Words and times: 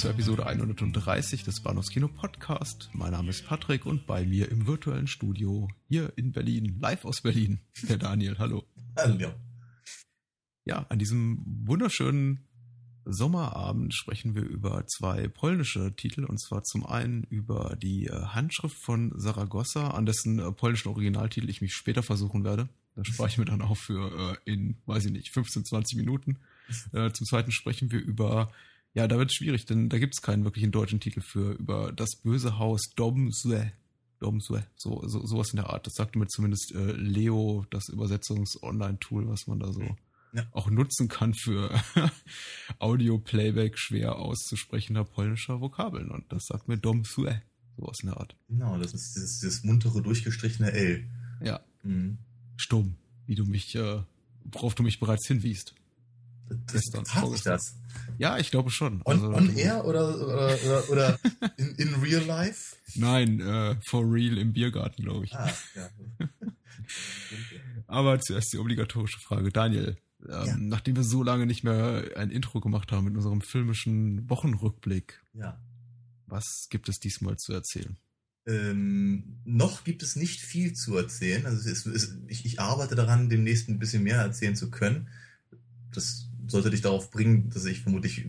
Zur 0.00 0.12
Episode 0.12 0.46
130 0.46 1.44
des 1.44 1.60
Bahnhofskino 1.60 2.08
Podcast. 2.08 2.88
Mein 2.94 3.12
Name 3.12 3.28
ist 3.28 3.46
Patrick 3.46 3.84
und 3.84 4.06
bei 4.06 4.24
mir 4.24 4.50
im 4.50 4.66
virtuellen 4.66 5.06
Studio 5.06 5.68
hier 5.88 6.10
in 6.16 6.32
Berlin, 6.32 6.78
live 6.80 7.04
aus 7.04 7.20
Berlin, 7.20 7.60
der 7.86 7.98
Daniel. 7.98 8.38
Hallo. 8.38 8.64
Hallo. 8.96 9.30
Ja, 10.64 10.86
an 10.88 10.98
diesem 10.98 11.44
wunderschönen 11.66 12.48
Sommerabend 13.04 13.92
sprechen 13.92 14.34
wir 14.34 14.42
über 14.42 14.86
zwei 14.86 15.28
polnische 15.28 15.94
Titel 15.94 16.24
und 16.24 16.40
zwar 16.40 16.62
zum 16.62 16.86
einen 16.86 17.24
über 17.24 17.76
die 17.76 18.06
äh, 18.06 18.22
Handschrift 18.22 18.78
von 18.78 19.12
Saragossa, 19.16 19.88
an 19.88 20.06
dessen 20.06 20.38
äh, 20.38 20.50
polnischen 20.50 20.88
Originaltitel 20.88 21.50
ich 21.50 21.60
mich 21.60 21.74
später 21.74 22.02
versuchen 22.02 22.42
werde. 22.42 22.70
Da 22.94 23.04
spare 23.04 23.28
ich 23.28 23.36
mir 23.36 23.44
dann 23.44 23.60
auch 23.60 23.76
für 23.76 24.38
äh, 24.46 24.50
in, 24.50 24.78
weiß 24.86 25.04
ich 25.04 25.12
nicht, 25.12 25.30
15, 25.30 25.66
20 25.66 25.98
Minuten. 25.98 26.38
Zum 26.92 27.26
zweiten 27.26 27.50
sprechen 27.50 27.90
wir 27.90 27.98
über 27.98 28.52
ja, 28.94 29.06
da 29.06 29.18
wird 29.18 29.30
es 29.30 29.36
schwierig, 29.36 29.66
denn 29.66 29.88
da 29.88 29.98
gibt 29.98 30.14
es 30.14 30.22
keinen 30.22 30.44
wirklichen 30.44 30.72
deutschen 30.72 31.00
Titel 31.00 31.20
für 31.20 31.52
über 31.52 31.92
das 31.92 32.16
böse 32.22 32.58
Haus 32.58 32.82
Domsue. 32.96 33.72
Domsue, 34.18 34.64
so, 34.76 35.02
so 35.06 35.24
sowas 35.26 35.50
in 35.50 35.56
der 35.56 35.70
Art. 35.70 35.86
Das 35.86 35.94
sagte 35.94 36.18
mir 36.18 36.26
zumindest 36.26 36.74
äh, 36.74 36.92
Leo, 36.92 37.64
das 37.70 37.88
Übersetzungs-Online-Tool, 37.88 39.26
was 39.28 39.46
man 39.46 39.60
da 39.60 39.72
so 39.72 39.96
ja. 40.32 40.46
auch 40.52 40.68
nutzen 40.68 41.08
kann 41.08 41.32
für 41.32 41.72
Audio-Playback 42.78 43.78
schwer 43.78 44.16
auszusprechender 44.16 45.04
polnischer 45.04 45.60
Vokabeln. 45.60 46.10
Und 46.10 46.30
das 46.30 46.44
sagt 46.46 46.68
mir 46.68 46.76
Domsue, 46.76 47.40
sowas 47.78 47.98
in 48.02 48.08
der 48.10 48.18
Art. 48.18 48.36
Genau, 48.48 48.78
das 48.78 48.92
ist 48.92 49.14
dieses, 49.16 49.38
dieses 49.40 49.64
muntere, 49.64 50.02
durchgestrichene 50.02 50.70
L. 50.72 51.06
Ja. 51.42 51.60
Mhm. 51.82 52.18
Stumm, 52.56 52.96
wie 53.26 53.36
du 53.36 53.46
mich, 53.46 53.74
äh, 53.74 54.02
worauf 54.52 54.74
du 54.74 54.82
mich 54.82 55.00
bereits 55.00 55.26
hinwiest. 55.26 55.74
Das, 56.50 56.72
gestern. 56.72 57.06
Hat 57.06 57.32
ich 57.34 57.42
das? 57.42 57.76
Ja, 58.18 58.38
ich 58.38 58.50
glaube 58.50 58.70
schon. 58.70 59.02
On, 59.04 59.14
also, 59.14 59.32
on 59.32 59.56
air 59.56 59.84
oder, 59.84 60.20
oder, 60.20 60.90
oder 60.90 61.18
in, 61.56 61.74
in 61.76 61.94
real 61.94 62.24
life? 62.24 62.76
Nein, 62.96 63.40
uh, 63.40 63.76
for 63.82 64.02
real 64.02 64.36
im 64.36 64.52
Biergarten, 64.52 65.04
glaube 65.04 65.26
ich. 65.26 65.34
Ah, 65.34 65.52
ja. 65.76 65.88
Aber 67.86 68.20
zuerst 68.20 68.52
die 68.52 68.58
obligatorische 68.58 69.20
Frage. 69.20 69.50
Daniel, 69.50 69.96
ähm, 70.28 70.46
ja. 70.46 70.56
nachdem 70.56 70.96
wir 70.96 71.04
so 71.04 71.22
lange 71.22 71.46
nicht 71.46 71.64
mehr 71.64 72.04
ein 72.16 72.30
Intro 72.30 72.60
gemacht 72.60 72.92
haben 72.92 73.04
mit 73.04 73.16
unserem 73.16 73.40
filmischen 73.40 74.28
Wochenrückblick, 74.28 75.22
ja. 75.34 75.60
was 76.26 76.66
gibt 76.68 76.88
es 76.88 77.00
diesmal 77.00 77.36
zu 77.36 77.52
erzählen? 77.52 77.96
Ähm, 78.46 79.40
noch 79.44 79.84
gibt 79.84 80.02
es 80.02 80.16
nicht 80.16 80.40
viel 80.40 80.72
zu 80.72 80.96
erzählen. 80.96 81.46
Also 81.46 81.68
ist, 81.68 81.86
ich, 82.26 82.44
ich 82.44 82.60
arbeite 82.60 82.94
daran, 82.94 83.28
demnächst 83.28 83.68
ein 83.68 83.78
bisschen 83.78 84.02
mehr 84.02 84.18
erzählen 84.18 84.56
zu 84.56 84.70
können. 84.70 85.08
Das 85.92 86.29
sollte 86.50 86.70
dich 86.70 86.80
darauf 86.80 87.10
bringen, 87.10 87.50
dass 87.50 87.64
ich 87.64 87.82
vermutlich 87.82 88.26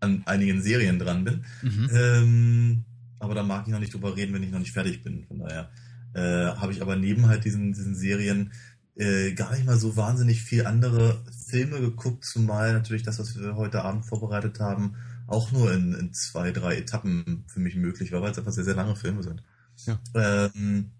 an 0.00 0.22
einigen 0.26 0.62
Serien 0.62 0.98
dran 0.98 1.24
bin. 1.24 1.44
Mhm. 1.62 1.90
Ähm, 1.92 2.84
aber 3.18 3.34
da 3.34 3.42
mag 3.42 3.64
ich 3.66 3.72
noch 3.72 3.80
nicht 3.80 3.94
drüber 3.94 4.16
reden, 4.16 4.34
wenn 4.34 4.42
ich 4.42 4.50
noch 4.50 4.58
nicht 4.58 4.72
fertig 4.72 5.02
bin. 5.02 5.24
Von 5.24 5.38
daher 5.40 5.70
äh, 6.14 6.56
habe 6.56 6.72
ich 6.72 6.82
aber 6.82 6.96
neben 6.96 7.26
halt 7.26 7.44
diesen, 7.44 7.72
diesen 7.72 7.94
Serien 7.94 8.52
äh, 8.96 9.32
gar 9.32 9.52
nicht 9.52 9.66
mal 9.66 9.76
so 9.76 9.96
wahnsinnig 9.96 10.42
viel 10.42 10.66
andere 10.66 11.24
Filme 11.46 11.80
geguckt, 11.80 12.24
zumal 12.24 12.72
natürlich 12.72 13.02
das, 13.02 13.18
was 13.18 13.38
wir 13.38 13.56
heute 13.56 13.82
Abend 13.82 14.04
vorbereitet 14.04 14.60
haben, 14.60 14.94
auch 15.26 15.50
nur 15.52 15.72
in, 15.72 15.94
in 15.94 16.12
zwei, 16.12 16.52
drei 16.52 16.76
Etappen 16.76 17.44
für 17.46 17.60
mich 17.60 17.74
möglich 17.76 18.12
war, 18.12 18.22
weil 18.22 18.30
es 18.30 18.38
einfach 18.38 18.52
sehr, 18.52 18.64
sehr 18.64 18.76
lange 18.76 18.94
Filme 18.94 19.22
sind. 19.22 19.42
Ja. 19.86 19.98
Ähm, 20.14 20.92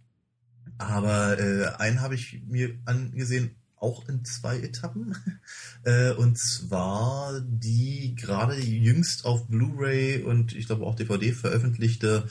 aber 0.79 1.39
äh, 1.39 1.67
einen 1.79 2.01
habe 2.01 2.15
ich 2.15 2.43
mir 2.47 2.75
angesehen, 2.85 3.51
auch 3.85 4.09
in 4.09 4.25
zwei 4.25 4.59
Etappen. 4.61 5.17
Äh, 5.87 6.13
und 6.13 6.39
zwar 6.39 7.43
die 7.43 8.15
gerade 8.15 8.59
jüngst 8.59 9.27
auf 9.27 9.49
Blu-ray 9.49 10.23
und 10.23 10.55
ich 10.55 10.65
glaube 10.65 10.87
auch 10.87 10.95
DVD 10.95 11.31
veröffentlichte 11.33 12.27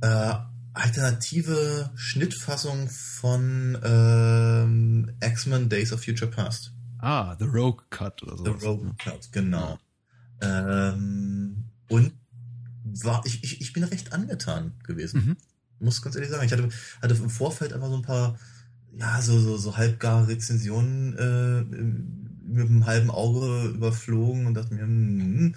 äh, 0.00 0.34
alternative 0.72 1.90
Schnittfassung 1.94 2.90
von 2.90 3.78
ähm, 3.84 5.12
X-Men 5.20 5.68
Days 5.68 5.92
of 5.92 6.02
Future 6.02 6.28
Past. 6.28 6.72
Ah, 6.98 7.36
The 7.38 7.44
Rogue 7.44 7.84
Cut 7.90 8.24
oder 8.24 8.36
so. 8.36 8.44
The 8.44 8.66
Rogue 8.66 8.94
Cut, 8.98 9.30
genau. 9.30 9.78
Ähm, 10.40 11.66
und 11.88 12.12
war, 12.82 13.22
ich, 13.24 13.44
ich, 13.44 13.60
ich 13.60 13.72
bin 13.72 13.84
recht 13.84 14.12
angetan 14.12 14.72
gewesen. 14.84 15.24
Mhm. 15.24 15.36
Muss 15.78 16.02
ganz 16.02 16.16
ehrlich 16.16 16.30
sagen. 16.30 16.44
Ich 16.44 16.52
hatte, 16.52 16.68
hatte 17.00 17.14
im 17.14 17.30
Vorfeld 17.30 17.72
einfach 17.72 17.88
so 17.88 17.96
ein 17.96 18.02
paar 18.02 18.36
ja, 18.98 19.20
so, 19.20 19.38
so, 19.38 19.56
so 19.56 19.76
halbgare 19.76 20.28
Rezensionen 20.28 21.16
äh, 21.16 21.62
mit 22.46 22.68
einem 22.68 22.86
halben 22.86 23.10
Auge 23.10 23.68
überflogen 23.68 24.46
und 24.46 24.54
dachte 24.54 24.74
mir, 24.74 24.82
hm, 24.82 25.20
hm, 25.20 25.54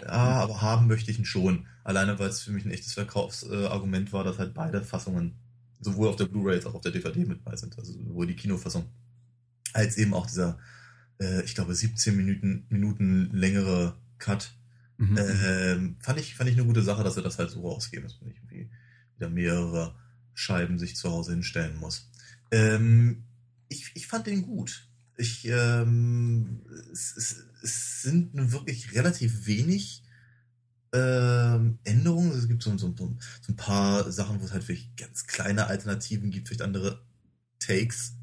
ja, 0.00 0.06
aber 0.06 0.62
haben 0.62 0.86
möchte 0.86 1.10
ich 1.10 1.18
ihn 1.18 1.24
schon. 1.24 1.66
Alleine, 1.84 2.18
weil 2.18 2.28
es 2.28 2.42
für 2.42 2.52
mich 2.52 2.64
ein 2.64 2.70
echtes 2.70 2.94
Verkaufsargument 2.94 4.08
äh, 4.08 4.12
war, 4.12 4.24
dass 4.24 4.38
halt 4.38 4.54
beide 4.54 4.82
Fassungen, 4.82 5.34
sowohl 5.80 6.08
auf 6.08 6.16
der 6.16 6.26
Blu-ray 6.26 6.56
als 6.56 6.66
auch 6.66 6.74
auf 6.74 6.82
der 6.82 6.92
DVD 6.92 7.24
mit 7.24 7.44
bei 7.44 7.56
sind, 7.56 7.78
also 7.78 7.92
sowohl 7.92 8.26
die 8.26 8.36
Kinofassung, 8.36 8.86
als 9.72 9.96
eben 9.96 10.14
auch 10.14 10.26
dieser, 10.26 10.58
äh, 11.20 11.42
ich 11.42 11.54
glaube, 11.54 11.74
17 11.74 12.16
Minuten, 12.16 12.66
Minuten 12.68 13.30
längere 13.32 13.96
Cut. 14.18 14.52
Mhm. 14.98 15.16
Äh, 15.16 15.94
fand, 16.00 16.18
ich, 16.18 16.34
fand 16.34 16.50
ich 16.50 16.56
eine 16.56 16.66
gute 16.66 16.82
Sache, 16.82 17.04
dass 17.04 17.16
er 17.16 17.22
das 17.22 17.38
halt 17.38 17.50
so 17.50 17.66
rausgeben, 17.68 18.04
dass 18.04 18.20
man 18.20 18.28
nicht 18.28 18.38
irgendwie 18.38 18.70
wieder 19.16 19.30
mehrere 19.30 19.94
Scheiben 20.34 20.78
sich 20.78 20.96
zu 20.96 21.10
Hause 21.10 21.32
hinstellen 21.32 21.76
muss. 21.76 22.10
Ähm, 22.50 23.24
ich, 23.68 23.90
ich 23.94 24.06
fand 24.06 24.26
den 24.26 24.42
gut. 24.42 24.88
Ich, 25.16 25.46
ähm, 25.46 26.60
es, 26.92 27.16
es, 27.16 27.44
es 27.62 28.02
sind 28.02 28.30
wirklich 28.52 28.94
relativ 28.94 29.46
wenig 29.46 30.04
ähm, 30.92 31.78
Änderungen. 31.84 32.32
Es 32.32 32.48
gibt 32.48 32.62
so, 32.62 32.76
so, 32.78 32.94
so, 32.96 33.16
ein 33.48 33.56
paar 33.56 34.10
Sachen, 34.10 34.40
wo 34.40 34.44
es 34.44 34.52
halt 34.52 34.66
wirklich 34.68 34.94
ganz 34.96 35.26
kleine 35.26 35.66
Alternativen 35.66 36.30
gibt, 36.30 36.48
vielleicht 36.48 36.62
andere 36.62 37.02
Takes 37.58 38.14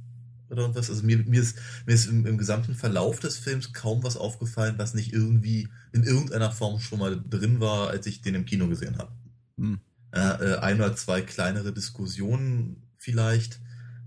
oder 0.49 0.61
irgendwas. 0.61 0.89
Also 0.89 1.03
mir, 1.03 1.17
mir 1.17 1.41
ist, 1.41 1.57
mir 1.85 1.93
ist 1.93 2.07
im, 2.07 2.25
im, 2.25 2.37
gesamten 2.37 2.75
Verlauf 2.75 3.19
des 3.19 3.37
Films 3.37 3.73
kaum 3.73 4.03
was 4.03 4.17
aufgefallen, 4.17 4.75
was 4.77 4.93
nicht 4.93 5.13
irgendwie 5.13 5.69
in 5.91 6.03
irgendeiner 6.03 6.51
Form 6.51 6.79
schon 6.79 6.99
mal 6.99 7.21
drin 7.29 7.59
war, 7.59 7.89
als 7.89 8.05
ich 8.07 8.21
den 8.21 8.35
im 8.35 8.45
Kino 8.45 8.67
gesehen 8.67 8.97
habe. 8.97 9.11
Hm. 9.57 9.79
Äh, 10.11 10.55
ein 10.57 10.77
oder 10.77 10.95
zwei 10.95 11.21
kleinere 11.21 11.73
Diskussionen 11.73 12.83
vielleicht. 12.97 13.59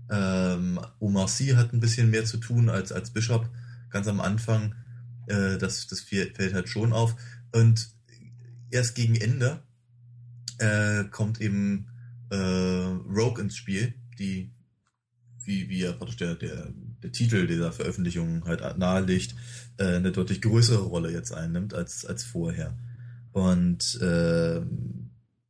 Ähm, 0.09 0.79
Omar 0.99 1.27
Sy 1.27 1.49
hat 1.49 1.73
ein 1.73 1.79
bisschen 1.79 2.09
mehr 2.09 2.25
zu 2.25 2.37
tun 2.37 2.69
als, 2.69 2.91
als 2.91 3.11
Bishop 3.11 3.49
ganz 3.89 4.07
am 4.07 4.21
Anfang. 4.21 4.75
Äh, 5.27 5.57
das, 5.57 5.87
das 5.87 6.01
fällt 6.01 6.53
halt 6.53 6.69
schon 6.69 6.93
auf. 6.93 7.15
Und 7.51 7.89
erst 8.71 8.95
gegen 8.95 9.15
Ende 9.15 9.61
äh, 10.57 11.05
kommt 11.05 11.41
eben 11.41 11.87
äh, 12.29 12.35
Rogue 12.35 13.41
ins 13.41 13.55
Spiel, 13.55 13.93
die, 14.17 14.51
wie, 15.43 15.69
wie 15.69 15.79
ja 15.79 15.93
praktisch 15.93 16.17
der, 16.17 16.35
der, 16.35 16.71
der 17.03 17.11
Titel 17.11 17.47
dieser 17.47 17.71
Veröffentlichung 17.71 18.45
halt 18.45 18.77
nahelegt, 18.77 19.35
äh, 19.77 19.95
eine 19.95 20.11
deutlich 20.11 20.41
größere 20.41 20.83
Rolle 20.83 21.11
jetzt 21.11 21.33
einnimmt 21.33 21.73
als, 21.73 22.05
als 22.05 22.23
vorher. 22.23 22.77
Und 23.31 23.99
äh, 24.01 24.61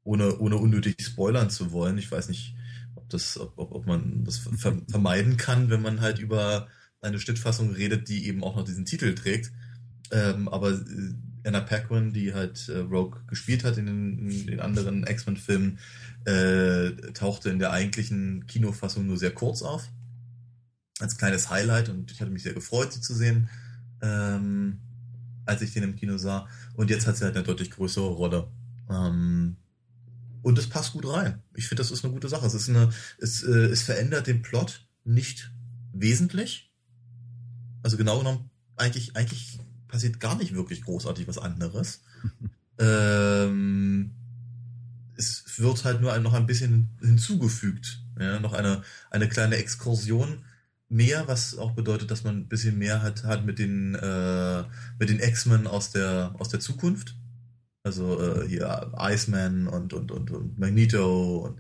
ohne, 0.04 0.38
ohne 0.40 0.58
unnötig 0.58 0.96
spoilern 1.02 1.50
zu 1.50 1.72
wollen, 1.72 1.98
ich 1.98 2.12
weiß 2.12 2.30
nicht, 2.30 2.56
das, 3.10 3.40
ob, 3.40 3.58
ob 3.58 3.86
man 3.86 4.24
das 4.24 4.38
vermeiden 4.90 5.38
kann, 5.38 5.70
wenn 5.70 5.82
man 5.82 6.02
halt 6.02 6.20
über 6.20 6.68
eine 7.02 7.20
Schnittfassung 7.20 7.72
redet, 7.72 8.10
die 8.10 8.28
eben 8.28 8.44
auch 8.44 8.56
noch 8.56 8.66
diesen 8.66 8.86
Titel 8.86 9.14
trägt. 9.16 9.52
Ähm, 10.12 10.48
aber 10.48 10.72
äh, 10.72 11.14
Anna 11.46 11.62
Paquin, 11.62 12.14
die 12.14 12.34
halt 12.34 12.68
äh, 12.70 12.80
Rogue 12.80 13.22
gespielt 13.28 13.64
hat 13.64 13.78
in 13.78 13.86
den, 13.86 14.30
in 14.30 14.48
den 14.48 14.60
anderen 14.60 15.06
X-Men-Filmen, 15.06 15.80
äh, 16.26 16.92
tauchte 17.14 17.50
in 17.50 17.60
der 17.60 17.72
eigentlichen 17.72 18.46
Kinofassung 18.48 19.08
nur 19.08 19.18
sehr 19.18 19.32
kurz 19.32 19.62
auf. 19.62 19.90
Als 21.00 21.18
kleines 21.18 21.50
Highlight 21.50 21.90
und 21.90 22.12
ich 22.12 22.20
hatte 22.20 22.32
mich 22.32 22.44
sehr 22.44 22.54
gefreut, 22.54 22.92
sie 22.92 23.02
zu 23.02 23.14
sehen, 23.14 23.50
ähm, 24.02 24.80
als 25.46 25.62
ich 25.62 25.74
den 25.74 25.84
im 25.84 25.96
Kino 25.96 26.18
sah. 26.18 26.48
Und 26.76 26.90
jetzt 26.90 27.08
hat 27.08 27.16
sie 27.16 27.24
halt 27.24 27.36
eine 27.36 27.46
deutlich 27.46 27.72
größere 27.72 28.10
Rolle. 28.10 28.48
Ähm, 28.90 29.56
und 30.42 30.58
es 30.58 30.68
passt 30.68 30.94
gut 30.94 31.08
rein. 31.08 31.42
Ich 31.56 31.68
finde, 31.68 31.82
das 31.82 31.92
ist 31.92 32.04
eine 32.04 32.14
gute 32.14 32.30
Sache. 32.30 32.46
Es 32.46 32.54
ist 32.54 32.70
eine, 32.70 32.90
es, 33.20 33.44
äh, 33.44 33.66
es 33.66 33.82
verändert 33.82 34.28
den 34.28 34.42
Plot 34.42 34.88
nicht 35.04 35.52
wesentlich. 35.94 36.72
Also 37.84 37.98
genau 37.98 38.20
genommen, 38.20 38.50
eigentlich, 38.76 39.16
eigentlich 39.16 39.60
passiert 39.88 40.20
gar 40.20 40.38
nicht 40.38 40.54
wirklich 40.54 40.84
großartig 40.84 41.28
was 41.28 41.38
anderes. 41.38 42.02
ähm, 42.80 44.12
es, 45.16 45.44
wird 45.58 45.84
halt 45.84 46.00
nur 46.02 46.18
noch 46.20 46.34
ein 46.34 46.46
bisschen 46.46 46.90
hinzugefügt. 47.02 48.02
Ja, 48.18 48.40
noch 48.40 48.54
eine, 48.54 48.84
eine 49.12 49.28
kleine 49.28 49.58
Exkursion 49.58 50.46
mehr, 50.88 51.28
was 51.28 51.58
auch 51.58 51.72
bedeutet, 51.72 52.12
dass 52.12 52.24
man 52.24 52.38
ein 52.38 52.48
bisschen 52.48 52.78
mehr 52.78 53.02
hat, 53.02 53.24
hat 53.24 53.46
mit 53.46 53.60
den, 53.60 53.96
äh, 53.96 54.64
mit 54.98 55.10
den 55.10 55.20
X-Men 55.20 55.68
aus 55.68 55.92
der, 55.92 56.36
aus 56.40 56.50
der 56.50 56.60
Zukunft. 56.60 57.16
Also 57.90 58.22
äh, 58.22 58.48
hier 58.48 58.92
Iceman 59.00 59.68
und, 59.68 59.94
und, 59.94 60.12
und, 60.12 60.30
und 60.30 60.60
Magneto 60.60 61.48
und 61.48 61.60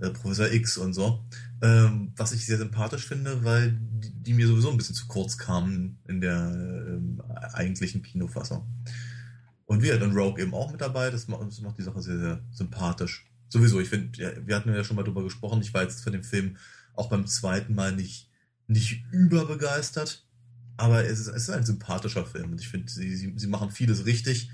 äh, 0.00 0.10
Professor 0.10 0.52
X 0.52 0.78
und 0.78 0.92
so. 0.92 1.24
Ähm, 1.62 2.12
was 2.16 2.30
ich 2.30 2.46
sehr 2.46 2.58
sympathisch 2.58 3.08
finde, 3.08 3.42
weil 3.42 3.72
die, 3.72 4.12
die, 4.22 4.34
mir 4.34 4.46
sowieso 4.46 4.70
ein 4.70 4.76
bisschen 4.76 4.94
zu 4.94 5.08
kurz 5.08 5.36
kamen 5.36 5.98
in 6.06 6.20
der 6.20 6.52
ähm, 6.54 7.20
eigentlichen 7.54 8.02
Kinofassung. 8.02 8.64
Und 9.66 9.82
wir 9.82 9.94
hatten 9.94 10.12
Rogue 10.12 10.40
eben 10.40 10.54
auch 10.54 10.70
mit 10.70 10.80
dabei, 10.80 11.10
das 11.10 11.26
macht, 11.26 11.44
das 11.44 11.60
macht 11.60 11.76
die 11.78 11.82
Sache 11.82 12.02
sehr, 12.02 12.18
sehr 12.18 12.40
sympathisch. 12.52 13.26
Sowieso, 13.48 13.80
ich 13.80 13.88
finde, 13.88 14.16
ja, 14.22 14.30
wir 14.46 14.54
hatten 14.54 14.72
ja 14.72 14.84
schon 14.84 14.94
mal 14.94 15.02
drüber 15.02 15.24
gesprochen, 15.24 15.60
ich 15.60 15.74
war 15.74 15.82
jetzt 15.82 16.04
von 16.04 16.12
dem 16.12 16.22
Film 16.22 16.56
auch 16.94 17.08
beim 17.08 17.26
zweiten 17.26 17.74
Mal 17.74 17.96
nicht, 17.96 18.30
nicht 18.68 19.02
überbegeistert, 19.10 20.24
aber 20.76 21.04
es 21.04 21.18
ist, 21.18 21.28
es 21.28 21.48
ist 21.48 21.50
ein 21.50 21.66
sympathischer 21.66 22.26
Film 22.26 22.52
und 22.52 22.60
ich 22.60 22.68
finde, 22.68 22.92
sie, 22.92 23.16
sie, 23.16 23.32
sie 23.34 23.48
machen 23.48 23.72
vieles 23.72 24.06
richtig. 24.06 24.50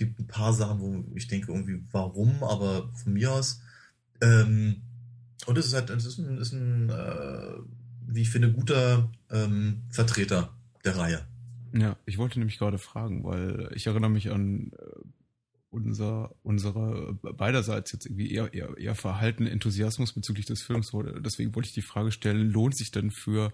Gibt 0.00 0.18
ein 0.18 0.26
paar 0.26 0.54
Sachen, 0.54 0.80
wo 0.80 1.04
ich 1.14 1.28
denke 1.28 1.52
irgendwie, 1.52 1.84
warum, 1.92 2.42
aber 2.42 2.90
von 2.94 3.12
mir 3.12 3.32
aus. 3.32 3.60
Ähm, 4.22 4.80
und 5.44 5.58
es 5.58 5.66
ist 5.66 5.74
halt, 5.74 5.90
es 5.90 6.06
ist 6.06 6.16
ein, 6.18 6.38
ist 6.38 6.52
ein 6.52 6.88
äh, 6.88 7.58
wie 8.06 8.22
ich 8.22 8.30
finde, 8.30 8.50
guter 8.50 9.10
ähm, 9.30 9.82
Vertreter 9.90 10.54
der 10.84 10.96
Reihe. 10.96 11.26
Ja, 11.74 11.96
ich 12.06 12.16
wollte 12.16 12.38
nämlich 12.38 12.58
gerade 12.58 12.78
fragen, 12.78 13.24
weil 13.24 13.70
ich 13.74 13.86
erinnere 13.86 14.10
mich 14.10 14.30
an 14.30 14.72
äh, 14.72 15.00
unser, 15.68 16.34
unsere 16.42 17.18
äh, 17.22 17.32
beiderseits 17.34 17.92
jetzt 17.92 18.06
irgendwie 18.06 18.32
eher, 18.32 18.54
eher, 18.54 18.76
eher 18.78 18.94
verhalten 18.94 19.46
Enthusiasmus 19.46 20.14
bezüglich 20.14 20.46
des 20.46 20.62
Films. 20.62 20.92
Deswegen 21.20 21.54
wollte 21.54 21.68
ich 21.68 21.74
die 21.74 21.82
Frage 21.82 22.10
stellen, 22.10 22.50
lohnt 22.50 22.74
sich 22.74 22.90
denn 22.90 23.10
für 23.10 23.52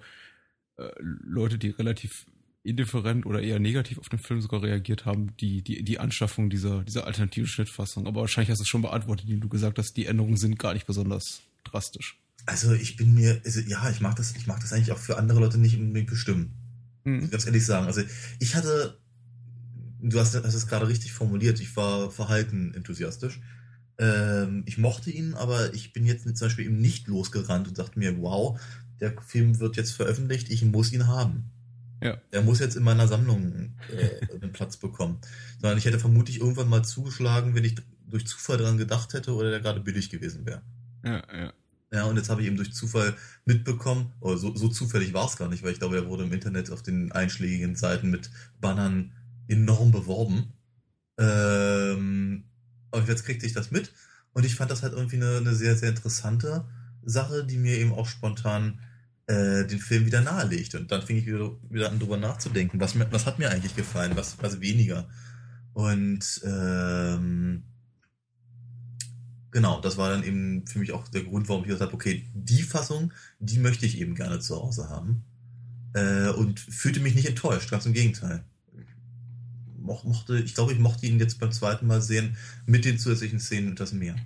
äh, 0.76 0.90
Leute, 1.00 1.58
die 1.58 1.70
relativ 1.70 2.26
indifferent 2.66 3.26
oder 3.26 3.40
eher 3.40 3.58
negativ 3.58 3.98
auf 3.98 4.08
den 4.08 4.18
Film 4.18 4.40
sogar 4.40 4.62
reagiert 4.62 5.04
haben, 5.04 5.36
die, 5.38 5.62
die, 5.62 5.82
die 5.84 5.98
Anschaffung 5.98 6.50
dieser, 6.50 6.82
dieser 6.82 7.06
alternativen 7.06 7.48
Schnittfassung. 7.48 8.06
Aber 8.06 8.22
wahrscheinlich 8.22 8.50
hast 8.50 8.58
du 8.58 8.62
es 8.62 8.68
schon 8.68 8.82
beantwortet, 8.82 9.26
indem 9.26 9.40
du 9.40 9.48
gesagt 9.48 9.78
hast, 9.78 9.96
die 9.96 10.06
Änderungen 10.06 10.36
sind 10.36 10.58
gar 10.58 10.74
nicht 10.74 10.86
besonders 10.86 11.42
drastisch. 11.64 12.18
Also 12.44 12.72
ich 12.74 12.96
bin 12.96 13.14
mir, 13.14 13.40
also 13.44 13.60
ja, 13.60 13.90
ich 13.90 14.00
mag 14.00 14.16
das, 14.16 14.34
ich 14.36 14.44
das 14.44 14.72
eigentlich 14.72 14.92
auch 14.92 14.98
für 14.98 15.18
andere 15.18 15.40
Leute 15.40 15.58
nicht 15.58 15.76
unbedingt 15.76 16.10
bestimmen. 16.10 16.52
Mhm. 17.04 17.30
Ganz 17.30 17.46
ehrlich 17.46 17.64
sagen. 17.64 17.86
Also 17.86 18.02
ich 18.38 18.54
hatte, 18.54 18.98
du 20.00 20.18
hast, 20.18 20.34
hast 20.34 20.54
es 20.54 20.66
gerade 20.68 20.88
richtig 20.88 21.12
formuliert, 21.12 21.60
ich 21.60 21.76
war 21.76 22.10
verhalten 22.10 22.74
enthusiastisch. 22.74 23.40
Ähm, 23.98 24.62
ich 24.66 24.78
mochte 24.78 25.10
ihn, 25.10 25.34
aber 25.34 25.72
ich 25.74 25.92
bin 25.92 26.04
jetzt 26.04 26.24
zum 26.24 26.46
Beispiel 26.46 26.66
eben 26.66 26.78
nicht 26.78 27.08
losgerannt 27.08 27.68
und 27.68 27.78
dachte 27.78 27.98
mir, 27.98 28.20
wow, 28.20 28.60
der 29.00 29.14
Film 29.22 29.58
wird 29.58 29.76
jetzt 29.76 29.92
veröffentlicht, 29.92 30.50
ich 30.50 30.64
muss 30.64 30.92
ihn 30.92 31.06
haben. 31.06 31.50
Ja. 32.02 32.18
Er 32.30 32.42
muss 32.42 32.60
jetzt 32.60 32.76
in 32.76 32.82
meiner 32.82 33.08
Sammlung 33.08 33.74
äh, 33.90 34.34
einen 34.34 34.52
Platz 34.52 34.76
bekommen. 34.76 35.18
Sondern 35.60 35.78
ich 35.78 35.84
hätte 35.84 35.98
vermutlich 35.98 36.40
irgendwann 36.40 36.68
mal 36.68 36.84
zugeschlagen, 36.84 37.54
wenn 37.54 37.64
ich 37.64 37.76
durch 38.08 38.26
Zufall 38.26 38.58
daran 38.58 38.78
gedacht 38.78 39.14
hätte 39.14 39.34
oder 39.34 39.50
der 39.50 39.60
gerade 39.60 39.80
billig 39.80 40.10
gewesen 40.10 40.46
wäre. 40.46 40.62
Ja, 41.04 41.22
ja. 41.34 41.52
Ja, 41.92 42.04
und 42.04 42.16
jetzt 42.16 42.28
habe 42.28 42.40
ich 42.40 42.48
eben 42.48 42.56
durch 42.56 42.74
Zufall 42.74 43.14
mitbekommen, 43.44 44.12
oder 44.20 44.36
so, 44.36 44.54
so 44.56 44.68
zufällig 44.68 45.14
war 45.14 45.26
es 45.26 45.36
gar 45.36 45.48
nicht, 45.48 45.62
weil 45.62 45.72
ich 45.72 45.78
glaube, 45.78 45.96
er 45.96 46.08
wurde 46.08 46.24
im 46.24 46.32
Internet 46.32 46.70
auf 46.70 46.82
den 46.82 47.12
einschlägigen 47.12 47.76
Seiten 47.76 48.10
mit 48.10 48.30
Bannern 48.60 49.12
enorm 49.46 49.92
beworben. 49.92 50.52
Ähm, 51.16 52.44
aber 52.90 53.06
jetzt 53.06 53.24
kriegte 53.24 53.46
ich 53.46 53.52
das 53.52 53.70
mit 53.70 53.92
und 54.32 54.44
ich 54.44 54.56
fand 54.56 54.70
das 54.70 54.82
halt 54.82 54.94
irgendwie 54.94 55.16
eine, 55.16 55.36
eine 55.36 55.54
sehr, 55.54 55.76
sehr 55.76 55.90
interessante 55.90 56.64
Sache, 57.04 57.44
die 57.44 57.56
mir 57.56 57.78
eben 57.78 57.92
auch 57.92 58.06
spontan 58.08 58.80
äh, 59.26 59.66
den 59.66 59.80
Film 59.80 60.06
wieder 60.06 60.20
nahelegt. 60.20 60.74
Und 60.74 60.90
dann 60.90 61.02
fing 61.02 61.16
ich 61.16 61.26
wieder, 61.26 61.50
wieder 61.68 61.90
an, 61.90 61.98
drüber 61.98 62.16
nachzudenken, 62.16 62.80
was, 62.80 62.98
was 63.10 63.26
hat 63.26 63.38
mir 63.38 63.50
eigentlich 63.50 63.76
gefallen, 63.76 64.12
was, 64.14 64.36
was 64.40 64.60
weniger. 64.60 65.08
Und 65.72 66.40
ähm, 66.44 67.64
genau, 69.50 69.80
das 69.80 69.96
war 69.96 70.10
dann 70.10 70.22
eben 70.22 70.66
für 70.66 70.78
mich 70.78 70.92
auch 70.92 71.08
der 71.08 71.24
Grund, 71.24 71.48
warum 71.48 71.62
ich 71.62 71.68
gesagt 71.68 71.90
habe, 71.90 71.94
okay, 71.94 72.24
die 72.34 72.62
Fassung, 72.62 73.12
die 73.38 73.58
möchte 73.58 73.86
ich 73.86 73.98
eben 73.98 74.14
gerne 74.14 74.38
zu 74.38 74.56
Hause 74.56 74.88
haben. 74.88 75.24
Äh, 75.94 76.28
und 76.28 76.60
fühlte 76.60 77.00
mich 77.00 77.14
nicht 77.14 77.28
enttäuscht, 77.28 77.70
ganz 77.70 77.86
im 77.86 77.92
Gegenteil. 77.92 78.44
Mo 79.78 80.00
mochte, 80.04 80.38
ich 80.38 80.54
glaube, 80.54 80.72
ich 80.72 80.78
mochte 80.78 81.06
ihn 81.06 81.18
jetzt 81.18 81.38
beim 81.38 81.52
zweiten 81.52 81.86
Mal 81.86 82.02
sehen 82.02 82.36
mit 82.66 82.84
den 82.84 82.98
zusätzlichen 82.98 83.38
Szenen 83.38 83.72
etwas 83.72 83.92
mehr. 83.92 84.16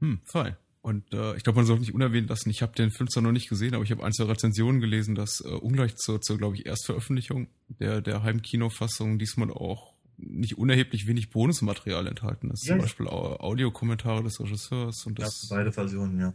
Hm, 0.00 0.20
fein. 0.24 0.56
Und 0.88 1.12
äh, 1.12 1.36
ich 1.36 1.44
glaube, 1.44 1.58
man 1.58 1.66
sollte 1.66 1.82
nicht 1.82 1.92
unerwähnt 1.92 2.30
lassen, 2.30 2.48
ich 2.48 2.62
habe 2.62 2.72
den 2.72 2.90
Film 2.90 3.10
zwar 3.10 3.22
noch 3.22 3.30
nicht 3.30 3.50
gesehen, 3.50 3.74
aber 3.74 3.84
ich 3.84 3.90
habe 3.90 4.02
ein, 4.02 4.12
zwei 4.14 4.24
Rezensionen 4.24 4.80
gelesen, 4.80 5.14
dass 5.14 5.42
äh, 5.44 5.48
ungleich 5.48 5.94
zur, 5.96 6.22
zur 6.22 6.38
glaube 6.38 6.56
ich, 6.56 6.64
Erstveröffentlichung 6.64 7.48
der, 7.68 8.00
der 8.00 8.22
Heimkinofassung 8.22 9.18
diesmal 9.18 9.50
auch 9.50 9.92
nicht 10.16 10.56
unerheblich 10.56 11.06
wenig 11.06 11.28
Bonusmaterial 11.28 12.06
enthalten 12.06 12.50
ist. 12.50 12.66
Ja. 12.66 12.72
Zum 12.72 12.80
Beispiel 12.80 13.06
Audiokommentare 13.06 14.22
des 14.22 14.40
Regisseurs 14.40 15.04
und 15.04 15.18
das. 15.18 15.46
Ja, 15.50 15.56
beide 15.56 15.72
Versionen, 15.72 16.18
ja. 16.18 16.32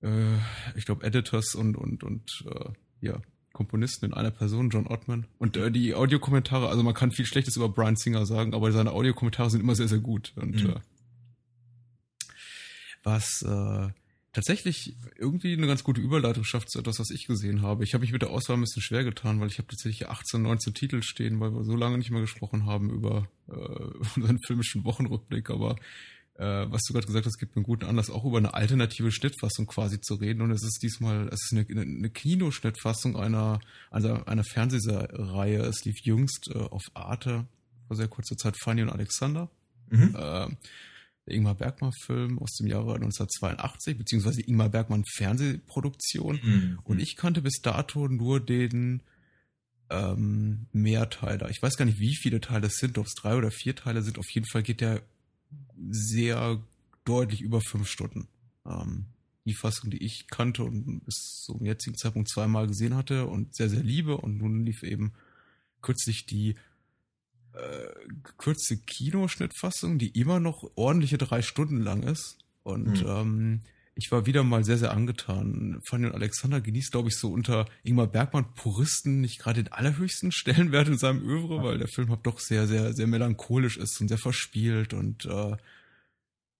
Äh, 0.00 0.38
ich 0.74 0.86
glaube, 0.86 1.04
Editors 1.04 1.54
und, 1.54 1.76
und, 1.76 2.04
und 2.04 2.46
äh, 2.46 2.70
ja, 3.02 3.20
Komponisten 3.52 4.06
in 4.06 4.14
einer 4.14 4.30
Person, 4.30 4.70
John 4.70 4.86
Ottman. 4.86 5.26
Und 5.36 5.58
äh, 5.58 5.70
die 5.70 5.94
Audiokommentare, 5.94 6.70
also 6.70 6.82
man 6.82 6.94
kann 6.94 7.12
viel 7.12 7.26
Schlechtes 7.26 7.56
über 7.56 7.68
Brian 7.68 7.96
Singer 7.96 8.24
sagen, 8.24 8.54
aber 8.54 8.72
seine 8.72 8.92
Audiokommentare 8.92 9.50
sind 9.50 9.60
immer 9.60 9.74
sehr, 9.74 9.88
sehr 9.88 9.98
gut. 9.98 10.32
Und 10.36 10.64
mhm. 10.64 10.70
äh, 10.70 10.80
was 13.08 13.42
äh, 13.42 13.88
tatsächlich 14.32 14.96
irgendwie 15.16 15.54
eine 15.54 15.66
ganz 15.66 15.82
gute 15.82 16.00
Überleitung 16.00 16.44
schafft 16.44 16.70
zu 16.70 16.78
etwas, 16.78 16.98
was 16.98 17.10
ich 17.10 17.26
gesehen 17.26 17.62
habe. 17.62 17.84
Ich 17.84 17.94
habe 17.94 18.02
mich 18.02 18.12
mit 18.12 18.22
der 18.22 18.30
Auswahl 18.30 18.56
ein 18.56 18.60
bisschen 18.60 18.82
schwer 18.82 19.04
getan, 19.04 19.40
weil 19.40 19.48
ich 19.48 19.58
habe 19.58 19.68
tatsächlich 19.68 20.08
18, 20.08 20.42
19 20.42 20.74
Titel 20.74 21.02
stehen, 21.02 21.40
weil 21.40 21.52
wir 21.52 21.64
so 21.64 21.74
lange 21.74 21.98
nicht 21.98 22.10
mehr 22.10 22.20
gesprochen 22.20 22.66
haben 22.66 22.90
über 22.90 23.28
äh, 23.48 23.52
unseren 24.16 24.38
filmischen 24.46 24.84
Wochenrückblick. 24.84 25.50
Aber 25.50 25.76
äh, 26.34 26.66
was 26.70 26.82
du 26.82 26.92
gerade 26.92 27.06
gesagt 27.06 27.26
hast, 27.26 27.38
gibt 27.38 27.56
mir 27.56 27.60
einen 27.60 27.66
guten 27.66 27.86
Anlass, 27.86 28.10
auch 28.10 28.24
über 28.24 28.38
eine 28.38 28.54
alternative 28.54 29.10
Schnittfassung 29.10 29.66
quasi 29.66 30.00
zu 30.00 30.14
reden. 30.14 30.42
Und 30.42 30.50
es 30.50 30.62
ist 30.62 30.82
diesmal, 30.82 31.28
es 31.28 31.50
ist 31.50 31.52
eine, 31.52 31.80
eine 31.80 32.10
Kinoschnittfassung 32.10 33.16
einer, 33.16 33.60
also 33.90 34.24
einer 34.24 34.44
Fernsehreihe. 34.44 35.62
Es 35.62 35.84
lief 35.84 35.96
jüngst 36.04 36.50
äh, 36.54 36.58
auf 36.58 36.84
Arte 36.94 37.46
vor 37.88 37.96
sehr 37.96 38.08
kurzer 38.08 38.36
Zeit 38.36 38.54
Fanny 38.62 38.82
und 38.82 38.90
Alexander. 38.90 39.50
Mhm. 39.90 40.14
Äh, 40.14 40.48
der 41.28 41.36
Ingmar 41.36 41.54
Bergmann-Film 41.54 42.38
aus 42.38 42.54
dem 42.56 42.66
Jahre 42.66 42.94
1982, 42.94 43.98
beziehungsweise 43.98 44.42
Ingmar 44.42 44.70
Bergmann 44.70 45.04
Fernsehproduktion. 45.04 46.40
Mhm. 46.42 46.78
Und 46.84 47.00
ich 47.00 47.16
kannte 47.16 47.42
bis 47.42 47.60
dato 47.60 48.08
nur 48.08 48.40
den 48.40 49.02
ähm, 49.90 50.66
Mehrteiler. 50.72 51.50
Ich 51.50 51.62
weiß 51.62 51.76
gar 51.76 51.84
nicht, 51.84 52.00
wie 52.00 52.16
viele 52.16 52.40
Teile 52.40 52.66
es 52.66 52.76
sind, 52.76 52.98
ob 52.98 53.06
es 53.06 53.14
drei 53.14 53.36
oder 53.36 53.50
vier 53.50 53.74
Teile 53.74 54.02
sind. 54.02 54.18
Auf 54.18 54.30
jeden 54.30 54.46
Fall 54.46 54.62
geht 54.62 54.80
der 54.80 55.02
sehr 55.90 56.60
deutlich 57.04 57.40
über 57.40 57.60
fünf 57.60 57.88
Stunden. 57.88 58.28
Ähm, 58.66 59.06
die 59.44 59.54
Fassung, 59.54 59.90
die 59.90 60.04
ich 60.04 60.26
kannte 60.28 60.62
und 60.64 61.04
bis 61.04 61.42
zum 61.44 61.64
jetzigen 61.64 61.96
Zeitpunkt 61.96 62.28
zweimal 62.28 62.66
gesehen 62.66 62.94
hatte 62.94 63.26
und 63.26 63.54
sehr, 63.54 63.70
sehr 63.70 63.82
liebe. 63.82 64.16
Und 64.16 64.38
nun 64.38 64.64
lief 64.64 64.82
eben 64.82 65.12
kürzlich 65.80 66.26
die 66.26 66.56
äh, 67.58 67.88
gekürzte 68.22 68.76
Kinoschnittfassung, 68.76 69.98
die 69.98 70.18
immer 70.18 70.40
noch 70.40 70.70
ordentliche 70.76 71.18
drei 71.18 71.42
Stunden 71.42 71.82
lang 71.82 72.02
ist. 72.02 72.38
Und 72.62 73.02
mhm. 73.02 73.08
ähm, 73.08 73.60
ich 73.94 74.12
war 74.12 74.26
wieder 74.26 74.44
mal 74.44 74.62
sehr, 74.64 74.78
sehr 74.78 74.92
angetan. 74.92 75.80
Fanny 75.82 76.06
und 76.06 76.14
Alexander 76.14 76.60
genießt, 76.60 76.92
glaube 76.92 77.08
ich, 77.08 77.16
so 77.16 77.32
unter 77.32 77.66
Ingmar 77.82 78.06
Bergmann 78.06 78.54
Puristen 78.54 79.20
nicht 79.20 79.40
gerade 79.40 79.64
den 79.64 79.72
allerhöchsten 79.72 80.30
Stellenwert 80.32 80.86
in 80.86 80.98
seinem 80.98 81.22
Övre, 81.28 81.62
weil 81.64 81.78
der 81.78 81.88
Film 81.88 82.10
halt 82.10 82.24
doch 82.24 82.38
sehr, 82.38 82.68
sehr, 82.68 82.92
sehr 82.92 83.08
melancholisch 83.08 83.76
ist 83.76 84.00
und 84.00 84.06
sehr 84.06 84.18
verspielt 84.18 84.94
und 84.94 85.24
äh, 85.24 85.56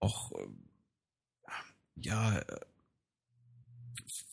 auch 0.01 0.33
äh, 0.33 0.49
ja 1.95 2.43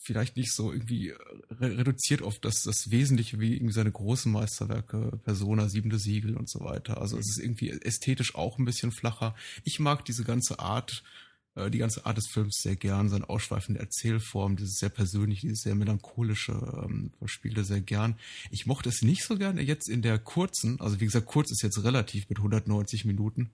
vielleicht 0.06 0.36
nicht 0.36 0.54
so 0.54 0.72
irgendwie 0.72 1.10
re 1.50 1.76
reduziert 1.76 2.22
auf 2.22 2.38
das, 2.38 2.62
das 2.62 2.90
Wesentliche 2.90 3.40
wie 3.40 3.54
irgendwie 3.54 3.72
seine 3.72 3.90
großen 3.90 4.30
Meisterwerke, 4.30 5.18
Persona, 5.24 5.68
Siebente 5.68 5.98
Siegel 5.98 6.36
und 6.36 6.48
so 6.48 6.60
weiter. 6.60 7.00
Also 7.00 7.18
es 7.18 7.28
ist 7.28 7.38
irgendwie 7.38 7.70
ästhetisch 7.70 8.34
auch 8.36 8.58
ein 8.58 8.64
bisschen 8.64 8.92
flacher. 8.92 9.34
Ich 9.64 9.80
mag 9.80 10.04
diese 10.04 10.22
ganze 10.22 10.60
Art, 10.60 11.02
äh, 11.56 11.70
die 11.70 11.78
ganze 11.78 12.06
Art 12.06 12.16
des 12.16 12.28
Films 12.28 12.60
sehr 12.62 12.76
gern, 12.76 13.08
seine 13.08 13.28
ausschweifende 13.28 13.80
Erzählform, 13.80 14.56
dieses 14.56 14.78
sehr 14.78 14.90
persönliche, 14.90 15.48
dieses 15.48 15.62
sehr 15.62 15.74
melancholische, 15.74 16.52
ähm, 16.84 17.10
verspielte 17.18 17.64
sehr 17.64 17.80
gern. 17.80 18.16
Ich 18.50 18.66
mochte 18.66 18.88
es 18.88 19.02
nicht 19.02 19.24
so 19.24 19.36
gerne 19.36 19.60
jetzt 19.60 19.88
in 19.88 20.02
der 20.02 20.18
kurzen, 20.20 20.80
also 20.80 21.00
wie 21.00 21.06
gesagt, 21.06 21.26
kurz 21.26 21.50
ist 21.50 21.62
jetzt 21.62 21.82
relativ 21.82 22.28
mit 22.28 22.38
190 22.38 23.04
Minuten. 23.04 23.50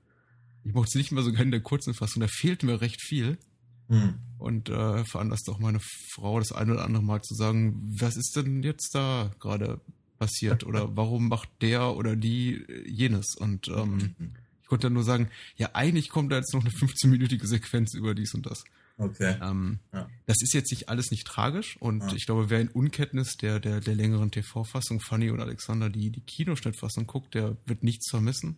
Ich 0.64 0.74
mochte 0.74 0.90
es 0.90 0.94
nicht 0.96 1.12
mehr 1.12 1.22
so 1.22 1.30
gerne 1.30 1.44
in 1.44 1.50
der 1.50 1.60
kurzen 1.60 1.94
Fassung, 1.94 2.20
da 2.20 2.28
fehlt 2.28 2.62
mir 2.62 2.82
recht 2.82 3.00
viel. 3.02 3.38
Hm. 3.92 4.14
Und 4.38 4.70
äh, 4.70 5.04
veranlasst 5.04 5.48
auch 5.50 5.58
meine 5.58 5.78
Frau 6.14 6.38
das 6.38 6.50
eine 6.50 6.72
oder 6.72 6.84
andere 6.84 7.02
Mal 7.02 7.22
zu 7.22 7.34
sagen, 7.34 7.80
was 8.00 8.16
ist 8.16 8.34
denn 8.34 8.62
jetzt 8.62 8.94
da 8.94 9.30
gerade 9.38 9.80
passiert 10.18 10.64
oder 10.66 10.96
warum 10.96 11.28
macht 11.28 11.48
der 11.60 11.94
oder 11.94 12.16
die 12.16 12.64
jenes? 12.86 13.36
Und 13.36 13.68
ähm, 13.68 14.14
ich 14.62 14.68
konnte 14.68 14.86
dann 14.86 14.94
nur 14.94 15.04
sagen, 15.04 15.28
ja, 15.56 15.70
eigentlich 15.74 16.08
kommt 16.08 16.32
da 16.32 16.36
jetzt 16.36 16.54
noch 16.54 16.62
eine 16.62 16.70
15-minütige 16.70 17.46
Sequenz 17.46 17.94
über 17.94 18.14
dies 18.14 18.34
und 18.34 18.46
das. 18.46 18.64
Okay. 18.98 19.36
Ähm, 19.42 19.78
Ja. 19.92 20.08
Das 20.26 20.38
ist 20.42 20.54
jetzt 20.54 20.70
nicht 20.70 20.88
alles 20.88 21.10
nicht 21.10 21.26
tragisch 21.26 21.76
und 21.80 22.00
Ja. 22.02 22.12
ich 22.14 22.26
glaube, 22.26 22.50
wer 22.50 22.60
in 22.60 22.68
Unkenntnis 22.68 23.36
der, 23.36 23.60
der, 23.60 23.80
der 23.80 23.94
längeren 23.94 24.30
TV-Fassung 24.30 25.00
Fanny 25.00 25.30
und 25.30 25.40
Alexander 25.40 25.88
die, 25.90 26.10
die 26.10 26.20
Kinoschnittfassung 26.20 27.06
guckt, 27.06 27.34
der 27.34 27.56
wird 27.66 27.82
nichts 27.82 28.10
vermissen. 28.10 28.56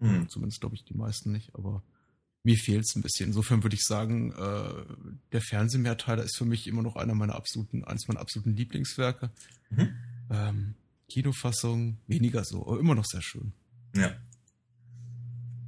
Hm. 0.00 0.28
Zumindest 0.28 0.60
glaube 0.60 0.74
ich 0.76 0.84
die 0.84 0.94
meisten 0.94 1.32
nicht, 1.32 1.54
aber 1.54 1.82
mir 2.44 2.56
fehlt 2.56 2.84
es 2.84 2.94
ein 2.94 3.02
bisschen. 3.02 3.28
Insofern 3.28 3.62
würde 3.62 3.74
ich 3.74 3.84
sagen, 3.84 4.32
äh, 4.32 4.84
der 5.32 5.40
Fernsehmehrteiler 5.40 6.22
ist 6.22 6.36
für 6.36 6.44
mich 6.44 6.66
immer 6.66 6.82
noch 6.82 6.96
einer 6.96 7.14
meiner 7.14 7.34
absoluten, 7.34 7.84
eines 7.84 8.06
meiner 8.06 8.20
absoluten 8.20 8.54
Lieblingswerke. 8.54 9.30
Mhm. 9.70 9.96
Ähm, 10.30 10.74
Kinofassung 11.08 11.98
weniger 12.06 12.44
so, 12.44 12.66
aber 12.66 12.78
immer 12.78 12.94
noch 12.94 13.06
sehr 13.06 13.22
schön. 13.22 13.52
Ja. 13.96 14.14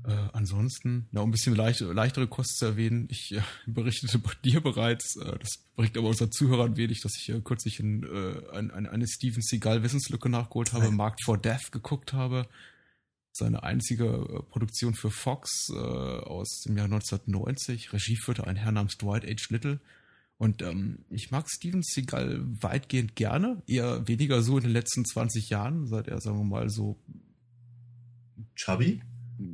Äh, 0.07 0.29
ansonsten, 0.35 1.09
na, 1.13 1.23
um 1.23 1.31
ein 1.31 1.33
bisschen 1.33 1.57
leicht, 1.57 1.81
leichtere 1.81 2.29
Kosten 2.29 2.55
zu 2.55 2.65
erwähnen, 2.67 3.09
ich 3.11 3.33
äh, 3.33 3.43
berichtete 3.67 4.19
bei 4.19 4.33
dir 4.45 4.61
bereits, 4.61 5.17
äh, 5.17 5.39
das 5.39 5.65
bringt 5.75 5.97
aber 5.97 6.09
unseren 6.09 6.31
Zuhörern 6.31 6.77
wenig, 6.77 7.01
dass 7.01 7.17
ich 7.17 7.31
äh, 7.31 7.41
kürzlich 7.41 7.81
in, 7.81 8.03
äh, 8.03 8.55
ein, 8.55 8.71
ein, 8.71 8.87
eine 8.87 9.09
Steven 9.09 9.43
Seagal 9.43 9.83
Wissenslücke 9.83 10.29
nachgeholt 10.29 10.75
habe. 10.75 10.91
Marked 10.91 11.25
for 11.25 11.39
Death 11.39 11.73
geguckt 11.73 12.13
habe. 12.13 12.47
Seine 13.37 13.63
einzige 13.63 14.07
äh, 14.07 14.43
Produktion 14.51 14.95
für 14.95 15.11
Fox 15.11 15.69
äh, 15.71 15.77
aus 15.77 16.63
dem 16.67 16.77
Jahr 16.77 16.87
1990. 16.87 17.93
Regie 17.93 18.17
führte 18.17 18.47
ein 18.47 18.57
Herr 18.57 18.73
namens 18.73 18.97
Dwight 18.97 19.25
H. 19.25 19.47
Little. 19.51 19.81
Und 20.39 20.63
ähm, 20.63 20.99
ich 21.09 21.31
mag 21.31 21.49
Steven 21.49 21.83
Seagal 21.83 22.43
weitgehend 22.61 23.17
gerne, 23.17 23.63
eher 23.67 24.07
weniger 24.07 24.43
so 24.43 24.59
in 24.59 24.65
den 24.65 24.73
letzten 24.73 25.05
20 25.05 25.49
Jahren, 25.49 25.87
seit 25.87 26.09
er, 26.09 26.21
sagen 26.21 26.39
wir 26.39 26.45
mal, 26.45 26.69
so 26.69 26.99
Chubby? 28.55 29.01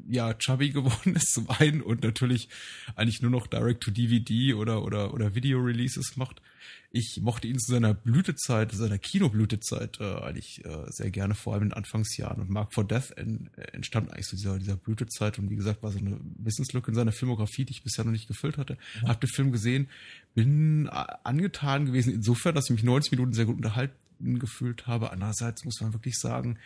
ja, 0.08 0.34
chubby 0.34 0.70
geworden 0.72 1.14
ist 1.14 1.32
zum 1.32 1.50
einen 1.50 1.82
und 1.82 2.02
natürlich 2.02 2.48
eigentlich 2.94 3.22
nur 3.22 3.30
noch 3.30 3.46
Direct-to-DVD 3.46 4.54
oder, 4.54 4.82
oder, 4.82 5.14
oder 5.14 5.34
Video-Releases 5.34 6.16
macht. 6.16 6.42
Ich 6.90 7.20
mochte 7.22 7.48
ihn 7.48 7.58
zu 7.58 7.72
seiner 7.72 7.94
Blütezeit, 7.94 8.72
seiner 8.72 8.98
Kinoblütezeit 8.98 10.00
äh, 10.00 10.14
eigentlich 10.16 10.64
äh, 10.64 10.84
sehr 10.88 11.10
gerne, 11.10 11.34
vor 11.34 11.54
allem 11.54 11.64
in 11.64 11.68
den 11.70 11.76
Anfangsjahren. 11.76 12.40
Und 12.40 12.50
Mark 12.50 12.74
for 12.74 12.84
Death 12.84 13.12
en, 13.16 13.50
entstand 13.72 14.12
eigentlich 14.12 14.26
zu 14.26 14.36
dieser, 14.36 14.58
dieser 14.58 14.76
Blütezeit 14.76 15.38
und 15.38 15.50
wie 15.50 15.56
gesagt, 15.56 15.82
war 15.82 15.90
so 15.90 15.98
eine 15.98 16.18
Wissenslücke 16.36 16.90
in 16.90 16.94
seiner 16.94 17.12
Filmografie, 17.12 17.64
die 17.64 17.72
ich 17.72 17.82
bisher 17.82 18.04
noch 18.04 18.12
nicht 18.12 18.28
gefüllt 18.28 18.58
hatte. 18.58 18.76
Mhm. 19.00 19.08
Hab 19.08 19.20
den 19.20 19.30
Film 19.30 19.52
gesehen, 19.52 19.88
bin 20.34 20.86
äh, 20.86 20.90
angetan 21.24 21.86
gewesen, 21.86 22.12
insofern, 22.12 22.54
dass 22.54 22.66
ich 22.66 22.72
mich 22.72 22.84
90 22.84 23.12
Minuten 23.12 23.32
sehr 23.32 23.46
gut 23.46 23.56
unterhalten 23.56 24.38
gefühlt 24.38 24.86
habe. 24.86 25.12
Andererseits 25.12 25.64
muss 25.64 25.80
man 25.80 25.92
wirklich 25.92 26.16
sagen, 26.18 26.58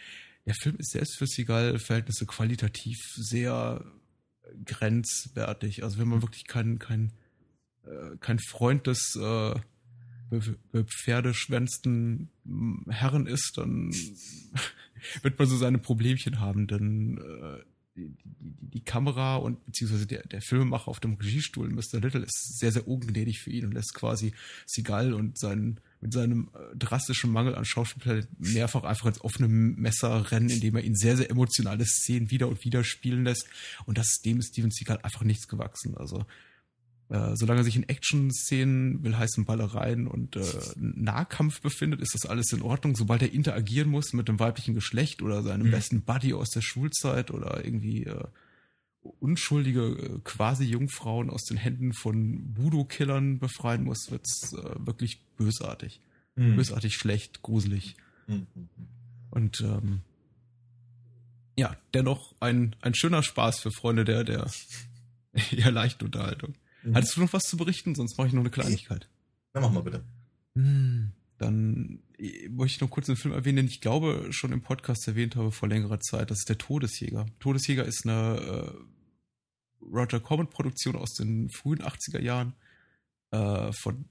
der 0.44 0.54
Film 0.54 0.76
ist 0.78 0.92
selbst 0.92 1.16
für 1.18 1.26
Seagal-Verhältnisse 1.26 2.26
qualitativ 2.26 2.98
sehr 3.16 3.84
grenzwertig. 4.64 5.82
Also 5.82 5.98
wenn 5.98 6.08
man 6.08 6.22
wirklich 6.22 6.46
kein, 6.46 6.78
kein, 6.78 7.12
äh, 7.84 8.16
kein 8.20 8.38
Freund 8.38 8.86
des 8.86 9.16
äh, 9.16 9.54
pferdeschwänzten 10.86 12.30
mm, 12.44 12.90
Herren 12.90 13.26
ist, 13.26 13.54
dann 13.56 13.94
wird 15.22 15.38
man 15.38 15.48
so 15.48 15.56
seine 15.56 15.78
Problemchen 15.78 16.40
haben, 16.40 16.66
denn 16.66 17.18
äh, 17.18 17.62
die, 17.96 18.14
die, 18.24 18.56
die 18.60 18.84
Kamera 18.84 19.36
und 19.36 19.64
beziehungsweise 19.64 20.06
der, 20.06 20.26
der 20.26 20.42
Filmemacher 20.42 20.88
auf 20.88 21.00
dem 21.00 21.14
Regiestuhl, 21.14 21.68
Mr. 21.70 22.00
Little, 22.00 22.24
ist 22.24 22.58
sehr, 22.58 22.72
sehr 22.72 22.86
ungnädig 22.86 23.38
für 23.40 23.50
ihn 23.50 23.64
und 23.64 23.72
lässt 23.72 23.94
quasi 23.94 24.32
Seagal 24.66 25.14
und 25.14 25.38
seinen 25.38 25.80
mit 26.00 26.12
seinem 26.12 26.50
äh, 26.54 26.76
drastischen 26.76 27.32
Mangel 27.32 27.54
an 27.54 27.64
Schauspieltalent 27.64 28.28
mehrfach 28.38 28.84
einfach 28.84 29.06
ins 29.06 29.22
offene 29.22 29.48
Messer 29.48 30.30
rennen, 30.30 30.50
indem 30.50 30.76
er 30.76 30.84
ihn 30.84 30.94
sehr, 30.94 31.16
sehr 31.16 31.30
emotionale 31.30 31.86
Szenen 31.86 32.30
wieder 32.30 32.48
und 32.48 32.64
wieder 32.64 32.84
spielen 32.84 33.24
lässt. 33.24 33.48
Und 33.86 33.96
das 33.96 34.20
dem 34.24 34.38
ist 34.38 34.48
Steven 34.48 34.70
Seagal 34.70 35.00
einfach 35.02 35.24
nichts 35.24 35.48
gewachsen. 35.48 35.96
Also 35.96 36.26
äh, 37.08 37.36
solange 37.36 37.60
er 37.60 37.64
sich 37.64 37.76
in 37.76 37.88
Action-Szenen, 37.88 39.04
will 39.04 39.16
heißen 39.16 39.44
Ballereien 39.44 40.06
und 40.08 40.36
äh, 40.36 40.42
Nahkampf 40.76 41.60
befindet, 41.60 42.00
ist 42.00 42.14
das 42.14 42.26
alles 42.28 42.52
in 42.52 42.62
Ordnung. 42.62 42.96
Sobald 42.96 43.22
er 43.22 43.32
interagieren 43.32 43.88
muss 43.88 44.12
mit 44.12 44.28
dem 44.28 44.40
weiblichen 44.40 44.74
Geschlecht 44.74 45.22
oder 45.22 45.42
seinem 45.42 45.68
Mhm. 45.68 45.70
besten 45.70 46.02
Buddy 46.02 46.34
aus 46.34 46.50
der 46.50 46.62
Schulzeit 46.62 47.30
oder 47.30 47.64
irgendwie 47.64 48.04
äh, 48.04 48.24
unschuldige 49.20 49.82
äh, 49.82 50.18
quasi 50.24 50.64
Jungfrauen 50.64 51.30
aus 51.30 51.44
den 51.44 51.56
Händen 51.56 51.92
von 51.92 52.56
Voodoo-Killern 52.56 53.38
befreien 53.38 53.84
muss, 53.84 54.10
wird's 54.10 54.52
äh, 54.52 54.74
wirklich 54.78 55.20
bösartig. 55.36 56.00
Hm. 56.36 56.56
Bösartig, 56.56 56.96
schlecht, 56.96 57.42
gruselig. 57.42 57.94
Hm, 58.26 58.46
hm, 58.54 58.68
hm. 58.76 58.86
Und 59.30 59.60
ähm, 59.60 60.00
ja, 61.56 61.76
dennoch 61.94 62.34
ein, 62.40 62.76
ein 62.80 62.94
schöner 62.94 63.22
Spaß 63.22 63.60
für 63.60 63.70
Freunde 63.70 64.04
der, 64.04 64.24
der 64.24 64.50
ja, 65.50 65.68
leichten 65.70 66.04
Unterhaltung. 66.04 66.54
Mhm. 66.86 66.94
Hattest 66.94 67.16
du 67.16 67.20
noch 67.20 67.32
was 67.32 67.42
zu 67.44 67.56
berichten? 67.56 67.94
Sonst 67.94 68.16
mache 68.16 68.28
ich 68.28 68.32
noch 68.32 68.40
eine 68.40 68.50
Kleinigkeit. 68.50 69.08
Na, 69.52 69.60
mach 69.60 69.72
mal 69.72 69.82
bitte. 69.82 70.04
Hm, 70.54 71.12
Dann 71.38 72.02
äh, 72.18 72.48
möchte 72.48 72.76
ich 72.76 72.80
noch 72.80 72.90
kurz 72.90 73.08
einen 73.08 73.16
Film 73.16 73.34
erwähnen, 73.34 73.56
den 73.56 73.66
ich 73.66 73.80
glaube 73.80 74.28
schon 74.30 74.52
im 74.52 74.62
Podcast 74.62 75.06
erwähnt 75.08 75.36
habe 75.36 75.50
vor 75.50 75.68
längerer 75.68 76.00
Zeit. 76.00 76.30
Das 76.30 76.38
ist 76.38 76.48
der 76.48 76.58
Todesjäger. 76.58 77.26
Todesjäger 77.40 77.84
ist 77.84 78.06
eine 78.06 78.72
äh, 78.72 79.84
Roger 79.84 80.20
Corman 80.20 80.48
Produktion 80.48 80.96
aus 80.96 81.14
den 81.14 81.50
frühen 81.50 81.82
80er 81.82 82.20
Jahren 82.20 82.54
äh, 83.30 83.72
von 83.72 84.06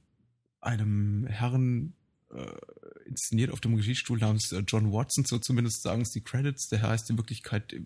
einem 0.62 1.26
Herrn 1.28 1.94
äh, 2.34 2.46
inszeniert 3.06 3.52
auf 3.52 3.62
dem 3.62 3.76
Regiestuhl 3.76 4.18
namens 4.20 4.52
äh, 4.52 4.64
John 4.68 4.92
Watson, 4.92 5.26
so 5.26 5.38
zumindest 5.38 5.82
sagen 5.82 6.02
es 6.02 6.12
die 6.12 6.22
Credits. 6.22 6.68
Der 6.70 6.82
heißt 6.82 7.10
in 7.10 7.18
Wirklichkeit 7.18 7.74
äh, 7.74 7.82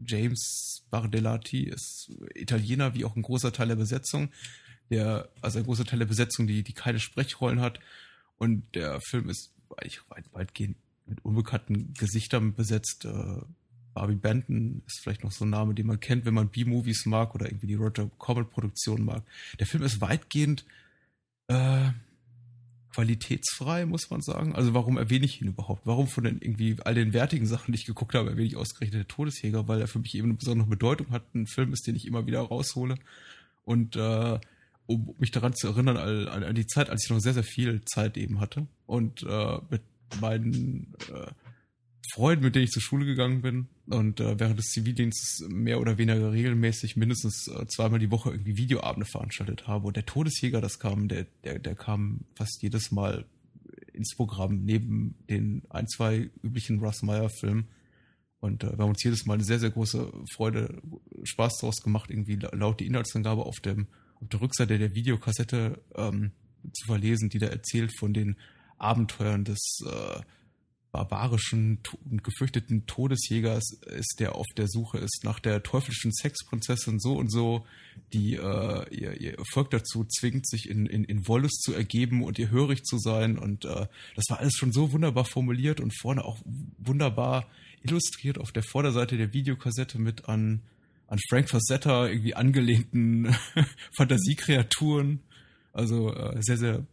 James 0.00 0.84
Bardellati, 0.90 1.64
ist 1.64 2.10
Italiener, 2.34 2.94
wie 2.94 3.04
auch 3.04 3.16
ein 3.16 3.22
großer 3.22 3.52
Teil 3.52 3.68
der 3.68 3.76
Besetzung. 3.76 4.30
Der, 4.90 5.28
also 5.40 5.58
ein 5.58 5.64
großer 5.64 5.84
Teil 5.84 6.00
der 6.00 6.06
Besetzung, 6.06 6.46
die, 6.46 6.62
die 6.62 6.72
keine 6.72 7.00
Sprechrollen 7.00 7.60
hat. 7.60 7.80
Und 8.36 8.74
der 8.74 9.00
Film 9.00 9.28
ist 9.28 9.52
eigentlich 9.76 10.00
weit, 10.10 10.32
weitgehend 10.32 10.76
mit 11.06 11.24
unbekannten 11.24 11.94
Gesichtern 11.94 12.54
besetzt. 12.54 13.04
Äh, 13.04 13.40
Barbie 13.94 14.16
Benton 14.16 14.82
ist 14.86 15.00
vielleicht 15.00 15.22
noch 15.22 15.32
so 15.32 15.44
ein 15.44 15.50
Name, 15.50 15.74
den 15.74 15.86
man 15.86 16.00
kennt, 16.00 16.24
wenn 16.24 16.34
man 16.34 16.48
B-Movies 16.48 17.06
mag 17.06 17.34
oder 17.34 17.46
irgendwie 17.46 17.68
die 17.68 17.74
Roger 17.74 18.10
Corman-Produktion 18.18 19.04
mag. 19.04 19.22
Der 19.58 19.66
Film 19.66 19.84
ist 19.84 20.00
weitgehend 20.00 20.64
äh, 21.46 21.90
qualitätsfrei, 22.94 23.86
muss 23.86 24.10
man 24.10 24.20
sagen. 24.20 24.54
Also 24.54 24.74
warum 24.74 24.96
erwähne 24.96 25.24
ich 25.24 25.40
ihn 25.40 25.48
überhaupt? 25.48 25.82
Warum 25.84 26.06
von 26.06 26.24
den 26.24 26.40
irgendwie 26.40 26.76
all 26.84 26.94
den 26.94 27.12
wertigen 27.12 27.46
Sachen, 27.46 27.72
die 27.72 27.78
ich 27.78 27.86
geguckt 27.86 28.14
habe, 28.14 28.30
erwähne 28.30 28.46
ich 28.46 28.56
ausgerechnet 28.56 29.00
der 29.00 29.08
Todesjäger? 29.08 29.66
Weil 29.68 29.80
er 29.80 29.88
für 29.88 29.98
mich 29.98 30.14
eben 30.14 30.28
eine 30.28 30.34
besondere 30.34 30.68
Bedeutung 30.68 31.10
hat. 31.10 31.22
Ein 31.34 31.46
Film 31.46 31.72
ist, 31.72 31.86
den 31.86 31.96
ich 31.96 32.06
immer 32.06 32.26
wieder 32.26 32.40
raushole. 32.40 32.94
Und 33.64 33.96
äh, 33.96 34.38
um 34.86 35.14
mich 35.18 35.30
daran 35.30 35.54
zu 35.54 35.68
erinnern, 35.68 35.96
an, 35.96 36.44
an, 36.44 36.54
die 36.54 36.66
Zeit, 36.66 36.90
als 36.90 37.04
ich 37.04 37.10
noch 37.10 37.20
sehr, 37.20 37.34
sehr 37.34 37.44
viel 37.44 37.84
Zeit 37.84 38.16
eben 38.16 38.40
hatte. 38.40 38.66
Und 38.86 39.22
äh, 39.22 39.58
mit 39.70 39.82
meinen 40.20 40.94
äh, 41.12 41.30
Freunden, 42.12 42.44
mit 42.44 42.54
denen 42.54 42.64
ich 42.64 42.70
zur 42.70 42.82
Schule 42.82 43.06
gegangen 43.06 43.40
bin 43.42 43.68
und 43.86 44.20
äh, 44.20 44.38
während 44.38 44.58
des 44.58 44.66
Zivildienstes 44.66 45.46
mehr 45.48 45.80
oder 45.80 45.98
weniger 45.98 46.32
regelmäßig 46.32 46.96
mindestens 46.96 47.48
äh, 47.48 47.66
zweimal 47.66 47.98
die 47.98 48.10
Woche 48.10 48.30
irgendwie 48.30 48.56
Videoabende 48.56 49.06
veranstaltet 49.06 49.66
habe. 49.66 49.86
Und 49.86 49.96
der 49.96 50.06
Todesjäger, 50.06 50.60
das 50.60 50.78
kam, 50.78 51.08
der, 51.08 51.26
der, 51.44 51.58
der 51.58 51.74
kam 51.74 52.20
fast 52.34 52.62
jedes 52.62 52.90
Mal 52.90 53.24
ins 53.92 54.14
Programm 54.16 54.64
neben 54.64 55.14
den 55.30 55.62
ein, 55.70 55.86
zwei 55.88 56.30
üblichen 56.42 56.80
Russ 56.80 57.02
Meyer-Filmen. 57.02 57.68
Und 58.40 58.64
äh, 58.64 58.76
wir 58.76 58.78
haben 58.78 58.90
uns 58.90 59.02
jedes 59.02 59.24
Mal 59.24 59.34
eine 59.34 59.44
sehr, 59.44 59.58
sehr 59.58 59.70
große 59.70 60.12
Freude, 60.34 60.82
Spaß 61.22 61.58
daraus 61.60 61.82
gemacht, 61.82 62.10
irgendwie 62.10 62.36
laut 62.52 62.80
die 62.80 62.86
Inhaltsangabe 62.86 63.44
auf 63.44 63.60
dem 63.60 63.86
auf 64.20 64.28
der 64.28 64.40
Rückseite 64.40 64.78
der 64.78 64.94
Videokassette 64.94 65.80
ähm, 65.96 66.32
zu 66.72 66.86
verlesen, 66.86 67.28
die 67.28 67.38
da 67.38 67.46
erzählt 67.46 67.92
von 67.98 68.14
den 68.14 68.36
Abenteuern 68.78 69.44
des 69.44 69.80
äh, 69.84 70.20
barbarischen 70.94 71.80
und 72.08 72.22
gefürchteten 72.22 72.86
Todesjägers 72.86 73.80
ist, 73.98 74.20
der 74.20 74.36
auf 74.36 74.46
der 74.56 74.68
Suche 74.68 74.98
ist 74.98 75.24
nach 75.24 75.40
der 75.40 75.64
teuflischen 75.64 76.12
Sexprinzessin 76.12 77.00
so 77.00 77.16
und 77.16 77.32
so, 77.32 77.66
die 78.12 78.34
äh, 78.34 78.94
ihr, 78.94 79.20
ihr 79.20 79.36
Volk 79.50 79.70
dazu 79.70 80.04
zwingt, 80.04 80.48
sich 80.48 80.70
in, 80.70 80.86
in, 80.86 81.02
in 81.02 81.26
Wollust 81.26 81.62
zu 81.62 81.74
ergeben 81.74 82.22
und 82.22 82.38
ihr 82.38 82.50
hörig 82.50 82.84
zu 82.84 82.98
sein. 82.98 83.38
Und 83.38 83.64
äh, 83.64 83.88
das 84.14 84.26
war 84.28 84.38
alles 84.38 84.54
schon 84.54 84.72
so 84.72 84.92
wunderbar 84.92 85.24
formuliert 85.24 85.80
und 85.80 85.92
vorne 86.00 86.24
auch 86.24 86.38
wunderbar 86.78 87.48
illustriert 87.82 88.38
auf 88.38 88.52
der 88.52 88.62
Vorderseite 88.62 89.16
der 89.16 89.32
Videokassette 89.32 89.98
mit 89.98 90.28
an, 90.28 90.62
an 91.08 91.18
Frank 91.28 91.50
Frazetta 91.50 92.06
irgendwie 92.06 92.36
angelehnten 92.36 93.34
Fantasiekreaturen. 93.96 95.18
Also 95.72 96.14
äh, 96.14 96.40
sehr, 96.40 96.56
sehr 96.56 96.86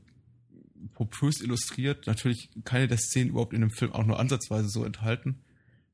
pompös 0.94 1.42
illustriert. 1.42 2.08
Natürlich 2.08 2.50
keine 2.64 2.88
der 2.88 2.98
Szenen 2.98 3.32
überhaupt 3.32 3.54
in 3.54 3.62
dem 3.62 3.72
Film 3.72 3.92
auch 3.94 4.06
nur 4.06 4.20
ansatzweise 4.20 4.70
so 4.70 4.84
enthalten. 4.84 5.42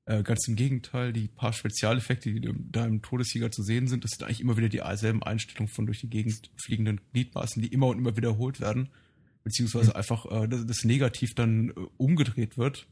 Äh, 0.06 0.24
ganz 0.24 0.48
im 0.48 0.56
Gegenteil, 0.56 1.12
die 1.12 1.28
paar 1.28 1.52
Spezialeffekte, 1.54 2.32
die 2.32 2.50
da 2.72 2.86
im 2.86 3.02
Todesjäger 3.02 3.52
zu 3.52 3.62
sehen 3.62 3.88
sind, 3.88 4.04
das 4.04 4.12
sind 4.12 4.24
eigentlich 4.24 4.40
immer 4.40 4.56
wieder 4.56 4.70
dieselben 4.70 5.22
Einstellungen 5.22 5.68
von 5.68 5.86
durch 5.86 6.00
die 6.00 6.10
Gegend 6.10 6.50
fliegenden 6.56 7.02
Gliedmaßen, 7.12 7.62
die 7.62 7.68
immer 7.68 7.88
und 7.88 7.98
immer 7.98 8.16
wiederholt 8.16 8.62
werden. 8.62 8.90
Beziehungsweise 9.44 9.96
einfach 9.96 10.26
äh, 10.26 10.48
das, 10.48 10.66
das 10.66 10.84
Negativ 10.84 11.36
dann 11.36 11.70
äh, 11.70 11.74
umgedreht 11.98 12.58
wird. 12.58 12.88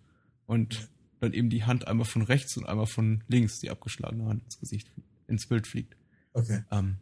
Und 0.45 0.89
dann 1.19 1.33
eben 1.33 1.49
die 1.49 1.63
Hand 1.63 1.87
einmal 1.87 2.05
von 2.05 2.21
rechts 2.21 2.57
und 2.57 2.65
einmal 2.65 2.85
von 2.85 3.23
links, 3.27 3.59
die 3.59 3.69
abgeschlagene 3.69 4.25
Hand 4.25 4.43
ins 4.43 4.59
Gesicht, 4.59 4.91
ins 5.27 5.47
Bild 5.47 5.67
fliegt. 5.67 5.95
Okay. 6.33 6.63
Ähm, 6.71 6.97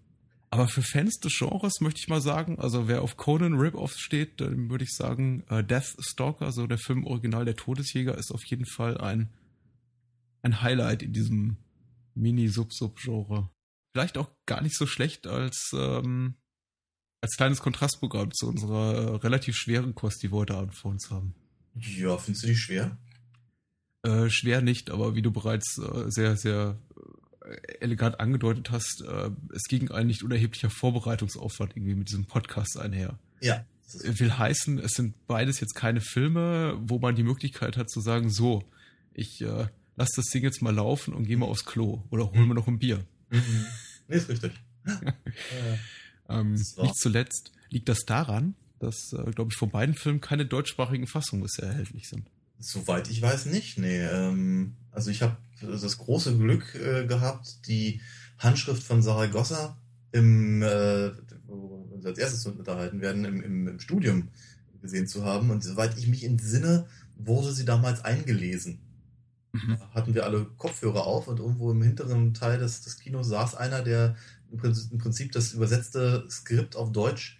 aber 0.54 0.68
für 0.68 0.84
Fans 0.84 1.20
des 1.20 1.34
Genres 1.36 1.82
möchte 1.82 2.00
ich 2.00 2.10
mal 2.10 2.22
sagen, 2.22 2.60
also 2.60 2.88
wer 2.88 3.02
auf 3.02 3.18
Conan 3.18 3.56
Rip-Offs 3.56 4.00
steht, 4.00 4.40
dann 4.40 4.70
würde 4.70 4.84
ich 4.84 4.92
sagen, 4.94 5.44
äh, 5.50 5.64
Death 5.64 5.96
Stalker, 6.00 6.52
so 6.52 6.68
der 6.68 6.78
Film 6.78 7.08
Original 7.08 7.44
der 7.44 7.56
Todesjäger, 7.56 8.16
ist 8.20 8.32
auf 8.32 8.46
jeden 8.46 8.68
Fall 8.68 9.00
ein, 9.00 9.34
ein 10.44 10.62
Highlight 10.62 11.02
in 11.02 11.12
diesem 11.12 11.58
Mini-Sub-Sub-Genre. 12.14 13.50
Vielleicht 13.94 14.16
auch 14.16 14.30
gar 14.46 14.62
nicht 14.62 14.78
so 14.78 14.86
schlecht 14.86 15.26
als, 15.26 15.72
ähm, 15.74 16.36
als 17.22 17.36
kleines 17.36 17.60
Kontrastprogramm 17.60 18.32
zu 18.32 18.48
unserer 18.48 18.94
äh, 18.94 19.16
relativ 19.16 19.56
schweren 19.56 19.96
Kost, 19.96 20.22
die 20.22 20.32
wir 20.32 20.38
heute 20.38 20.54
Abend 20.54 20.76
vor 20.76 20.92
uns 20.92 21.10
haben. 21.10 21.34
Ja, 21.74 22.16
findest 22.20 22.44
du 22.44 22.50
die 22.50 22.56
schwer? 22.56 23.00
Äh, 24.04 24.30
schwer 24.30 24.62
nicht, 24.62 24.92
aber 24.92 25.16
wie 25.16 25.24
du 25.24 25.32
bereits 25.32 25.80
äh, 25.80 26.12
sehr, 26.12 26.38
sehr 26.38 26.78
elegant 27.80 28.20
angedeutet 28.20 28.72
hast, 28.72 29.04
äh, 29.08 29.30
es 29.54 29.64
ging 29.64 29.92
ein 29.92 30.08
nicht 30.08 30.24
unerheblicher 30.24 30.70
Vorbereitungsaufwand 30.70 31.76
irgendwie 31.76 31.96
mit 31.96 32.10
diesem 32.10 32.26
Podcast 32.26 32.78
einher. 32.78 33.18
Ja. 33.42 33.66
Will 34.04 34.38
heißen, 34.38 34.80
es 34.80 34.94
sind 34.94 35.28
beides 35.28 35.60
jetzt 35.60 35.76
keine 35.76 36.02
Filme, 36.02 36.80
wo 36.82 37.00
man 37.00 37.16
die 37.16 37.24
Möglichkeit 37.24 37.78
hat 37.78 37.90
zu 37.90 38.02
sagen, 38.02 38.30
so, 38.30 38.64
ich 39.14 39.42
äh, 39.42 39.68
lass 39.96 40.10
das 40.16 40.26
Ding 40.26 40.44
jetzt 40.44 40.62
mal 40.62 40.74
laufen 40.74 41.14
und 41.14 41.26
gehe 41.26 41.38
mal 41.38 41.46
aufs 41.46 41.66
Klo 41.66 42.04
oder 42.10 42.32
hol 42.32 42.46
mir 42.46 42.56
noch 42.56 42.68
ein 42.68 42.80
Bier. 42.80 43.06
Mhm. 43.30 43.66
Nee, 44.08 44.16
ist 44.16 44.30
richtig. 44.30 44.52
ähm, 46.30 46.54
nicht 46.54 46.98
zuletzt 46.98 47.52
liegt 47.70 47.90
das 47.90 48.00
daran, 48.06 48.56
dass, 48.80 49.14
äh, 49.14 49.32
glaube 49.32 49.52
ich, 49.52 49.58
von 49.58 49.70
beiden 49.70 49.96
Filmen 49.96 50.22
keine 50.22 50.46
deutschsprachigen 50.46 51.08
Fassungen 51.08 51.44
bisher 51.44 51.70
erhältlich 51.70 52.08
sind. 52.10 52.30
Soweit 52.60 53.10
ich 53.10 53.22
weiß 53.22 53.48
nicht, 53.48 53.78
nee. 53.78 54.02
Ähm, 54.02 54.76
also 54.92 55.12
ich 55.12 55.22
habe 55.22 55.38
das 55.62 55.98
große 55.98 56.38
Glück 56.38 56.76
äh, 56.76 57.06
gehabt, 57.06 57.68
die 57.68 58.02
Handschrift 58.38 58.84
von 58.84 59.02
Saragossa 59.02 59.78
im, 60.12 60.62
äh, 60.62 61.12
wo 61.48 61.88
wir 61.90 61.96
uns 61.96 62.06
als 62.06 62.20
erstes 62.20 62.46
unterhalten 62.46 63.02
werden, 63.02 63.26
im, 63.26 63.42
im, 63.42 63.68
im 63.68 63.80
Studium 63.80 64.30
gesehen 64.82 65.08
zu 65.08 65.26
haben. 65.26 65.50
Und 65.50 65.64
soweit 65.64 65.98
ich 65.98 66.08
mich 66.08 66.24
entsinne, 66.24 66.88
wurde 67.18 67.52
sie 67.52 67.66
damals 67.66 68.04
eingelesen. 68.04 68.80
Mhm. 69.54 69.78
Da 69.80 69.90
hatten 69.92 70.14
wir 70.14 70.26
alle 70.26 70.46
Kopfhörer 70.58 71.06
auf 71.06 71.28
und 71.28 71.40
irgendwo 71.40 71.72
im 71.72 71.82
hinteren 71.82 72.34
Teil 72.34 72.60
des, 72.60 72.82
des 72.82 72.98
Kinos 72.98 73.28
saß 73.28 73.56
einer, 73.56 73.82
der 73.82 74.16
im 74.52 74.58
Prinzip, 74.58 74.92
im 74.92 74.98
Prinzip 74.98 75.32
das 75.32 75.54
übersetzte 75.54 76.26
Skript 76.30 76.76
auf 76.76 76.92
Deutsch 76.92 77.40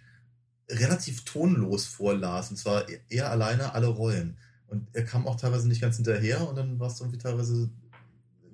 relativ 0.70 1.24
tonlos 1.24 1.84
vorlas. 1.84 2.50
Und 2.50 2.56
zwar 2.56 2.86
er 3.08 3.30
alleine 3.30 3.74
alle 3.74 3.88
Rollen. 3.88 4.36
Und 4.66 4.88
er 4.92 5.04
kam 5.04 5.26
auch 5.26 5.36
teilweise 5.36 5.68
nicht 5.68 5.80
ganz 5.80 5.96
hinterher 5.96 6.48
und 6.48 6.56
dann 6.56 6.80
war 6.80 6.88
es 6.88 6.98
irgendwie 6.98 7.18
teilweise 7.18 7.70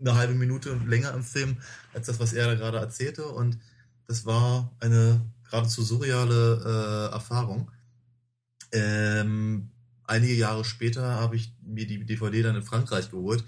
eine 0.00 0.14
halbe 0.14 0.35
Minute 0.35 0.75
länger 0.87 1.14
im 1.14 1.23
Film 1.23 1.59
als 1.92 2.07
das, 2.07 2.19
was 2.19 2.33
er 2.33 2.47
da 2.47 2.54
gerade 2.54 2.78
erzählte. 2.78 3.26
Und 3.26 3.59
das 4.07 4.26
war 4.26 4.75
eine 4.80 5.21
geradezu 5.45 5.83
surreale 5.83 7.11
äh, 7.11 7.14
Erfahrung. 7.14 7.71
Ähm, 8.73 9.71
einige 10.04 10.35
Jahre 10.35 10.64
später 10.64 11.02
habe 11.02 11.37
ich 11.37 11.54
mir 11.62 11.87
die 11.87 12.04
DVD 12.04 12.42
dann 12.42 12.57
in 12.57 12.62
Frankreich 12.62 13.11
geholt, 13.11 13.45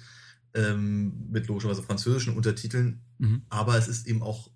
ähm, 0.55 1.29
mit 1.31 1.47
logischerweise 1.47 1.83
französischen 1.83 2.37
Untertiteln. 2.37 3.01
Mhm. 3.19 3.43
Aber 3.49 3.77
es 3.77 3.89
ist 3.89 4.07
eben 4.07 4.23
auch 4.23 4.51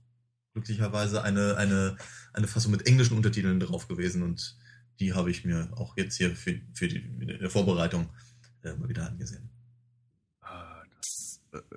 glücklicherweise 0.52 1.22
eine, 1.22 1.56
eine, 1.56 1.96
eine 2.32 2.46
Fassung 2.48 2.72
mit 2.72 2.86
englischen 2.86 3.16
Untertiteln 3.16 3.60
drauf 3.60 3.88
gewesen. 3.88 4.22
Und 4.22 4.56
die 5.00 5.12
habe 5.14 5.30
ich 5.30 5.44
mir 5.44 5.70
auch 5.76 5.96
jetzt 5.96 6.16
hier 6.16 6.34
für, 6.34 6.60
für 6.72 6.88
die, 6.88 7.02
die 7.02 7.48
Vorbereitung 7.48 8.08
äh, 8.62 8.74
mal 8.74 8.88
wieder 8.88 9.06
angesehen. 9.06 9.50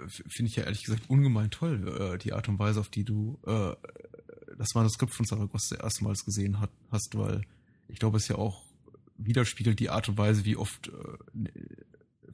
Finde 0.08 0.50
ich 0.50 0.56
ja 0.56 0.64
ehrlich 0.64 0.84
gesagt 0.84 1.10
ungemein 1.10 1.52
toll, 1.52 2.14
äh, 2.14 2.18
die 2.18 2.34
Art 2.34 2.48
und 2.50 2.60
Weise, 2.60 2.80
auf 2.80 2.90
die 2.90 3.04
du 3.04 3.40
äh, 3.46 3.76
das 4.58 4.74
Manuskript 4.76 5.14
von 5.14 5.26
Saragossa 5.26 5.76
erstmals 5.78 6.26
gesehen 6.26 6.60
hat, 6.60 6.72
hast, 6.92 7.18
weil 7.18 7.42
ich 7.88 8.00
glaube, 8.00 8.18
es 8.18 8.28
ja 8.28 8.36
auch 8.36 8.64
widerspiegelt 9.18 9.80
die 9.80 9.90
Art 9.90 10.10
und 10.10 10.18
Weise, 10.18 10.46
wie 10.46 10.56
oft 10.56 10.88
äh, 10.90 11.50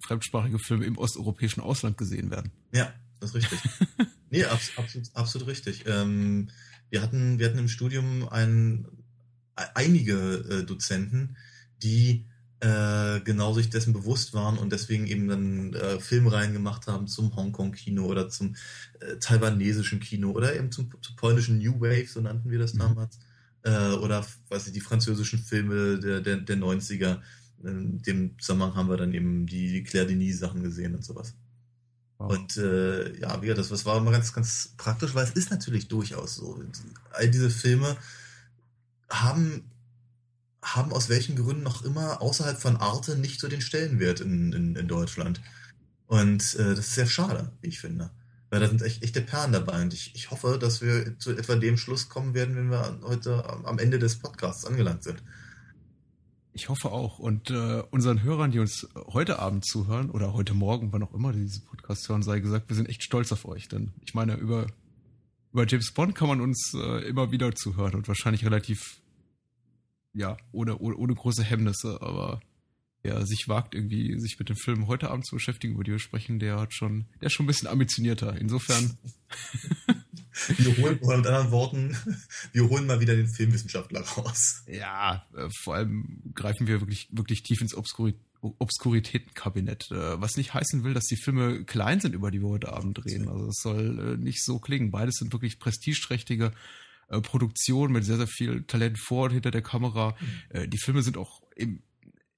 fremdsprachige 0.06 0.60
Filme 0.60 0.86
im 0.86 0.98
osteuropäischen 0.98 1.62
Ausland 1.62 1.98
gesehen 1.98 2.32
werden. 2.32 2.52
Ja, 2.74 2.93
das 3.19 3.34
ist 3.34 3.36
richtig. 3.36 3.60
nee, 4.30 4.43
abs 4.46 4.78
absolut, 4.78 5.10
absolut 5.13 5.48
richtig. 5.48 5.86
Ähm, 5.88 6.50
wir 6.89 7.02
hatten, 7.02 7.39
wir 7.39 7.48
hatten 7.48 7.60
im 7.60 7.67
Studium 7.67 8.28
einen 8.30 8.88
einige 9.56 10.13
äh, 10.15 10.65
Dozenten, 10.65 11.38
die 11.82 12.26
äh, 12.62 13.20
genau 13.22 13.54
sich 13.54 13.70
dessen 13.70 13.94
bewusst 13.94 14.34
waren 14.34 14.58
und 14.58 14.72
deswegen 14.72 15.08
eben 15.08 15.28
dann 15.28 15.74
äh, 15.74 16.00
Filmreihen 16.00 16.54
gemacht 16.54 16.88
haben 16.88 17.08
zum 17.08 17.36
Hongkong-Kino 17.36 18.06
oder 18.06 18.30
zum 18.30 18.56
äh, 19.00 19.18
taiwanesischen 19.18 20.00
Kino 20.00 20.32
oder 20.32 20.56
eben 20.56 20.72
zum, 20.72 20.89
zum, 21.02 21.15
polnischen 21.15 21.58
New 21.58 21.82
Wave, 21.82 22.08
so 22.08 22.22
nannten 22.22 22.50
wir 22.50 22.60
das 22.60 22.74
mhm. 22.74 22.80
damals. 22.80 23.20
Äh, 23.63 23.94
oder 23.96 24.26
weiß 24.50 24.68
ich, 24.68 24.74
die 24.74 24.80
französischen 24.80 25.39
Filme 25.39 26.00
der, 26.00 26.22
der, 26.22 26.38
der 26.38 26.58
90er. 26.58 27.20
In 27.63 28.02
dem 28.04 28.38
Zusammenhang 28.39 28.76
haben 28.76 28.89
wir 28.89 28.98
dann 28.98 29.13
eben 29.13 29.48
die 29.48 29.84
Claire 29.84 30.08
Denis-Sachen 30.08 30.62
gesehen 30.62 30.94
und 30.94 31.04
sowas. 31.04 31.34
Wow. 32.18 32.32
Und 32.32 32.58
äh, 32.58 33.18
ja, 33.20 33.41
wie 33.41 33.54
das, 33.54 33.70
das 33.70 33.86
war 33.86 33.98
immer 33.98 34.12
ganz, 34.12 34.34
ganz 34.34 34.74
praktisch, 34.78 35.15
weil 35.15 35.26
es 35.26 35.32
ist 35.32 35.52
natürlich 35.52 35.88
durchaus 35.88 36.36
so. 36.36 36.62
All 37.12 37.30
diese 37.30 37.50
Filme 37.50 37.98
haben, 39.10 39.63
haben 40.73 40.91
aus 40.91 41.10
welchen 41.10 41.36
Gründen 41.36 41.63
noch 41.63 41.84
immer 41.84 42.21
außerhalb 42.21 42.60
von 42.60 42.78
Arte 42.78 43.17
nicht 43.17 43.39
so 43.39 43.47
den 43.47 43.62
Stellenwert 43.62 44.19
in, 44.19 44.51
in, 44.51 44.75
in 44.75 44.88
Deutschland. 44.88 45.41
Und 46.08 46.56
äh, 46.56 46.75
das 46.75 46.80
ist 46.80 46.95
sehr 46.95 47.08
schade, 47.08 47.51
wie 47.62 47.69
ich 47.69 47.80
finde. 47.80 48.12
Weil 48.49 48.60
da 48.60 48.67
sind 48.67 48.82
echt 48.82 49.04
echte 49.04 49.21
Perlen 49.21 49.51
dabei. 49.51 49.82
Und 49.82 49.93
ich, 49.93 50.13
ich 50.15 50.32
hoffe, 50.32 50.58
dass 50.60 50.82
wir 50.82 51.17
zu 51.19 51.32
etwa 51.32 51.56
dem 51.56 51.78
Schluss 51.78 52.10
kommen 52.10 52.34
werden, 52.34 52.56
wenn 52.56 52.69
wir 52.69 52.99
heute 53.04 53.43
am 53.65 53.80
Ende 53.80 53.99
des 53.99 54.17
Podcasts 54.17 54.65
angelangt 54.65 55.04
sind. 55.04 55.23
Ich 56.54 56.69
hoffe 56.69 56.91
auch. 56.91 57.19
Und 57.19 57.49
äh, 57.49 57.84
unseren 57.91 58.23
Hörern, 58.23 58.51
die 58.51 58.60
uns 58.60 58.88
heute 59.08 59.39
Abend 59.39 59.65
zuhören 59.65 60.10
oder 60.10 60.34
heute 60.34 60.54
Morgen, 60.54 60.93
wann 60.93 61.04
auch 61.04 61.13
immer 61.13 61.34
die 61.34 61.41
diese 61.41 61.62
Podcast 61.62 62.08
hören, 62.08 62.23
sei 62.23 62.39
gesagt, 62.39 62.69
wir 62.69 62.75
sind 62.75 62.88
echt 62.88 63.04
stolz 63.04 63.32
auf 63.32 63.45
euch. 63.45 63.67
Denn 63.67 63.91
ich 64.06 64.13
meine, 64.13 64.36
über 64.36 64.67
über 65.56 65.65
James 65.65 65.93
Bond 65.93 66.15
kann 66.15 66.28
man 66.28 66.41
uns 66.41 66.73
äh, 66.73 67.08
immer 67.08 67.32
wieder 67.32 67.56
zuhören 67.56 67.95
und 67.95 68.10
wahrscheinlich 68.10 68.43
relativ, 68.43 68.97
ja, 70.15 70.38
ohne, 70.51 70.78
ohne, 70.80 70.95
ohne 70.95 71.13
große 71.13 71.43
Hemmnisse, 71.43 72.01
aber 72.01 72.39
wer 73.04 73.25
sich 73.25 73.47
wagt, 73.47 73.75
irgendwie 73.75 74.19
sich 74.19 74.39
mit 74.39 74.49
den 74.49 74.56
Filmen 74.56 74.88
heute 74.88 75.12
Abend 75.12 75.28
zu 75.28 75.36
beschäftigen, 75.36 75.75
über 75.75 75.84
die 75.84 75.91
wir 75.91 75.99
sprechen, 75.99 76.39
der 76.39 76.60
hat 76.60 76.73
schon, 76.73 77.06
der 77.21 77.28
ist 77.28 77.34
schon 77.34 77.45
ein 77.45 77.47
bisschen 77.47 77.67
ambitionierter. 77.67 78.36
Insofern. 78.38 78.97
wir 80.58 80.78
holen, 80.78 80.99
oder 80.99 81.17
mit 81.17 81.28
anderen 81.28 81.51
Worten, 81.51 81.97
wir 82.51 82.67
holen 82.67 82.88
mal 82.88 82.99
wieder 82.99 83.15
den 83.15 83.28
Filmwissenschaftler 83.28 84.01
raus. 84.01 84.63
Ja, 84.67 85.25
äh, 85.36 85.49
vor 85.63 85.75
allem 85.75 86.21
greifen 86.34 86.67
wir 86.67 86.82
wirklich, 86.82 87.08
wirklich 87.12 87.43
tief 87.43 87.62
ins 87.62 87.75
Obskurit 87.75 88.15
Obskuritätenkabinett, 88.60 89.89
äh, 89.89 90.21
was 90.21 90.38
nicht 90.38 90.54
heißen 90.54 90.84
will, 90.84 90.93
dass 90.93 91.06
die 91.06 91.15
Filme 91.15 91.63
klein 91.63 91.99
sind, 91.99 92.13
über 92.13 92.30
die 92.30 92.41
wir 92.41 92.49
heute 92.49 92.73
Abend 92.73 93.04
reden. 93.04 93.28
Also 93.28 93.47
es 93.47 93.60
soll 93.60 94.13
äh, 94.13 94.17
nicht 94.17 94.43
so 94.43 94.60
klingen. 94.60 94.91
Beides 94.91 95.15
sind 95.15 95.34
wirklich 95.34 95.58
prestigeträchtige 95.58 96.51
äh, 97.08 97.22
Produktionen 97.22 97.94
mit 97.94 98.06
sehr, 98.06 98.18
sehr 98.18 98.28
viel 98.28 98.63
Talent 98.63 99.00
vor 99.00 99.26
und 99.26 99.32
hinter 99.32 99.52
der 99.52 99.62
Kamera. 99.62 100.15
Mhm. 100.54 100.70
die 100.70 100.78
Filme 100.78 101.02
sind 101.02 101.18
auch 101.18 101.41
im 101.56 101.82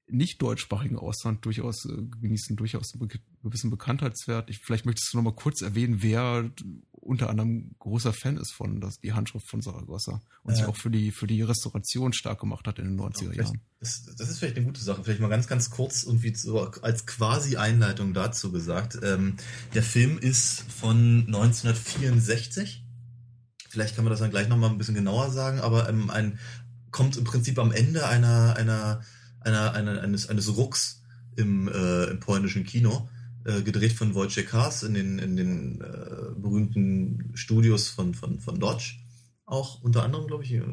nicht 0.09 0.41
deutschsprachigen 0.41 0.97
Ausland 0.97 1.45
durchaus 1.45 1.81
genießen 2.21 2.55
durchaus 2.55 2.93
einen 2.93 3.09
gewissen 3.43 3.69
Bekanntheitswert. 3.69 4.49
Ich, 4.49 4.59
vielleicht 4.63 4.85
möchtest 4.85 5.11
du 5.11 5.17
noch 5.17 5.23
mal 5.23 5.35
kurz 5.35 5.61
erwähnen, 5.61 6.01
wer 6.01 6.49
unter 6.93 7.29
anderem 7.29 7.75
großer 7.79 8.13
Fan 8.13 8.37
ist 8.37 8.51
von 8.51 8.81
das, 8.81 8.99
die 8.99 9.13
Handschrift 9.13 9.49
von 9.49 9.61
Saragossa 9.61 10.21
und 10.43 10.51
ja. 10.51 10.57
sich 10.57 10.65
auch 10.65 10.75
für 10.75 10.89
die, 10.89 11.11
für 11.11 11.27
die 11.27 11.41
Restauration 11.41 12.13
stark 12.13 12.39
gemacht 12.39 12.67
hat 12.67 12.79
in 12.79 12.85
den 12.85 12.99
90er 12.99 13.33
Jahren. 13.33 13.61
Das, 13.79 14.03
das, 14.17 14.29
ist 14.29 14.39
vielleicht 14.39 14.57
eine 14.57 14.65
gute 14.65 14.81
Sache. 14.81 15.03
Vielleicht 15.03 15.21
mal 15.21 15.29
ganz, 15.29 15.47
ganz 15.47 15.69
kurz 15.69 16.03
irgendwie 16.03 16.35
so 16.35 16.59
als 16.81 17.05
quasi 17.05 17.57
Einleitung 17.57 18.13
dazu 18.13 18.51
gesagt. 18.51 18.99
Ähm, 19.03 19.37
der 19.73 19.83
Film 19.83 20.17
ist 20.17 20.61
von 20.71 21.25
1964. 21.27 22.86
Vielleicht 23.69 23.95
kann 23.95 24.05
man 24.05 24.11
das 24.11 24.19
dann 24.19 24.31
gleich 24.31 24.47
nochmal 24.47 24.69
ein 24.69 24.77
bisschen 24.77 24.95
genauer 24.95 25.29
sagen, 25.31 25.59
aber 25.59 25.89
ähm, 25.89 26.09
ein, 26.09 26.39
kommt 26.91 27.17
im 27.17 27.23
Prinzip 27.23 27.59
am 27.59 27.71
Ende 27.71 28.07
einer, 28.07 28.55
einer, 28.55 29.01
einer, 29.41 29.73
einer 29.73 30.01
eines, 30.01 30.29
eines 30.29 30.55
Rucks 30.55 31.03
im, 31.35 31.67
äh, 31.67 32.05
im 32.05 32.19
polnischen 32.19 32.63
Kino 32.63 33.09
äh, 33.45 33.61
gedreht 33.61 33.93
von 33.93 34.13
Wojciech 34.15 34.51
Haas 34.51 34.83
in 34.83 34.93
den, 34.93 35.19
in 35.19 35.35
den 35.37 35.81
äh, 35.81 36.39
berühmten 36.39 37.31
Studios 37.33 37.87
von, 37.87 38.13
von, 38.13 38.39
von 38.39 38.59
Dodge. 38.59 38.95
Auch 39.45 39.81
unter 39.81 40.03
anderem, 40.03 40.27
glaube 40.27 40.43
ich, 40.43 40.53
äh, 40.53 40.63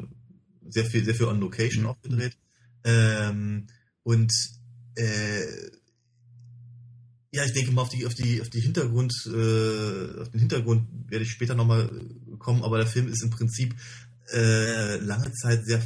sehr 0.67 0.85
viel, 0.85 1.05
sehr 1.05 1.15
viel 1.15 1.27
on 1.27 1.39
Location 1.39 1.83
mhm. 1.83 1.89
auch 1.89 2.01
gedreht. 2.01 2.37
Ähm, 2.83 3.67
und 4.03 4.33
äh, 4.95 5.45
ja, 7.35 7.43
ich 7.43 7.51
denke 7.51 7.71
mal 7.71 7.81
auf 7.81 7.89
die, 7.89 8.05
auf 8.05 8.13
die, 8.13 8.41
auf 8.41 8.49
die 8.49 8.61
Hintergrund, 8.61 9.13
äh, 9.27 10.21
auf 10.21 10.29
den 10.29 10.39
Hintergrund 10.39 10.87
werde 11.09 11.25
ich 11.25 11.31
später 11.31 11.53
nochmal 11.53 11.89
kommen, 12.39 12.63
aber 12.63 12.77
der 12.77 12.87
Film 12.87 13.09
ist 13.09 13.23
im 13.23 13.29
Prinzip 13.29 13.75
äh, 14.33 14.97
lange 14.97 15.31
Zeit 15.33 15.65
sehr, 15.65 15.81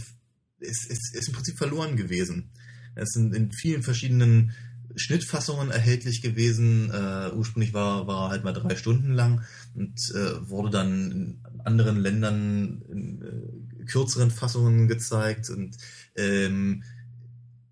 ist, 0.59 0.85
ist, 0.91 1.15
ist 1.15 1.27
im 1.27 1.33
Prinzip 1.33 1.57
verloren 1.57 1.95
gewesen. 1.95 2.51
Er 2.93 3.03
ist 3.03 3.15
in, 3.15 3.33
in 3.33 3.51
vielen 3.51 3.81
verschiedenen 3.81 4.53
Schnittfassungen 4.95 5.71
erhältlich 5.71 6.21
gewesen. 6.21 6.91
Äh, 6.91 7.31
ursprünglich 7.33 7.73
war, 7.73 8.05
war 8.05 8.29
halt 8.29 8.43
mal 8.43 8.53
drei 8.53 8.75
Stunden 8.75 9.13
lang 9.13 9.41
und 9.73 9.97
äh, 10.13 10.47
wurde 10.47 10.69
dann 10.69 11.11
in 11.11 11.39
anderen 11.63 11.97
Ländern 11.97 12.83
in 12.89 13.21
äh, 13.23 13.85
kürzeren 13.85 14.29
Fassungen 14.29 14.87
gezeigt 14.87 15.49
und 15.49 15.75
ähm, 16.15 16.83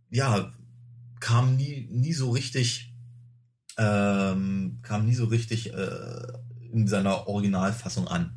ja, 0.10 0.52
kam 1.20 1.56
nie, 1.56 1.88
nie 1.92 2.14
so 2.14 2.32
richtig, 2.32 2.87
ähm, 3.78 4.80
kam 4.82 5.06
nie 5.06 5.16
so 5.16 5.26
richtig 5.26 5.74
äh, 5.74 6.28
in 6.72 6.88
seiner 6.88 7.28
Originalfassung 7.28 8.08
an. 8.08 8.34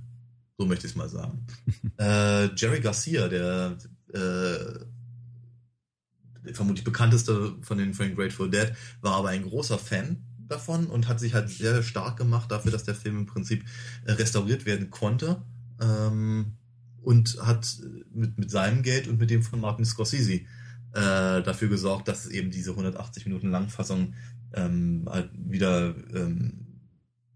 So 0.59 0.67
möchte 0.67 0.87
ich 0.87 0.93
es 0.93 0.97
mal 0.97 1.09
sagen. 1.09 1.47
äh, 1.99 2.55
Jerry 2.55 2.81
Garcia, 2.81 3.29
der 3.29 3.79
äh, 4.13 4.85
vermutlich 6.53 6.85
bekannteste 6.85 7.57
von 7.63 7.79
den, 7.79 7.95
von 7.95 8.07
den 8.07 8.17
Grateful 8.17 8.51
Dead, 8.51 8.73
war 9.01 9.15
aber 9.15 9.31
ein 9.31 9.43
großer 9.43 9.79
Fan 9.79 10.25
davon 10.49 10.87
und 10.87 11.09
hat 11.09 11.21
sich 11.21 11.35
halt 11.35 11.49
sehr 11.49 11.83
stark 11.83 12.17
gemacht 12.17 12.51
dafür, 12.51 12.73
dass 12.73 12.85
der 12.85 12.95
Film 12.95 13.19
im 13.21 13.27
Prinzip 13.27 13.65
äh, 14.05 14.13
restauriert 14.13 14.67
werden 14.67 14.91
konnte. 14.91 15.43
Ähm, 15.81 16.57
und 17.03 17.39
hat 17.41 17.79
mit, 18.13 18.39
mit 18.39 18.51
seinem 18.51 18.83
Geld 18.83 19.09
und 19.09 19.19
mit 19.19 19.31
dem 19.31 19.43
von 19.43 19.61
Martin 19.61 19.85
Scorsese 19.85 20.33
äh, 20.33 21.43
dafür 21.43 21.69
gesorgt, 21.69 22.09
dass 22.09 22.27
eben 22.27 22.51
diese 22.51 22.71
180 22.71 23.27
Minuten 23.27 23.51
Langfassung 23.51 24.15
ähm, 24.55 25.05
halt 25.09 25.31
wieder 25.35 25.95
ähm, 26.15 26.67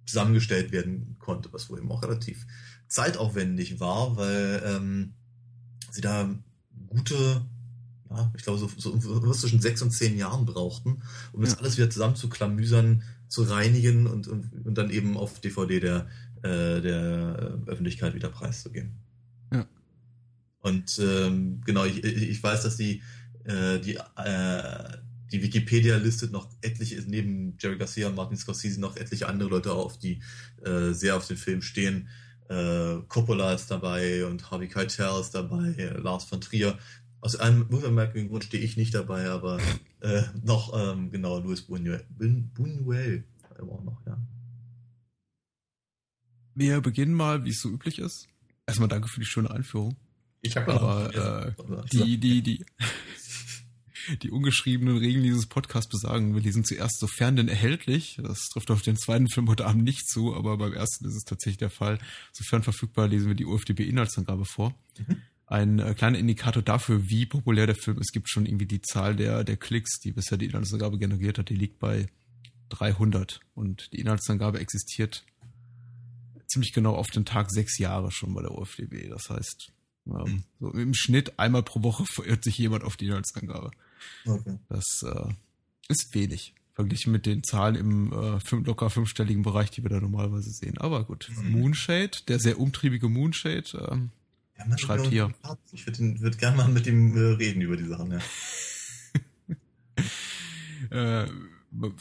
zusammengestellt 0.07 0.73
werden 0.73 1.17
konnte, 1.19 1.53
was 1.53 1.71
wohl 1.71 1.79
eben 1.79 1.91
auch 1.91 2.03
relativ 2.03 2.47
zeitaufwendig 2.89 3.81
war, 3.81 4.17
weil 4.17 4.63
ähm, 4.65 5.15
sie 5.91 6.01
da 6.01 6.29
gute 6.87 7.47
ja, 8.11 8.33
ich 8.37 8.45
glaube, 8.45 8.59
so, 8.59 8.69
so, 8.77 8.99
so 8.99 9.33
zwischen 9.33 9.61
sechs 9.61 9.83
und 9.83 9.91
zehn 9.91 10.17
Jahren 10.17 10.45
brauchten, 10.45 11.03
um 11.33 11.41
das 11.43 11.59
alles 11.59 11.77
wieder 11.77 11.91
zusammen 11.91 12.17
zu 12.17 12.29
klamüsern, 12.29 13.03
zu 13.29 13.43
reinigen 13.43 14.07
und, 14.07 14.29
und, 14.29 14.67
und 14.67 14.79
dann 14.79 14.91
eben 14.91 15.17
auf 15.17 15.41
DVD 15.41 15.81
der, 15.81 16.07
äh, 16.43 16.81
der 16.81 17.59
Öffentlichkeit 17.67 18.15
wieder 18.15 18.29
preiszugeben. 18.29 18.93
Ja. 19.53 19.67
Und 20.61 20.99
ähm, 21.03 21.61
genau, 21.65 21.85
ich, 21.85 22.05
ich 22.05 22.43
weiß, 22.43 22.63
dass 22.63 22.77
die, 22.77 23.03
äh, 23.45 23.81
die, 23.81 23.97
äh, 23.97 24.99
die 25.35 25.43
Wikipedia 25.43 25.97
listet 25.97 26.31
noch 26.31 26.49
etliche, 26.63 27.03
neben 27.09 27.57
Jerry 27.59 27.77
Garcia 27.77 28.07
und 28.07 28.15
Martin 28.15 28.37
Scorsese 28.37 28.81
noch 28.81 28.97
etliche 28.97 29.27
andere 29.27 29.49
Leute 29.49 29.73
auf, 29.73 29.99
die 29.99 30.23
äh, 30.63 30.93
sehr 30.93 31.17
auf 31.17 31.27
den 31.27 31.37
Film 31.37 31.61
stehen. 31.61 32.09
Äh, 32.49 32.99
Coppola 33.09 33.53
ist 33.53 33.69
dabei 33.69 34.25
und 34.27 34.49
Harvey 34.53 34.69
Keitel 34.69 35.21
ist 35.21 35.35
dabei, 35.35 35.71
äh, 35.77 35.99
Lars 35.99 36.23
von 36.25 36.41
Trier. 36.41 36.79
Aus 37.21 37.35
einem 37.35 37.63
unvermerklichen 37.63 38.29
Grund 38.29 38.45
stehe 38.45 38.63
ich 38.63 38.77
nicht 38.77 38.95
dabei, 38.95 39.29
aber 39.29 39.59
äh, 40.03 40.23
noch, 40.45 40.73
ähm, 40.73 41.11
genau, 41.11 41.41
Louis 41.41 41.69
Buñuel. 41.69 42.05
Buñuel 42.17 43.25
immer 43.59 43.83
noch, 43.83 44.07
ja. 44.07 44.17
Wir 46.55 46.81
beginnen 46.81 47.15
mal, 47.15 47.45
wie 47.45 47.51
es 47.51 47.61
so 47.61 47.71
üblich 47.71 47.99
ist. 47.99 48.29
Erstmal 48.69 48.89
danke 48.89 49.09
für 49.09 49.19
die 49.19 49.27
schöne 49.27 49.51
Einführung. 49.51 49.97
Ich 50.43 50.57
habe 50.57 50.75
aber 50.75 51.55
äh, 51.57 51.87
die, 51.93 52.19
die, 52.19 52.43
die, 52.43 52.65
die 54.23 54.31
ungeschriebenen 54.31 54.97
Regeln 54.97 55.23
dieses 55.23 55.47
Podcasts 55.47 55.89
besagen, 55.89 56.35
wir 56.35 56.43
lesen 56.43 56.65
zuerst 56.65 56.99
sofern 56.99 57.37
denn 57.37 57.49
erhältlich. 57.49 58.19
Das 58.23 58.49
trifft 58.49 58.71
auf 58.71 58.83
den 58.83 58.97
zweiten 58.97 59.29
Film 59.29 59.49
heute 59.49 59.67
Abend 59.67 59.85
nicht 59.85 60.09
zu, 60.09 60.35
aber 60.35 60.57
beim 60.57 60.73
ersten 60.73 61.07
ist 61.07 61.15
es 61.15 61.25
tatsächlich 61.25 61.59
der 61.59 61.71
Fall. 61.71 61.99
Sofern 62.33 62.63
verfügbar 62.63 63.09
lesen 63.09 63.29
wir 63.29 63.35
die 63.35 63.47
UFDB-Inhaltsangabe 63.47 64.45
vor. 64.45 64.75
Mhm 64.99 65.23
ein 65.47 65.79
äh, 65.79 65.95
kleiner 65.95 66.19
Indikator 66.19 66.63
dafür, 66.63 67.09
wie 67.09 67.27
populär 67.27 67.67
der 67.67 67.77
Film 67.77 67.99
ist. 67.99 68.09
Es 68.09 68.13
gibt 68.13 68.29
schon 68.29 68.47
irgendwie 68.47 68.67
die 68.67 68.81
Zahl 68.81 69.15
der, 69.17 69.45
der 69.45 69.57
Klicks, 69.57 70.01
die 70.01 70.13
bisher 70.13 70.39
die 70.39 70.47
Inhaltsangabe 70.47 70.99
generiert 70.99 71.39
hat, 71.39 71.49
die 71.49 71.57
liegt 71.57 71.79
bei 71.79 72.07
300. 72.71 73.41
Und 73.55 73.93
die 73.93 74.01
Inhaltsangabe 74.01 74.61
existiert 74.61 75.25
ziemlich 76.47 76.73
genau 76.73 76.95
auf 76.95 77.11
den 77.11 77.25
Tag 77.25 77.51
sechs 77.51 77.79
Jahre 77.79 78.11
schon 78.11 78.35
bei 78.35 78.43
der 78.43 78.53
OFDB. 78.53 79.09
Das 79.09 79.29
heißt, 79.29 79.73
ähm, 80.07 80.45
so 80.61 80.71
im 80.71 80.95
Schnitt 80.95 81.39
einmal 81.39 81.63
pro 81.63 81.83
Woche 81.83 82.05
verirrt 82.07 82.45
sich 82.45 82.59
jemand 82.59 82.85
auf 82.85 82.97
die 82.97 83.07
Inhaltsangabe. 83.07 83.71
Okay. 84.27 84.59
Das 84.69 85.03
äh, 85.03 85.33
ist 85.89 86.15
wenig. 86.15 86.55
Verglichen 86.75 87.13
mit 87.13 87.25
den 87.25 87.45
Zahlen 87.45 87.77
im 87.77 88.13
äh, 88.13 88.41
fünf, 88.41 88.67
locker 88.67 88.91
fünfstelligen 88.91 89.43
Bereich, 89.43 89.71
die 89.71 89.83
wir 89.83 89.91
da 89.91 90.01
normalerweise 90.01 90.51
sehen. 90.51 90.77
Aber 90.79 91.05
gut. 91.05 91.31
Mhm. 91.37 91.53
Moonshade, 91.53 92.19
der 92.27 92.41
sehr 92.41 92.59
umtriebige 92.59 93.09
Moonshade, 93.09 93.89
ähm, 93.91 94.11
ja, 94.59 94.79
Schreibt 94.79 95.07
hier. 95.07 95.35
Ich 95.73 95.87
würde 95.87 96.21
würd 96.21 96.39
gerne 96.39 96.57
mal 96.57 96.69
mit 96.69 96.87
ihm 96.87 97.17
äh, 97.17 97.35
reden 97.35 97.61
über 97.61 97.77
die 97.77 97.87
Sachen, 97.87 98.13
ja. 98.13 98.21
äh, 101.25 101.29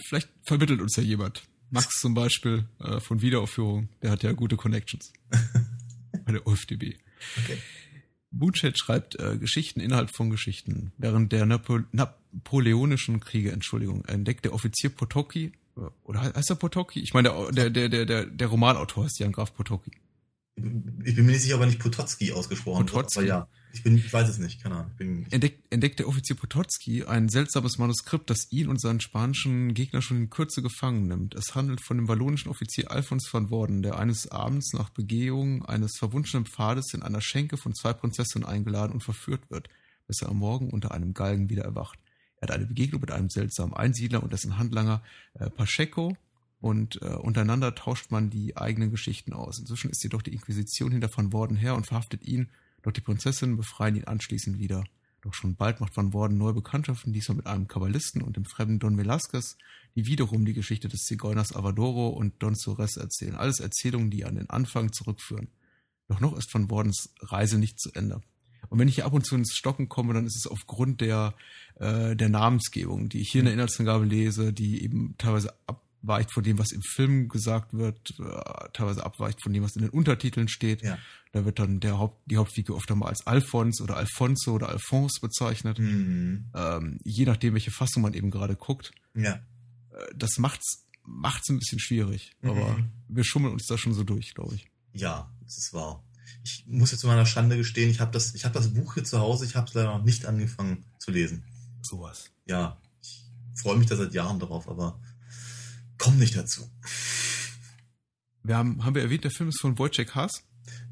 vielleicht 0.08 0.29
vermittelt 0.43 0.82
uns 0.82 0.95
ja 0.95 1.03
jemand. 1.03 1.43
Max 1.71 1.99
zum 1.99 2.13
Beispiel 2.13 2.65
äh, 2.79 2.99
von 2.99 3.21
Wiederaufführung, 3.21 3.89
der 4.03 4.12
hat 4.12 4.21
ja 4.21 4.32
gute 4.34 4.56
Connections. 4.56 5.12
Bei 6.25 6.32
der 6.32 6.45
OFDB. 6.45 6.95
Okay. 7.43 7.58
Buchet 8.34 8.78
schreibt 8.78 9.19
äh, 9.19 9.38
Geschichten 9.38 9.80
innerhalb 9.80 10.10
von 10.13 10.30
Geschichten. 10.30 10.91
Während 10.98 11.32
der 11.32 11.46
Napo 11.46 11.80
napoleonischen 11.91 13.19
Kriege, 13.19 13.52
Entschuldigung, 13.52 14.04
entdeckt 14.06 14.43
der 14.43 14.54
Offizier 14.54 14.89
Potocki, 14.89 15.54
oder 16.04 16.22
heißt 16.22 16.50
er 16.50 16.56
Potocki? 16.56 17.00
Ich 17.00 17.13
meine, 17.13 17.32
der, 17.52 17.69
der, 17.69 17.89
der, 17.89 18.06
der, 18.06 18.26
der 18.26 18.48
Romanautor 18.48 19.06
ist 19.06 19.19
Jan 19.19 19.32
Graf 19.32 19.56
Potocki. 19.56 19.91
Ich 20.55 21.15
bin 21.15 21.25
mir 21.25 21.31
nicht 21.31 21.41
sicher, 21.41 21.55
ob 21.55 21.61
er 21.61 21.67
nicht 21.67 21.79
Potocki 21.79 22.31
ausgesprochen 22.31 22.85
Potocki. 22.85 23.15
wird. 23.15 23.31
Aber 23.31 23.41
ja, 23.41 23.47
ich, 23.73 23.81
bin, 23.81 23.97
ich 23.97 24.13
weiß 24.13 24.29
es 24.29 24.37
nicht, 24.37 24.61
keine 24.61 24.75
Ahnung. 24.75 24.91
Bin, 24.97 25.25
entdeckt, 25.31 25.63
entdeckt 25.71 25.97
der 25.97 26.07
Offizier 26.07 26.35
Potocki 26.35 27.05
ein 27.05 27.27
seltsames 27.27 27.79
Manuskript, 27.79 28.29
das 28.29 28.51
ihn 28.51 28.67
und 28.67 28.79
seinen 28.79 28.99
spanischen 28.99 29.73
Gegner 29.73 30.03
schon 30.03 30.17
in 30.17 30.29
Kürze 30.29 30.61
gefangen 30.61 31.07
nimmt. 31.07 31.33
Es 31.33 31.55
handelt 31.55 31.81
von 31.81 31.97
dem 31.97 32.07
wallonischen 32.07 32.51
Offizier 32.51 32.91
Alfons 32.91 33.27
van 33.31 33.49
Worden, 33.49 33.81
der 33.81 33.97
eines 33.97 34.27
Abends 34.29 34.73
nach 34.73 34.89
Begehung 34.89 35.65
eines 35.65 35.97
verwunschenen 35.97 36.45
Pfades 36.45 36.93
in 36.93 37.01
einer 37.01 37.21
Schenke 37.21 37.57
von 37.57 37.73
zwei 37.73 37.93
Prinzessinnen 37.93 38.47
eingeladen 38.47 38.93
und 38.93 39.01
verführt 39.01 39.49
wird, 39.49 39.69
bis 40.07 40.21
er 40.21 40.29
am 40.29 40.37
Morgen 40.37 40.69
unter 40.69 40.91
einem 40.91 41.15
Galgen 41.15 41.49
wieder 41.49 41.63
erwacht. 41.63 41.97
Er 42.37 42.49
hat 42.49 42.55
eine 42.55 42.67
Begegnung 42.67 43.01
mit 43.01 43.11
einem 43.11 43.29
seltsamen 43.29 43.73
Einsiedler 43.73 44.21
und 44.21 44.33
dessen 44.33 44.57
Handlanger 44.57 45.01
äh, 45.33 45.49
Pacheco, 45.49 46.15
und 46.63 47.02
äh, 47.02 47.08
untereinander 47.08 47.76
tauscht 47.76 48.10
man 48.10 48.30
die 48.30 48.56
eigenen 48.56 48.89
Geschichten 48.89 49.34
aus. 49.34 49.60
Inzwischen 49.60 49.89
ist 49.89 50.02
jedoch 50.02 50.21
die 50.21 50.32
Inquisition 50.32 50.93
hinter 50.93 51.10
Van 51.13 51.34
Worden 51.34 51.58
her 51.58 51.76
und 51.76 51.86
verhaftet 51.86 52.23
ihn, 52.23 52.47
doch 52.84 52.93
die 52.93 53.02
Prinzessinnen 53.02 53.58
befreien 53.58 53.97
ihn 53.97 54.06
anschließend 54.06 54.60
wieder. 54.60 54.86
Doch 55.21 55.34
schon 55.34 55.58
bald 55.58 55.82
macht 55.82 55.97
Van 55.97 56.13
Worden 56.13 56.38
neue 56.38 56.54
Bekanntschaften, 56.54 57.12
diesmal 57.12 57.36
mit 57.36 57.47
einem 57.47 57.67
Kabbalisten 57.67 58.21
und 58.21 58.38
dem 58.38 58.45
fremden 58.45 58.80
Don 58.80 58.97
Velasquez, 58.97 59.58
die 59.97 60.06
wiederum 60.06 60.45
die 60.45 60.54
Geschichte 60.54 60.88
des 60.88 61.02
Zigeuners 61.02 61.54
Avadoro 61.54 62.08
und 62.08 62.41
Don 62.41 62.56
Sores 62.56 62.95
erzählen. 62.95 63.36
Alles 63.36 63.60
Erzählungen, 63.60 64.10
die 64.10 64.23
an 64.23 64.36
den 64.36 64.49
Anfang 64.49 64.93
zurückführen. 64.93 65.49
Doch 66.08 66.21
noch 66.21 66.38
ist 66.38 66.54
Van 66.54 66.69
Wordens 66.69 67.13
Reise 67.19 67.58
nicht 67.58 67.78
zu 67.78 67.91
Ende. 67.93 68.21
Und 68.69 68.80
wenn 68.80 68.88
ich 68.88 68.95
hier 68.95 69.06
ab 69.06 69.13
und 69.13 69.26
zu 69.26 69.36
ins 69.36 69.54
Stocken 69.54 69.89
komme, 69.89 70.13
dann 70.13 70.26
ist 70.26 70.38
es 70.38 70.47
aufgrund 70.47 71.02
der, 71.02 71.36
äh, 71.76 72.15
der 72.15 72.30
Namensgebung, 72.30 73.10
die 73.10 73.19
ich 73.19 73.32
hier 73.32 73.39
in 73.39 73.45
der 73.45 73.54
Inhaltsangabe 73.54 74.06
lese, 74.06 74.54
die 74.54 74.82
eben 74.82 75.15
teilweise 75.17 75.54
ab 75.67 75.83
abweicht 76.03 76.31
von 76.33 76.43
dem, 76.43 76.59
was 76.59 76.71
im 76.71 76.81
Film 76.81 77.29
gesagt 77.29 77.73
wird, 77.73 78.11
äh, 78.19 78.69
teilweise 78.73 79.05
abweicht 79.05 79.41
von 79.41 79.53
dem, 79.53 79.63
was 79.63 79.75
in 79.75 79.83
den 79.83 79.89
Untertiteln 79.89 80.47
steht. 80.47 80.81
Ja. 80.81 80.97
Da 81.31 81.45
wird 81.45 81.59
dann 81.59 81.79
der 81.79 81.97
Haupt, 81.97 82.21
die 82.29 82.37
Hauptfigur 82.37 82.75
oft 82.75 82.91
einmal 82.91 83.09
als 83.09 83.25
Alphons 83.25 83.81
oder 83.81 83.97
Alfonso 83.97 84.53
oder 84.53 84.69
Alphonse 84.69 85.19
bezeichnet. 85.21 85.79
Mhm. 85.79 86.45
Ähm, 86.53 86.99
je 87.03 87.25
nachdem, 87.25 87.53
welche 87.53 87.71
Fassung 87.71 88.03
man 88.03 88.13
eben 88.13 88.31
gerade 88.31 88.55
guckt. 88.55 88.91
Ja. 89.15 89.35
Äh, 89.91 90.13
das 90.15 90.37
macht's, 90.37 90.85
macht's 91.03 91.49
ein 91.49 91.59
bisschen 91.59 91.79
schwierig. 91.79 92.35
Mhm. 92.41 92.49
Aber 92.49 92.79
wir 93.07 93.23
schummeln 93.23 93.53
uns 93.53 93.65
da 93.65 93.77
schon 93.77 93.93
so 93.93 94.03
durch, 94.03 94.33
glaube 94.33 94.55
ich. 94.55 94.67
Ja, 94.93 95.31
das 95.43 95.57
ist 95.57 95.73
wahr. 95.73 96.03
Ich 96.43 96.65
muss 96.67 96.91
jetzt 96.91 97.01
zu 97.01 97.07
meiner 97.07 97.25
Schande 97.25 97.55
gestehen, 97.55 97.89
ich 97.89 98.01
habe 98.01 98.11
das, 98.11 98.35
ich 98.35 98.43
habe 98.43 98.53
das 98.53 98.73
Buch 98.73 98.95
hier 98.95 99.03
zu 99.03 99.19
Hause, 99.19 99.45
ich 99.45 99.55
habe 99.55 99.67
es 99.67 99.73
leider 99.73 99.97
noch 99.97 100.03
nicht 100.03 100.25
angefangen 100.25 100.83
zu 100.99 101.11
lesen. 101.11 101.43
Sowas. 101.81 102.31
Ja, 102.45 102.77
ich 103.01 103.23
freue 103.55 103.77
mich 103.77 103.87
da 103.87 103.95
seit 103.95 104.13
Jahren 104.13 104.39
darauf, 104.39 104.67
aber 104.67 104.99
komme 105.97 106.17
nicht 106.17 106.36
dazu. 106.36 106.69
Wir 108.43 108.58
haben, 108.58 108.84
haben 108.84 108.95
wir 108.95 109.01
erwähnt, 109.01 109.23
der 109.23 109.32
Film 109.32 109.49
ist 109.49 109.62
von 109.62 109.77
Wojciech 109.79 110.15
Haas? 110.15 110.43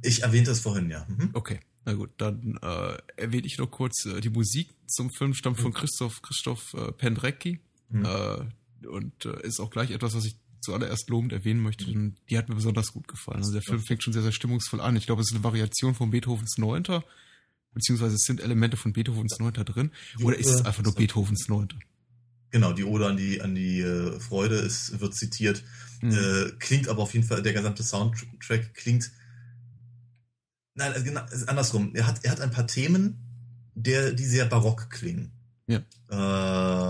Ich 0.02 0.24
erwähnte 0.24 0.52
es 0.52 0.62
vorhin, 0.62 0.90
ja. 0.90 1.06
Mhm. 1.08 1.30
Okay, 1.34 1.60
na 1.86 1.94
gut, 1.94 2.12
dann 2.18 2.58
äh, 2.62 2.98
erwähne 3.18 3.46
ich 3.46 3.58
noch 3.58 3.70
kurz, 3.70 4.06
äh, 4.06 4.22
die 4.22 4.30
Musik 4.30 4.70
zum 4.88 5.12
Film 5.12 5.34
stammt 5.34 5.58
mhm. 5.58 5.64
von 5.64 5.74
Christoph, 5.74 6.22
Christoph 6.22 6.74
äh, 6.74 6.92
Pendrecki 6.92 7.60
mhm. 7.90 8.06
äh, 8.06 8.88
und 8.88 9.26
äh, 9.26 9.46
ist 9.46 9.60
auch 9.60 9.70
gleich 9.70 9.92
etwas, 9.92 10.16
was 10.16 10.26
ich 10.26 10.38
zuallererst 10.62 11.10
lobend 11.10 11.34
erwähnen 11.34 11.62
möchte, 11.62 11.86
denn 11.86 12.02
mhm. 12.02 12.16
die 12.30 12.38
hat 12.38 12.50
mir 12.50 12.56
besonders 12.56 12.94
gut 12.94 13.08
gefallen. 13.08 13.40
Also 13.40 13.52
der 13.52 13.64
Film 13.64 13.80
fängt 13.80 14.04
schon 14.04 14.14
sehr, 14.14 14.22
sehr 14.22 14.32
stimmungsvoll 14.32 14.80
an. 14.80 14.96
Ich 14.96 15.08
glaube, 15.08 15.22
es 15.22 15.30
ist 15.30 15.36
eine 15.36 15.44
Variation 15.44 15.96
von 15.96 16.12
Beethovens 16.12 16.58
Neunter, 16.58 17.04
beziehungsweise 17.74 18.16
es 18.16 18.24
sind 18.24 18.42
Elemente 18.42 18.78
von 18.78 18.94
Beethovens 18.94 19.40
Neunter 19.40 19.64
drin, 19.64 19.92
oder 20.24 20.38
ist 20.38 20.50
es 20.50 20.66
einfach 20.66 20.84
nur 20.84 20.94
Beethovens 20.94 21.48
Neunter? 21.48 21.78
Genau, 22.52 22.74
die 22.74 22.84
Ode 22.84 23.08
an 23.08 23.18
die, 23.18 23.42
an 23.42 23.56
die 23.56 23.80
äh, 23.80 24.20
Freude 24.20 24.56
ist, 24.56 25.00
wird 25.00 25.16
zitiert. 25.16 25.64
Mhm. 26.02 26.12
Äh, 26.12 26.52
klingt 26.60 26.90
aber 26.90 27.02
auf 27.04 27.14
jeden 27.14 27.26
Fall, 27.26 27.42
der 27.42 27.54
gesamte 27.54 27.82
Soundtrack 27.82 28.74
klingt. 28.74 29.12
Nein, 30.76 30.94
also 30.94 31.46
andersrum. 31.48 31.96
Er 31.96 32.08
hat, 32.08 32.24
er 32.24 32.32
hat 32.32 32.42
ein 32.42 32.52
paar 32.52 32.68
Themen, 32.68 33.18
der, 33.74 34.12
die 34.12 34.26
sehr 34.26 34.46
barock 34.46 34.90
klingen. 34.90 35.32
Ja. 35.68 35.82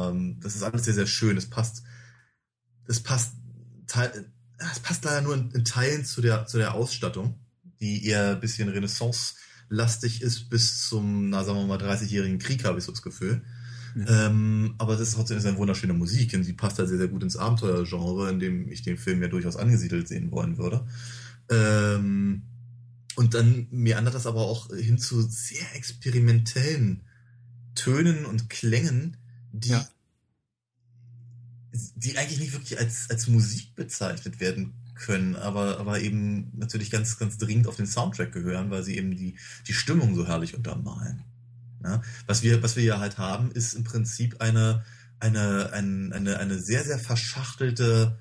Ähm, 0.09 0.39
das 0.39 0.55
ist 0.55 0.63
alles 0.63 0.85
sehr, 0.85 0.95
sehr 0.95 1.07
schön. 1.07 1.37
Es 1.37 1.47
passt, 1.47 1.83
es 2.87 2.99
passt, 3.01 3.33
es 4.57 4.79
passt 4.79 5.05
leider 5.05 5.21
nur 5.21 5.35
in, 5.35 5.51
in, 5.51 5.65
Teilen 5.65 6.05
zu 6.05 6.21
der, 6.21 6.47
zu 6.47 6.57
der 6.57 6.73
Ausstattung, 6.73 7.39
die 7.79 8.05
eher 8.05 8.31
ein 8.31 8.39
bisschen 8.39 8.69
Renaissance-lastig 8.69 10.23
ist 10.23 10.49
bis 10.49 10.87
zum, 10.87 11.29
na, 11.29 11.43
sagen 11.43 11.59
wir 11.59 11.67
mal, 11.67 11.77
30-jährigen 11.77 12.39
Krieg, 12.39 12.65
habe 12.65 12.79
ich 12.79 12.85
so 12.85 12.91
das 12.91 13.03
Gefühl. 13.03 13.43
Ja. 13.95 14.27
Ähm, 14.27 14.75
aber 14.77 14.93
das 14.93 15.09
ist 15.09 15.15
trotzdem 15.15 15.39
eine 15.39 15.57
wunderschöne 15.57 15.93
Musik 15.93 16.33
und 16.33 16.43
sie 16.43 16.53
passt 16.53 16.79
da 16.79 16.85
sehr, 16.85 16.97
sehr 16.97 17.07
gut 17.07 17.23
ins 17.23 17.37
Abenteuergenre, 17.37 18.29
in 18.29 18.39
dem 18.39 18.71
ich 18.71 18.81
den 18.81 18.97
Film 18.97 19.21
ja 19.21 19.27
durchaus 19.27 19.57
angesiedelt 19.57 20.07
sehen 20.07 20.31
wollen 20.31 20.57
würde. 20.57 20.85
Ähm, 21.49 22.43
und 23.15 23.33
dann 23.33 23.67
meandert 23.71 24.15
das 24.15 24.25
aber 24.25 24.41
auch 24.41 24.73
hin 24.73 24.97
zu 24.97 25.21
sehr 25.21 25.75
experimentellen 25.75 27.01
Tönen 27.75 28.25
und 28.25 28.49
Klängen, 28.49 29.17
die, 29.51 29.69
ja. 29.69 29.87
die 31.95 32.17
eigentlich 32.17 32.39
nicht 32.39 32.53
wirklich 32.53 32.79
als, 32.79 33.09
als 33.09 33.27
Musik 33.27 33.75
bezeichnet 33.75 34.39
werden 34.39 34.73
können, 34.95 35.35
aber, 35.35 35.79
aber 35.79 35.99
eben 35.99 36.51
natürlich 36.55 36.91
ganz, 36.91 37.17
ganz 37.17 37.37
dringend 37.37 37.67
auf 37.67 37.75
den 37.75 37.87
Soundtrack 37.87 38.31
gehören, 38.31 38.69
weil 38.69 38.83
sie 38.83 38.97
eben 38.97 39.15
die, 39.15 39.35
die 39.67 39.73
Stimmung 39.73 40.15
so 40.15 40.27
herrlich 40.27 40.55
untermalen. 40.55 41.23
Ja? 41.83 42.01
Was, 42.27 42.43
wir, 42.43 42.61
was 42.63 42.75
wir 42.75 42.83
hier 42.83 42.99
halt 42.99 43.17
haben, 43.17 43.51
ist 43.51 43.73
im 43.73 43.83
Prinzip 43.83 44.41
eine, 44.41 44.83
eine, 45.19 45.71
eine, 45.73 46.13
eine, 46.13 46.39
eine 46.39 46.59
sehr, 46.59 46.83
sehr 46.83 46.99
verschachtelte 46.99 48.19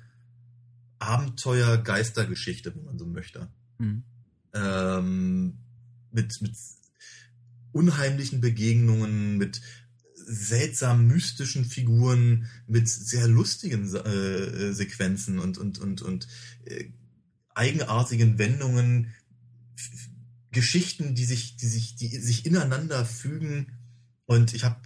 Abenteuer-Geistergeschichte, 0.99 2.75
wenn 2.75 2.85
man 2.85 2.99
so 2.99 3.05
möchte. 3.05 3.47
Mhm. 3.79 4.03
Ähm, 4.53 5.57
mit, 6.11 6.41
mit 6.41 6.55
unheimlichen 7.71 8.41
Begegnungen, 8.41 9.37
mit 9.37 9.61
seltsam 10.15 11.07
mystischen 11.07 11.65
Figuren, 11.65 12.47
mit 12.67 12.87
sehr 12.87 13.27
lustigen 13.27 13.93
äh, 13.95 14.73
Sequenzen 14.73 15.39
und, 15.39 15.57
und, 15.57 15.79
und, 15.79 16.01
und 16.01 16.27
äh, 16.65 16.85
eigenartigen 17.55 18.37
Wendungen, 18.37 19.13
Geschichten, 20.51 21.15
die 21.15 21.25
sich, 21.25 21.55
die 21.55 21.67
sich, 21.67 21.95
die 21.95 22.07
sich 22.07 22.45
ineinander 22.45 23.05
fügen. 23.05 23.77
Und 24.25 24.53
ich 24.53 24.63
habe 24.63 24.77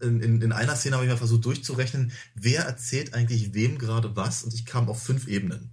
in, 0.00 0.20
in, 0.20 0.42
in 0.42 0.52
einer 0.52 0.76
Szene 0.76 0.96
habe 0.96 1.06
ich 1.06 1.10
mal 1.10 1.16
versucht 1.16 1.44
durchzurechnen, 1.44 2.12
wer 2.34 2.64
erzählt 2.64 3.14
eigentlich 3.14 3.54
wem 3.54 3.78
gerade 3.78 4.16
was, 4.16 4.44
und 4.44 4.54
ich 4.54 4.66
kam 4.66 4.88
auf 4.88 5.02
fünf 5.02 5.26
Ebenen. 5.28 5.70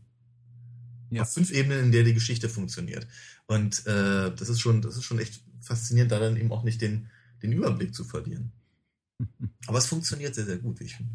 Ja. 1.09 1.23
Auf 1.23 1.33
fünf 1.33 1.51
Ebenen, 1.51 1.85
in 1.85 1.91
der 1.91 2.03
die 2.03 2.13
Geschichte 2.13 2.47
funktioniert. 2.47 3.05
Und 3.47 3.85
äh, 3.85 4.33
das 4.33 4.47
ist 4.47 4.61
schon, 4.61 4.81
das 4.81 4.95
ist 4.95 5.03
schon 5.03 5.19
echt 5.19 5.43
faszinierend, 5.59 6.11
da 6.11 6.19
dann 6.19 6.37
eben 6.37 6.51
auch 6.51 6.63
nicht 6.63 6.81
den, 6.81 7.09
den 7.43 7.51
Überblick 7.51 7.93
zu 7.93 8.05
verlieren. 8.05 8.53
Aber 9.67 9.77
es 9.77 9.87
funktioniert 9.87 10.35
sehr, 10.35 10.45
sehr 10.45 10.57
gut, 10.57 10.79
wie 10.79 10.85
ich 10.85 10.95
finde. 10.95 11.13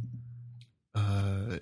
Äh, 0.94 1.60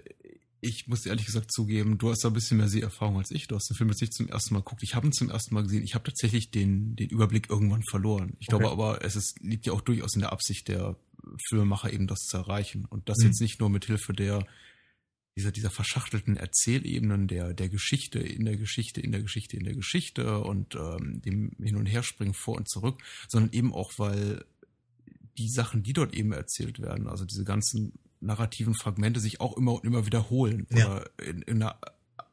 ich 0.64 0.88
muss 0.88 1.06
ehrlich 1.06 1.26
gesagt 1.26 1.52
zugeben, 1.52 1.98
du 1.98 2.10
hast 2.10 2.24
da 2.24 2.28
ein 2.28 2.34
bisschen 2.34 2.56
mehr 2.56 2.68
Seherfahrung 2.68 3.18
als 3.18 3.30
ich. 3.30 3.46
Du 3.46 3.54
hast 3.54 3.68
den 3.68 3.76
Film 3.76 3.90
jetzt 3.90 4.00
nicht 4.00 4.14
zum 4.14 4.28
ersten 4.28 4.54
Mal 4.54 4.60
geguckt. 4.60 4.82
Ich 4.82 4.94
habe 4.94 5.06
ihn 5.06 5.12
zum 5.12 5.30
ersten 5.30 5.54
Mal 5.54 5.62
gesehen. 5.62 5.84
Ich 5.84 5.94
habe 5.94 6.04
tatsächlich 6.04 6.50
den, 6.50 6.96
den 6.96 7.10
Überblick 7.10 7.50
irgendwann 7.50 7.82
verloren. 7.82 8.36
Ich 8.40 8.48
okay. 8.48 8.58
glaube 8.58 8.70
aber, 8.70 9.04
es 9.04 9.16
ist, 9.16 9.40
liegt 9.40 9.66
ja 9.66 9.72
auch 9.72 9.82
durchaus 9.82 10.14
in 10.14 10.20
der 10.20 10.32
Absicht 10.32 10.68
der 10.68 10.96
Filmemacher 11.48 11.92
eben 11.92 12.06
das 12.06 12.20
zu 12.20 12.36
erreichen. 12.36 12.86
Und 12.86 13.08
das 13.08 13.18
mhm. 13.18 13.26
jetzt 13.26 13.40
nicht 13.40 13.60
nur 13.60 13.70
mit 13.70 13.84
Hilfe 13.84 14.12
der 14.12 14.46
dieser, 15.36 15.50
dieser 15.50 15.70
verschachtelten 15.70 16.36
Erzählebenen 16.36 17.26
der, 17.26 17.54
der 17.54 17.68
Geschichte, 17.68 18.20
in 18.20 18.44
der 18.44 18.56
Geschichte, 18.56 19.00
in 19.00 19.10
der 19.10 19.22
Geschichte, 19.22 19.56
in 19.56 19.64
der 19.64 19.74
Geschichte 19.74 20.38
und 20.40 20.76
ähm, 20.76 21.22
dem 21.22 21.50
Hin- 21.60 21.76
und 21.76 21.86
Herspringen 21.86 22.34
vor 22.34 22.56
und 22.56 22.68
zurück, 22.68 23.02
sondern 23.28 23.52
eben 23.52 23.74
auch, 23.74 23.92
weil 23.96 24.44
die 25.36 25.48
Sachen, 25.48 25.82
die 25.82 25.92
dort 25.92 26.14
eben 26.14 26.32
erzählt 26.32 26.80
werden, 26.80 27.08
also 27.08 27.24
diese 27.24 27.44
ganzen 27.44 27.98
narrativen 28.24 28.74
Fragmente 28.74 29.20
sich 29.20 29.40
auch 29.40 29.56
immer 29.56 29.74
und 29.74 29.84
immer 29.84 30.06
wiederholen 30.06 30.66
ja. 30.70 30.86
oder 30.86 31.10
in, 31.22 31.42
in 31.42 31.62
einer 31.62 31.78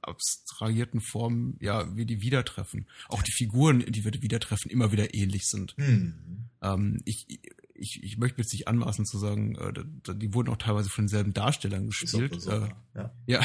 abstrahierten 0.02 1.00
Form, 1.00 1.56
ja, 1.60 1.96
wie 1.96 2.06
die 2.06 2.22
wieder 2.22 2.44
treffen. 2.44 2.88
Auch 3.08 3.22
die 3.22 3.32
Figuren, 3.32 3.80
die 3.88 4.04
wir 4.04 4.12
wieder 4.22 4.40
treffen, 4.40 4.70
immer 4.70 4.92
wieder 4.92 5.14
ähnlich 5.14 5.48
sind. 5.48 5.78
Mhm. 5.78 6.50
Ähm, 6.62 7.02
ich, 7.06 7.26
ich, 7.76 8.00
ich 8.04 8.18
möchte 8.18 8.42
jetzt 8.42 8.54
nicht 8.54 8.68
anmaßen 8.68 9.06
zu 9.06 9.18
sagen, 9.18 9.56
äh, 9.56 10.16
die 10.16 10.34
wurden 10.34 10.50
auch 10.50 10.58
teilweise 10.58 10.90
von 10.90 11.06
denselben 11.06 11.34
Darstellern 11.34 11.88
gespielt. 11.88 12.42
So, 12.42 12.52
äh, 12.52 12.70
ja. 12.96 13.14
ja. 13.28 13.40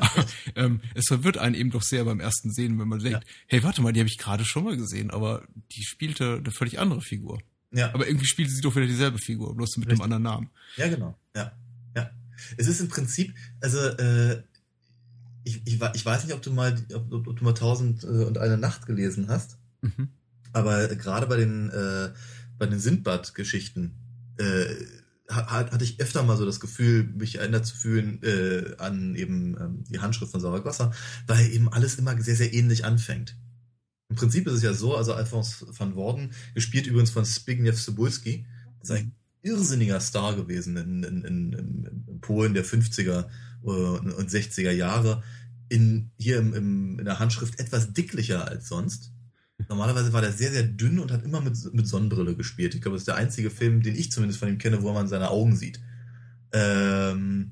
aber 0.00 0.26
ähm, 0.56 0.80
es 0.94 1.06
verwirrt 1.06 1.38
einen 1.38 1.54
eben 1.54 1.70
doch 1.70 1.82
sehr 1.82 2.04
beim 2.04 2.20
ersten 2.20 2.52
Sehen, 2.52 2.78
wenn 2.78 2.88
man 2.88 2.98
denkt, 2.98 3.24
ja. 3.24 3.30
hey, 3.46 3.62
warte 3.62 3.82
mal, 3.82 3.92
die 3.92 4.00
habe 4.00 4.08
ich 4.08 4.18
gerade 4.18 4.44
schon 4.44 4.64
mal 4.64 4.76
gesehen, 4.76 5.10
aber 5.10 5.46
die 5.72 5.84
spielte 5.84 6.36
eine 6.38 6.50
völlig 6.50 6.78
andere 6.78 7.00
Figur. 7.00 7.40
Ja. 7.70 7.92
Aber 7.94 8.06
irgendwie 8.06 8.26
spielte 8.26 8.52
sie 8.52 8.60
doch 8.60 8.76
wieder 8.76 8.86
dieselbe 8.86 9.18
Figur, 9.18 9.54
bloß 9.56 9.76
mit 9.78 9.88
Richtig. 9.88 10.02
einem 10.02 10.12
anderen 10.12 10.22
Namen. 10.22 10.50
Ja, 10.76 10.88
genau. 10.88 11.18
Ja. 11.34 11.52
Es 12.56 12.66
ist 12.66 12.80
im 12.80 12.88
Prinzip, 12.88 13.34
also 13.60 13.78
äh, 13.78 14.42
ich, 15.44 15.62
ich, 15.64 15.80
ich 15.94 16.06
weiß 16.06 16.24
nicht, 16.24 16.34
ob 16.34 16.42
du 16.42 16.52
mal, 16.52 16.76
ob, 16.94 17.26
ob 17.26 17.36
du 17.36 17.44
mal 17.44 17.54
Tausend 17.54 18.04
äh, 18.04 18.06
und 18.06 18.38
eine 18.38 18.58
Nacht 18.58 18.86
gelesen 18.86 19.28
hast, 19.28 19.58
mhm. 19.80 20.08
aber 20.52 20.88
gerade 20.88 21.26
bei 21.26 21.36
den 21.36 21.70
äh, 21.70 22.10
bei 22.58 22.66
den 22.66 22.78
Sindbad-Geschichten 22.78 23.96
äh, 24.38 24.66
hatte 25.28 25.82
ich 25.82 26.00
öfter 26.00 26.22
mal 26.22 26.36
so 26.36 26.44
das 26.44 26.60
Gefühl, 26.60 27.04
mich 27.04 27.36
erinnert 27.36 27.66
zu 27.66 27.74
fühlen 27.74 28.22
äh, 28.22 28.76
an 28.78 29.14
eben 29.14 29.56
ähm, 29.58 29.84
die 29.88 29.98
Handschrift 29.98 30.30
von 30.30 30.40
Saragossa, 30.40 30.92
weil 31.26 31.50
eben 31.50 31.72
alles 31.72 31.96
immer 31.96 32.20
sehr, 32.20 32.36
sehr 32.36 32.52
ähnlich 32.52 32.84
anfängt. 32.84 33.36
Im 34.10 34.16
Prinzip 34.16 34.46
ist 34.46 34.52
es 34.52 34.62
ja 34.62 34.74
so, 34.74 34.96
also 34.96 35.14
Alphonse 35.14 35.66
van 35.76 35.94
Worden, 35.94 36.32
gespielt 36.54 36.86
übrigens 36.86 37.10
von 37.10 37.24
Zbigniew 37.24 37.72
Cebulski, 37.72 38.46
ist 38.82 38.90
ein 38.90 39.14
irrsinniger 39.42 40.00
Star 40.00 40.34
gewesen 40.36 40.76
in, 40.76 41.02
in, 41.02 41.24
in, 41.24 41.52
in 42.06 42.20
Polen 42.20 42.54
der 42.54 42.64
50er 42.64 43.26
äh, 43.64 43.66
und 43.66 44.30
60er 44.30 44.70
Jahre, 44.70 45.22
in, 45.68 46.10
hier 46.16 46.38
im, 46.38 46.54
im, 46.54 46.98
in 46.98 47.04
der 47.04 47.18
Handschrift 47.18 47.58
etwas 47.58 47.92
dicklicher 47.92 48.46
als 48.48 48.68
sonst 48.68 49.12
Normalerweise 49.68 50.12
war 50.12 50.20
der 50.20 50.32
sehr, 50.32 50.50
sehr 50.50 50.64
dünn 50.64 50.98
und 50.98 51.12
hat 51.12 51.24
immer 51.24 51.40
mit, 51.40 51.56
mit 51.72 51.86
Sonnenbrille 51.86 52.36
gespielt. 52.36 52.74
Ich 52.74 52.82
glaube, 52.82 52.96
das 52.96 53.02
ist 53.02 53.08
der 53.08 53.16
einzige 53.16 53.50
Film, 53.50 53.82
den 53.82 53.96
ich 53.96 54.10
zumindest 54.10 54.40
von 54.40 54.48
ihm 54.48 54.58
kenne, 54.58 54.82
wo 54.82 54.92
man 54.92 55.08
seine 55.08 55.30
Augen 55.30 55.56
sieht. 55.56 55.80
Ähm, 56.52 57.50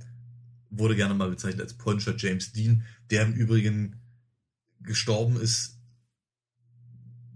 wurde 0.70 0.96
gerne 0.96 1.14
mal 1.14 1.30
bezeichnet 1.30 1.62
als 1.62 1.74
polnischer 1.74 2.16
James 2.16 2.52
Dean, 2.52 2.84
der 3.10 3.22
im 3.22 3.32
Übrigen 3.32 3.96
gestorben 4.82 5.40
ist 5.40 5.78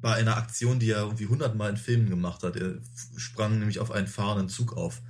bei 0.05 0.17
einer 0.17 0.37
Aktion, 0.37 0.79
die 0.79 0.91
er 0.91 0.99
irgendwie 0.99 1.29
hundertmal 1.29 1.71
in 1.71 1.79
Filmen 1.79 2.11
gemacht 2.11 2.43
hat. 2.43 2.57
Er 2.57 2.75
sprang 3.17 3.59
nämlich 3.59 3.79
auf 3.79 3.91
einen 3.91 4.07
fahrenden 4.07 4.51
Zug 4.51 4.77
auf. 4.77 5.01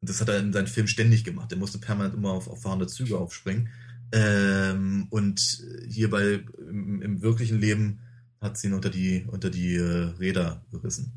Und 0.00 0.08
das 0.08 0.18
hat 0.22 0.30
er 0.30 0.38
in 0.38 0.50
seinen 0.50 0.66
Filmen 0.66 0.88
ständig 0.88 1.24
gemacht. 1.24 1.52
Er 1.52 1.58
musste 1.58 1.76
permanent 1.76 2.14
immer 2.14 2.30
auf, 2.30 2.48
auf 2.48 2.62
fahrende 2.62 2.86
Züge 2.86 3.18
aufspringen. 3.18 3.68
Ähm, 4.10 5.08
und 5.10 5.38
hierbei 5.86 6.42
im, 6.56 7.02
im 7.02 7.20
wirklichen 7.20 7.60
Leben 7.60 8.00
hat 8.40 8.56
sie 8.56 8.68
ihn 8.68 8.72
unter 8.72 8.88
die, 8.88 9.26
unter 9.26 9.50
die 9.50 9.74
äh, 9.74 10.14
Räder 10.18 10.64
gerissen. 10.70 11.12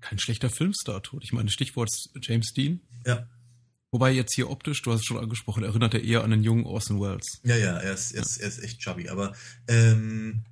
Kein 0.00 0.20
schlechter 0.20 0.48
Filmstar-Tod. 0.48 1.24
Ich 1.24 1.32
meine, 1.32 1.50
Stichwort 1.50 1.90
James 2.20 2.52
Dean. 2.52 2.82
Ja. 3.04 3.26
Wobei 3.90 4.12
jetzt 4.12 4.36
hier 4.36 4.48
optisch, 4.48 4.80
du 4.82 4.92
hast 4.92 5.00
es 5.00 5.06
schon 5.06 5.18
angesprochen, 5.18 5.64
erinnert 5.64 5.94
er 5.94 6.04
eher 6.04 6.22
an 6.22 6.30
den 6.30 6.44
jungen 6.44 6.66
Orson 6.66 7.00
Welles. 7.00 7.40
Ja, 7.42 7.56
ja, 7.56 7.78
er 7.78 7.94
ist, 7.94 8.12
er 8.12 8.22
ist, 8.22 8.36
er 8.36 8.46
ist 8.46 8.62
echt 8.62 8.78
chubby. 8.78 9.08
Aber, 9.08 9.34
ähm, 9.66 10.44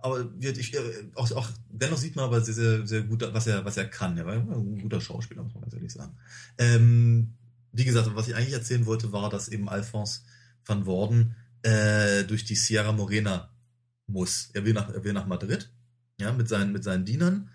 aber 0.00 0.30
ich, 0.40 0.74
äh, 0.74 0.80
auch, 1.14 1.30
auch, 1.32 1.48
dennoch 1.70 1.98
sieht 1.98 2.16
man 2.16 2.26
aber 2.26 2.40
sehr, 2.40 2.54
sehr, 2.54 2.86
sehr 2.86 3.02
gut, 3.02 3.22
was 3.32 3.46
er, 3.46 3.64
was 3.64 3.76
er 3.76 3.86
kann. 3.86 4.16
Er 4.16 4.26
war 4.26 4.34
ein 4.34 4.80
guter 4.80 5.00
Schauspieler, 5.00 5.42
muss 5.42 5.54
man 5.54 5.62
ganz 5.62 5.74
ehrlich 5.74 5.92
sagen. 5.92 6.16
Ähm, 6.58 7.34
wie 7.72 7.84
gesagt, 7.84 8.10
was 8.14 8.28
ich 8.28 8.34
eigentlich 8.34 8.54
erzählen 8.54 8.86
wollte, 8.86 9.12
war, 9.12 9.30
dass 9.30 9.48
eben 9.48 9.68
Alphonse 9.68 10.20
van 10.64 10.86
Worden 10.86 11.34
äh, 11.62 12.24
durch 12.24 12.44
die 12.44 12.54
Sierra 12.54 12.92
Morena 12.92 13.50
muss. 14.06 14.50
Er 14.52 14.64
will 14.64 14.72
nach, 14.72 14.88
er 14.92 15.04
will 15.04 15.12
nach 15.12 15.26
Madrid, 15.26 15.70
ja, 16.20 16.32
mit 16.32 16.48
seinen, 16.48 16.72
mit 16.72 16.84
seinen 16.84 17.04
Dienern, 17.04 17.50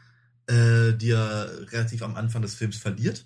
äh, 0.47 0.93
die 0.93 1.11
er 1.11 1.49
relativ 1.71 2.03
am 2.03 2.15
Anfang 2.15 2.41
des 2.41 2.55
Films 2.55 2.77
verliert. 2.77 3.25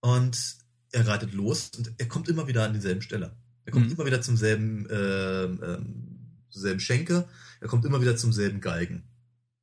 Und 0.00 0.56
er 0.90 1.06
reitet 1.06 1.32
los 1.32 1.70
und 1.76 1.92
er 1.98 2.08
kommt 2.08 2.28
immer 2.28 2.46
wieder 2.46 2.64
an 2.64 2.72
dieselben 2.72 3.02
Stelle. 3.02 3.36
Er 3.64 3.72
kommt 3.72 3.86
mhm. 3.86 3.92
immer 3.92 4.06
wieder 4.06 4.20
zum 4.20 4.36
selben, 4.36 4.88
äh, 4.90 5.44
äh, 5.44 5.78
zur 6.52 6.62
selben 6.62 6.80
Schenke, 6.80 7.28
er 7.60 7.68
kommt 7.68 7.84
immer 7.84 8.00
wieder 8.00 8.16
zum 8.16 8.32
selben 8.32 8.60
Geigen. 8.60 9.04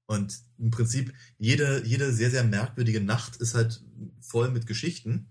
Und 0.06 0.40
im 0.58 0.72
Prinzip 0.72 1.14
jede, 1.38 1.86
jede 1.86 2.12
sehr, 2.12 2.32
sehr 2.32 2.44
merkwürdige 2.44 3.00
Nacht 3.00 3.36
ist 3.38 3.54
halt 3.54 3.84
voll 4.20 4.50
mit 4.50 4.66
Geschichten. 4.66 5.28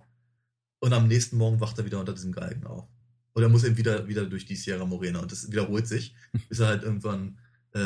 Und 0.79 0.93
am 0.93 1.09
nächsten 1.09 1.37
Morgen 1.37 1.61
wacht 1.61 1.79
er 1.79 1.85
wieder 1.85 1.99
unter 1.99 2.15
diesem 2.15 2.33
Galgen 2.33 2.65
auf. 2.65 2.89
Oder 3.35 3.49
muss 3.49 3.65
eben 3.65 3.77
wieder, 3.77 4.07
wieder 4.07 4.27
durch 4.27 4.47
die 4.47 4.57
Sierra 4.57 4.85
Morena 4.85 5.19
und 5.19 5.33
das 5.33 5.51
wiederholt 5.51 5.87
sich, 5.87 6.15
bis 6.49 6.61
er 6.61 6.69
halt 6.69 6.85
irgendwann 6.85 7.39
äh, 7.73 7.81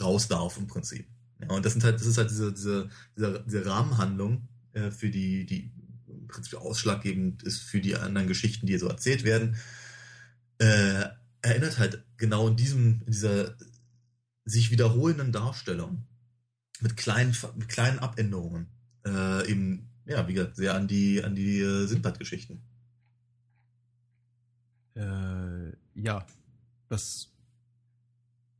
raus 0.00 0.28
darf 0.28 0.58
im 0.58 0.66
Prinzip. 0.66 1.06
Ja, 1.40 1.48
und 1.50 1.64
das 1.64 1.72
sind 1.72 1.84
halt, 1.84 1.96
das 1.96 2.06
ist 2.06 2.18
halt 2.18 2.30
diese, 2.30 2.52
diese, 2.52 2.88
diese, 3.16 3.44
diese 3.46 3.66
Rahmenhandlung 3.66 4.48
äh, 4.72 4.90
für 4.90 5.10
die, 5.10 5.46
die 5.46 5.72
im 6.08 6.26
Prinzip 6.26 6.54
ausschlaggebend 6.54 7.42
ist 7.42 7.60
für 7.60 7.80
die 7.80 7.96
anderen 7.96 8.28
Geschichten, 8.28 8.66
die 8.66 8.78
so 8.78 8.88
erzählt 8.88 9.24
werden. 9.24 9.56
Äh, 10.58 11.04
erinnert 11.42 11.78
halt 11.78 12.03
genau 12.24 12.48
in 12.48 12.56
diesem, 12.56 13.02
in 13.06 13.12
dieser 13.12 13.56
sich 14.44 14.70
wiederholenden 14.70 15.32
Darstellung 15.32 16.06
mit 16.80 16.96
kleinen, 16.96 17.36
mit 17.56 17.68
kleinen 17.68 17.98
Abänderungen 17.98 18.66
äh, 19.06 19.50
eben 19.50 19.90
ja, 20.06 20.28
wie 20.28 20.34
gesagt, 20.34 20.56
sehr 20.56 20.74
an 20.74 20.86
die, 20.86 21.22
an 21.22 21.34
die 21.34 21.60
äh, 21.60 21.86
Sindbad-Geschichten. 21.86 22.62
Äh, 24.94 25.72
ja, 25.94 26.26
das, 26.88 27.32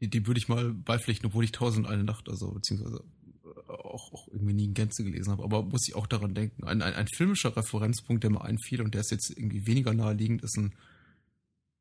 die, 0.01 0.09
die 0.09 0.27
würde 0.27 0.39
ich 0.39 0.49
mal 0.49 0.73
beipflichten, 0.73 1.27
obwohl 1.27 1.45
ich 1.45 1.53
Tausend 1.53 1.87
eine 1.87 2.05
Nacht, 2.05 2.29
also 2.29 2.53
beziehungsweise 2.53 3.05
äh, 3.45 3.71
auch, 3.71 4.13
auch 4.13 4.29
irgendwie 4.29 4.55
nie 4.55 4.65
in 4.65 4.75
Gänze 4.75 5.05
gelesen 5.05 5.31
habe, 5.31 5.45
aber 5.45 5.63
muss 5.63 5.87
ich 5.87 5.95
auch 5.95 6.07
daran 6.07 6.35
denken. 6.35 6.65
Ein, 6.65 6.83
ein, 6.83 6.95
ein 6.95 7.09
filmischer 7.09 7.57
Referenzpunkt, 7.57 8.25
der 8.25 8.31
mir 8.31 8.43
einfiel 8.43 8.81
und 8.81 8.95
der 8.95 9.03
ist 9.03 9.11
jetzt 9.11 9.31
irgendwie 9.31 9.67
weniger 9.67 9.93
naheliegend, 9.93 10.43
ist 10.43 10.57
ein 10.57 10.75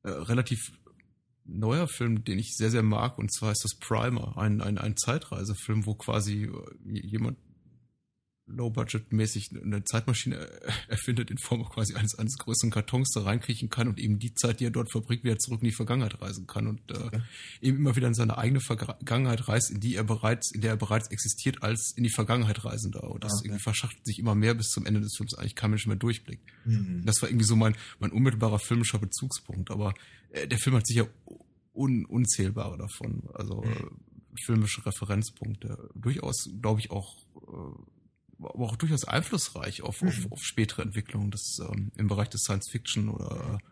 äh, 0.04 0.10
relativ 0.10 0.74
neuer 1.46 1.88
Film, 1.88 2.24
den 2.24 2.40
ich 2.40 2.56
sehr, 2.56 2.72
sehr 2.72 2.84
mag, 2.84 3.18
und 3.18 3.32
zwar 3.34 3.52
ist 3.52 3.64
das 3.64 3.76
Primer, 3.76 4.38
ein, 4.38 4.62
ein, 4.62 4.78
ein 4.78 4.98
Zeitreisefilm, 4.98 5.86
wo 5.86 5.96
quasi 5.96 6.46
äh, 6.46 6.52
jemand 6.86 7.38
Low-Budget-mäßig 8.46 9.52
eine 9.64 9.84
Zeitmaschine 9.84 10.36
erfindet 10.88 11.32
in 11.32 11.38
Form 11.38 11.64
quasi 11.70 11.96
eines, 11.96 12.16
eines 12.16 12.38
größeren 12.38 12.72
Kartons 12.72 13.12
da 13.12 13.22
reinkriechen 13.22 13.70
kann 13.70 13.88
und 13.88 14.00
eben 14.00 14.20
die 14.20 14.34
Zeit, 14.34 14.60
die 14.60 14.66
er 14.66 14.72
dort 14.72 14.92
verbringt, 14.92 15.24
wieder 15.24 15.38
zurück 15.38 15.62
in 15.62 15.70
die 15.70 15.76
Vergangenheit 15.76 16.22
reisen 16.22 16.46
kann 16.46 16.68
und 16.68 16.82
äh, 16.92 16.98
okay. 16.98 17.22
eben 17.62 17.78
immer 17.78 17.96
wieder 17.96 18.08
in 18.08 18.14
seine 18.14 18.38
eigene 18.38 18.60
Vergangenheit 18.60 19.48
reist, 19.48 19.72
in 19.72 19.80
die 19.80 19.96
er 19.96 20.04
bereits, 20.04 20.52
in 20.54 20.62
der 20.62 20.72
er 20.72 20.78
bereits 20.78 21.10
existiert 21.10 21.64
als 21.64 21.94
in 21.96 22.04
die 22.04 22.10
Vergangenheit 22.10 22.64
reisender. 22.66 23.10
Und 23.10 23.24
das 23.24 23.34
okay. 23.34 23.48
irgendwie 23.48 23.64
verschachtelt 23.64 24.06
sich 24.06 24.20
immer 24.20 24.36
mehr 24.36 24.54
bis 24.54 24.68
zum 24.68 24.86
Ende 24.86 25.00
des 25.00 25.16
Films 25.16 25.36
eigentlich 25.36 25.56
kein 25.56 25.70
Mensch 25.70 25.88
mehr 25.88 25.96
durchblickt. 25.96 26.44
Mhm. 26.66 27.04
Das 27.06 27.22
war 27.22 27.30
irgendwie 27.30 27.46
so 27.46 27.56
mein, 27.56 27.76
mein 28.00 28.12
unmittelbarer 28.12 28.60
filmischer 28.60 29.00
Bezugspunkt. 29.00 29.72
Aber 29.72 29.94
äh, 30.32 30.48
der 30.48 30.58
Film 30.58 30.76
hat 30.76 30.86
sicher 30.86 31.08
un, 31.74 32.06
unzählbare 32.06 32.78
davon. 32.78 33.24
Also 33.34 33.62
mhm. 33.62 33.72
äh, 33.72 34.36
filmische 34.46 34.86
Referenzpunkte. 34.86 35.90
Durchaus, 35.96 36.50
glaube 36.62 36.82
ich, 36.82 36.92
auch 36.92 37.18
äh, 37.36 38.03
aber 38.40 38.66
auch 38.66 38.76
durchaus 38.76 39.06
einflussreich 39.06 39.82
auf, 39.82 40.02
mhm. 40.02 40.10
auf, 40.10 40.32
auf 40.32 40.44
spätere 40.44 40.82
Entwicklungen 40.82 41.32
des, 41.32 41.60
ähm, 41.60 41.92
im 41.96 42.08
Bereich 42.08 42.30
des 42.30 42.42
Science-Fiction 42.42 43.10
oder 43.10 43.60
äh, 43.60 43.66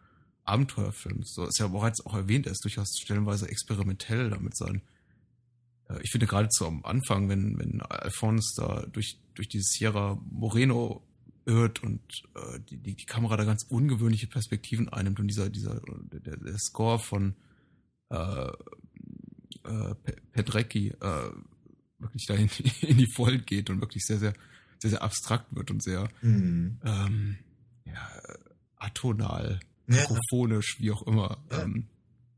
Abenteuerfilms. 0.43 1.34
So 1.34 1.45
ist 1.45 1.60
ja 1.60 1.67
bereits 1.67 2.06
auch 2.06 2.15
erwähnt, 2.15 2.45
er 2.45 2.52
ist 2.52 2.63
durchaus 2.63 2.97
stellenweise 2.97 3.47
experimentell 3.47 4.30
damit 4.30 4.56
sein. 4.56 4.82
Äh, 5.89 6.02
ich 6.04 6.12
finde 6.12 6.28
geradezu 6.28 6.65
am 6.65 6.84
Anfang, 6.86 7.30
wenn, 7.30 7.58
wenn 7.60 7.82
Alphonse 7.82 8.54
da 8.58 8.86
durch, 8.88 9.19
durch 9.36 9.50
die 9.50 9.62
Sierra 9.62 10.19
Moreno 10.30 11.04
irrt 11.45 11.84
und 11.84 12.02
äh, 12.36 12.60
die, 12.69 12.78
die, 12.78 12.95
die 12.95 13.06
Kamera 13.06 13.38
da 13.38 13.45
ganz 13.45 13.65
ungewöhnliche 13.67 14.28
Perspektiven 14.28 14.89
einnimmt 14.89 15.19
und 15.19 15.28
dieser, 15.28 15.50
dieser, 15.50 15.82
der, 16.12 16.38
der 16.38 16.58
Score 16.58 17.00
von 17.00 17.36
äh, 18.10 18.52
äh, 19.63 19.95
Pedrecki 20.32 20.89
äh, 20.89 21.32
wirklich 22.02 22.26
dahin 22.26 22.50
in 22.82 22.98
die 22.98 23.12
Vollen 23.16 23.46
geht 23.46 23.70
und 23.70 23.82
wirklich 23.82 24.04
sehr, 24.04 24.20
sehr 24.20 24.34
sehr, 24.82 24.92
sehr 24.92 25.02
abstrakt 25.02 25.56
wird 25.56 25.72
und 25.72 25.84
sehr 25.84 26.10
mhm. 26.22 26.80
ähm, 26.84 27.38
ja, 27.86 28.10
atonal, 28.78 29.60
mikrofonisch, 29.86 30.78
ja. 30.78 30.84
wie 30.84 30.92
auch 30.92 31.08
immer. 31.08 31.38
Ja. 31.52 31.62
Ähm, 31.62 31.88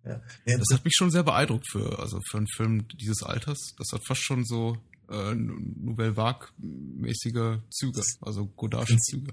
ja. 0.06 0.22
das 0.46 0.68
hat 0.74 0.84
mich 0.84 0.94
schon 0.96 1.10
sehr 1.10 1.24
beeindruckt 1.24 1.66
für, 1.72 2.00
also 2.00 2.20
für 2.30 2.38
einen 2.38 2.48
Film 2.48 2.88
dieses 3.00 3.24
Alters. 3.24 3.74
Das 3.78 3.88
hat 3.94 4.06
fast 4.06 4.22
schon 4.22 4.44
so 4.44 4.78
äh, 5.10 5.34
Nouvelle 5.34 6.18
Vague-mäßige 6.18 7.62
Züge, 7.70 8.04
also 8.22 8.52
Godard'sche 8.58 8.98
Züge. 8.98 9.32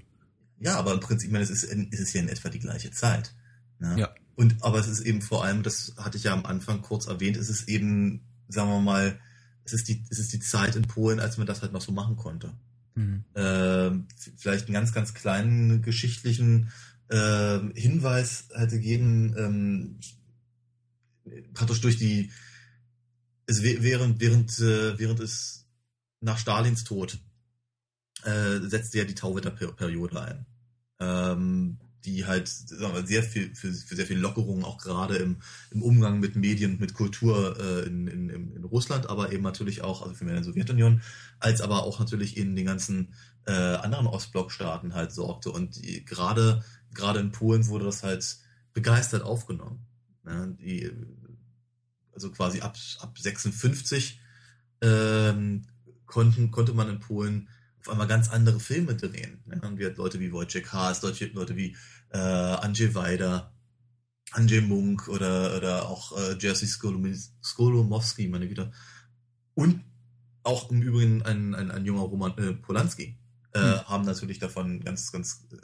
Ja, 0.61 0.77
aber 0.77 0.93
im 0.93 1.01
Prinzip, 1.01 1.29
ich 1.29 1.33
meine, 1.33 1.45
es 1.45 1.51
ist, 1.51 1.65
es 1.65 2.01
ist 2.01 2.13
ja 2.13 2.21
in 2.21 2.29
etwa 2.29 2.49
die 2.49 2.61
gleiche 2.61 2.93
Zeit. 2.93 3.35
Ne? 3.81 3.97
Ja. 3.99 4.15
Und, 4.37 4.63
aber 4.63 4.79
es 4.79 4.87
ist 4.87 5.01
eben 5.01 5.23
vor 5.23 5.43
allem, 5.43 5.63
das 5.63 5.95
hatte 5.97 6.17
ich 6.17 6.25
ja 6.25 6.33
am 6.33 6.47
Anfang 6.47 6.83
kurz 6.83 7.07
erwähnt, 7.07 7.37
es 7.37 7.49
ist 7.49 7.69
eben, 7.69 8.23
sagen 8.49 8.69
wir 8.69 8.81
mal, 8.81 9.19
es 9.65 9.73
ist 9.73 9.89
die, 9.89 10.05
es 10.11 10.19
ist 10.19 10.33
die 10.33 10.41
Zeit 10.41 10.77
in 10.77 10.83
Polen, 10.83 11.21
als 11.21 11.39
man 11.39 11.47
das 11.47 11.63
halt 11.63 11.73
noch 11.73 11.81
so 11.81 11.93
machen 11.93 12.17
konnte. 12.17 12.53
Mhm. 12.95 13.25
Äh, 13.35 13.91
vielleicht 14.37 14.67
einen 14.67 14.75
ganz, 14.75 14.93
ganz 14.93 15.15
kleinen 15.15 15.83
geschichtlichen 15.83 16.71
äh, 17.09 17.59
Hinweis 17.75 18.49
hätte 18.55 18.79
geben, 18.81 19.35
ähm, 19.37 20.01
praktisch 21.55 21.81
durch 21.81 21.97
die, 21.97 22.31
es 23.47 23.63
während, 23.63 24.21
während, 24.21 24.59
äh, 24.61 24.99
während 24.99 25.21
es 25.21 25.67
nach 26.21 26.39
Stalins 26.39 26.85
Tod 26.85 27.19
äh, 28.25 28.59
setzte 28.61 28.99
ja 28.99 29.05
die 29.05 29.15
Tauwetterperiode 29.15 30.21
ein. 30.21 30.47
Ähm, 31.01 31.79
die 32.05 32.27
halt 32.27 32.49
sagen 32.49 32.95
wir, 32.95 33.07
sehr 33.07 33.23
viel 33.23 33.55
für, 33.55 33.73
für 33.73 33.97
sehr 33.97 34.07
viel 34.07 34.19
Lockerung 34.19 34.65
auch 34.65 34.79
gerade 34.79 35.17
im, 35.17 35.37
im 35.71 35.83
Umgang 35.83 36.21
mit 36.21 36.37
Medien, 36.37 36.79
mit 36.79 36.95
Kultur 36.95 37.59
äh, 37.61 37.87
in, 37.87 38.07
in, 38.07 38.31
in 38.31 38.65
Russland, 38.65 39.09
aber 39.09 39.33
eben 39.33 39.43
natürlich 39.43 39.83
auch, 39.83 40.03
also 40.03 40.15
für 40.15 40.25
in 40.25 40.31
der 40.31 40.45
Sowjetunion, 40.45 41.03
als 41.39 41.61
aber 41.61 41.83
auch 41.83 41.99
natürlich 41.99 42.37
in 42.37 42.57
den 42.57 42.67
ganzen 42.67 43.15
äh, 43.47 43.53
anderen 43.53 44.07
Ostblockstaaten 44.07 44.95
halt 44.95 45.13
sorgte. 45.13 45.51
Und 45.51 45.81
gerade, 46.07 46.65
gerade 46.95 47.21
in 47.21 47.33
Polen 47.33 47.67
wurde 47.69 47.85
das 47.85 48.03
halt 48.03 48.39
begeistert 48.73 49.23
aufgenommen. 49.23 49.87
Ne? 50.25 50.57
Die, 50.61 50.91
also 52.15 52.31
quasi 52.31 52.61
ab, 52.61 52.77
ab 53.01 53.19
56 53.19 54.21
ähm, 54.83 55.67
konnten, 56.07 56.51
konnte 56.51 56.73
man 56.73 56.89
in 56.89 56.99
Polen 56.99 57.49
auf 57.81 57.89
einmal 57.89 58.07
ganz 58.07 58.29
andere 58.29 58.61
Filme 58.61 58.95
drehen. 58.95 59.43
Ne? 59.47 59.61
Und 59.63 59.79
wir 59.79 59.87
hatten 59.87 59.99
Leute 59.99 60.21
wie 60.21 60.33
Wojciech 60.33 60.73
Haas, 60.73 61.03
Leute, 61.03 61.57
wie 61.57 61.77
äh, 62.11 62.19
Andrzej 62.19 62.95
Wajda, 62.95 63.53
Andrzej 64.33 64.61
Munk 64.61 65.09
oder, 65.09 65.57
oder 65.57 65.89
auch 65.89 66.17
äh, 66.19 66.37
Jerzy 66.39 66.67
Skolomowski, 66.67 68.29
meine 68.29 68.49
Güte. 68.49 68.73
Und 69.55 69.85
auch 70.43 70.71
im 70.71 70.83
Übrigen 70.83 71.23
ein, 71.23 71.55
ein, 71.55 71.71
ein 71.71 71.85
junger 71.85 72.03
Roman 72.03 72.37
äh, 72.39 72.53
Polanski 72.55 73.19
äh, 73.53 73.59
hm. 73.59 73.89
haben 73.89 74.05
natürlich 74.05 74.39
davon 74.39 74.81
ganz, 74.81 75.13
ganz, 75.13 75.47
äh, 75.53 75.57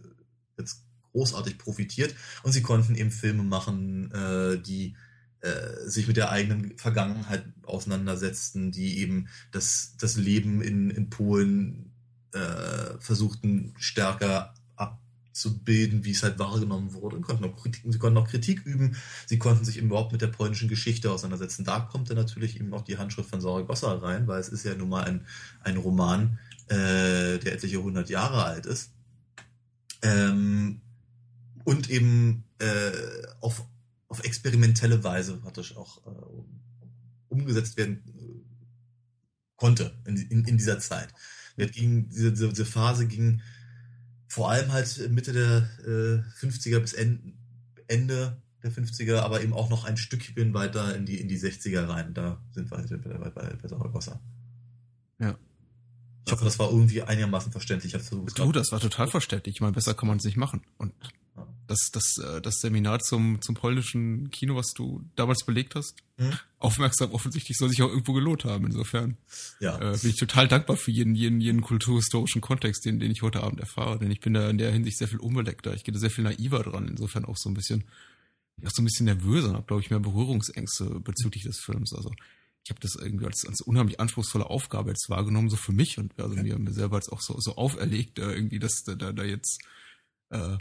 ganz 0.57 0.85
großartig 1.13 1.59
profitiert. 1.59 2.15
Und 2.43 2.53
sie 2.53 2.63
konnten 2.63 2.95
eben 2.95 3.11
Filme 3.11 3.43
machen, 3.43 4.11
äh, 4.13 4.59
die 4.61 4.97
äh, 5.41 5.89
sich 5.89 6.07
mit 6.09 6.17
der 6.17 6.31
eigenen 6.31 6.77
Vergangenheit 6.79 7.45
auseinandersetzten, 7.63 8.73
die 8.73 8.99
eben 8.99 9.29
das, 9.53 9.97
das 9.99 10.17
Leben 10.17 10.61
in, 10.61 10.91
in 10.91 11.09
Polen 11.09 11.93
äh, 12.33 12.99
versuchten 13.01 13.75
stärker 13.79 14.55
abzubilden, 14.77 16.05
wie 16.05 16.13
es 16.13 16.23
halt 16.23 16.39
wahrgenommen 16.39 16.95
wurde. 16.95 17.21
Konnten 17.21 17.45
auch 17.45 17.57
Kritik, 17.57 17.83
sie 17.87 17.99
konnten 17.99 18.19
auch 18.19 18.29
Kritik 18.29 18.65
üben. 18.65 18.97
Sie 19.27 19.39
konnten 19.39 19.65
sich 19.65 19.77
überhaupt 19.77 20.13
mit 20.13 20.23
der 20.23 20.29
polnischen 20.29 20.69
Geschichte 20.69 21.11
auseinandersetzen. 21.11 21.65
Da 21.65 21.81
kommt 21.81 22.09
dann 22.09 22.17
natürlich 22.17 22.59
eben 22.59 22.73
auch 22.73 22.83
die 22.83 22.97
Handschrift 22.99 23.29
von 23.29 23.41
Saragossa 23.41 23.93
rein, 23.97 24.27
weil 24.27 24.41
es 24.41 24.49
ist 24.49 24.65
ja 24.65 24.75
nun 24.75 24.89
mal 24.89 25.05
ein, 25.05 25.27
ein 25.63 25.77
Roman, 25.77 26.39
äh, 26.69 27.39
der 27.39 27.53
etliche 27.53 27.83
hundert 27.83 28.09
Jahre 28.09 28.45
alt 28.45 28.67
ist. 28.67 28.93
Ähm, 30.03 30.81
und 31.65 31.91
eben 31.91 32.45
äh, 32.59 32.93
auf, 33.41 33.65
auf 34.09 34.25
experimentelle 34.25 35.03
Weise 35.05 35.37
praktisch 35.37 35.77
auch 35.77 36.07
äh, 36.07 36.11
umgesetzt 37.29 37.77
werden 37.77 38.03
äh, 38.07 38.27
konnte 39.57 39.99
in, 40.07 40.17
in, 40.17 40.45
in 40.45 40.57
dieser 40.57 40.79
Zeit. 40.79 41.09
Ging, 41.57 42.09
diese, 42.09 42.33
diese 42.33 42.67
Phase 42.67 43.07
ging 43.07 43.41
vor 44.29 44.51
allem 44.51 44.73
halt 44.73 45.11
Mitte 45.11 45.33
der 45.33 45.69
äh, 45.87 46.45
50er 46.45 46.81
bis 46.81 46.93
Ende, 46.93 47.33
Ende 47.89 48.43
der 48.63 48.73
50er, 48.73 49.21
aber 49.21 49.43
eben 49.43 49.53
auch 49.53 49.71
noch 49.71 49.85
ein 49.85 49.97
Stückchen 49.97 50.53
weiter 50.53 50.95
in 50.95 51.07
die, 51.07 51.21
in 51.21 51.29
die 51.29 51.39
60er 51.39 51.89
rein. 51.89 52.13
Da 52.15 52.39
sind 52.53 52.71
wir 52.71 52.79
halt 52.79 53.03
bei, 53.03 53.31
bei, 53.31 53.55
bei 53.55 53.69
Saragossa. 53.69 54.21
Ja. 55.19 55.39
Ich 56.27 56.33
hoffe, 56.33 56.45
das 56.45 56.59
war 56.59 56.71
irgendwie 56.71 57.03
einigermaßen 57.03 57.53
verständlich. 57.53 57.95
Ich 57.95 58.03
versucht, 58.03 58.39
du, 58.39 58.53
das 58.53 58.73
war 58.73 58.81
total 58.81 59.07
verständlich. 59.07 59.57
Ich 59.57 59.61
meine, 59.61 59.73
besser 59.73 59.95
kann 59.95 60.09
man 60.09 60.19
es 60.19 60.25
nicht 60.25 60.37
machen. 60.37 60.63
Und 60.77 60.93
das, 61.67 61.91
das, 61.93 62.19
äh, 62.19 62.41
das 62.41 62.61
Seminar 62.61 63.01
zum, 63.01 63.41
zum 63.41 63.55
polnischen 63.55 64.31
Kino, 64.31 64.57
was 64.57 64.73
du 64.73 65.03
damals 65.17 65.45
belegt 65.45 65.75
hast, 65.75 65.97
hm? 66.19 66.33
aufmerksam 66.59 67.13
offensichtlich 67.13 67.57
soll 67.59 67.69
sich 67.69 67.83
auch 67.83 67.89
irgendwo 67.89 68.13
gelohnt 68.13 68.45
haben. 68.45 68.67
Insofern 68.67 69.17
ja. 69.61 69.77
äh, 69.77 69.97
bin 69.99 70.11
ich 70.11 70.17
total 70.17 70.49
dankbar 70.49 70.77
für 70.77 70.91
jeden, 70.91 71.15
jeden, 71.15 71.41
jeden 71.41 71.61
kulturhistorischen 71.61 72.41
Kontext, 72.41 72.85
den, 72.85 73.01
den 73.01 73.11
ich 73.11 73.23
heute 73.23 73.43
Abend 73.43 73.61
erfahre. 73.61 73.99
Denn 73.99 74.11
ich 74.11 74.21
bin 74.21 74.35
da 74.35 74.49
in 74.49 74.59
der 74.59 74.73
Hinsicht 74.73 74.99
sehr 74.99 75.09
viel 75.09 75.19
unbeleckter. 75.19 75.75
Ich 75.75 75.85
gehe 75.85 75.93
da 75.93 76.01
sehr 76.01 76.11
viel 76.11 76.25
naiver 76.25 76.63
dran. 76.63 76.89
Insofern 76.89 77.25
auch 77.25 77.37
so 77.37 77.51
ein 77.51 77.55
bisschen, 77.55 77.85
auch 78.65 78.71
so 78.71 78.83
ein 78.83 78.87
bisschen 78.87 79.07
nervöser 79.07 79.51
und 79.51 79.57
habe, 79.57 79.67
glaube 79.67 79.83
ich, 79.83 79.91
mehr 79.91 80.01
Berührungsängste 80.01 81.01
bezüglich 81.01 81.45
des 81.45 81.59
Films. 81.59 81.93
Also 81.93 82.13
ich 82.65 82.71
habe 82.71 82.81
das 82.81 82.97
irgendwie 82.97 83.27
als, 83.27 83.45
als 83.47 83.61
unheimlich 83.61 84.01
anspruchsvolle 84.01 84.51
Aufgabe 84.51 84.91
jetzt 84.91 85.09
wahrgenommen, 85.09 85.51
so 85.51 85.57
für 85.57 85.73
mich 85.73 85.99
und 85.99 86.19
also 86.19 86.33
okay. 86.33 86.43
mir, 86.43 86.59
mir 86.59 86.73
selber 86.73 86.97
jetzt 86.97 87.13
auch 87.13 87.21
so, 87.21 87.39
so 87.39 87.57
auferlegt, 87.57 88.19
äh, 88.19 88.33
irgendwie, 88.33 88.59
dass 88.59 88.83
da, 88.83 88.95
da 88.95 89.23
jetzt 89.23 89.63
äh, 90.31 90.57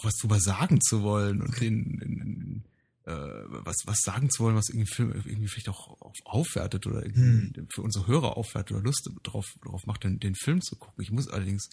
auch 0.00 0.04
was 0.04 0.16
drüber 0.16 0.40
sagen 0.40 0.80
zu 0.80 1.02
wollen 1.02 1.42
und 1.42 1.60
den, 1.60 1.98
den, 1.98 2.18
den 2.18 2.64
äh, 3.04 3.12
was, 3.12 3.76
was 3.86 4.00
sagen 4.02 4.30
zu 4.30 4.44
wollen, 4.44 4.56
was 4.56 4.68
irgendwie 4.68 4.92
Film 4.92 5.12
irgendwie 5.12 5.48
vielleicht 5.48 5.68
auch 5.68 5.96
aufwertet 6.24 6.86
oder 6.86 7.02
hm. 7.02 7.68
für 7.72 7.82
unsere 7.82 8.06
Hörer 8.06 8.36
aufwertet 8.36 8.76
oder 8.76 8.84
Lust 8.84 9.10
drauf, 9.22 9.46
drauf 9.62 9.86
macht, 9.86 10.04
den, 10.04 10.20
den 10.20 10.34
Film 10.34 10.60
zu 10.60 10.76
gucken. 10.76 11.02
Ich 11.02 11.10
muss 11.10 11.28
allerdings 11.28 11.68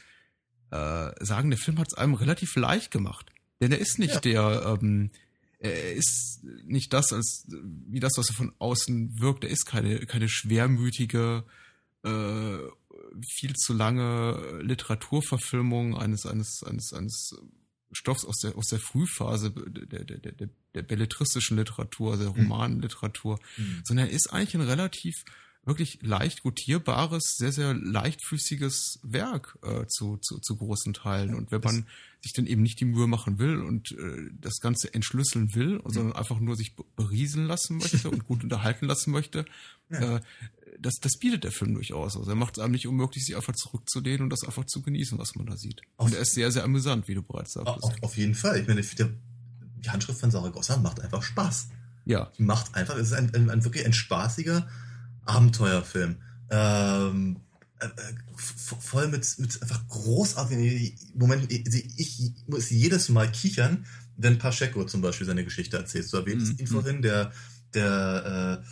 äh, 0.71 1.11
sagen, 1.23 1.49
der 1.49 1.59
Film 1.59 1.80
hat 1.80 1.88
es 1.89 1.97
einem 1.97 2.13
relativ 2.13 2.55
leicht 2.55 2.91
gemacht. 2.91 3.32
Denn 3.61 3.71
er 3.71 3.80
ist 3.80 3.99
nicht 3.99 4.13
ja. 4.13 4.19
der, 4.19 4.80
ähm, 4.82 5.09
er 5.59 5.93
ist 5.93 6.41
nicht 6.65 6.93
das, 6.93 7.11
als 7.11 7.45
wie 7.47 7.99
das, 7.99 8.13
was 8.17 8.30
er 8.30 8.36
von 8.36 8.53
außen 8.59 9.19
wirkt. 9.19 9.43
Er 9.43 9.49
ist 9.49 9.65
keine, 9.65 10.05
keine 10.05 10.30
schwermütige, 10.30 11.43
äh, 12.03 12.57
viel 13.36 13.53
zu 13.55 13.73
lange 13.73 14.59
Literaturverfilmung 14.61 15.97
eines, 15.97 16.25
eines, 16.25 16.61
eines, 16.63 16.93
eines 16.93 17.36
Stoffs 17.91 18.25
aus 18.25 18.38
der, 18.39 18.57
aus 18.57 18.67
der 18.67 18.79
Frühphase 18.79 19.51
der, 19.51 20.03
der, 20.03 20.17
der, 20.17 20.49
der 20.75 20.81
belletristischen 20.81 21.57
Literatur, 21.57 22.11
also 22.11 22.23
der 22.25 22.35
hm. 22.35 22.51
Romanliteratur, 22.51 23.39
mhm. 23.57 23.81
sondern 23.83 24.07
er 24.07 24.13
ist 24.13 24.31
eigentlich 24.33 24.55
ein 24.55 24.61
relativ 24.61 25.15
wirklich 25.67 25.99
leicht 26.01 26.43
gutierbares, 26.43 27.35
sehr, 27.38 27.51
sehr 27.51 27.73
leichtfüßiges 27.73 28.99
Werk 29.03 29.57
äh, 29.63 29.85
zu, 29.88 30.17
zu, 30.17 30.39
zu 30.39 30.55
großen 30.55 30.93
Teilen. 30.93 31.35
Und 31.35 31.51
wenn 31.51 31.61
man 31.61 31.85
sich 32.21 32.31
dann 32.33 32.47
eben 32.47 32.61
nicht 32.61 32.79
die 32.79 32.85
Mühe 32.85 33.05
machen 33.05 33.38
will 33.38 33.59
und 33.59 33.91
äh, 33.91 34.29
das 34.39 34.59
Ganze 34.61 34.93
entschlüsseln 34.93 35.53
will, 35.55 35.79
mhm. 35.79 35.89
sondern 35.89 36.15
einfach 36.15 36.39
nur 36.39 36.55
sich 36.55 36.73
berieseln 36.95 37.47
lassen 37.47 37.77
möchte 37.77 38.09
und 38.09 38.25
gut 38.25 38.43
unterhalten 38.43 38.88
lassen 38.88 39.11
möchte, 39.11 39.45
ja. 39.89 40.17
äh, 40.17 40.21
das, 40.80 40.95
das 41.01 41.17
bietet 41.17 41.43
der 41.43 41.51
Film 41.51 41.73
durchaus. 41.73 42.15
Also 42.15 42.30
er 42.30 42.36
macht 42.36 42.57
es 42.57 42.63
einem 42.63 42.73
nicht 42.73 42.88
unmöglich, 42.88 43.25
sich 43.25 43.36
einfach 43.36 43.55
zurückzulehnen 43.55 44.21
und 44.21 44.30
das 44.30 44.43
einfach 44.43 44.65
zu 44.65 44.82
genießen, 44.82 45.17
was 45.17 45.36
man 45.36 45.47
da 45.47 45.57
sieht. 45.57 45.82
Auf 45.97 46.07
und 46.07 46.15
er 46.15 46.21
ist 46.21 46.34
sehr, 46.34 46.51
sehr 46.51 46.63
amüsant, 46.63 47.07
wie 47.07 47.15
du 47.15 47.21
bereits 47.21 47.53
sagtest. 47.53 47.84
Auf, 47.84 47.93
auf 48.01 48.17
jeden 48.17 48.36
Fall. 48.36 48.59
Ich 48.59 48.67
meine, 48.67 48.82
die 48.82 49.89
Handschrift 49.89 50.19
von 50.19 50.32
Saragossa 50.32 50.78
macht 50.78 51.01
einfach 51.01 51.23
Spaß. 51.23 51.69
Ja. 52.05 52.32
Die 52.38 52.43
macht 52.43 52.75
einfach, 52.75 52.95
es 52.95 53.07
ist 53.07 53.13
ein, 53.13 53.34
ein, 53.34 53.49
ein 53.49 53.63
wirklich 53.63 53.86
ein 53.86 53.93
spaßiger, 53.93 54.67
Abenteuerfilm. 55.25 56.17
Ähm, 56.49 57.39
äh, 57.80 57.86
äh 57.86 57.89
voll 58.36 59.07
mit, 59.07 59.39
mit 59.39 59.61
einfach 59.61 59.88
großartigen 59.88 60.97
Momenten. 61.15 61.49
Ich, 61.49 61.97
ich 61.97 62.34
muss 62.47 62.69
jedes 62.69 63.09
Mal 63.09 63.32
kichern, 63.32 63.86
wenn 64.15 64.38
Pacheco 64.38 64.86
zum 64.86 65.01
Beispiel 65.01 65.28
seine 65.28 65.43
Geschichte 65.43 65.78
erzählt. 65.78 66.11
Du 66.11 66.17
erwähnst 66.17 66.53
mhm. 66.53 66.59
ihn 66.59 66.67
vorhin, 66.67 67.01
der, 67.01 67.32
der 67.73 68.63
äh, 68.63 68.65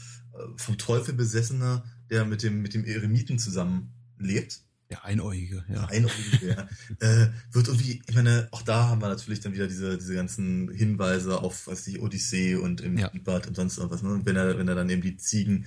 vom 0.57 0.77
Teufel 0.77 1.13
besessener, 1.13 1.83
der 2.09 2.25
mit 2.25 2.43
dem, 2.43 2.61
mit 2.61 2.73
dem 2.73 2.85
Eremiten 2.85 3.39
zusammenlebt. 3.39 4.61
Der 4.89 5.03
Einäugige, 5.03 5.65
ja. 5.67 5.87
Der 5.87 5.89
Einäugige, 5.89 6.47
ja. 6.47 6.69
äh, 6.99 7.29
wird 7.51 7.67
irgendwie, 7.67 8.03
ich 8.05 8.15
meine, 8.15 8.47
auch 8.51 8.61
da 8.61 8.89
haben 8.89 9.01
wir 9.01 9.09
natürlich 9.09 9.39
dann 9.39 9.53
wieder 9.53 9.67
diese, 9.67 9.97
diese 9.97 10.13
ganzen 10.13 10.69
Hinweise 10.69 11.39
auf, 11.41 11.67
weiß 11.67 11.87
ich, 11.87 12.01
Odyssee 12.01 12.55
und 12.55 12.81
im 12.81 12.97
ja. 12.97 13.11
Bad 13.23 13.47
und 13.47 13.55
sonst 13.55 13.77
irgendwas. 13.77 14.03
Ne? 14.03 14.09
Und 14.09 14.25
wenn 14.25 14.35
er, 14.35 14.59
wenn 14.59 14.67
er 14.67 14.75
dann 14.75 14.89
eben 14.89 15.01
die 15.01 15.17
Ziegen 15.17 15.65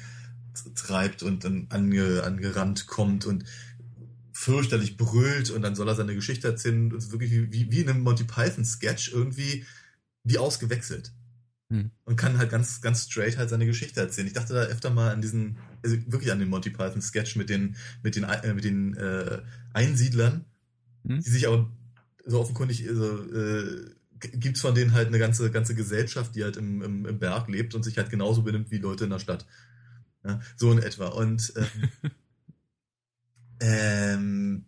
treibt 0.74 1.22
und 1.22 1.44
dann 1.44 1.66
ange, 1.70 2.22
angerannt 2.22 2.86
kommt 2.86 3.26
und 3.26 3.44
fürchterlich 4.32 4.96
brüllt 4.96 5.50
und 5.50 5.62
dann 5.62 5.74
soll 5.74 5.88
er 5.88 5.96
seine 5.96 6.14
Geschichte 6.14 6.46
erzählen 6.46 6.92
und 6.92 7.10
wirklich 7.10 7.32
wie, 7.32 7.52
wie, 7.52 7.72
wie 7.72 7.80
in 7.80 7.88
einem 7.88 8.02
Monty 8.02 8.22
Python 8.22 8.64
Sketch 8.64 9.12
irgendwie 9.12 9.64
wie 10.22 10.38
ausgewechselt. 10.38 11.12
Hm. 11.70 11.90
Und 12.04 12.16
kann 12.16 12.38
halt 12.38 12.50
ganz, 12.50 12.80
ganz 12.80 13.04
straight 13.04 13.36
halt 13.36 13.50
seine 13.50 13.66
Geschichte 13.66 14.00
erzählen. 14.00 14.26
Ich 14.26 14.32
dachte 14.32 14.54
da 14.54 14.62
öfter 14.62 14.90
mal 14.90 15.12
an 15.12 15.20
diesen, 15.20 15.58
also 15.82 15.96
wirklich 16.06 16.32
an 16.32 16.38
den 16.38 16.48
Monty 16.48 16.70
Python 16.70 17.02
Sketch 17.02 17.36
mit 17.36 17.48
den, 17.48 17.76
mit 18.02 18.16
den, 18.16 18.24
äh, 18.24 18.54
mit 18.54 18.64
den 18.64 18.96
äh, 18.96 19.42
Einsiedlern, 19.72 20.44
hm. 21.06 21.20
die 21.20 21.30
sich 21.30 21.46
aber 21.46 21.70
so 22.24 22.40
offenkundig, 22.40 22.86
also, 22.88 23.24
äh, 23.32 23.90
gibt's 24.20 24.60
von 24.60 24.74
denen 24.74 24.92
halt 24.92 25.08
eine 25.08 25.18
ganze, 25.18 25.50
ganze 25.50 25.74
Gesellschaft, 25.74 26.34
die 26.34 26.44
halt 26.44 26.56
im, 26.56 26.82
im, 26.82 27.06
im 27.06 27.18
Berg 27.18 27.48
lebt 27.48 27.74
und 27.74 27.84
sich 27.84 27.96
halt 27.98 28.10
genauso 28.10 28.42
benimmt 28.42 28.70
wie 28.70 28.78
Leute 28.78 29.04
in 29.04 29.10
der 29.10 29.18
Stadt. 29.18 29.46
Ja, 30.24 30.40
so 30.56 30.72
in 30.72 30.78
etwa. 30.78 31.06
Und 31.08 31.52
ähm, 31.56 32.10
ähm, 33.60 34.64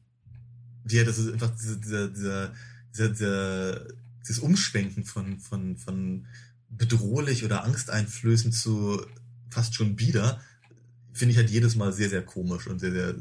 ja, 0.88 1.04
das 1.04 1.18
ist 1.18 1.32
einfach 1.32 1.50
dieser, 1.50 1.76
dieser, 1.76 2.52
dieser, 2.92 3.08
dieser, 3.08 3.86
dieses 4.20 4.38
Umschwenken 4.38 5.04
von, 5.04 5.38
von, 5.38 5.76
von 5.76 6.26
bedrohlich 6.68 7.44
oder 7.44 7.64
angsteinflößend 7.64 8.54
zu 8.54 9.04
fast 9.50 9.74
schon 9.74 9.96
bieder, 9.96 10.40
finde 11.12 11.32
ich 11.32 11.38
halt 11.38 11.50
jedes 11.50 11.76
Mal 11.76 11.92
sehr, 11.92 12.08
sehr 12.08 12.24
komisch 12.24 12.66
und 12.66 12.78
sehr, 12.78 12.92
sehr, 12.92 13.14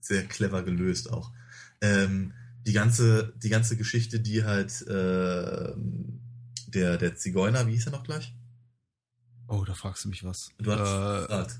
sehr 0.00 0.24
clever 0.24 0.62
gelöst 0.62 1.10
auch. 1.10 1.32
Ähm, 1.80 2.32
die 2.66 2.72
ganze, 2.72 3.34
die 3.42 3.48
ganze 3.48 3.76
Geschichte, 3.76 4.20
die 4.20 4.44
halt 4.44 4.82
äh, 4.82 5.72
der, 6.68 6.96
der 6.96 7.16
Zigeuner, 7.16 7.66
wie 7.66 7.72
hieß 7.72 7.86
er 7.86 7.92
noch 7.92 8.04
gleich? 8.04 8.34
Oh, 9.48 9.64
da 9.64 9.74
fragst 9.74 10.04
du 10.04 10.08
mich 10.08 10.24
was. 10.24 10.50
Du 10.58 10.72
hast 10.72 10.80
äh, 10.80 11.20
gefragt. 11.22 11.58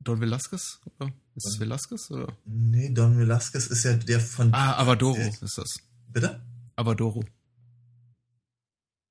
Don 0.00 0.20
Velasquez? 0.20 0.80
Oder? 0.98 1.12
Ist 1.34 1.46
es 1.46 1.60
Velasquez? 1.60 2.10
Oder? 2.10 2.32
Nee, 2.44 2.90
Don 2.90 3.18
Velasquez 3.18 3.66
ist 3.66 3.84
ja 3.84 3.94
der 3.94 4.20
von. 4.20 4.52
Ah, 4.54 4.76
Avadoro 4.78 5.16
der, 5.16 5.42
ist 5.42 5.58
das. 5.58 5.80
Bitte? 6.08 6.40
Avadoro. 6.76 7.24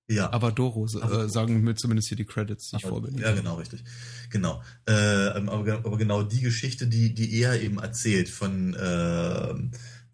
Ja. 0.10 0.32
Avadoro, 0.32 0.86
äh, 0.86 1.28
sagen 1.28 1.62
mir 1.62 1.76
zumindest 1.76 2.08
hier 2.08 2.18
die 2.18 2.26
Credits, 2.26 2.70
die 2.70 2.78
ich 2.78 2.86
vorbinde. 2.86 3.22
Ja, 3.22 3.34
genau, 3.34 3.56
richtig. 3.56 3.84
Genau. 4.30 4.64
Äh, 4.86 4.94
aber, 4.94 5.74
aber, 5.74 5.98
genau 5.98 6.24
die 6.24 6.40
Geschichte, 6.40 6.88
die, 6.88 7.14
die 7.14 7.42
er 7.42 7.62
eben 7.62 7.80
erzählt 7.80 8.30
von, 8.30 8.74
äh, 8.74 9.54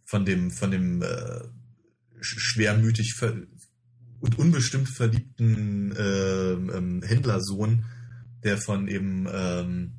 von 0.04 0.26
dem, 0.26 0.50
von 0.50 0.72
dem 0.72 1.04
äh, 1.04 1.42
schwermütig 2.22 3.14
und 4.20 4.40
unbestimmt 4.40 4.90
verliebten 4.90 5.92
äh, 5.96 6.54
ähm, 6.54 7.04
Händlersohn, 7.04 7.86
der 8.44 8.58
von 8.58 8.88
eben 8.88 9.28
ähm, 9.32 9.92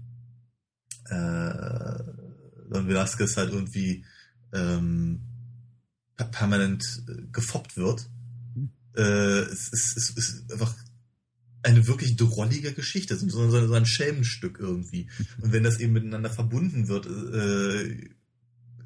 äh, 1.05 1.99
Don 2.71 2.89
Velasquez 2.89 3.37
halt 3.37 3.53
irgendwie 3.53 4.05
ähm, 4.53 5.21
permanent 6.17 7.05
äh, 7.09 7.23
gefoppt 7.31 7.77
wird. 7.77 8.09
Äh, 8.97 9.01
es, 9.01 9.69
ist, 9.69 9.97
es 9.97 10.11
ist 10.11 10.53
einfach 10.53 10.75
eine 11.63 11.87
wirklich 11.87 12.17
drollige 12.17 12.73
Geschichte, 12.73 13.17
so, 13.17 13.29
so, 13.29 13.67
so 13.67 13.75
ein 13.75 13.87
Schelmenstück 13.87 14.59
irgendwie. 14.61 15.09
Und 15.41 15.53
wenn 15.53 15.65
das 15.65 15.81
eben 15.81 15.95
miteinander 15.95 16.31
verbunden 16.31 16.89
wird, 16.89 17.07
äh, 17.07 18.11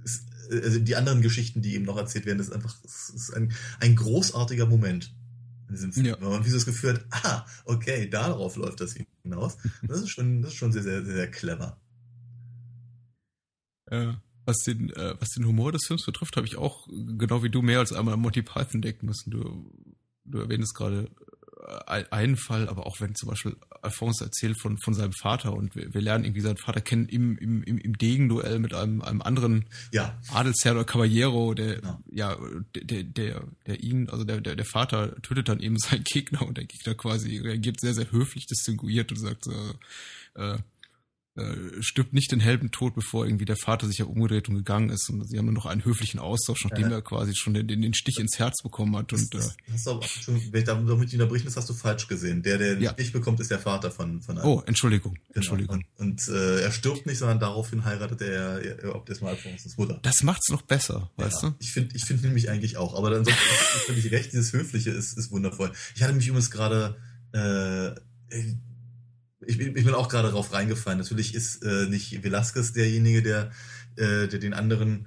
ist, 0.05 0.25
also 0.51 0.79
die 0.79 0.97
anderen 0.97 1.21
Geschichten, 1.21 1.61
die 1.61 1.75
eben 1.75 1.85
noch 1.85 1.97
erzählt 1.97 2.25
werden, 2.25 2.39
ist 2.39 2.53
einfach 2.53 2.77
ist 2.85 3.35
ein, 3.35 3.53
ein 3.81 3.97
großartiger 3.97 4.67
Moment 4.67 5.13
in 5.69 5.75
diesem 5.75 5.93
Film. 5.93 6.07
Ja. 6.07 6.15
Und 6.17 6.47
wie 6.47 6.51
so 6.51 6.57
das 6.57 6.67
Gefühl 6.67 6.95
hat, 6.95 7.07
ah, 7.11 7.47
okay, 7.65 8.09
darauf 8.09 8.57
läuft 8.57 8.81
das 8.81 8.95
hinaus. 9.23 9.59
Das 9.83 10.01
ist 10.01 10.11
schon, 10.11 10.43
das 10.43 10.53
ist 10.53 10.59
schon 10.59 10.73
sehr, 10.73 10.83
sehr, 10.83 11.05
sehr 11.05 11.31
clever. 11.31 11.81
Äh, 13.87 14.13
was 14.45 14.59
den, 14.59 14.91
äh, 14.91 15.15
was 15.19 15.31
den 15.31 15.47
Humor 15.47 15.73
des 15.73 15.85
Films 15.87 16.07
betrifft, 16.07 16.37
habe 16.37 16.47
ich 16.47 16.57
auch 16.57 16.87
genau 16.89 17.43
wie 17.43 17.51
du 17.51 17.61
mehr 17.61 17.81
als 17.81 17.93
einmal 17.93 18.15
an 18.15 18.21
Monty 18.21 18.43
Python 18.43 18.81
denken 18.81 19.07
müssen. 19.07 19.31
Du, 19.31 19.71
du 20.31 20.39
erwähntest 20.39 20.75
gerade 20.75 21.11
äh, 21.87 22.05
einen 22.11 22.37
Fall, 22.37 22.69
aber 22.69 22.87
auch 22.87 23.01
wenn 23.01 23.15
zum 23.15 23.29
Beispiel 23.29 23.57
Alphonse 23.83 24.25
erzählt 24.25 24.61
von, 24.61 24.79
von 24.79 24.95
seinem 24.95 25.13
Vater 25.13 25.53
und 25.53 25.75
wir, 25.77 25.93
wir 25.93 26.01
lernen 26.01 26.25
irgendwie 26.25 26.41
seinen 26.41 26.57
Vater 26.57 26.81
kennen 26.81 27.09
im, 27.09 27.37
im, 27.39 27.63
im, 27.63 27.79
im 27.79 27.99
Degenduell 27.99 28.59
mit 28.59 28.75
einem, 28.75 29.03
einem 29.03 29.23
anderen 29.23 29.67
ja. 29.93 30.19
Adelsherr 30.33 30.73
oder 30.73 30.85
Caballero, 30.85 31.55
der, 31.55 31.81
ja, 31.83 32.01
ja 32.11 32.37
der, 32.75 33.05
der, 33.05 33.45
der 33.67 33.83
ihn, 33.83 34.09
also 34.09 34.25
der, 34.25 34.41
der, 34.41 34.57
der 34.57 34.65
Vater 34.65 35.21
tötet 35.23 35.49
dann 35.49 35.61
eben 35.61 35.77
seinen 35.79 36.05
Gegner 36.05 36.43
und 36.47 36.59
der 36.59 36.65
Gegner 36.65 36.95
quasi 36.95 37.39
reagiert 37.39 37.81
sehr, 37.81 37.95
sehr 37.95 38.11
höflich 38.11 38.47
distinguiert 38.47 39.11
und 39.13 39.19
sagt 39.19 39.45
so, 39.45 39.53
äh, 40.35 40.59
äh, 41.39 41.83
stirbt 41.83 42.13
nicht 42.13 42.33
den 42.33 42.41
Helden-Tod, 42.41 42.95
bevor 42.95 43.25
irgendwie 43.25 43.45
der 43.45 43.57
Vater 43.57 43.87
sich 43.87 43.99
ja 43.99 44.05
umgedreht 44.05 44.49
und 44.49 44.57
gegangen 44.57 44.91
ist. 44.91 45.09
Und 45.09 45.29
sie 45.29 45.39
haben 45.39 45.47
nur 45.47 45.55
noch 45.55 45.67
einen 45.67 45.85
höflichen 45.85 46.21
Austausch, 46.21 46.65
nachdem 46.65 46.91
ja. 46.91 46.97
er 46.97 47.03
quasi 47.03 47.35
schon 47.35 47.55
den, 47.55 47.69
den, 47.69 47.95
Stich 47.95 48.19
ins 48.19 48.39
Herz 48.39 48.63
bekommen 48.63 48.97
hat. 48.97 49.13
Das, 49.13 49.23
und, 49.23 49.35
das, 49.35 49.49
äh, 49.49 49.73
hast 49.73 49.87
du 49.87 49.91
aber 49.93 50.03
schon, 50.05 50.41
wenn 50.53 50.61
ich 50.61 50.67
damit 50.67 50.89
unterbrechen, 50.89 51.45
das 51.47 51.57
hast 51.57 51.69
du 51.69 51.75
falsch 51.75 52.09
gesehen. 52.09 52.43
Der, 52.43 52.59
der 52.59 52.79
ja. 52.79 52.95
nicht 52.99 53.13
bekommt, 53.13 53.41
ist 53.41 53.51
der 53.51 53.59
Vater 53.59 53.91
von, 53.91 54.21
von 54.21 54.39
einem. 54.39 54.47
Oh, 54.47 54.63
Entschuldigung. 54.67 55.15
Genau. 55.15 55.35
Entschuldigung. 55.35 55.85
Und, 55.97 56.29
und 56.29 56.35
äh, 56.35 56.63
er 56.63 56.73
stirbt 56.73 57.07
nicht, 57.07 57.19
sondern 57.19 57.39
daraufhin 57.39 57.85
heiratet 57.85 58.21
er, 58.23 58.61
er 58.61 58.95
ob 58.95 59.07
das 59.07 59.21
mal 59.21 59.31
Alphonsens 59.31 59.77
Mutter. 59.77 59.99
Das 60.03 60.23
macht's 60.23 60.51
noch 60.51 60.63
besser, 60.63 61.11
ja, 61.17 61.25
weißt 61.25 61.43
du? 61.43 61.55
Ich 61.59 61.73
finde 61.73 61.95
ich 61.97 62.05
finde 62.05 62.27
nämlich 62.27 62.51
eigentlich 62.51 62.77
auch. 62.77 62.97
Aber 62.97 63.11
dann 63.11 63.25
finde 63.25 64.01
ich 64.01 64.11
recht, 64.11 64.33
dieses 64.33 64.53
Höfliche 64.53 64.91
ist, 64.91 65.17
ist 65.17 65.31
wundervoll. 65.31 65.73
Ich 65.95 66.03
hatte 66.03 66.15
mich 66.15 66.27
übrigens 66.27 66.51
gerade 66.51 66.97
äh, 67.33 67.95
ich, 69.47 69.59
ich 69.59 69.85
bin 69.85 69.95
auch 69.95 70.09
gerade 70.09 70.31
drauf 70.31 70.53
reingefallen. 70.53 70.99
Natürlich 70.99 71.35
ist 71.35 71.63
äh, 71.63 71.87
nicht 71.87 72.23
Velasquez 72.23 72.73
derjenige, 72.73 73.23
der, 73.23 73.51
äh, 73.97 74.29
der 74.29 74.39
den 74.39 74.55
anderen, 74.55 75.07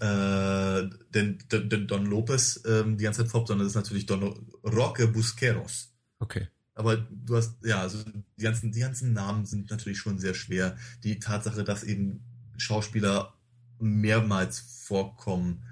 äh, 0.00 0.88
den, 1.14 1.38
den, 1.50 1.86
Don 1.86 2.06
Lopez 2.06 2.62
ähm, 2.66 2.98
die 2.98 3.04
ganze 3.04 3.22
Zeit 3.22 3.30
foppt, 3.30 3.48
sondern 3.48 3.66
das 3.66 3.72
ist 3.72 3.76
natürlich 3.76 4.06
Don 4.06 4.22
Roque 4.64 5.06
Busqueros. 5.08 5.92
Okay. 6.18 6.48
Aber 6.74 6.96
du 6.96 7.36
hast, 7.36 7.56
ja, 7.64 7.80
also 7.80 7.98
die 8.36 8.42
ganzen, 8.42 8.70
die 8.70 8.80
ganzen 8.80 9.12
Namen 9.12 9.46
sind 9.46 9.70
natürlich 9.70 9.98
schon 9.98 10.18
sehr 10.18 10.34
schwer. 10.34 10.76
Die 11.02 11.18
Tatsache, 11.18 11.64
dass 11.64 11.82
eben 11.82 12.22
Schauspieler 12.56 13.34
mehrmals 13.80 14.60
vorkommen, 14.60 15.64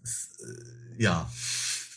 das, 0.00 0.30
äh, 0.40 1.02
ja 1.02 1.30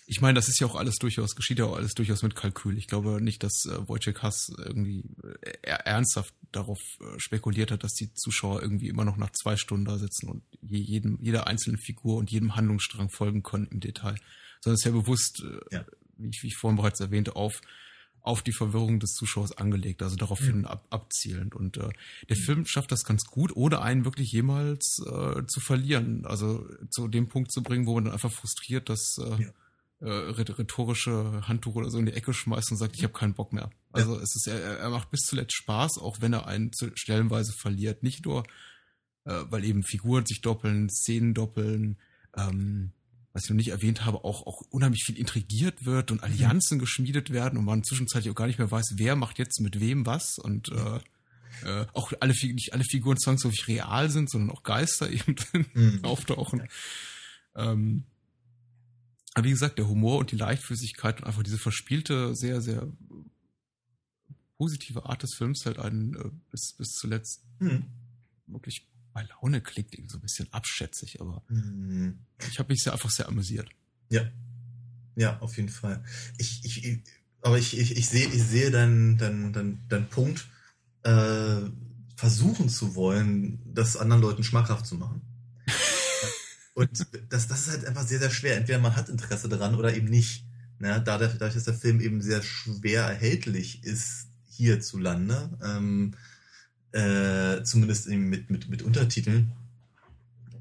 ich 0.06 0.22
meine, 0.22 0.36
das 0.36 0.50
ist 0.50 0.60
ja 0.60 0.68
auch 0.68 0.76
alles 0.76 0.96
durchaus, 0.96 1.36
geschieht 1.36 1.60
ja 1.60 1.66
auch 1.66 1.76
alles 1.76 1.94
durchaus 1.94 2.24
mit 2.24 2.36
Kalkül. 2.36 2.78
Ich 2.78 2.88
glaube 2.88 3.22
nicht, 3.22 3.44
dass 3.44 3.66
äh, 3.66 3.88
Wojciech 3.88 4.22
Hass 4.22 4.52
irgendwie 4.58 5.04
äh, 5.42 5.52
ernsthaft 5.64 6.34
darauf 6.52 6.80
äh, 7.00 7.20
spekuliert 7.20 7.72
hat, 7.72 7.84
dass 7.84 7.94
die 7.94 8.14
Zuschauer 8.14 8.62
irgendwie 8.62 8.90
immer 8.90 9.06
noch 9.06 9.18
nach 9.18 9.32
zwei 9.32 9.56
Stunden 9.56 9.86
da 9.86 9.98
sitzen 9.98 10.30
und 10.30 10.44
je, 10.62 10.80
jedem, 10.80 11.18
jeder 11.22 11.48
einzelnen 11.48 11.78
Figur 11.78 12.18
und 12.18 12.32
jedem 12.32 12.56
Handlungsstrang 12.56 13.10
folgen 13.10 13.44
können 13.44 13.68
im 13.68 13.80
Detail. 13.80 14.16
Sondern 14.62 14.76
es 14.76 14.82
ist 14.82 14.86
ja 14.86 14.92
bewusst, 14.92 15.44
äh, 15.44 15.76
ja. 15.76 15.86
Wie, 16.18 16.30
ich, 16.30 16.44
wie 16.44 16.48
ich 16.48 16.58
vorhin 16.58 16.78
bereits 16.78 17.00
erwähnte, 17.00 17.36
auf 17.36 17.62
auf 18.24 18.42
die 18.42 18.54
Verwirrung 18.54 19.02
des 19.02 19.16
Zuschauers 19.16 19.52
angelegt, 19.58 20.02
also 20.02 20.16
daraufhin 20.16 20.60
mhm. 20.60 20.66
ab, 20.66 20.88
abzielend. 20.90 21.56
Und 21.56 21.76
äh, 21.76 21.90
der 22.30 22.38
mhm. 22.38 22.42
Film 22.42 22.66
schafft 22.66 22.94
das 22.94 23.04
ganz 23.04 23.26
gut, 23.26 23.54
ohne 23.54 23.82
einen 23.82 24.06
wirklich 24.06 24.32
jemals 24.32 25.00
äh, 25.06 25.46
zu 25.46 25.60
verlieren. 25.60 26.26
Also 26.26 26.66
zu 26.90 27.10
dem 27.10 27.28
Punkt 27.28 27.52
zu 27.52 27.62
bringen, 27.62 27.86
wo 27.86 27.96
man 27.96 28.06
dann 28.06 28.14
einfach 28.14 28.32
frustriert 28.32 28.88
das 28.88 29.18
äh, 29.20 29.44
ja. 29.44 29.50
Äh, 30.04 30.10
rhetorische 30.10 31.48
Handtuch 31.48 31.76
oder 31.76 31.90
so 31.90 31.98
in 31.98 32.06
die 32.06 32.14
Ecke 32.14 32.34
schmeißt 32.34 32.72
und 32.72 32.78
sagt, 32.78 32.96
ich 32.98 33.04
habe 33.04 33.14
keinen 33.14 33.34
Bock 33.34 33.54
mehr. 33.54 33.70
Also 33.94 34.18
ja. 34.18 34.22
es 34.22 34.36
ist, 34.36 34.48
er, 34.48 34.60
er 34.60 34.90
macht 34.90 35.10
bis 35.12 35.22
zuletzt 35.22 35.54
Spaß, 35.54 35.98
auch 36.00 36.20
wenn 36.20 36.34
er 36.34 36.46
einen 36.46 36.72
stellenweise 36.96 37.54
verliert. 37.54 38.04
Nicht 38.04 38.26
nur, 38.26 38.44
äh, 39.24 39.44
weil 39.50 39.64
eben 39.64 39.84
Figuren 39.84 40.26
sich 40.26 40.42
doppeln, 40.42 40.90
Szenen 40.90 41.34
doppeln, 41.34 41.98
ähm, 42.36 42.92
was 43.32 43.46
ich 43.46 43.50
noch 43.50 43.56
nicht 43.56 43.70
erwähnt 43.70 44.04
habe, 44.04 44.26
auch, 44.26 44.46
auch 44.46 44.62
unheimlich 44.70 45.04
viel 45.06 45.18
intrigiert 45.18 45.86
wird 45.86 46.12
und 46.12 46.22
Allianzen 46.22 46.78
mhm. 46.78 46.82
geschmiedet 46.82 47.32
werden 47.32 47.58
und 47.58 47.66
man 47.66 47.84
zwischenzeitlich 47.84 48.30
auch 48.30 48.36
gar 48.36 48.48
nicht 48.48 48.60
mehr 48.60 48.72
weiß, 48.72 48.96
wer 48.98 49.16
macht 49.16 49.40
jetzt 49.40 49.62
mit 49.62 49.80
wem 49.80 50.06
was 50.06 50.38
und 50.38 50.70
äh, 50.70 51.00
äh, 51.66 51.86
auch 51.94 52.12
alle 52.20 52.34
nicht 52.34 52.74
alle 52.74 52.84
Figuren 52.84 53.18
zwangsläufig 53.18 53.68
real 53.70 54.10
sind, 54.10 54.30
sondern 54.30 54.52
auch 54.52 54.64
Geister 54.64 55.10
eben 55.10 55.36
mhm. 55.74 56.00
auftauchen. 56.04 56.68
Ähm, 57.56 58.04
aber 59.34 59.46
wie 59.46 59.52
gesagt, 59.52 59.78
der 59.78 59.88
Humor 59.88 60.20
und 60.20 60.32
die 60.32 60.38
Leichtfüßigkeit 60.38 61.20
und 61.20 61.28
einfach 61.28 61.44
diese 61.44 61.58
verspielte, 61.58 62.36
sehr, 62.36 62.62
sehr 62.62 62.88
positive 64.58 65.06
Art 65.06 65.24
des 65.24 65.34
Films 65.34 65.66
hält 65.66 65.80
einen 65.80 66.16
äh, 66.16 66.30
bis, 66.52 66.74
bis 66.78 66.94
zuletzt 66.94 67.44
mhm. 67.60 67.86
wirklich 68.48 68.88
bei 69.14 69.24
Laune 69.24 69.62
klingt 69.62 69.94
irgendwie 69.94 70.10
so 70.10 70.18
ein 70.18 70.22
bisschen 70.22 70.52
abschätzig, 70.52 71.22
aber 71.22 71.44
mhm. 71.48 72.20
ich 72.50 72.60
habe 72.60 72.74
mich 72.74 72.82
sehr 72.82 72.94
einfach 72.94 73.12
sehr 73.12 73.28
amüsiert. 73.28 73.70
Ja. 74.10 74.30
Ja, 75.16 75.40
auf 75.40 75.58
jeden 75.58 75.70
Fall. 75.70 76.04
Ich, 76.40 76.66
ich, 76.66 77.04
aber 77.42 77.60
ich, 77.60 77.78
ich, 77.78 77.96
ich 77.96 78.10
sehe, 78.10 78.28
ich 78.28 78.42
sehe 78.42 78.72
deinen 78.72 79.18
dein, 79.18 79.54
dein, 79.54 79.80
dein 79.88 80.10
Punkt, 80.10 80.48
äh, 81.04 81.62
versuchen 82.16 82.70
zu 82.70 82.96
wollen, 82.96 83.60
das 83.66 83.98
anderen 83.98 84.22
Leuten 84.22 84.44
schmackhaft 84.44 84.88
zu 84.88 84.96
machen. 84.96 85.22
Und 86.74 87.06
das, 87.30 87.48
das 87.48 87.68
ist 87.68 87.72
halt 87.72 87.86
einfach 87.86 88.06
sehr, 88.06 88.20
sehr 88.20 88.32
schwer. 88.32 88.58
Entweder 88.58 88.80
man 88.80 88.96
hat 88.96 89.10
Interesse 89.10 89.48
daran 89.50 89.76
oder 89.76 89.96
eben 89.96 90.08
nicht. 90.08 90.46
Ja, 90.82 91.00
dadurch, 91.00 91.38
dass 91.38 91.64
der 91.64 91.74
Film 91.74 92.02
eben 92.02 92.22
sehr 92.22 92.42
schwer 92.42 93.04
erhältlich 93.04 93.84
ist 93.84 94.28
hierzulande, 94.50 95.58
ähm, 95.64 96.16
äh, 96.92 97.64
zumindest 97.64 98.10
mit, 98.10 98.50
mit, 98.50 98.70
mit 98.70 98.82
Untertiteln. 98.82 99.54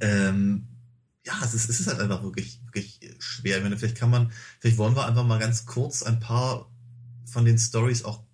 Ähm, 0.00 0.68
ja, 1.26 1.34
es 1.42 1.54
ist, 1.54 1.68
es 1.68 1.80
ist 1.80 1.86
halt 1.88 2.00
einfach 2.00 2.22
wirklich, 2.22 2.60
wirklich 2.66 3.00
schwer. 3.18 3.56
Ich 3.56 3.62
meine, 3.62 3.76
vielleicht 3.76 3.96
kann 3.96 4.10
man, 4.10 4.32
vielleicht 4.60 4.78
wollen 4.78 4.96
wir 4.96 5.06
einfach 5.06 5.24
mal 5.24 5.38
ganz 5.38 5.66
kurz 5.66 6.02
ein 6.02 6.20
paar 6.20 6.70
von 7.24 7.44
den 7.44 7.58
Stories 7.58 8.04
auch 8.04 8.24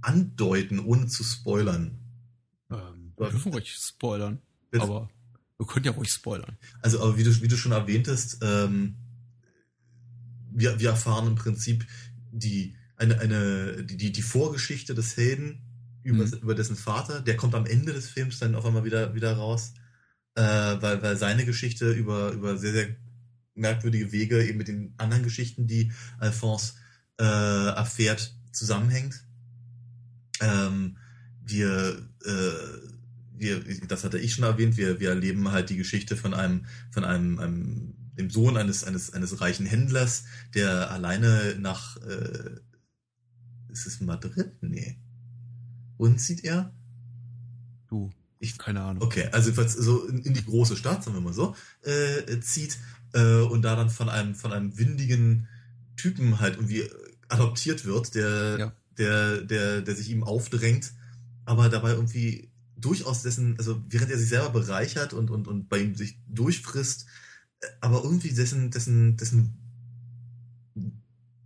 andeuten, 0.00 0.78
ohne 0.80 1.06
zu 1.06 1.24
spoilern. 1.24 1.98
Ähm, 2.70 3.12
wir 3.16 3.30
dürfen 3.30 3.52
ruhig 3.52 3.72
spoilern, 3.74 4.40
bitte? 4.70 4.84
aber 4.84 5.10
wir 5.62 5.66
können 5.66 5.84
ja 5.84 5.92
ruhig 5.92 6.10
spoilern. 6.10 6.58
Also, 6.80 7.00
aber 7.00 7.16
wie 7.16 7.22
du, 7.22 7.40
wie 7.40 7.48
du 7.48 7.56
schon 7.56 7.72
erwähntest, 7.72 8.38
ähm, 8.42 8.96
wir, 10.50 10.78
wir 10.80 10.90
erfahren 10.90 11.28
im 11.28 11.34
Prinzip 11.36 11.86
die, 12.32 12.76
eine, 12.96 13.20
eine, 13.20 13.84
die, 13.84 14.10
die 14.10 14.22
Vorgeschichte 14.22 14.94
des 14.94 15.16
Helden 15.16 15.62
über, 16.02 16.26
mhm. 16.26 16.32
über 16.42 16.54
dessen 16.56 16.76
Vater. 16.76 17.20
Der 17.20 17.36
kommt 17.36 17.54
am 17.54 17.66
Ende 17.66 17.92
des 17.92 18.08
Films 18.08 18.40
dann 18.40 18.56
auf 18.56 18.66
einmal 18.66 18.84
wieder, 18.84 19.14
wieder 19.14 19.34
raus, 19.34 19.74
äh, 20.34 20.42
weil, 20.42 21.00
weil 21.00 21.16
seine 21.16 21.44
Geschichte 21.44 21.92
über, 21.92 22.32
über 22.32 22.58
sehr, 22.58 22.72
sehr 22.72 22.96
merkwürdige 23.54 24.10
Wege 24.10 24.44
eben 24.44 24.58
mit 24.58 24.66
den 24.66 24.94
anderen 24.96 25.22
Geschichten, 25.22 25.68
die 25.68 25.92
Alphonse 26.18 26.72
äh, 27.20 27.24
erfährt, 27.24 28.34
zusammenhängt. 28.50 29.24
Ähm, 30.40 30.96
wir, 31.40 32.08
äh, 32.24 32.92
wir, 33.34 33.62
das 33.88 34.04
hatte 34.04 34.18
ich 34.18 34.34
schon 34.34 34.44
erwähnt, 34.44 34.76
wir, 34.76 35.00
wir 35.00 35.10
erleben 35.10 35.50
halt 35.50 35.70
die 35.70 35.76
Geschichte 35.76 36.16
von 36.16 36.34
einem, 36.34 36.66
von 36.90 37.04
einem, 37.04 37.38
einem 37.38 37.94
dem 38.18 38.30
Sohn 38.30 38.56
eines, 38.56 38.84
eines, 38.84 39.12
eines 39.12 39.40
reichen 39.40 39.66
Händlers, 39.66 40.24
der 40.54 40.90
alleine 40.90 41.56
nach, 41.58 41.96
äh, 41.98 42.60
ist 43.70 43.86
es 43.86 44.00
Madrid? 44.00 44.52
Nee. 44.60 44.98
Und 45.96 46.18
zieht 46.20 46.44
er? 46.44 46.74
Du. 47.88 48.10
Ich, 48.38 48.58
keine 48.58 48.82
Ahnung. 48.82 49.02
Okay, 49.02 49.28
also 49.32 49.52
so 49.66 50.06
in, 50.06 50.18
in 50.18 50.34
die 50.34 50.44
große 50.44 50.76
Stadt, 50.76 51.04
sagen 51.04 51.16
wir 51.16 51.20
mal 51.20 51.32
so, 51.32 51.54
äh, 51.82 52.40
zieht 52.40 52.78
äh, 53.12 53.36
und 53.36 53.62
da 53.62 53.76
dann 53.76 53.88
von 53.88 54.08
einem, 54.08 54.34
von 54.34 54.52
einem 54.52 54.76
windigen 54.76 55.48
Typen 55.96 56.40
halt 56.40 56.56
irgendwie 56.56 56.90
adoptiert 57.28 57.84
wird, 57.84 58.14
der, 58.14 58.56
ja. 58.58 58.72
der, 58.98 59.42
der, 59.42 59.82
der 59.82 59.94
sich 59.94 60.10
ihm 60.10 60.24
aufdrängt, 60.24 60.92
aber 61.44 61.68
dabei 61.68 61.90
irgendwie 61.90 62.51
durchaus 62.84 63.22
dessen, 63.22 63.56
also 63.58 63.82
während 63.88 64.10
er 64.10 64.18
sich 64.18 64.28
selber 64.28 64.50
bereichert 64.50 65.12
und, 65.12 65.30
und, 65.30 65.48
und 65.48 65.68
bei 65.68 65.78
ihm 65.78 65.94
sich 65.94 66.18
durchfrisst, 66.28 67.06
äh, 67.60 67.66
aber 67.80 68.02
irgendwie 68.04 68.32
dessen, 68.32 68.70
dessen, 68.70 69.16
dessen, 69.16 69.54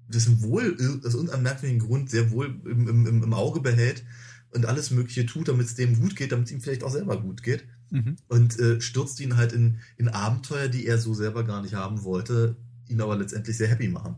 dessen 0.09 0.43
Wohl, 0.43 0.77
aus 1.05 1.15
irgendeinem 1.15 1.43
merkwürdigen 1.43 1.87
Grund 1.87 2.11
sehr 2.11 2.31
wohl 2.31 2.61
im, 2.65 2.89
im, 2.89 3.23
im 3.23 3.35
Auge 3.35 3.61
behält 3.61 4.05
und 4.51 4.67
alles 4.67 4.91
Mögliche 4.91 5.27
tut, 5.27 5.49
damit 5.49 5.67
es 5.67 5.75
dem 5.75 6.01
gut 6.01 6.17
geht, 6.17 6.33
damit 6.33 6.47
es 6.47 6.53
ihm 6.53 6.61
vielleicht 6.61 6.83
auch 6.83 6.93
selber 6.93 7.21
gut 7.21 7.43
geht. 7.43 7.65
Mhm. 7.91 8.17
Und 8.29 8.59
äh, 8.59 8.81
stürzt 8.81 9.21
ihn 9.21 9.37
halt 9.37 9.53
in, 9.53 9.79
in 9.97 10.09
Abenteuer, 10.09 10.69
die 10.69 10.87
er 10.87 10.99
so 10.99 11.15
selber 11.15 11.45
gar 11.45 11.63
nicht 11.63 11.75
haben 11.75 12.03
wollte, 12.03 12.57
ihn 12.89 13.01
aber 13.01 13.17
letztendlich 13.17 13.57
sehr 13.57 13.69
happy 13.69 13.89
machen. 13.89 14.17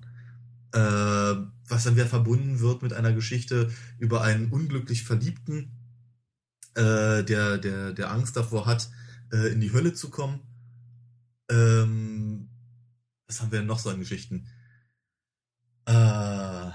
Äh, 0.73 1.35
was 1.69 1.85
dann 1.85 1.97
wieder 1.97 2.07
verbunden 2.07 2.61
wird 2.61 2.83
mit 2.83 2.93
einer 2.93 3.12
Geschichte 3.12 3.71
über 3.99 4.23
einen 4.23 4.51
unglücklich 4.51 5.05
Verliebten, 5.05 5.71
äh, 6.79 7.24
der, 7.24 7.59
der, 7.59 7.93
der 7.93 8.11
Angst 8.11 8.37
davor 8.37 8.66
hat, 8.66 8.89
äh, 9.33 9.49
in 9.53 9.61
die 9.61 9.72
Hölle 9.72 9.95
zu 9.95 10.11
kommen. 10.11 10.41
Ähm, 11.51 12.49
was 13.26 13.41
haben 13.41 13.51
wir 13.51 13.59
denn 13.59 13.66
noch 13.66 13.81
so 13.81 13.91
an 13.91 13.99
Geschichten? 13.99 14.47
Äh, 15.87 16.70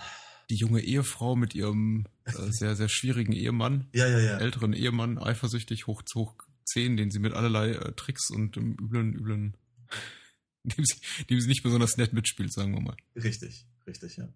die 0.49 0.55
junge 0.55 0.81
Ehefrau 0.81 1.35
mit 1.35 1.55
ihrem 1.55 2.05
äh, 2.25 2.31
sehr, 2.49 2.75
sehr 2.75 2.89
schwierigen 2.89 3.31
Ehemann, 3.31 3.87
ja, 3.93 4.07
ja, 4.07 4.19
ja. 4.19 4.37
älteren 4.37 4.73
Ehemann, 4.73 5.17
eifersüchtig 5.17 5.87
hoch, 5.87 6.03
hoch 6.15 6.35
10, 6.65 6.97
den 6.97 7.11
sie 7.11 7.19
mit 7.19 7.33
allerlei 7.33 7.71
äh, 7.71 7.93
Tricks 7.93 8.29
und 8.29 8.57
im 8.57 8.73
üblen, 8.73 9.13
üblen, 9.13 9.57
dem 10.63 10.83
sie, 10.83 10.95
dem 11.29 11.39
sie 11.39 11.47
nicht 11.47 11.63
besonders 11.63 11.95
nett 11.97 12.11
mitspielt, 12.13 12.51
sagen 12.51 12.73
wir 12.73 12.81
mal. 12.81 12.97
Richtig, 13.15 13.65
richtig, 13.87 14.17
ja. 14.17 14.27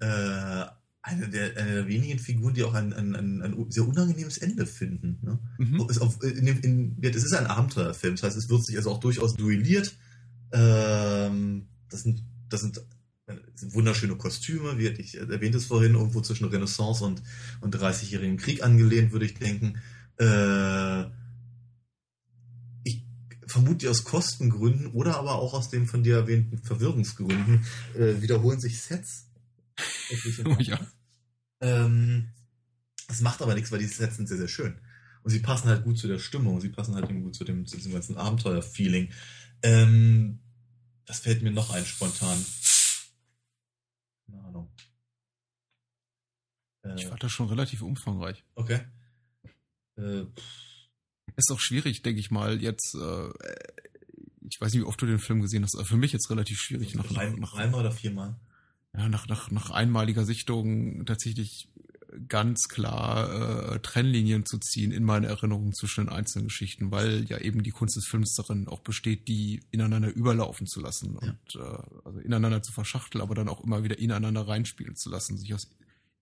Äh, 0.00 0.70
eine 1.06 1.28
der, 1.28 1.56
eine 1.58 1.74
der 1.74 1.86
wenigen 1.86 2.18
Figuren, 2.18 2.54
die 2.54 2.64
auch 2.64 2.72
ein, 2.72 2.94
ein, 2.94 3.14
ein, 3.14 3.42
ein 3.42 3.70
sehr 3.70 3.86
unangenehmes 3.86 4.38
Ende 4.38 4.64
finden. 4.64 5.18
Ne? 5.20 5.38
Mhm. 5.58 5.86
Es, 5.90 5.98
auf, 5.98 6.22
in, 6.22 6.46
in, 6.46 6.96
es 7.02 7.24
ist 7.24 7.34
ein 7.34 7.46
Abenteuerfilm, 7.46 8.14
das 8.14 8.22
heißt, 8.22 8.36
es 8.38 8.48
wird 8.48 8.64
sich 8.64 8.76
also 8.78 8.90
auch 8.90 9.00
durchaus 9.00 9.34
duelliert. 9.34 9.94
Ähm, 10.52 11.66
das 11.90 12.04
sind, 12.04 12.22
das 12.48 12.62
sind 12.62 12.82
es 13.26 13.60
sind 13.60 13.74
wunderschöne 13.74 14.16
Kostüme, 14.16 14.78
wie 14.78 14.88
ich 14.88 15.16
erwähnt 15.16 15.54
es 15.54 15.66
vorhin, 15.66 15.94
irgendwo 15.94 16.20
zwischen 16.20 16.46
Renaissance 16.46 17.04
und, 17.04 17.22
und 17.60 17.74
30-jährigen 17.74 18.36
Krieg 18.36 18.62
angelehnt, 18.62 19.12
würde 19.12 19.26
ich 19.26 19.34
denken. 19.34 19.80
Äh, 20.18 21.04
ich 22.82 23.02
vermute 23.46 23.90
aus 23.90 24.04
Kostengründen 24.04 24.88
oder 24.88 25.16
aber 25.16 25.36
auch 25.36 25.54
aus 25.54 25.70
den 25.70 25.86
von 25.86 26.02
dir 26.02 26.16
erwähnten 26.16 26.58
Verwirrungsgründen 26.58 27.64
äh, 27.94 28.20
wiederholen 28.20 28.60
sich 28.60 28.80
Sets. 28.80 29.26
Oh 30.44 30.56
ja. 30.60 30.78
Ähm, 31.64 32.28
das 33.08 33.22
macht 33.22 33.40
aber 33.40 33.54
nichts, 33.54 33.72
weil 33.72 33.78
die 33.78 33.86
Sets 33.86 34.16
sind 34.16 34.28
sehr, 34.28 34.36
sehr 34.36 34.48
schön. 34.48 34.78
Und 35.22 35.30
sie 35.30 35.40
passen 35.40 35.68
halt 35.68 35.84
gut 35.84 35.98
zu 35.98 36.06
der 36.06 36.18
Stimmung, 36.18 36.60
sie 36.60 36.68
passen 36.68 36.94
halt 36.94 37.08
gut 37.08 37.34
zu 37.34 37.44
dem, 37.44 37.66
zu 37.66 37.76
diesem 37.76 37.92
ganzen 37.92 38.18
Abenteuer-Feeling. 38.18 39.10
Ähm, 39.62 40.40
das 41.06 41.20
fällt 41.20 41.42
mir 41.42 41.50
noch 41.50 41.70
ein 41.70 41.86
spontan. 41.86 42.44
Keine 44.26 44.44
Ahnung. 44.44 44.70
Äh, 46.82 46.94
ich 46.96 47.06
fand 47.06 47.22
das 47.22 47.32
schon 47.32 47.48
relativ 47.48 47.80
umfangreich. 47.80 48.44
Okay. 48.54 48.80
Äh, 49.96 50.24
ist 51.36 51.50
auch 51.50 51.60
schwierig, 51.60 52.02
denke 52.02 52.20
ich 52.20 52.30
mal, 52.30 52.60
jetzt, 52.60 52.94
äh, 52.94 53.28
ich 54.42 54.60
weiß 54.60 54.72
nicht, 54.72 54.82
wie 54.82 54.86
oft 54.86 55.00
du 55.00 55.06
den 55.06 55.18
Film 55.18 55.40
gesehen 55.40 55.64
hast, 55.64 55.74
aber 55.74 55.86
für 55.86 55.96
mich 55.96 56.12
jetzt 56.12 56.28
relativ 56.28 56.60
schwierig. 56.60 56.88
Also 56.88 56.98
nach, 56.98 57.14
drei, 57.14 57.30
nach, 57.30 57.54
dreimal 57.54 57.80
oder 57.80 57.92
viermal? 57.92 58.38
Ja, 58.96 59.08
nach, 59.08 59.26
nach, 59.26 59.50
nach 59.50 59.70
einmaliger 59.70 60.24
Sichtung 60.24 61.04
tatsächlich 61.04 61.68
ganz 62.28 62.68
klar 62.68 63.74
äh, 63.74 63.80
Trennlinien 63.80 64.46
zu 64.46 64.58
ziehen 64.58 64.92
in 64.92 65.04
meine 65.04 65.26
Erinnerungen 65.26 65.72
zwischen 65.72 66.06
den 66.06 66.14
einzelnen 66.14 66.48
Geschichten, 66.48 66.90
weil 66.90 67.24
ja 67.24 67.38
eben 67.38 67.62
die 67.62 67.70
Kunst 67.70 67.96
des 67.96 68.06
Films 68.06 68.34
darin 68.34 68.68
auch 68.68 68.80
besteht, 68.80 69.28
die 69.28 69.62
ineinander 69.70 70.14
überlaufen 70.14 70.66
zu 70.66 70.80
lassen 70.80 71.18
ja. 71.20 71.28
und 71.30 71.56
äh, 71.56 71.82
also 72.04 72.20
ineinander 72.20 72.62
zu 72.62 72.72
verschachteln, 72.72 73.22
aber 73.22 73.34
dann 73.34 73.48
auch 73.48 73.62
immer 73.64 73.82
wieder 73.82 73.98
ineinander 73.98 74.46
reinspielen 74.46 74.96
zu 74.96 75.10
lassen, 75.10 75.36
sich 75.38 75.52
aus, 75.54 75.68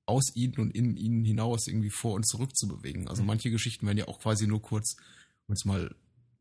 aus 0.07 0.35
ihnen 0.35 0.55
und 0.59 0.75
in 0.75 0.97
ihnen 0.97 1.25
hinaus 1.25 1.67
irgendwie 1.67 1.91
vor 1.91 2.15
und 2.15 2.27
zurück 2.27 2.57
zu 2.57 2.69
bewegen. 2.69 3.09
Also 3.09 3.23
mhm. 3.23 3.29
manche 3.29 3.51
Geschichten 3.51 3.87
werden 3.87 3.99
ja 3.99 4.09
auch 4.09 4.21
quasi 4.21 4.47
nur 4.47 4.63
kurz, 4.63 4.97
um 5.47 5.55
es 5.55 5.65
mal 5.65 5.95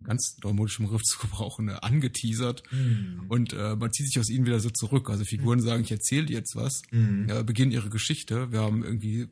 ganz 0.03 0.37
neumodischem 0.43 0.87
Griff 0.87 1.03
zu 1.03 1.19
gebrauchen, 1.21 1.69
äh, 1.69 1.73
angeteasert. 1.81 2.63
Mhm. 2.71 3.25
Und 3.27 3.53
äh, 3.53 3.75
man 3.75 3.91
zieht 3.91 4.07
sich 4.07 4.19
aus 4.19 4.29
ihnen 4.29 4.45
wieder 4.45 4.59
so 4.59 4.69
zurück. 4.69 5.09
Also 5.09 5.23
Figuren 5.25 5.59
mhm. 5.59 5.63
sagen, 5.63 5.83
ich 5.83 5.91
erzähle 5.91 6.25
dir 6.25 6.37
jetzt 6.37 6.55
was, 6.55 6.81
mhm. 6.91 7.27
ja, 7.29 7.41
beginnen 7.43 7.71
ihre 7.71 7.89
Geschichte. 7.89 8.51
Wir 8.51 8.61
haben 8.61 8.83
irgendwie, 8.83 9.27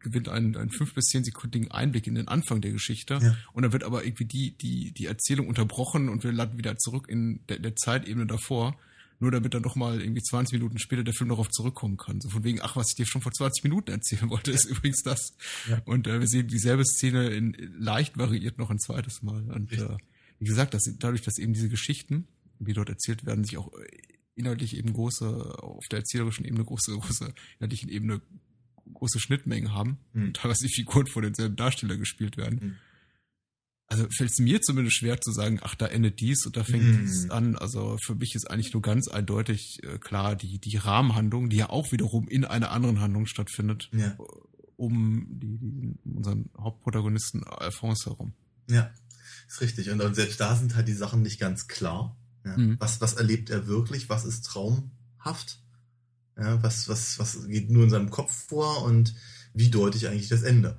gewinnt 0.00 0.28
einen, 0.28 0.56
einen 0.56 0.70
fünf 0.70 0.94
bis 0.94 1.06
zehn 1.06 1.24
sekundigen 1.24 1.70
Einblick 1.70 2.06
in 2.06 2.14
den 2.14 2.28
Anfang 2.28 2.60
der 2.60 2.72
Geschichte. 2.72 3.18
Ja. 3.22 3.36
Und 3.52 3.62
dann 3.62 3.72
wird 3.72 3.84
aber 3.84 4.04
irgendwie 4.04 4.26
die, 4.26 4.56
die, 4.56 4.92
die 4.92 5.06
Erzählung 5.06 5.48
unterbrochen 5.48 6.08
und 6.08 6.24
wir 6.24 6.32
landen 6.32 6.58
wieder 6.58 6.76
zurück 6.76 7.08
in 7.08 7.40
der, 7.48 7.58
der 7.58 7.76
Zeitebene 7.76 8.26
davor 8.26 8.76
nur 9.22 9.30
damit 9.30 9.54
dann 9.54 9.62
doch 9.62 9.76
mal 9.76 10.02
irgendwie 10.02 10.20
20 10.20 10.58
Minuten 10.58 10.78
später 10.80 11.04
der 11.04 11.14
Film 11.14 11.30
darauf 11.30 11.48
zurückkommen 11.48 11.96
kann. 11.96 12.20
So 12.20 12.28
von 12.28 12.42
wegen, 12.42 12.60
ach, 12.60 12.74
was 12.74 12.88
ich 12.90 12.96
dir 12.96 13.06
schon 13.06 13.22
vor 13.22 13.32
20 13.32 13.62
Minuten 13.62 13.92
erzählen 13.92 14.28
wollte, 14.28 14.50
ist 14.50 14.64
übrigens 14.64 15.02
das. 15.02 15.34
Ja. 15.70 15.80
Und 15.84 16.08
äh, 16.08 16.18
wir 16.18 16.26
sehen 16.26 16.48
dieselbe 16.48 16.84
Szene 16.84 17.28
in 17.28 17.56
leicht 17.78 18.18
variiert 18.18 18.58
noch 18.58 18.70
ein 18.70 18.80
zweites 18.80 19.22
Mal. 19.22 19.48
Und 19.52 19.72
äh, 19.72 19.96
wie 20.42 20.48
gesagt, 20.48 20.74
dass, 20.74 20.82
dadurch, 20.98 21.22
dass 21.22 21.38
eben 21.38 21.52
diese 21.52 21.68
Geschichten, 21.68 22.26
die 22.58 22.72
dort 22.72 22.88
erzählt 22.88 23.24
werden, 23.24 23.44
sich 23.44 23.58
auch 23.58 23.72
äh, 23.74 23.86
inhaltlich 24.34 24.76
eben 24.76 24.92
große, 24.92 25.62
auf 25.62 25.84
der 25.88 26.00
erzählerischen 26.00 26.44
Ebene 26.44 26.64
große, 26.64 26.90
große, 26.98 27.32
inhaltlichen 27.60 27.88
Ebene 27.88 28.20
große 28.92 29.20
Schnittmengen 29.20 29.72
haben, 29.72 29.98
mhm. 30.12 30.34
teilweise 30.34 30.66
die 30.66 30.72
Figuren 30.74 31.06
von 31.06 31.22
denselben 31.22 31.54
Darsteller 31.54 31.96
gespielt 31.96 32.36
werden. 32.36 32.58
Mhm. 32.60 32.74
Also 33.86 34.08
fällt 34.16 34.30
es 34.30 34.38
mir 34.40 34.60
zumindest 34.60 34.96
schwer 34.96 35.20
zu 35.20 35.30
sagen, 35.30 35.60
ach, 35.62 35.76
da 35.76 35.86
endet 35.86 36.18
dies 36.18 36.44
und 36.44 36.56
da 36.56 36.64
fängt 36.64 36.86
mhm. 36.86 37.00
dies 37.02 37.30
an. 37.30 37.54
Also 37.54 37.98
für 38.04 38.16
mich 38.16 38.34
ist 38.34 38.50
eigentlich 38.50 38.72
nur 38.72 38.82
ganz 38.82 39.06
eindeutig 39.06 39.78
äh, 39.84 39.98
klar, 39.98 40.34
die, 40.34 40.58
die 40.58 40.76
Rahmenhandlung, 40.76 41.50
die 41.50 41.58
ja 41.58 41.70
auch 41.70 41.92
wiederum 41.92 42.26
in 42.26 42.44
einer 42.44 42.72
anderen 42.72 43.00
Handlung 43.00 43.26
stattfindet, 43.26 43.90
ja. 43.92 44.16
um 44.74 45.28
die, 45.28 45.56
die, 45.58 45.94
unseren 46.04 46.50
Hauptprotagonisten 46.58 47.44
Alphonse 47.44 48.10
herum. 48.10 48.32
Ja. 48.68 48.90
Ist 49.52 49.60
richtig. 49.60 49.90
Und, 49.90 50.00
und 50.00 50.14
selbst 50.14 50.40
da 50.40 50.56
sind 50.56 50.74
halt 50.76 50.88
die 50.88 50.94
Sachen 50.94 51.20
nicht 51.20 51.38
ganz 51.38 51.68
klar. 51.68 52.16
Ja. 52.42 52.56
Mhm. 52.56 52.76
Was, 52.80 53.02
was 53.02 53.12
erlebt 53.12 53.50
er 53.50 53.66
wirklich? 53.66 54.08
Was 54.08 54.24
ist 54.24 54.46
traumhaft? 54.46 55.60
Ja, 56.38 56.62
was, 56.62 56.88
was, 56.88 57.18
was 57.18 57.46
geht 57.46 57.68
nur 57.68 57.84
in 57.84 57.90
seinem 57.90 58.08
Kopf 58.08 58.32
vor 58.48 58.82
und 58.82 59.14
wie 59.52 59.68
deute 59.68 59.98
ich 59.98 60.08
eigentlich 60.08 60.30
das 60.30 60.42
Ende? 60.42 60.78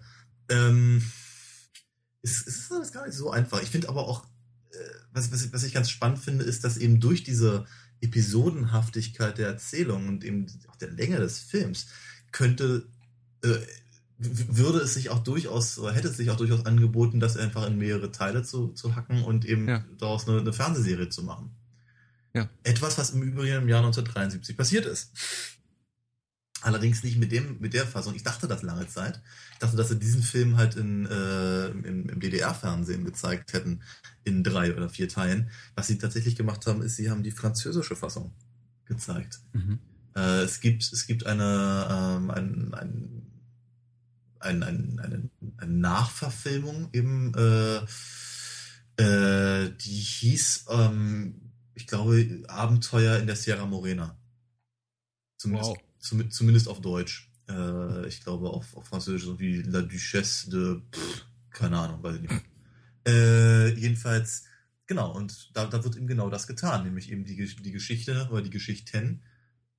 Ähm, 0.49 1.03
es, 2.23 2.47
es 2.47 2.57
ist 2.57 2.71
alles 2.71 2.91
gar 2.91 3.05
nicht 3.05 3.15
so 3.15 3.29
einfach. 3.29 3.61
Ich 3.61 3.69
finde 3.69 3.89
aber 3.89 4.07
auch, 4.07 4.25
äh, 4.71 4.77
was, 5.11 5.31
was, 5.31 5.53
was 5.53 5.63
ich 5.63 5.75
ganz 5.75 5.91
spannend 5.91 6.17
finde, 6.17 6.43
ist, 6.43 6.63
dass 6.63 6.77
eben 6.77 6.99
durch 6.99 7.23
diese 7.23 7.67
Episodenhaftigkeit 8.01 9.37
der 9.37 9.49
Erzählung 9.49 10.07
und 10.07 10.23
eben 10.23 10.47
auch 10.67 10.77
der 10.77 10.89
Länge 10.89 11.17
des 11.17 11.37
Films 11.37 11.85
könnte 12.31 12.87
äh, 13.43 13.59
würde 14.23 14.79
es 14.79 14.93
sich 14.93 15.09
auch 15.09 15.19
durchaus, 15.19 15.77
oder 15.79 15.93
hätte 15.93 16.07
es 16.07 16.17
sich 16.17 16.29
auch 16.29 16.37
durchaus 16.37 16.65
angeboten, 16.65 17.19
das 17.19 17.37
einfach 17.37 17.65
in 17.67 17.77
mehrere 17.77 18.11
Teile 18.11 18.43
zu, 18.43 18.69
zu 18.69 18.95
hacken 18.95 19.23
und 19.23 19.45
eben 19.45 19.67
ja. 19.67 19.83
daraus 19.97 20.27
eine, 20.27 20.39
eine, 20.39 20.53
Fernsehserie 20.53 21.09
zu 21.09 21.23
machen. 21.23 21.51
Ja. 22.33 22.49
Etwas, 22.63 22.97
was 22.97 23.11
im 23.11 23.21
Übrigen 23.21 23.63
im 23.63 23.69
Jahr 23.69 23.79
1973 23.79 24.57
passiert 24.57 24.85
ist. 24.85 25.11
Allerdings 26.61 27.03
nicht 27.03 27.17
mit 27.17 27.31
dem, 27.31 27.59
mit 27.59 27.73
der 27.73 27.85
Fassung. 27.85 28.15
Ich 28.15 28.23
dachte 28.23 28.47
das 28.47 28.61
lange 28.61 28.87
Zeit. 28.87 29.21
Ich 29.53 29.59
dachte, 29.59 29.75
dass 29.75 29.89
sie 29.89 29.99
diesen 29.99 30.23
Film 30.23 30.55
halt 30.55 30.75
in, 30.75 31.05
äh, 31.05 31.67
im, 31.67 32.09
im 32.09 32.19
DDR-Fernsehen 32.19 33.03
gezeigt 33.03 33.51
hätten, 33.51 33.81
in 34.23 34.43
drei 34.43 34.73
oder 34.73 34.89
vier 34.89 35.09
Teilen. 35.09 35.49
Was 35.75 35.87
sie 35.87 35.97
tatsächlich 35.97 36.37
gemacht 36.37 36.65
haben, 36.65 36.81
ist, 36.81 36.95
sie 36.95 37.09
haben 37.09 37.21
die 37.21 37.31
französische 37.31 37.97
Fassung 37.97 38.33
gezeigt. 38.85 39.41
Mhm. 39.51 39.79
Äh, 40.15 40.43
es 40.43 40.61
gibt, 40.61 40.83
es 40.83 41.05
gibt 41.05 41.25
eine, 41.25 41.87
ähm, 41.89 42.31
ein, 42.31 42.73
ein 42.73 43.22
ein, 44.43 44.63
ein, 44.63 44.99
eine, 44.99 45.29
eine 45.57 45.71
Nachverfilmung 45.71 46.89
eben, 46.93 47.33
äh, 47.35 47.77
äh, 49.01 49.71
die 49.71 49.89
hieß, 49.89 50.65
ähm, 50.69 51.51
ich 51.73 51.87
glaube, 51.87 52.43
Abenteuer 52.47 53.17
in 53.17 53.27
der 53.27 53.35
Sierra 53.35 53.65
Morena. 53.65 54.17
Zumindest, 55.37 55.71
wow. 55.71 55.77
zum, 55.99 56.31
zumindest 56.31 56.67
auf 56.67 56.81
Deutsch. 56.81 57.31
Äh, 57.49 58.07
ich 58.07 58.23
glaube 58.23 58.49
auf, 58.49 58.75
auf 58.75 58.85
Französisch 58.85 59.25
so 59.25 59.39
wie 59.39 59.61
La 59.63 59.81
Duchesse 59.81 60.49
de, 60.49 60.81
pff, 60.91 61.25
keine 61.49 61.79
Ahnung, 61.79 62.03
weiß 62.03 62.15
ich 62.15 62.21
nicht. 62.21 62.45
Äh, 63.05 63.73
jedenfalls, 63.73 64.45
genau, 64.85 65.13
und 65.13 65.51
da, 65.53 65.65
da 65.65 65.83
wird 65.83 65.97
eben 65.97 66.07
genau 66.07 66.29
das 66.29 66.47
getan, 66.47 66.83
nämlich 66.83 67.11
eben 67.11 67.25
die, 67.25 67.35
die 67.35 67.71
Geschichte 67.71 68.29
oder 68.31 68.41
die 68.41 68.49
Geschichten 68.49 69.23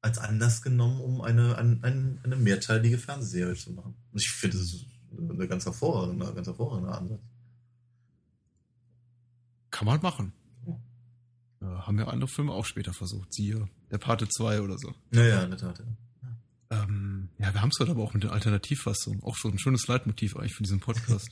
als 0.05 0.19
Anlass 0.19 0.61
genommen, 0.61 1.01
um 1.01 1.23
eine, 1.23 1.57
eine, 1.57 2.19
eine 2.23 2.37
mehrteilige 2.37 2.99
Fernsehserie 2.99 3.55
zu 3.55 3.73
machen. 3.73 3.95
Und 4.13 4.21
ich 4.21 4.29
finde, 4.29 4.59
das 4.59 4.67
ist 4.67 4.85
eine 5.19 5.49
ganz 5.49 5.65
hervorragende, 5.65 6.31
ganz 6.35 6.47
hervorragender 6.47 6.99
Ansatz. 6.99 7.21
Kann 9.71 9.87
man 9.87 10.03
machen. 10.03 10.35
Ja. 10.67 11.87
Haben 11.87 11.99
ja 11.99 12.09
andere 12.09 12.29
Filme 12.29 12.53
auch 12.53 12.67
später 12.67 12.93
versucht. 12.93 13.33
Siehe 13.33 13.67
der 13.91 13.97
Pate 13.97 14.29
2 14.29 14.61
oder 14.61 14.77
so. 14.77 14.93
Naja, 15.11 15.43
in 15.43 15.51
der 15.51 15.59
Tat, 15.59 15.79
ja. 15.79 15.87
Ähm, 16.83 17.31
ja, 17.39 17.55
wir 17.55 17.63
haben 17.63 17.71
es 17.73 17.81
heute 17.81 17.93
aber 17.93 18.03
auch 18.03 18.13
mit 18.13 18.25
der 18.25 18.33
Alternativfassung. 18.33 19.23
Auch 19.23 19.37
so 19.37 19.49
ein 19.49 19.59
schönes 19.59 19.87
Leitmotiv 19.87 20.37
eigentlich 20.37 20.55
für 20.55 20.65
diesen 20.65 20.81
Podcast. 20.81 21.31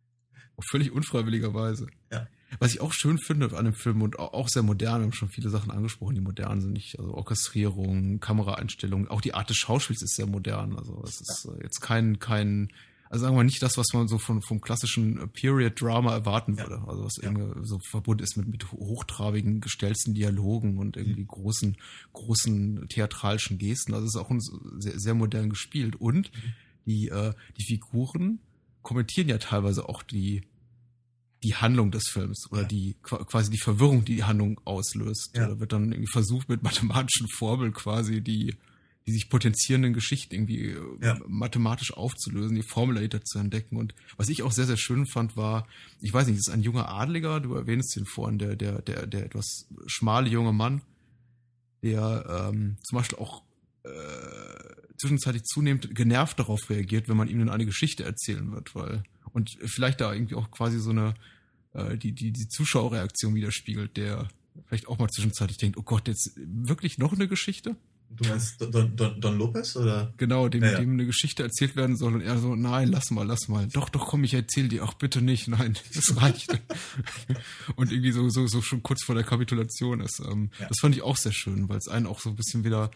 auch 0.56 0.64
völlig 0.70 0.90
unfreiwilligerweise. 0.90 1.86
Ja. 2.10 2.26
Was 2.58 2.72
ich 2.72 2.80
auch 2.80 2.92
schön 2.92 3.18
finde 3.18 3.56
an 3.56 3.64
dem 3.64 3.74
Film 3.74 4.02
und 4.02 4.18
auch 4.18 4.48
sehr 4.48 4.62
modern, 4.62 5.00
wir 5.00 5.04
haben 5.06 5.12
schon 5.12 5.28
viele 5.28 5.50
Sachen 5.50 5.70
angesprochen, 5.70 6.14
die 6.14 6.20
modern 6.20 6.60
sind, 6.60 6.72
nicht, 6.72 6.98
also 6.98 7.12
Orchestrierung, 7.14 8.20
Kameraeinstellung, 8.20 9.08
auch 9.08 9.20
die 9.20 9.34
Art 9.34 9.50
des 9.50 9.56
Schauspiels 9.56 10.02
ist 10.02 10.14
sehr 10.14 10.26
modern. 10.26 10.76
Also 10.76 11.02
es 11.04 11.20
ist 11.20 11.48
ja. 11.48 11.62
jetzt 11.62 11.80
kein, 11.80 12.18
kein, 12.18 12.68
also 13.10 13.24
sagen 13.24 13.36
wir 13.36 13.44
nicht 13.44 13.62
das, 13.62 13.76
was 13.76 13.86
man 13.92 14.08
so 14.08 14.18
von, 14.18 14.42
vom 14.42 14.60
klassischen 14.60 15.28
Period-Drama 15.32 16.12
erwarten 16.12 16.58
würde. 16.58 16.82
Also 16.86 17.04
was 17.04 17.16
ja. 17.16 17.30
irgendwie 17.30 17.66
so 17.66 17.78
verbunden 17.90 18.22
ist 18.22 18.36
mit, 18.36 18.48
mit 18.48 18.72
hochtrabigen, 18.72 19.60
gestellten 19.60 20.14
Dialogen 20.14 20.78
und 20.78 20.96
irgendwie 20.96 21.22
mhm. 21.22 21.28
großen, 21.28 21.76
großen 22.12 22.88
theatralischen 22.88 23.58
Gesten. 23.58 23.92
Also 23.92 24.06
es 24.06 24.14
ist 24.14 24.20
auch 24.20 24.30
sehr, 24.78 24.98
sehr 24.98 25.14
modern 25.14 25.50
gespielt. 25.50 25.96
Und 25.96 26.32
mhm. 26.32 26.52
die, 26.86 27.08
äh, 27.08 27.32
die 27.58 27.64
Figuren 27.64 28.38
kommentieren 28.82 29.28
ja 29.28 29.38
teilweise 29.38 29.88
auch 29.88 30.02
die, 30.02 30.42
die 31.46 31.54
Handlung 31.54 31.92
des 31.92 32.08
Films 32.08 32.50
oder 32.50 32.62
ja. 32.62 32.68
die 32.68 32.96
quasi 33.02 33.52
die 33.52 33.58
Verwirrung, 33.58 34.04
die 34.04 34.16
die 34.16 34.24
Handlung 34.24 34.60
auslöst. 34.64 35.30
Ja. 35.36 35.46
Da 35.46 35.60
wird 35.60 35.72
dann 35.72 35.92
irgendwie 35.92 36.10
versucht, 36.10 36.48
mit 36.48 36.64
mathematischen 36.64 37.28
Formeln 37.28 37.72
quasi 37.72 38.20
die, 38.20 38.56
die 39.06 39.12
sich 39.12 39.28
potenzierenden 39.28 39.92
Geschichten 39.92 40.34
irgendwie 40.34 40.70
äh, 40.70 40.80
ja. 41.00 41.18
mathematisch 41.28 41.92
aufzulösen, 41.92 42.56
die 42.56 42.64
Formel 42.64 42.96
dahinter 42.96 43.22
zu 43.22 43.38
entdecken. 43.38 43.76
Und 43.76 43.94
was 44.16 44.28
ich 44.28 44.42
auch 44.42 44.50
sehr, 44.50 44.66
sehr 44.66 44.76
schön 44.76 45.06
fand, 45.06 45.36
war, 45.36 45.68
ich 46.00 46.12
weiß 46.12 46.26
nicht, 46.26 46.36
es 46.36 46.48
ist 46.48 46.52
ein 46.52 46.62
junger 46.62 46.88
Adliger, 46.88 47.38
du 47.38 47.54
erwähnst 47.54 47.96
ihn 47.96 48.06
vorhin, 48.06 48.38
der, 48.38 48.56
der, 48.56 48.82
der, 48.82 49.06
der 49.06 49.26
etwas 49.26 49.68
schmale 49.86 50.28
junge 50.28 50.52
Mann, 50.52 50.82
der 51.84 52.50
ähm, 52.50 52.76
zum 52.82 52.98
Beispiel 52.98 53.18
auch 53.18 53.44
äh, 53.84 53.88
zwischenzeitlich 54.98 55.44
zunehmend 55.44 55.94
genervt 55.94 56.40
darauf 56.40 56.68
reagiert, 56.70 57.08
wenn 57.08 57.16
man 57.16 57.28
ihm 57.28 57.38
dann 57.38 57.50
eine 57.50 57.66
Geschichte 57.66 58.02
erzählen 58.02 58.50
wird, 58.50 58.74
weil 58.74 59.04
und 59.36 59.58
vielleicht 59.66 60.00
da 60.00 60.14
irgendwie 60.14 60.34
auch 60.34 60.50
quasi 60.50 60.78
so 60.78 60.88
eine 60.88 61.12
äh, 61.76 61.96
die 61.96 62.12
die 62.12 62.32
die 62.32 62.48
Zuschauerreaktion 62.48 63.34
widerspiegelt, 63.34 63.96
der 63.96 64.28
vielleicht 64.66 64.88
auch 64.88 64.98
mal 64.98 65.08
zwischenzeitlich 65.08 65.58
denkt, 65.58 65.76
oh 65.76 65.82
Gott, 65.82 66.08
jetzt 66.08 66.32
wirklich 66.36 66.98
noch 66.98 67.12
eine 67.12 67.28
Geschichte? 67.28 67.76
Du 68.08 68.28
meinst 68.28 68.60
Don, 68.60 68.96
Don, 68.96 69.20
Don 69.20 69.36
Lopez 69.36 69.76
oder? 69.76 70.12
Genau, 70.16 70.48
dem, 70.48 70.62
ja, 70.62 70.72
ja. 70.72 70.78
dem 70.78 70.92
eine 70.92 71.06
Geschichte 71.06 71.42
erzählt 71.42 71.76
werden 71.76 71.96
soll 71.96 72.14
und 72.14 72.20
er 72.20 72.38
so, 72.38 72.54
nein, 72.54 72.88
lass 72.88 73.10
mal, 73.10 73.26
lass 73.26 73.48
mal. 73.48 73.66
Doch, 73.68 73.88
doch, 73.88 74.06
komm, 74.06 74.24
ich 74.24 74.32
erzähl 74.32 74.68
dir. 74.68 74.84
Ach, 74.84 74.94
bitte 74.94 75.20
nicht, 75.20 75.48
nein, 75.48 75.76
das 75.94 76.16
reicht. 76.20 76.58
und 77.76 77.92
irgendwie 77.92 78.12
so, 78.12 78.28
so, 78.28 78.46
so 78.46 78.62
schon 78.62 78.82
kurz 78.82 79.04
vor 79.04 79.14
der 79.14 79.24
Kapitulation 79.24 80.00
ist. 80.00 80.20
Ähm, 80.20 80.50
ja. 80.58 80.68
Das 80.68 80.78
fand 80.80 80.94
ich 80.94 81.02
auch 81.02 81.16
sehr 81.16 81.32
schön, 81.32 81.68
weil 81.68 81.78
es 81.78 81.88
einen 81.88 82.06
auch 82.06 82.20
so 82.20 82.30
ein 82.30 82.36
bisschen 82.36 82.64
wieder 82.64 82.90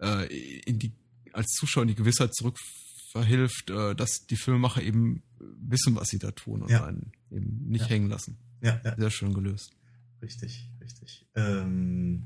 äh, 0.00 0.26
in 0.60 0.78
die, 0.78 0.92
als 1.32 1.48
Zuschauer 1.52 1.82
in 1.82 1.88
die 1.88 1.94
Gewissheit 1.96 2.34
zurückverhilft, 3.12 3.70
äh, 3.70 3.94
dass 3.94 4.26
die 4.26 4.36
Filmemacher 4.36 4.82
eben 4.82 5.22
wissen, 5.38 5.96
was 5.96 6.08
sie 6.08 6.18
da 6.18 6.30
tun 6.30 6.62
und 6.62 6.70
ja. 6.70 6.84
einen 6.84 7.12
eben 7.30 7.68
nicht 7.68 7.82
ja. 7.82 7.88
hängen 7.88 8.08
lassen. 8.08 8.38
Ja, 8.60 8.80
ja. 8.84 8.96
Sehr 8.96 9.10
schön 9.10 9.34
gelöst. 9.34 9.72
Richtig, 10.22 10.70
richtig. 10.80 11.26
Ähm, 11.34 12.22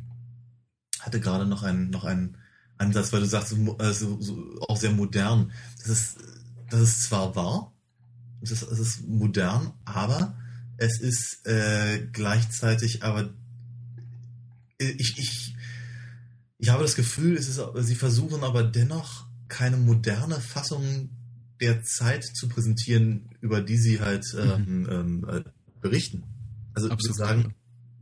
hatte 1.01 1.21
gerade 1.21 1.47
noch 1.47 1.63
einen, 1.63 1.91
noch 1.91 2.05
einen 2.05 2.37
Ansatz, 2.79 3.13
weil 3.13 3.21
du 3.21 3.27
sagst, 3.27 3.51
so, 3.51 3.79
äh, 3.79 3.93
so, 3.93 4.21
so, 4.21 4.61
auch 4.69 4.77
sehr 4.77 4.93
modern. 4.93 5.53
Das 5.79 5.89
ist, 5.89 6.19
das 6.71 6.81
ist 6.81 7.03
zwar 7.05 7.35
wahr, 7.35 7.73
es 8.43 8.51
ist, 8.51 8.63
es 8.63 8.79
ist 8.79 9.09
modern, 9.09 9.73
aber 9.85 10.37
es 10.77 11.01
ist 11.01 11.47
äh, 11.47 12.07
gleichzeitig 12.13 13.03
aber 13.03 13.31
ich, 14.79 15.19
ich, 15.19 15.57
ich 16.59 16.69
habe 16.69 16.83
das 16.83 16.97
Gefühl, 16.97 17.35
es 17.37 17.49
ist, 17.49 17.63
sie 17.77 17.95
versuchen 17.95 18.45
aber 18.45 18.63
dennoch 18.63 19.26
keine 19.49 19.77
moderne 19.77 20.41
Fassung 20.41 21.11
der 21.61 21.83
Zeit 21.83 22.25
zu 22.25 22.49
präsentieren, 22.49 23.31
über 23.41 23.63
die 23.63 23.79
sie 23.79 24.01
halt 24.01 24.25
mhm. 24.35 24.41
ähm, 24.41 24.89
ähm, 24.91 25.29
äh, 25.29 25.43
berichten. 25.81 26.25
Also 26.75 26.91
Absolut. 26.91 27.17
sagen, 27.17 27.55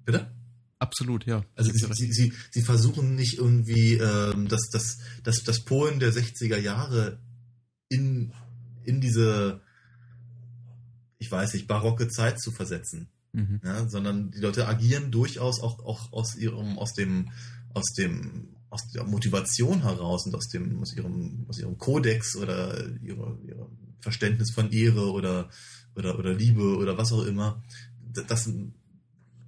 bitte? 0.04 0.30
Absolut, 0.78 1.24
ja. 1.24 1.44
Also 1.54 1.70
sie, 1.70 1.86
sie, 1.94 2.12
sie, 2.12 2.32
sie, 2.50 2.62
versuchen 2.62 3.14
nicht 3.14 3.38
irgendwie 3.38 3.94
ähm, 3.94 4.48
das, 4.48 4.68
das, 4.70 4.98
das, 5.22 5.42
das 5.44 5.64
Polen 5.64 6.00
der 6.00 6.12
60er 6.12 6.58
Jahre 6.58 7.18
in, 7.88 8.32
in 8.84 9.00
diese, 9.00 9.60
ich 11.18 11.30
weiß 11.30 11.54
nicht, 11.54 11.68
barocke 11.68 12.08
Zeit 12.08 12.40
zu 12.40 12.50
versetzen. 12.50 13.08
Mhm. 13.32 13.60
Ja, 13.64 13.88
sondern 13.88 14.30
die 14.30 14.40
Leute 14.40 14.68
agieren 14.68 15.10
durchaus 15.10 15.60
auch, 15.60 15.78
auch 15.84 16.12
aus 16.12 16.36
ihrem, 16.36 16.78
aus 16.78 16.92
dem, 16.92 17.30
aus 17.72 17.92
dem, 17.96 18.48
aus 18.74 18.90
der 18.90 19.04
Motivation 19.04 19.82
heraus 19.82 20.26
und 20.26 20.34
aus 20.34 20.48
dem, 20.48 20.80
aus 20.82 20.92
ihrem, 20.94 21.46
aus 21.48 21.60
ihrem 21.60 21.78
Kodex 21.78 22.34
oder 22.34 22.84
ihrer, 23.02 23.38
ihrer 23.46 23.68
Verständnis 24.00 24.50
von 24.50 24.72
Ehre 24.72 25.12
oder, 25.12 25.48
oder, 25.94 26.18
oder 26.18 26.34
Liebe 26.34 26.76
oder 26.76 26.98
was 26.98 27.12
auch 27.12 27.24
immer. 27.24 27.62
Das, 28.28 28.50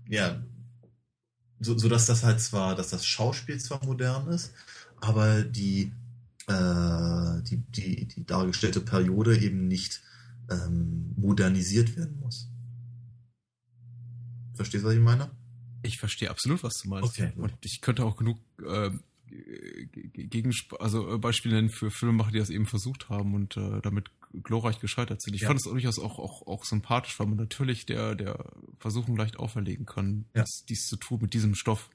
ja, 0.09 0.41
so, 1.59 1.77
so 1.77 1.89
dass 1.89 2.07
das 2.07 2.22
halt 2.22 2.41
zwar, 2.41 2.77
dass 2.77 2.91
das 2.91 3.05
Schauspiel 3.05 3.59
zwar 3.59 3.85
modern 3.85 4.29
ist, 4.29 4.53
aber 5.01 5.43
die, 5.43 5.93
äh, 6.47 7.43
die, 7.43 7.64
die, 7.68 8.07
die 8.07 8.24
dargestellte 8.27 8.81
Periode 8.81 9.37
eben 9.37 9.66
nicht 9.66 10.03
ähm, 10.49 11.14
modernisiert 11.16 11.97
werden 11.97 12.20
muss. 12.20 12.49
Verstehst 14.55 14.85
du, 14.85 14.89
was 14.89 14.95
ich 14.95 15.01
meine? 15.01 15.31
Ich 15.83 15.99
verstehe 15.99 16.31
absolut, 16.31 16.62
was 16.62 16.79
du 16.79 16.91
meinst. 16.91 17.09
Okay, 17.09 17.33
und 17.35 17.53
ich 17.64 17.81
könnte 17.81 18.05
auch 18.05 18.16
genug 18.16 18.39
äh, 18.64 18.91
gegen, 19.27 20.55
also 20.79 21.14
äh, 21.14 21.18
Beispiele 21.18 21.57
nennen 21.57 21.70
für 21.70 21.91
Filmemacher, 21.91 22.33
die 22.33 22.39
das 22.39 22.51
eben 22.51 22.66
versucht 22.66 23.09
haben 23.09 23.35
und 23.35 23.57
äh, 23.57 23.81
damit 23.83 24.11
glorreich 24.43 24.81
gescheitert 24.81 25.22
sind. 25.22 25.35
Ich 25.35 25.43
ja. 25.43 25.49
fand 25.49 25.61
es 25.61 25.64
durchaus 25.64 25.99
auch, 25.99 26.18
auch, 26.18 26.47
auch 26.47 26.64
sympathisch, 26.64 27.18
weil 27.18 27.27
man 27.27 27.39
natürlich 27.39 27.87
der, 27.87 28.14
der 28.14 28.53
Versuchung 28.79 29.16
leicht 29.16 29.39
auferlegen 29.39 29.87
kann, 29.87 30.27
ja. 30.35 30.43
dies, 30.43 30.64
dies, 30.68 30.87
zu 30.87 30.97
tun 30.97 31.20
mit 31.22 31.35
diesem 31.35 31.55
Stoff, 31.55 31.91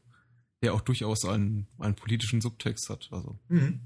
der 0.61 0.73
auch 0.73 0.81
durchaus 0.81 1.25
einen, 1.25 1.67
einen 1.77 1.95
politischen 1.95 2.41
Subtext 2.41 2.89
hat. 2.89 3.09
Also. 3.11 3.39
Mhm. 3.49 3.81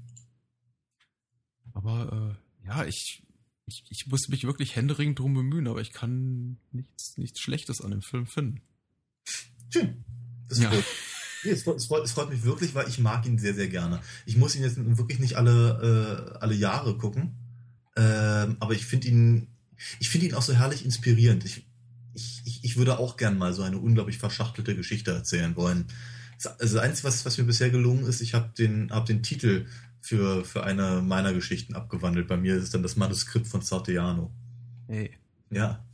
Aber 1.72 2.38
äh, 2.62 2.66
ja, 2.66 2.84
ich, 2.84 3.22
ich, 3.66 3.84
ich 3.90 4.06
muss 4.06 4.28
mich 4.28 4.44
wirklich 4.44 4.76
händeringend 4.76 5.18
drum 5.18 5.34
bemühen, 5.34 5.68
aber 5.68 5.80
ich 5.80 5.92
kann 5.92 6.58
nichts, 6.72 7.16
nichts 7.18 7.40
Schlechtes 7.40 7.80
an 7.80 7.90
dem 7.90 8.02
Film 8.02 8.26
finden. 8.26 8.62
Schön. 9.70 10.04
Das 10.48 10.58
ist 10.58 10.64
ja. 10.64 10.70
gut. 10.70 10.84
Es, 11.50 11.66
es, 11.66 11.86
freut, 11.86 12.04
es, 12.04 12.12
freut, 12.12 12.30
mich 12.30 12.44
wirklich, 12.44 12.74
weil 12.74 12.88
ich 12.88 12.98
mag 12.98 13.26
ihn 13.26 13.38
sehr, 13.38 13.54
sehr 13.54 13.68
gerne. 13.68 14.00
Ich 14.24 14.36
muss 14.36 14.56
ihn 14.56 14.62
jetzt 14.62 14.76
wirklich 14.76 15.18
nicht 15.18 15.36
alle, 15.36 16.32
äh, 16.34 16.38
alle 16.38 16.54
Jahre 16.54 16.96
gucken. 16.96 17.36
Ähm, 17.96 18.56
aber 18.60 18.74
ich 18.74 18.86
finde 18.86 19.08
ihn, 19.08 19.48
ich 20.00 20.08
finde 20.08 20.26
ihn 20.26 20.34
auch 20.34 20.42
so 20.42 20.52
herrlich 20.52 20.84
inspirierend. 20.84 21.44
Ich, 21.44 21.66
ich, 22.14 22.64
ich, 22.64 22.76
würde 22.76 22.98
auch 22.98 23.16
gern 23.16 23.38
mal 23.38 23.52
so 23.52 23.62
eine 23.62 23.78
unglaublich 23.78 24.18
verschachtelte 24.18 24.76
Geschichte 24.76 25.12
erzählen 25.12 25.56
wollen. 25.56 25.86
Also 26.58 26.78
eins, 26.78 27.04
was, 27.04 27.24
was 27.24 27.38
mir 27.38 27.44
bisher 27.44 27.70
gelungen 27.70 28.04
ist, 28.04 28.20
ich 28.20 28.34
habe 28.34 28.50
den, 28.56 28.90
hab 28.90 29.06
den 29.06 29.22
Titel 29.22 29.66
für, 30.00 30.44
für 30.44 30.62
eine 30.64 31.02
meiner 31.02 31.32
Geschichten 31.32 31.74
abgewandelt. 31.74 32.28
Bei 32.28 32.36
mir 32.36 32.56
ist 32.56 32.74
dann 32.74 32.82
das 32.82 32.96
Manuskript 32.96 33.46
von 33.46 33.62
Sarteano. 33.62 34.30
Hey. 34.86 35.10
Ja. 35.50 35.84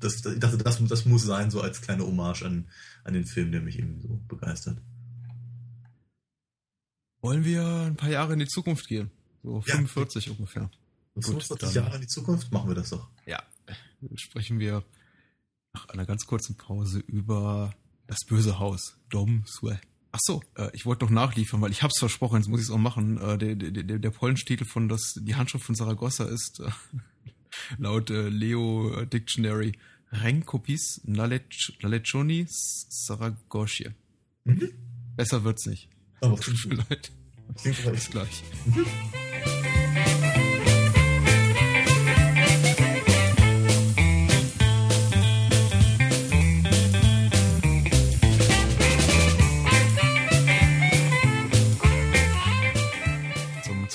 Das, 0.00 0.24
ich 0.24 0.38
dachte, 0.40 0.56
das, 0.58 0.82
das 0.82 1.04
muss 1.04 1.24
sein, 1.24 1.50
so 1.50 1.60
als 1.60 1.82
kleine 1.82 2.04
Hommage 2.06 2.42
an, 2.42 2.68
an 3.04 3.12
den 3.12 3.26
Film, 3.26 3.52
der 3.52 3.60
mich 3.60 3.78
eben 3.78 4.00
so 4.00 4.20
begeistert. 4.28 4.78
Wollen 7.20 7.44
wir 7.44 7.64
ein 7.64 7.96
paar 7.96 8.10
Jahre 8.10 8.32
in 8.32 8.38
die 8.38 8.46
Zukunft 8.46 8.88
gehen? 8.88 9.10
So 9.42 9.60
45 9.60 10.26
ja. 10.26 10.32
ungefähr. 10.32 10.70
45 11.14 11.74
Jahre 11.74 11.94
in 11.96 12.00
die 12.02 12.06
Zukunft 12.06 12.52
machen 12.52 12.68
wir 12.68 12.74
das 12.74 12.90
doch. 12.90 13.08
Ja. 13.26 13.42
Dann 13.66 14.18
sprechen 14.18 14.58
wir 14.58 14.84
nach 15.72 15.88
einer 15.88 16.06
ganz 16.06 16.26
kurzen 16.26 16.56
Pause 16.56 17.00
über 17.00 17.74
das 18.06 18.24
böse 18.26 18.58
Haus. 18.58 18.96
Dom 19.10 19.44
Sue. 19.46 19.78
Ach 20.12 20.18
so, 20.22 20.42
äh, 20.56 20.70
ich 20.72 20.86
wollte 20.86 21.04
noch 21.04 21.12
nachliefern, 21.12 21.60
weil 21.60 21.70
ich 21.70 21.82
hab's 21.82 21.98
versprochen, 21.98 22.38
jetzt 22.38 22.48
muss 22.48 22.60
ich 22.60 22.66
es 22.66 22.72
auch 22.72 22.78
machen. 22.78 23.18
Äh, 23.18 23.38
der, 23.38 23.54
der, 23.54 23.84
der, 23.84 23.98
der 23.98 24.10
polnische 24.10 24.44
Titel 24.44 24.64
von 24.64 24.88
das, 24.88 25.14
die 25.16 25.36
Handschrift 25.36 25.64
von 25.64 25.74
Saragossa 25.74 26.24
ist 26.24 26.60
äh, 26.60 26.70
laut 27.78 28.10
äh, 28.10 28.28
Leo 28.28 29.04
Dictionary 29.04 29.72
Renkopis 30.10 31.02
Nalecioni 31.04 32.46
Saragosie. 32.48 33.90
Mhm. 34.44 34.72
Besser 35.16 35.44
wird's 35.44 35.66
nicht. 35.66 35.89
Aber 36.20 36.36
tut 36.36 36.66
mir 36.66 36.76
leid. 36.76 37.12
Bis 37.62 38.10
gleich. 38.10 38.42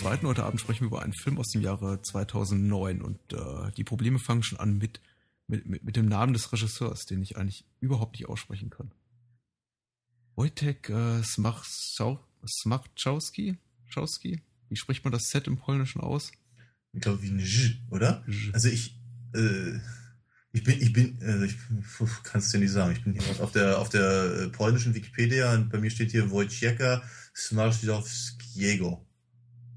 Zweiten 0.05 0.27
heute 0.27 0.43
Abend 0.43 0.61
sprechen 0.61 0.81
wir 0.81 0.87
über 0.87 1.01
einen 1.01 1.13
Film 1.13 1.39
aus 1.39 1.49
dem 1.49 1.61
Jahre 1.61 2.01
2009 2.01 3.01
und 3.01 3.17
äh, 3.33 3.71
die 3.75 3.83
Probleme 3.83 4.19
fangen 4.19 4.43
schon 4.43 4.59
an 4.59 4.77
mit, 4.77 5.01
mit, 5.47 5.65
mit, 5.65 5.83
mit 5.83 5.95
dem 5.95 6.05
Namen 6.05 6.31
des 6.31 6.53
Regisseurs, 6.53 7.05
den 7.05 7.21
ich 7.21 7.37
eigentlich 7.37 7.65
überhaupt 7.79 8.13
nicht 8.13 8.29
aussprechen 8.29 8.69
kann. 8.69 8.91
Wojtek 10.35 10.89
äh, 10.89 11.23
Smachczowski? 11.23 13.57
Schowski? 13.87 14.41
Wie 14.69 14.75
spricht 14.75 15.03
man 15.03 15.13
das 15.13 15.23
Z 15.23 15.47
im 15.47 15.57
Polnischen 15.57 16.01
aus? 16.01 16.31
Ich 16.93 17.01
glaube 17.01 17.21
wie 17.21 17.29
ein 17.29 17.39
J, 17.39 17.75
oder? 17.89 18.23
J. 18.27 18.53
Also 18.53 18.69
ich, 18.69 18.97
äh, 19.33 19.79
ich 20.51 20.63
bin, 20.63 20.81
ich 20.81 20.93
bin, 20.93 21.17
also 21.21 21.45
ich 21.45 21.55
kannst 22.23 22.53
du 22.53 22.57
dir 22.57 22.63
nicht 22.63 22.73
sagen. 22.73 22.93
Ich 22.93 23.03
bin 23.03 23.13
hier 23.13 23.43
auf 23.43 23.51
der 23.51 23.79
auf 23.79 23.89
der 23.89 24.23
äh, 24.23 24.47
polnischen 24.49 24.93
Wikipedia 24.93 25.53
und 25.53 25.69
bei 25.69 25.79
mir 25.79 25.89
steht 25.89 26.11
hier 26.11 26.29
Wojciech 26.31 26.79
Smarzowskiego. 27.35 29.05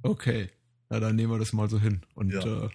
Okay, 0.03 0.51
na 0.89 1.01
dann 1.01 1.17
nehmen 1.17 1.33
wir 1.33 1.39
das 1.39 1.53
mal 1.53 1.69
so 1.69 1.81
hin 1.81 2.03
und 2.15 2.33
ja. 2.33 2.67
äh, 2.67 2.71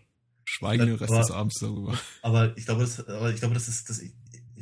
schweigen 0.45 0.87
den 0.87 0.95
Rest 0.95 1.11
aber, 1.11 1.21
des 1.21 1.31
Abends 1.31 1.59
darüber. 1.59 1.97
Aber 2.21 2.57
ich 2.57 2.65
glaube, 2.65 2.81
das, 2.81 3.07
aber 3.07 3.31
ich 3.31 3.39
glaube, 3.39 3.53
das 3.53 3.69
ist, 3.69 3.89
das, 3.89 4.01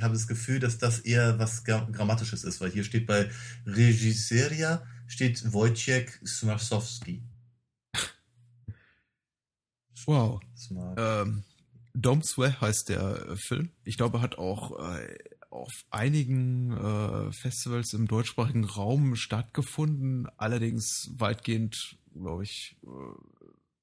habe 0.01 0.13
das 0.13 0.27
Gefühl, 0.27 0.59
dass 0.59 0.77
das 0.77 0.99
eher 0.99 1.39
was 1.39 1.63
Grammatisches 1.63 2.43
ist, 2.43 2.61
weil 2.61 2.71
hier 2.71 2.83
steht 2.83 3.07
bei 3.07 3.29
Regisseria 3.65 4.83
steht 5.07 5.51
Wojciech 5.51 6.09
Smarsowski. 6.25 7.21
Wow. 10.05 10.41
Ähm, 10.97 11.43
Dom 11.93 12.23
Swe 12.23 12.59
heißt 12.59 12.89
der 12.89 13.27
äh, 13.27 13.35
Film. 13.35 13.69
Ich 13.83 13.97
glaube, 13.97 14.17
er 14.17 14.21
hat 14.21 14.37
auch 14.37 14.79
äh, 14.79 15.17
auf 15.49 15.71
einigen 15.89 16.71
äh, 16.71 17.31
Festivals 17.33 17.93
im 17.93 18.07
deutschsprachigen 18.07 18.63
Raum 18.63 19.15
stattgefunden, 19.15 20.27
allerdings 20.37 21.11
weitgehend 21.17 21.99
glaube 22.13 22.43
ich, 22.43 22.77
äh, 22.83 22.87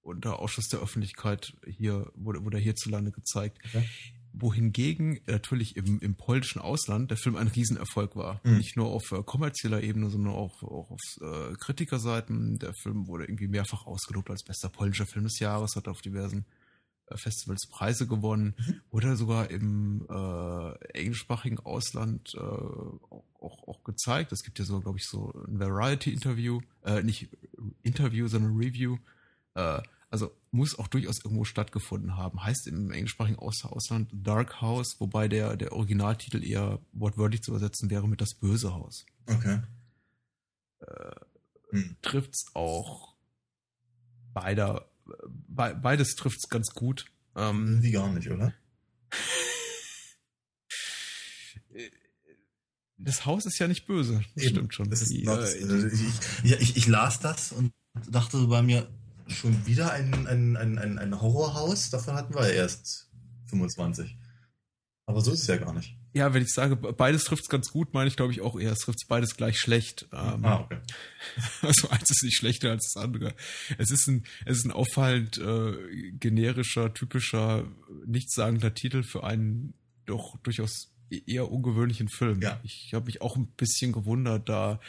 unter 0.03 0.39
Ausschuss 0.39 0.69
der 0.69 0.81
Öffentlichkeit 0.81 1.55
hier, 1.67 2.11
wurde, 2.15 2.45
wurde 2.45 2.59
hierzulande 2.59 3.13
gezeigt. 3.13 3.59
Okay. 3.65 3.85
Wohingegen 4.33 5.21
natürlich 5.27 5.77
im, 5.77 6.01
im 6.01 6.15
polnischen 6.15 6.61
Ausland 6.61 7.11
der 7.11 7.19
Film 7.19 7.37
ein 7.37 7.49
Riesenerfolg 7.49 8.17
war. 8.17 8.41
Mhm. 8.45 8.59
Nicht 8.59 8.77
nur 8.77 8.89
auf 8.89 9.11
äh, 9.13 9.23
kommerzieller 9.23 9.83
Ebene, 9.83 10.11
sondern 10.11 10.35
auch, 10.35 10.63
auch 10.63 10.91
auf 10.91 11.01
äh, 11.21 11.55
Kritikerseiten. 11.55 12.59
Der 12.59 12.75
Film 12.75 13.07
wurde 13.07 13.25
irgendwie 13.25 13.49
mehrfach 13.49 13.87
ausgelobt 13.87 14.31
als 14.31 14.45
bester 14.45 14.69
polnischer 14.69 15.07
Film 15.07 15.25
des 15.25 15.39
Jahres, 15.39 15.77
hat 15.77 15.89
auf 15.89 16.01
diversen 16.01 16.45
äh, 17.07 17.17
Festivals 17.17 17.67
Preise 17.69 18.07
gewonnen, 18.07 18.55
mhm. 18.59 18.81
wurde 18.91 19.17
sogar 19.17 19.51
im 19.51 20.07
äh, 20.09 20.99
englischsprachigen 20.99 21.59
Ausland 21.61 22.35
äh, 22.35 22.39
auch, 22.39 23.25
auch, 23.41 23.69
auch 23.69 23.85
gezeigt. 23.85 24.33
Es 24.33 24.43
gibt 24.43 24.59
ja 24.59 24.65
so, 24.65 24.81
glaube 24.81 24.99
ich, 24.99 25.07
so 25.07 25.33
ein 25.47 25.59
Variety-Interview, 25.59 26.61
äh, 26.85 27.03
nicht 27.03 27.29
Interview, 27.83 28.29
sondern 28.29 28.57
Review. 28.57 28.99
Also 30.11 30.35
muss 30.51 30.79
auch 30.79 30.89
durchaus 30.89 31.23
irgendwo 31.23 31.45
stattgefunden 31.45 32.17
haben. 32.17 32.43
Heißt 32.43 32.67
im 32.67 32.91
englischsprachigen 32.91 33.39
Aus 33.39 33.65
Ausland 33.65 34.11
Dark 34.13 34.63
House, 34.63 34.97
wobei 34.99 35.29
der, 35.29 35.57
der 35.57 35.73
Originaltitel 35.73 36.43
eher 36.43 36.81
wortwörtlich 36.93 37.43
zu 37.43 37.51
übersetzen 37.51 37.91
wäre 37.91 38.09
mit 38.09 38.21
das 38.21 38.35
böse 38.35 38.75
Haus. 38.75 39.05
Okay. 39.27 39.61
Äh, 40.81 41.11
hm. 41.71 41.97
Trifft's 42.01 42.47
auch 42.55 43.15
beider 44.33 44.89
be 45.49 45.79
beides 45.81 46.15
trifft 46.15 46.39
es 46.39 46.49
ganz 46.49 46.71
gut. 46.71 47.07
Ähm, 47.37 47.83
Wie 47.83 47.91
gar 47.91 48.11
nicht, 48.13 48.31
oder? 48.31 48.55
das 52.99 53.27
Haus 53.27 53.45
ist 53.47 53.59
ja 53.59 53.67
nicht 53.69 53.87
böse. 53.87 54.25
Das 54.35 54.45
Eben. 54.45 54.55
stimmt 54.55 54.75
schon. 54.75 54.91
Das 54.91 55.03
ist, 55.03 55.11
die, 55.11 55.25
äh, 55.25 55.29
also 55.29 55.87
ich, 55.87 56.45
ich, 56.45 56.77
ich, 56.77 56.87
las 56.87 57.21
das 57.21 57.53
und 57.53 57.73
dachte 58.11 58.47
bei 58.47 58.63
mir, 58.63 58.89
schon 59.29 59.67
wieder 59.67 59.93
ein, 59.93 60.27
ein, 60.27 60.57
ein, 60.57 60.79
ein, 60.79 60.99
ein 60.99 61.21
Horrorhaus? 61.21 61.91
Davon 61.91 62.15
hatten 62.15 62.35
wir 62.35 62.47
ja 62.47 62.55
erst 62.55 63.09
25. 63.47 64.17
Aber 65.07 65.21
so 65.21 65.33
ist 65.33 65.43
es 65.43 65.47
ja 65.47 65.57
gar 65.57 65.73
nicht. 65.73 65.97
Ja, 66.15 66.35
wenn 66.35 66.43
ich 66.43 66.53
sage, 66.53 66.77
beides 66.77 67.25
trifft 67.25 67.45
es 67.45 67.49
ganz 67.49 67.71
gut, 67.71 67.95
meine 67.95 68.09
ich 68.09 68.17
glaube 68.17 68.33
ich 68.33 68.41
auch 68.41 68.59
eher, 68.59 68.73
es 68.73 68.81
trifft 68.81 68.99
beides 69.09 69.37
gleich 69.37 69.59
schlecht. 69.59 70.09
Ähm, 70.13 70.45
ah, 70.45 70.61
okay. 70.61 70.79
Also 71.63 71.89
eins 71.91 72.11
ist 72.11 72.25
nicht 72.25 72.37
schlechter 72.37 72.71
als 72.71 72.93
das 72.93 73.03
andere. 73.03 73.35
Es 73.79 73.91
ist 73.91 74.07
ein, 74.09 74.25
es 74.45 74.59
ist 74.59 74.65
ein 74.65 74.73
auffallend 74.73 75.39
äh, 75.39 76.13
generischer, 76.13 76.93
typischer, 76.93 77.65
nichtssagender 78.07 78.75
Titel 78.75 79.03
für 79.03 79.25
einen 79.25 79.75
doch 80.07 80.37
durchaus 80.43 80.93
eher 81.11 81.51
ungewöhnlichen 81.51 82.09
Film. 82.09 82.43
Ja. 82.43 82.61
Ich 82.63 82.93
habe 82.93 83.07
mich 83.07 83.23
auch 83.23 83.37
ein 83.37 83.47
bisschen 83.57 83.93
gewundert, 83.93 84.49
da 84.49 84.81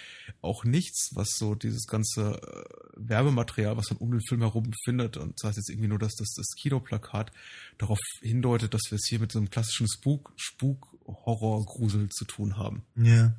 auch 0.41 0.63
nichts, 0.63 1.11
was 1.13 1.29
so 1.37 1.55
dieses 1.55 1.87
ganze 1.87 2.41
äh, 2.41 2.88
Werbematerial, 3.07 3.77
was 3.77 3.89
man 3.91 3.99
um 3.99 4.11
den 4.11 4.21
Film 4.21 4.41
herum 4.41 4.71
findet, 4.83 5.17
und 5.17 5.33
das 5.37 5.47
heißt 5.47 5.57
jetzt 5.57 5.69
irgendwie 5.69 5.87
nur, 5.87 5.99
dass 5.99 6.15
das, 6.15 6.33
das 6.35 6.49
Kinoplakat 6.59 7.31
darauf 7.77 7.99
hindeutet, 8.21 8.73
dass 8.73 8.83
wir 8.89 8.95
es 8.95 9.07
hier 9.07 9.19
mit 9.19 9.31
so 9.31 9.39
einem 9.39 9.49
klassischen 9.49 9.87
Spuk, 9.87 10.33
Spuk, 10.35 10.87
Horror, 11.05 11.65
Grusel 11.65 12.09
zu 12.09 12.25
tun 12.25 12.57
haben. 12.57 12.83
Ja. 12.95 13.33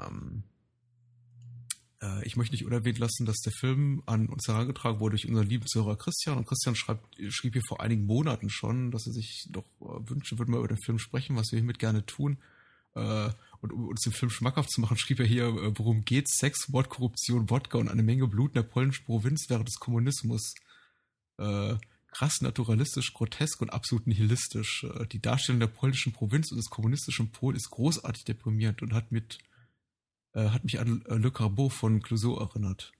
Ähm, 0.00 0.44
äh, 2.02 2.26
ich 2.26 2.36
möchte 2.36 2.54
nicht 2.54 2.64
unerwähnt 2.64 2.98
lassen, 2.98 3.24
dass 3.24 3.38
der 3.38 3.52
Film 3.52 4.02
an 4.06 4.28
uns 4.28 4.48
herangetragen 4.48 5.00
wurde 5.00 5.16
durch 5.16 5.28
unseren 5.28 5.48
lieben 5.48 5.66
Zuhörer 5.66 5.96
Christian. 5.96 6.36
Und 6.36 6.46
Christian 6.46 6.74
schreibt, 6.74 7.16
schrieb 7.28 7.54
hier 7.54 7.62
vor 7.66 7.80
einigen 7.80 8.04
Monaten 8.04 8.50
schon, 8.50 8.90
dass 8.90 9.06
er 9.06 9.12
sich 9.12 9.46
doch 9.50 9.66
äh, 9.80 10.10
wünschen 10.10 10.38
würde, 10.38 10.50
mal 10.50 10.58
über 10.58 10.68
den 10.68 10.82
Film 10.84 10.98
sprechen, 10.98 11.36
was 11.36 11.52
wir 11.52 11.58
hiermit 11.58 11.78
gerne 11.78 12.04
tun. 12.04 12.38
Äh, 12.94 13.30
und 13.62 13.72
um 13.72 13.88
uns 13.88 14.02
den 14.02 14.12
Film 14.12 14.28
schmackhaft 14.28 14.70
zu 14.70 14.80
machen, 14.80 14.96
schrieb 14.96 15.20
er 15.20 15.26
hier, 15.26 15.44
äh, 15.46 15.78
worum 15.78 16.04
geht's? 16.04 16.36
Sex, 16.36 16.68
Mord, 16.68 16.88
Korruption, 16.88 17.48
Wodka 17.48 17.78
und 17.78 17.88
eine 17.88 18.02
Menge 18.02 18.26
Blut 18.26 18.50
in 18.50 18.54
der 18.54 18.62
polnischen 18.64 19.04
Provinz 19.04 19.46
während 19.48 19.68
des 19.68 19.76
Kommunismus. 19.76 20.54
Äh, 21.38 21.76
krass 22.10 22.40
naturalistisch, 22.40 23.14
grotesk 23.14 23.62
und 23.62 23.70
absolut 23.70 24.08
nihilistisch. 24.08 24.84
Äh, 24.84 25.06
die 25.06 25.22
Darstellung 25.22 25.60
der 25.60 25.68
polnischen 25.68 26.12
Provinz 26.12 26.50
und 26.50 26.56
des 26.56 26.70
kommunistischen 26.70 27.30
Pol 27.30 27.54
ist 27.54 27.70
großartig 27.70 28.24
deprimierend 28.24 28.82
und 28.82 28.94
hat 28.94 29.12
mit 29.12 29.38
äh, 30.34 30.48
hat 30.48 30.64
mich 30.64 30.80
an 30.80 31.04
äh, 31.06 31.14
Le 31.14 31.30
Carbeau 31.30 31.68
von 31.68 32.02
Clouseau 32.02 32.38
erinnert. 32.38 32.92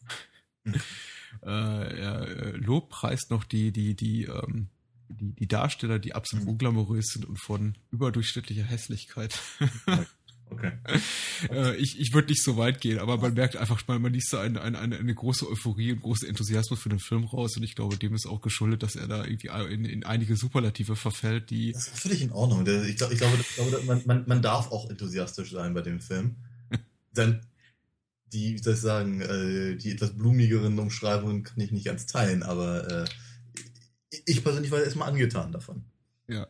Mhm. 0.65 0.81
er 1.41 2.53
lobpreist 2.59 3.31
noch 3.31 3.43
die, 3.43 3.73
die, 3.73 3.97
die, 3.97 4.25
ähm, 4.25 4.69
die, 5.09 5.33
die 5.33 5.49
Darsteller, 5.49 5.99
die 5.99 6.15
absolut 6.15 6.45
Mhm. 6.45 6.51
unglamourös 6.53 7.07
sind 7.07 7.25
und 7.25 7.41
von 7.41 7.77
überdurchschnittlicher 7.91 8.65
Hässlichkeit. 8.65 9.41
Okay. 10.51 10.73
äh, 11.51 11.77
ich 11.77 11.99
ich 11.99 12.13
würde 12.13 12.29
nicht 12.29 12.43
so 12.43 12.57
weit 12.57 12.81
gehen, 12.81 12.99
aber 12.99 13.17
man 13.17 13.35
merkt 13.35 13.57
einfach, 13.57 13.83
man, 13.87 14.03
man 14.03 14.13
liest 14.13 14.33
da 14.33 14.43
eine, 14.43 14.61
eine, 14.61 14.79
eine, 14.79 15.15
große 15.15 15.49
Euphorie 15.49 15.93
und 15.93 16.03
großen 16.03 16.29
Enthusiasmus 16.29 16.81
für 16.81 16.91
den 16.91 16.99
Film 16.99 17.25
raus 17.25 17.57
und 17.57 17.63
ich 17.63 17.75
glaube, 17.75 17.97
dem 17.97 18.15
ist 18.15 18.27
auch 18.27 18.43
geschuldet, 18.43 18.83
dass 18.83 18.95
er 18.95 19.09
da 19.09 19.25
irgendwie 19.25 19.49
in, 19.73 19.85
in 19.85 20.05
einige 20.05 20.37
Superlative 20.37 20.95
verfällt, 20.95 21.51
die 21.51 21.73
Das 21.73 21.89
ist 21.89 21.99
völlig 22.01 22.23
in 22.23 22.33
Ordnung. 22.33 22.67
Ich, 22.87 22.97
glaub, 22.97 23.11
ich 23.11 23.19
glaube, 23.19 23.39
ich 23.41 23.55
glaube 23.55 23.83
man, 23.87 24.03
man, 24.05 24.25
man 24.27 24.43
darf 24.43 24.71
auch 24.71 24.91
enthusiastisch 24.91 25.53
sein 25.53 25.73
bei 25.75 25.81
dem 25.81 26.01
Film. 26.01 26.37
Dann 27.15 27.41
die, 28.33 28.55
wie 28.55 28.59
soll 28.59 28.75
ich 28.75 28.81
sagen, 28.81 29.21
äh, 29.21 29.77
die 29.77 29.93
etwas 29.93 30.17
blumigeren 30.17 30.79
Umschreibungen 30.79 31.43
kann 31.43 31.61
ich 31.61 31.71
nicht 31.71 31.85
ganz 31.85 32.07
teilen, 32.07 32.43
aber 32.43 32.89
äh, 32.89 33.05
ich 34.27 34.43
persönlich 34.43 34.71
war 34.71 34.83
erstmal 34.83 35.09
angetan 35.09 35.53
davon. 35.53 35.85
Ja. 36.29 36.47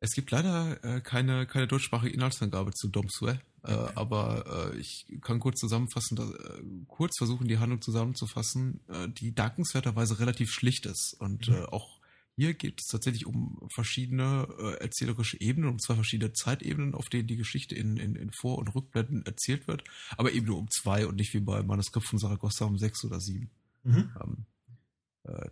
Es 0.00 0.12
gibt 0.12 0.30
leider 0.30 0.82
äh, 0.84 1.00
keine, 1.00 1.46
keine 1.46 1.66
deutschsprachige 1.66 2.12
Inhaltsangabe 2.12 2.72
zu 2.72 2.88
Dom 2.88 3.08
Sue, 3.08 3.40
äh, 3.62 3.72
Okay. 3.72 3.92
aber 3.94 4.72
äh, 4.74 4.78
ich 4.78 5.06
kann 5.22 5.40
kurz 5.40 5.58
zusammenfassen, 5.58 6.16
dass, 6.16 6.30
äh, 6.30 6.62
kurz 6.86 7.16
versuchen, 7.18 7.48
die 7.48 7.58
Handlung 7.58 7.80
zusammenzufassen, 7.80 8.80
äh, 8.88 9.08
die 9.08 9.34
dankenswerterweise 9.34 10.18
relativ 10.18 10.50
schlicht 10.50 10.86
ist. 10.86 11.16
Und 11.18 11.48
Mhm. 11.48 11.66
auch 11.66 11.96
hier 12.36 12.52
geht 12.52 12.80
es 12.80 12.88
tatsächlich 12.88 13.24
um 13.26 13.66
verschiedene 13.74 14.46
äh, 14.58 14.74
erzählerische 14.82 15.40
Ebenen, 15.40 15.70
um 15.70 15.78
zwei 15.78 15.94
verschiedene 15.94 16.34
Zeitebenen, 16.34 16.94
auf 16.94 17.08
denen 17.08 17.26
die 17.26 17.36
Geschichte 17.36 17.74
in, 17.74 17.96
in, 17.96 18.14
in 18.14 18.30
Vor- 18.38 18.58
und 18.58 18.74
Rückblenden 18.74 19.24
erzählt 19.24 19.66
wird, 19.66 19.84
aber 20.18 20.32
eben 20.32 20.46
nur 20.46 20.58
um 20.58 20.68
zwei 20.70 21.06
und 21.06 21.16
nicht 21.16 21.32
wie 21.32 21.40
bei 21.40 21.62
Manuskript 21.62 22.06
von 22.06 22.18
Saragossa 22.18 22.66
um 22.66 22.76
sechs 22.76 23.02
oder 23.04 23.20
sieben. 23.20 23.50
Mhm. 23.84 24.12
Ähm, 24.22 24.36
äh, 24.36 24.55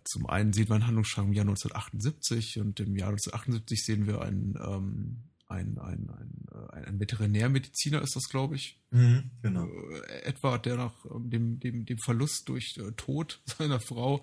zum 0.03 0.25
einen 0.27 0.53
sehen 0.53 0.67
wir 0.69 0.75
einen 0.75 0.87
Handlungsstrang 0.87 1.27
im 1.27 1.33
Jahr 1.33 1.43
1978 1.45 2.59
und 2.59 2.79
im 2.79 2.95
Jahr 2.95 3.09
1978 3.09 3.83
sehen 3.85 4.07
wir 4.07 4.21
einen, 4.21 4.55
ähm, 4.61 5.23
ein, 5.47 5.77
ein, 5.77 6.09
ein, 6.09 6.45
äh, 6.51 6.87
ein 6.87 6.99
Veterinärmediziner 6.99 8.01
ist 8.01 8.15
das, 8.15 8.29
glaube 8.29 8.55
ich, 8.55 8.79
Mhm. 8.91 9.29
Genau. 9.41 9.67
äh, 9.67 10.21
etwa, 10.23 10.57
der 10.57 10.77
nach 10.77 10.93
ähm, 11.13 11.29
dem, 11.29 11.59
dem, 11.59 11.85
dem 11.85 11.97
Verlust 11.99 12.47
durch 12.49 12.77
äh, 12.77 12.91
Tod 12.93 13.41
seiner 13.45 13.79
Frau 13.79 14.21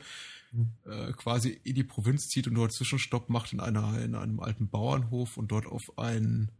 Mhm. 0.54 0.72
äh, 0.84 1.12
quasi 1.12 1.48
in 1.64 1.74
die 1.74 1.84
Provinz 1.84 2.28
zieht 2.28 2.46
und 2.46 2.54
dort 2.54 2.72
Zwischenstopp 2.72 3.30
macht 3.30 3.52
in 3.54 3.60
einer 3.60 3.98
in 4.02 4.14
einem 4.14 4.38
alten 4.40 4.68
Bauernhof 4.68 5.38
und 5.38 5.50
dort 5.50 5.64
auf 5.66 5.96
ein 5.98 6.50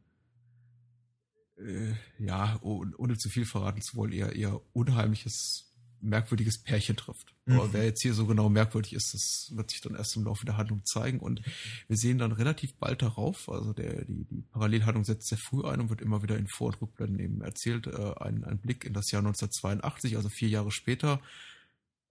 äh, 1.59 1.93
ja, 2.19 2.59
oh- 2.63 2.85
ohne 2.97 3.17
zu 3.19 3.29
viel 3.29 3.45
verraten 3.45 3.83
zu 3.83 3.97
wollen, 3.97 4.13
eher 4.13 4.35
eher 4.35 4.61
unheimliches, 4.73 5.72
merkwürdiges 6.03 6.63
Pärchen 6.63 6.97
trifft. 6.97 7.35
Mhm. 7.47 7.55
Aber 7.55 7.73
wer 7.73 7.85
jetzt 7.85 8.03
hier 8.03 8.15
so 8.15 8.27
genau 8.27 8.49
merkwürdig 8.49 8.93
ist, 8.93 9.15
das 9.15 9.57
wird 9.57 9.71
sich 9.71 9.81
dann 9.81 9.95
erst 9.95 10.17
im 10.17 10.25
Laufe 10.25 10.45
der 10.45 10.57
Handlung 10.57 10.85
zeigen. 10.85 11.21
Und 11.21 11.43
wir 11.89 11.97
sehen 11.97 12.19
dann 12.19 12.33
relativ 12.33 12.75
bald 12.75 13.03
darauf, 13.03 13.49
also 13.49 13.73
der, 13.73 14.05
die, 14.05 14.25
die 14.25 14.43
Parallelhandlung 14.53 15.05
setzt 15.05 15.29
sehr 15.29 15.39
früh 15.39 15.65
ein 15.65 15.81
und 15.81 15.91
wird 15.91 16.01
immer 16.01 16.23
wieder 16.23 16.37
in 16.37 16.49
Vor- 16.49 16.69
und 16.69 16.83
Rückblenden 16.83 17.21
eben 17.21 17.41
erzählt, 17.41 17.87
äh, 17.87 18.15
ein, 18.21 18.45
ein 18.45 18.59
Blick 18.59 18.85
in 18.85 18.93
das 18.93 19.11
Jahr 19.11 19.21
1982, 19.21 20.17
also 20.17 20.29
vier 20.29 20.49
Jahre 20.49 20.71
später. 20.71 21.21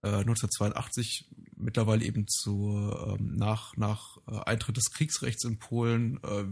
Äh, 0.02 0.08
1982 0.08 1.28
mittlerweile 1.56 2.04
eben 2.04 2.26
zu 2.26 2.92
ähm, 3.06 3.36
nach 3.36 3.76
nach 3.76 4.18
äh, 4.26 4.36
Eintritt 4.46 4.76
des 4.76 4.90
Kriegsrechts 4.90 5.44
in 5.44 5.58
Polen 5.58 6.18
äh, 6.24 6.44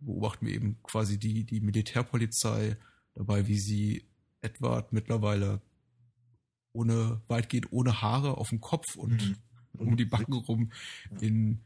beobachten 0.00 0.46
wir 0.46 0.54
eben 0.54 0.76
quasi 0.82 1.18
die 1.18 1.44
die 1.44 1.60
Militärpolizei 1.60 2.76
dabei, 3.14 3.46
wie 3.46 3.58
sie 3.58 4.04
Edward 4.42 4.92
mittlerweile 4.92 5.62
ohne 6.72 7.20
weitgehend 7.28 7.72
ohne 7.72 8.02
Haare 8.02 8.36
auf 8.36 8.48
dem 8.50 8.60
Kopf 8.60 8.96
und 8.96 9.22
Mhm. 9.22 9.36
um 9.78 9.96
die 9.96 10.04
Backen 10.04 10.32
rum 10.32 10.72
in, 11.20 11.60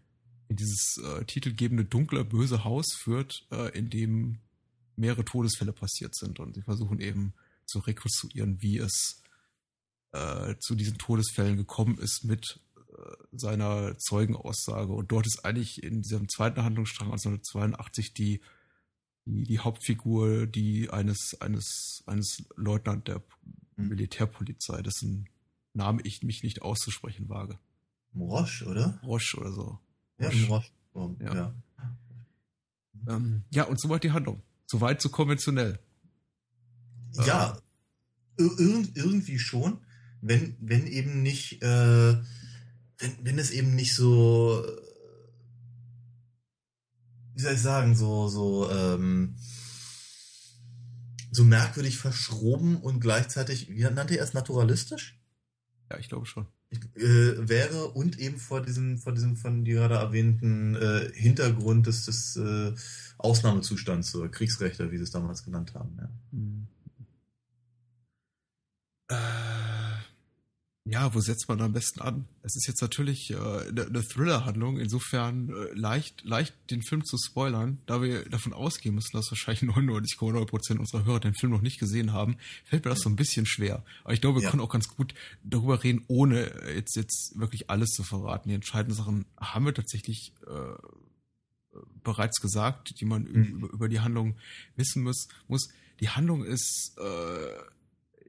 in 0.49 0.57
dieses 0.57 0.99
äh, 1.03 1.25
titelgebende 1.25 1.85
dunkle 1.85 2.25
böse 2.25 2.65
Haus 2.65 2.93
führt, 2.95 3.47
äh, 3.51 3.77
in 3.77 3.89
dem 3.91 4.39
mehrere 4.97 5.25
Todesfälle 5.25 5.73
passiert 5.73 6.15
sind 6.15 6.39
und 6.41 6.55
sie 6.55 6.63
versuchen 6.63 7.01
eben 7.01 7.33
zu 7.67 7.79
rekonstruieren, 7.79 8.61
wie 8.61 8.79
es 8.79 9.23
äh, 10.13 10.57
zu 10.61 10.75
diesen 10.75 10.99
Todesfällen 10.99 11.57
gekommen 11.57 11.99
ist 11.99 12.25
mit 12.25 12.61
äh, 12.77 12.93
seiner 13.33 13.97
Zeugenaussage. 13.99 14.93
Und 14.93 15.11
dort 15.11 15.27
ist 15.27 15.45
eigentlich 15.45 15.83
in 15.83 16.03
diesem 16.03 16.29
zweiten 16.29 16.63
Handlungsstrang 16.63 17.09
1982 17.11 18.13
die, 18.13 18.41
die, 19.25 19.45
die 19.45 19.59
Hauptfigur, 19.59 20.47
die 20.47 20.91
eines, 20.91 21.37
eines, 21.41 22.03
eines 22.07 22.45
Leutnant 22.57 23.09
der. 23.09 23.23
Militärpolizei, 23.77 24.83
dessen 24.83 25.29
Name 25.75 26.03
ich 26.05 26.23
mich 26.23 26.43
nicht 26.43 26.63
auszusprechen 26.63 27.29
wage. 27.29 27.59
Morosch, 28.13 28.63
oder? 28.67 29.01
Roche 29.03 29.39
oder 29.39 29.53
so. 29.53 29.79
Ja. 30.19 30.31
Morosch. 30.31 30.71
Oh, 30.93 31.15
Ja. 31.21 31.35
ja. 31.35 31.55
Ähm, 33.09 33.45
ja, 33.51 33.65
und 33.65 33.81
soweit 33.81 34.05
die 34.05 34.13
Handlung. 34.13 34.43
Soweit 34.67 35.01
so 35.01 35.09
konventionell. 35.09 35.79
Ja, 37.15 37.59
ir 38.39 38.51
irgend- 38.59 38.97
irgendwie 38.97 39.39
schon, 39.39 39.79
wenn, 40.21 40.57
wenn 40.61 40.87
eben 40.87 41.23
nicht, 41.23 41.63
äh, 41.63 42.13
wenn, 42.99 43.17
wenn 43.23 43.39
es 43.39 43.51
eben 43.51 43.75
nicht 43.75 43.95
so, 43.95 44.63
äh, 44.65 44.77
wie 47.35 47.41
soll 47.41 47.55
ich 47.55 47.61
sagen, 47.61 47.95
so, 47.97 48.29
so, 48.29 48.71
ähm, 48.71 49.37
so 51.33 51.45
merkwürdig 51.45 51.99
verschroben 51.99 52.77
und 52.77 53.01
gleichzeitig, 53.01 53.71
wie 53.71 53.83
nannte 53.83 54.17
er 54.17 54.25
es, 54.25 54.35
naturalistisch? 54.35 55.19
Ja, 55.91 55.99
ich 55.99 56.09
glaube 56.09 56.27
schon. 56.27 56.47
Ich, 56.69 56.79
äh, 57.03 57.49
wäre 57.49 57.89
und 57.89 58.19
eben 58.19 58.39
vor 58.39 58.63
diesem, 58.63 58.99
vor 58.99 59.13
diesem 59.13 59.37
von 59.37 59.65
dir 59.65 59.77
gerade 59.77 59.95
erwähnten 59.95 60.75
äh, 60.77 61.11
Hintergrund 61.15 61.87
des, 61.87 62.05
des 62.05 62.37
äh, 62.37 62.75
Ausnahmezustands 63.19 64.15
oder 64.15 64.29
Kriegsrechte, 64.29 64.93
wie 64.93 64.99
sie 64.99 65.05
es 65.05 65.11
damals 65.11 65.43
genannt 65.43 65.75
haben. 65.75 65.97
Ja. 65.99 66.09
Hm. 66.33 66.69
Ja, 70.85 71.15
wo 71.15 71.21
setzt 71.21 71.49
man 71.49 71.61
am 71.61 71.73
besten 71.73 72.01
an? 72.01 72.25
Es 72.43 72.57
ist 72.57 72.67
jetzt 72.67 72.83
natürlich 72.83 73.31
äh, 73.31 73.37
eine, 73.37 73.87
eine 73.87 74.03
Thriller-Handlung, 74.03 74.81
insofern 74.81 75.49
äh, 75.51 75.73
leicht, 75.75 76.25
leicht 76.25 76.55
den 76.73 76.83
Film 76.83 77.05
zu 77.05 77.17
spoilern, 77.19 77.79
da 77.87 78.03
wir 78.03 78.29
davon 78.29 78.53
ausgehen 78.53 78.97
müssen, 78.97 79.13
dass 79.17 79.31
wahrscheinlich 79.31 79.63
99,9% 79.77 80.79
unserer 80.79 81.05
Hörer 81.05 81.21
den 81.21 81.35
Film 81.35 81.53
noch 81.53 81.61
nicht 81.61 81.79
gesehen 81.79 82.13
haben, 82.13 82.37
fällt 82.65 82.85
mir 82.85 82.91
das 82.91 83.01
so 83.01 83.09
ein 83.09 83.15
bisschen 83.15 83.47
schwer. 83.47 83.85
Aber 84.03 84.13
ich 84.13 84.21
glaube, 84.21 84.41
wir 84.41 84.45
Ja. 84.45 84.51
können 84.51 84.63
auch 84.63 84.73
ganz 84.73 84.89
gut 84.89 85.15
darüber 85.45 85.85
reden, 85.85 86.05
ohne 86.09 86.51
jetzt, 86.75 86.97
jetzt 86.97 87.33
wirklich 87.39 87.71
alles 87.71 87.91
zu 87.91 88.03
verraten. 88.03 88.49
Die 88.49 88.55
entscheidenden 88.57 88.97
Sachen 88.97 89.25
haben 89.41 89.65
wir 89.67 89.75
tatsächlich 89.75 90.33
äh, 90.49 91.79
bereits 92.03 92.41
gesagt, 92.41 93.01
die 93.01 93.05
man 93.05 93.23
Mhm. 93.23 93.45
über, 93.45 93.71
über 93.71 93.89
die 93.89 94.01
Handlung 94.01 94.35
wissen 94.75 95.05
muss. 95.05 95.29
muss. 95.47 95.69
Die 96.01 96.09
Handlung 96.09 96.45
ist 96.45 96.97
äh, 96.99 97.63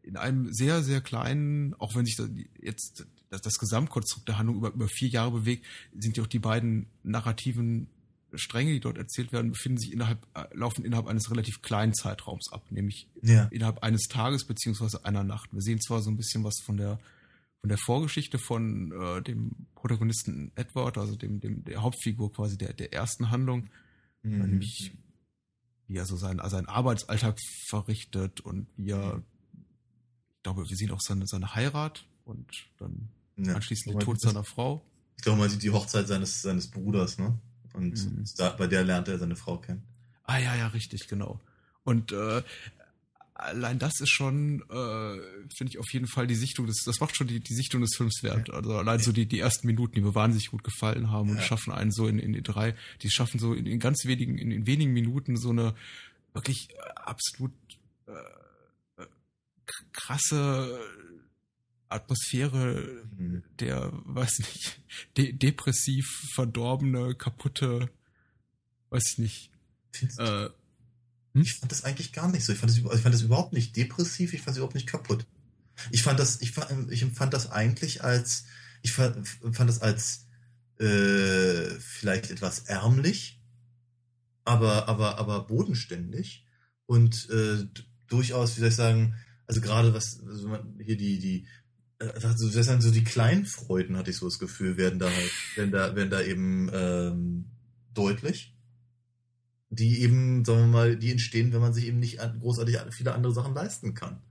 in 0.03 0.17
einem 0.17 0.51
sehr, 0.53 0.83
sehr 0.83 1.01
kleinen, 1.01 1.73
auch 1.75 1.95
wenn 1.95 2.05
sich 2.05 2.15
da 2.17 2.27
jetzt 2.61 3.05
das, 3.29 3.41
das 3.41 3.57
Gesamtkonstrukt 3.57 4.27
der 4.27 4.37
Handlung 4.37 4.57
über, 4.57 4.71
über 4.73 4.87
vier 4.87 5.07
Jahre 5.09 5.31
bewegt, 5.31 5.65
sind 5.97 6.17
ja 6.17 6.23
auch 6.23 6.27
die 6.27 6.39
beiden 6.39 6.87
narrativen 7.03 7.87
Stränge, 8.35 8.71
die 8.73 8.79
dort 8.79 8.97
erzählt 8.97 9.31
werden, 9.31 9.51
befinden 9.51 9.77
sich 9.77 9.91
innerhalb, 9.93 10.19
äh, 10.33 10.45
laufen 10.53 10.83
innerhalb 10.85 11.07
eines 11.07 11.29
relativ 11.31 11.61
kleinen 11.61 11.93
Zeitraums 11.93 12.51
ab, 12.51 12.65
nämlich 12.71 13.07
Ja. 13.21 13.45
innerhalb 13.51 13.83
eines 13.83 14.03
Tages 14.07 14.45
beziehungsweise 14.45 15.05
einer 15.05 15.23
Nacht. 15.23 15.53
Wir 15.53 15.61
sehen 15.61 15.79
zwar 15.79 16.01
so 16.01 16.09
ein 16.09 16.17
bisschen 16.17 16.43
was 16.43 16.59
von 16.65 16.77
der 16.77 16.99
von 17.61 17.69
der 17.69 17.77
Vorgeschichte 17.77 18.39
von 18.39 18.91
äh, 18.91 19.21
dem 19.21 19.51
Protagonisten 19.75 20.51
Edward, 20.55 20.97
also 20.97 21.15
dem, 21.15 21.39
dem 21.39 21.63
der 21.63 21.81
Hauptfigur 21.81 22.33
quasi 22.33 22.57
der 22.57 22.73
der 22.73 22.91
ersten 22.91 23.29
Handlung, 23.31 23.69
Mhm. 24.23 24.39
nämlich 24.49 24.91
wie 25.87 25.97
er 25.97 26.05
so 26.05 26.15
seinen, 26.17 26.39
seinen 26.49 26.67
Arbeitsalltag 26.67 27.37
verrichtet 27.67 28.41
und 28.41 28.67
wie 28.77 28.91
er, 28.91 29.17
ich 29.17 29.32
glaube, 30.43 30.69
wir 30.69 30.77
sehen 30.77 30.91
auch 30.91 31.01
seine, 31.01 31.25
seine 31.25 31.55
Heirat 31.55 32.05
und 32.25 32.45
dann 32.77 33.09
ja, 33.37 33.55
anschließend 33.55 33.95
den 33.95 33.99
Tod 33.99 34.21
seiner 34.21 34.43
Frau. 34.43 34.83
Ich 35.17 35.23
glaube, 35.23 35.39
man 35.39 35.49
sieht 35.49 35.63
die 35.63 35.71
Hochzeit 35.71 36.07
seines, 36.07 36.41
seines 36.41 36.67
Bruders, 36.67 37.17
ne? 37.17 37.37
Und 37.73 37.93
mhm. 37.93 38.25
da, 38.37 38.49
bei 38.49 38.67
der 38.67 38.83
lernt 38.83 39.07
er 39.07 39.17
seine 39.17 39.35
Frau 39.35 39.57
kennen. 39.57 39.83
Ah 40.25 40.37
ja, 40.37 40.55
ja, 40.55 40.67
richtig, 40.67 41.07
genau. 41.07 41.39
Und 41.83 42.11
äh, 42.11 42.43
allein 43.33 43.79
das 43.79 43.99
ist 43.99 44.09
schon, 44.09 44.61
äh, 44.69 45.17
finde 45.55 45.71
ich 45.71 45.79
auf 45.79 45.91
jeden 45.91 46.07
Fall 46.07 46.27
die 46.27 46.35
Sichtung 46.35 46.67
des, 46.67 46.83
das 46.85 46.99
macht 46.99 47.15
schon 47.15 47.27
die, 47.27 47.39
die 47.39 47.55
Sichtung 47.55 47.81
des 47.81 47.95
Films 47.95 48.21
wert. 48.21 48.51
Also 48.51 48.77
allein 48.77 48.99
so 48.99 49.11
die, 49.11 49.25
die 49.25 49.39
ersten 49.39 49.65
Minuten, 49.65 49.95
die 49.95 50.01
mir 50.01 50.13
wahnsinnig 50.13 50.51
gut 50.51 50.63
gefallen 50.63 51.09
haben 51.09 51.31
und 51.31 51.37
ja. 51.37 51.41
schaffen 51.41 51.73
einen 51.73 51.91
so 51.91 52.07
in, 52.07 52.19
in 52.19 52.33
die 52.33 52.43
drei, 52.43 52.75
die 53.01 53.09
schaffen 53.09 53.39
so 53.39 53.53
in, 53.53 53.65
in 53.65 53.79
ganz 53.79 54.05
wenigen, 54.05 54.37
in, 54.37 54.51
in 54.51 54.67
wenigen 54.67 54.93
Minuten 54.93 55.35
so 55.35 55.49
eine 55.49 55.73
wirklich 56.33 56.69
äh, 56.71 56.89
absolut 56.95 57.53
äh 58.05 58.11
krasse 59.91 60.79
Atmosphäre 61.89 63.05
mhm. 63.17 63.43
der, 63.59 63.91
weiß 64.05 64.39
nicht, 64.39 64.81
de 65.17 65.33
depressiv 65.33 66.05
verdorbene, 66.33 67.15
kaputte, 67.15 67.89
weiß 68.89 69.03
ich 69.11 69.17
nicht. 69.19 69.51
Äh, 70.17 70.49
hm? 71.33 71.41
Ich 71.41 71.55
fand 71.55 71.71
das 71.71 71.83
eigentlich 71.83 72.13
gar 72.13 72.29
nicht 72.29 72.45
so. 72.45 72.53
Ich 72.53 72.59
fand 72.59 72.71
das, 72.71 72.77
ich 72.77 73.01
fand 73.01 73.13
das 73.13 73.21
überhaupt 73.21 73.53
nicht 73.53 73.75
depressiv, 73.75 74.33
ich 74.33 74.41
fand 74.41 74.51
es 74.51 74.57
überhaupt 74.57 74.75
nicht 74.75 74.87
kaputt. 74.87 75.25
Ich 75.91 76.03
fand 76.03 76.19
das, 76.19 76.41
ich 76.41 76.51
fand, 76.51 76.91
ich 76.91 77.01
empfand 77.01 77.33
das 77.33 77.51
eigentlich 77.51 78.03
als, 78.03 78.45
ich 78.81 78.91
fand, 78.91 79.27
fand 79.27 79.69
das 79.69 79.81
als 79.81 80.27
äh, 80.79 81.69
vielleicht 81.79 82.29
etwas 82.29 82.59
ärmlich, 82.59 83.41
aber, 84.45 84.87
aber, 84.87 85.17
aber 85.17 85.47
bodenständig 85.47 86.45
und 86.85 87.29
äh, 87.29 87.65
durchaus, 88.07 88.55
wie 88.55 88.59
soll 88.59 88.69
ich 88.69 88.75
sagen, 88.75 89.15
also 89.47 89.61
gerade 89.61 89.93
was 89.93 90.21
also 90.25 90.57
hier 90.79 90.97
die, 90.97 91.19
die 91.19 91.47
also 91.99 92.49
das 92.49 92.65
sind 92.65 92.81
so 92.81 92.91
die 92.91 93.03
kleinen 93.03 93.45
Freuden, 93.45 93.95
hatte 93.95 94.11
ich 94.11 94.17
so 94.17 94.25
das 94.27 94.39
Gefühl, 94.39 94.77
werden 94.77 94.99
da 94.99 95.09
halt, 95.09 95.31
werden 95.55 95.71
da, 95.71 95.95
werden 95.95 96.09
da 96.09 96.21
eben 96.21 96.69
ähm, 96.73 97.45
deutlich 97.93 98.53
die 99.75 100.01
eben, 100.01 100.45
sagen 100.45 100.59
wir 100.59 100.67
mal, 100.67 100.95
die 100.95 101.11
entstehen, 101.11 101.51
wenn 101.51 101.61
man 101.61 101.73
sich 101.73 101.87
eben 101.87 101.99
nicht 101.99 102.19
großartig 102.39 102.77
viele 102.91 103.13
andere 103.13 103.33
Sachen 103.33 103.53
leisten 103.53 103.93
kann. 103.93 104.21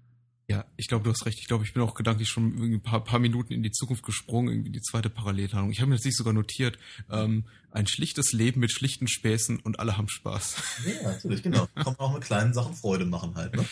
Ja, 0.48 0.64
ich 0.76 0.86
glaube, 0.86 1.04
du 1.04 1.10
hast 1.10 1.24
recht. 1.24 1.38
Ich 1.40 1.46
glaube, 1.46 1.64
ich 1.64 1.72
bin 1.72 1.82
auch 1.82 1.94
gedanklich 1.94 2.28
schon 2.28 2.74
ein 2.74 2.82
paar, 2.82 3.02
paar 3.02 3.18
Minuten 3.18 3.52
in 3.52 3.62
die 3.62 3.70
Zukunft 3.70 4.04
gesprungen, 4.04 4.50
irgendwie 4.50 4.70
die 4.70 4.82
zweite 4.82 5.08
Parallelhandlung. 5.08 5.72
Ich 5.72 5.80
habe 5.80 5.88
mir 5.88 5.96
das 5.96 6.04
nicht 6.04 6.16
sogar 6.16 6.32
notiert. 6.32 6.78
Ähm, 7.10 7.44
ein 7.70 7.86
schlichtes 7.86 8.32
Leben 8.32 8.60
mit 8.60 8.70
schlichten 8.70 9.08
Späßen 9.08 9.60
und 9.60 9.80
alle 9.80 9.96
haben 9.96 10.08
Spaß. 10.08 10.56
Ja, 10.86 11.12
natürlich, 11.12 11.42
genau. 11.42 11.66
Kann 11.74 11.84
man 11.84 11.96
auch 11.96 12.14
mit 12.14 12.22
kleinen 12.22 12.52
Sachen 12.52 12.74
Freude 12.74 13.06
machen 13.06 13.34
halt. 13.34 13.56
Ne? 13.56 13.64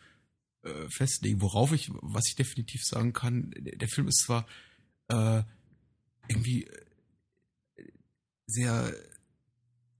äh, 0.63 0.89
festlegen. 0.89 1.41
Worauf 1.41 1.73
ich, 1.73 1.91
was 2.01 2.27
ich 2.27 2.35
definitiv 2.35 2.83
sagen 2.83 3.13
kann, 3.13 3.53
der, 3.57 3.75
der 3.75 3.89
Film 3.89 4.07
ist 4.07 4.23
zwar 4.23 4.47
äh, 5.09 5.43
irgendwie 6.27 6.67
sehr 8.47 8.91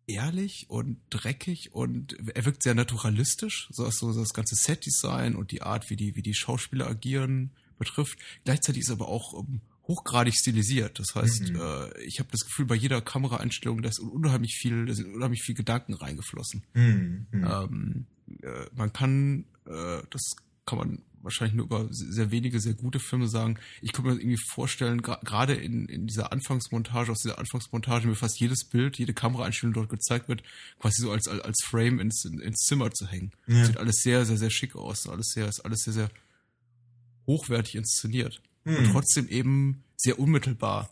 ehrlich 0.08 0.66
und 0.70 0.98
dreckig 1.10 1.74
und 1.74 2.18
er 2.36 2.46
wirkt 2.46 2.64
sehr 2.64 2.76
naturalistisch, 2.76 3.70
so 3.72 3.86
was 3.86 3.98
so 3.98 4.14
das 4.14 4.34
ganze 4.34 4.56
Setdesign 4.56 5.36
und 5.36 5.52
die 5.52 5.62
Art, 5.62 5.90
wie 5.90 5.96
die, 5.96 6.16
wie 6.16 6.22
die 6.22 6.34
Schauspieler 6.34 6.88
agieren, 6.88 7.52
betrifft. 7.78 8.18
Gleichzeitig 8.44 8.84
ist 8.84 8.92
aber 8.92 9.08
auch 9.08 9.34
um, 9.34 9.48
ähm, 9.48 9.62
hochgradig 9.88 10.36
stilisiert. 10.36 11.00
Das 11.00 11.16
heißt, 11.16 11.50
mhm. 11.50 11.60
äh, 11.60 12.02
ich 12.04 12.20
habe 12.20 12.30
das 12.32 12.46
Gefühl, 12.46 12.66
bei 12.66 12.76
jeder 12.76 13.02
Kameraeinstellung, 13.02 13.82
da 13.82 13.90
ist 13.90 14.00
unheimlich 14.00 14.56
viel, 14.56 14.86
da 14.86 14.94
sind 14.94 15.14
unheimlich 15.14 15.42
viel 15.42 15.56
Gedanken 15.56 15.94
reingeflossen. 15.94 16.64
Mhm. 16.74 17.28
Ähm, 17.34 18.06
äh, 18.42 18.68
man 18.76 18.94
kann, 18.94 19.46
äh, 19.66 20.04
das 20.10 20.36
kann 20.66 20.78
man 20.78 21.02
wahrscheinlich 21.24 21.56
nur 21.56 21.66
über 21.66 21.88
sehr 21.92 22.32
wenige, 22.32 22.60
sehr 22.60 22.74
gute 22.74 23.00
Filme 23.00 23.28
sagen. 23.28 23.58
Ich 23.82 23.94
kann 23.94 24.06
mir 24.06 24.14
irgendwie 24.14 24.40
vorstellen, 24.50 25.02
gerade 25.02 25.54
in, 25.54 25.86
in 25.88 26.08
dieser 26.08 26.32
Anfangsmontage, 26.32 27.12
aus 27.12 27.20
dieser 27.20 27.40
Anfangsmontage 27.40 28.08
mir 28.08 28.16
fast 28.16 28.40
jedes 28.40 28.66
Bild, 28.66 28.98
jede 28.98 29.14
Kameraeinstellung 29.14 29.74
dort 29.74 29.90
gezeigt 29.90 30.28
wird, 30.28 30.44
quasi 30.80 31.02
so 31.02 31.12
als, 31.12 31.28
als, 31.28 31.42
als 31.42 31.64
Frame 31.64 32.00
ins, 32.00 32.26
ins 32.26 32.60
Zimmer 32.60 32.92
zu 32.92 33.08
hängen. 33.08 33.32
Ja. 33.48 33.66
Sieht 33.66 33.78
alles 33.78 33.98
sehr, 33.98 34.26
sehr, 34.26 34.38
sehr 34.38 34.50
schick 34.50 34.76
aus. 34.76 35.08
Alles 35.08 35.28
sehr, 35.34 35.48
ist 35.48 35.62
alles 35.62 35.82
sehr, 35.84 35.94
sehr 35.94 36.10
hochwertig 37.28 37.76
inszeniert. 37.76 38.42
Hm. 38.64 38.78
Und 38.78 38.92
trotzdem 38.92 39.28
eben 39.28 39.84
sehr 39.98 40.20
unmittelbar 40.20 40.90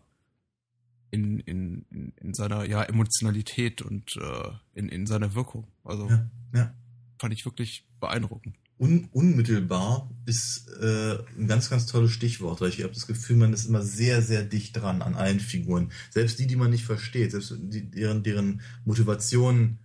in, 1.12 1.40
in, 1.40 1.86
in, 1.90 2.14
in 2.18 2.34
seiner 2.34 2.66
ja, 2.66 2.84
Emotionalität 2.84 3.82
und 3.82 4.16
äh, 4.18 4.52
in, 4.76 4.90
in 4.90 5.08
seiner 5.08 5.34
Wirkung. 5.34 5.68
Also 5.84 6.08
ja, 6.08 6.30
ja. 6.54 6.74
fand 7.20 7.34
ich 7.34 7.46
wirklich 7.46 7.86
beeindruckend 8.00 8.59
un 8.80 9.10
unmittelbar 9.12 10.10
ist 10.26 10.70
äh, 10.82 11.18
ein 11.38 11.48
ganz, 11.48 11.70
ganz 11.70 11.86
tolles 11.86 12.12
Stichwort, 12.12 12.62
weil 12.62 12.70
ich 12.70 12.82
habe 12.82 12.94
das 12.94 13.08
Gefühl, 13.08 13.36
man 13.36 13.52
ist 13.52 13.66
immer 13.66 13.82
sehr, 13.82 14.22
sehr 14.22 14.44
dicht 14.44 14.78
dran 14.78 15.02
an 15.02 15.16
allen 15.16 15.42
Figuren. 15.42 15.92
Selbst 16.12 16.40
die, 16.40 16.48
die 16.48 16.56
man 16.56 16.72
nicht 16.72 16.86
versteht, 16.86 17.32
selbst 17.32 17.54
die, 17.60 17.92
deren, 17.92 18.24
deren 18.24 18.62
Motivation 18.86 19.80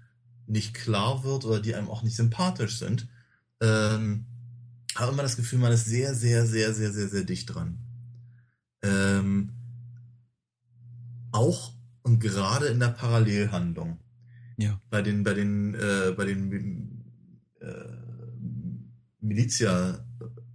nicht 0.46 0.74
klar 0.74 1.24
wird 1.24 1.44
oder 1.44 1.60
die 1.60 1.74
einem 1.74 1.88
auch 1.88 2.04
nicht 2.04 2.14
sympathisch 2.14 2.78
sind, 2.78 3.08
ähm, 3.60 4.26
habe 4.94 5.12
immer 5.12 5.22
das 5.22 5.36
Gefühl, 5.36 5.58
man 5.58 5.72
ist 5.72 5.86
sehr, 5.86 6.14
sehr, 6.14 6.46
sehr, 6.46 6.72
sehr, 6.72 6.92
sehr, 6.92 7.08
sehr 7.08 7.24
dicht 7.24 7.52
dran. 7.52 7.78
Ähm, 8.82 9.50
auch 11.32 11.72
und 12.02 12.20
gerade 12.20 12.66
in 12.66 12.78
der 12.78 12.88
Parallelhandlung. 12.88 13.98
Ja. 14.56 14.80
Bei 14.88 15.02
den, 15.02 15.24
bei 15.24 15.34
den, 15.34 15.74
äh, 15.74 16.12
bei 16.16 16.26
den 16.26 17.04
äh, 17.60 18.03
Milizia, 19.24 20.04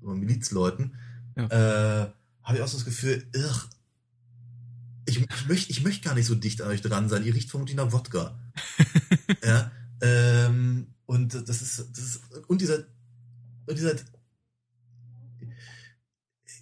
Milizleuten, 0.01 0.95
ja. 1.36 1.45
äh, 1.45 2.11
habe 2.43 2.57
ich 2.57 2.63
auch 2.63 2.67
so 2.67 2.78
das 2.78 2.86
Gefühl, 2.86 3.28
irr, 3.34 3.70
ich, 5.05 5.22
ich 5.22 5.47
möchte 5.47 5.72
ich 5.72 5.84
möcht 5.84 6.03
gar 6.03 6.15
nicht 6.15 6.28
so 6.28 6.36
dicht 6.36 6.61
an 6.61 6.70
euch 6.70 6.82
dran 6.82 7.09
sein. 7.09 7.26
Ihr 7.26 7.34
riecht 7.34 7.49
vermutlich 7.49 7.76
nach 7.76 7.91
Wodka. 7.91 8.39
ja, 9.43 9.72
ähm, 10.01 10.88
und 11.05 11.34
das 11.34 11.61
ist, 11.61 11.80
das 11.91 12.03
ist, 12.03 12.22
und 12.47 12.61
dieser, 12.61 12.86
und 13.65 13.78
dieser 13.78 13.95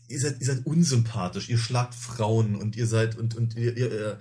ihr 0.08 0.20
seid, 0.20 0.40
ihr 0.40 0.46
seid 0.46 0.66
unsympathisch, 0.66 1.50
ihr 1.50 1.58
schlagt 1.58 1.96
Frauen 1.96 2.56
und 2.56 2.76
ihr 2.76 2.88
seid 2.88 3.18
und, 3.18 3.36
und 3.36 3.56
ihr, 3.56 3.76
ihr, 3.76 3.92
ihr, 3.92 4.20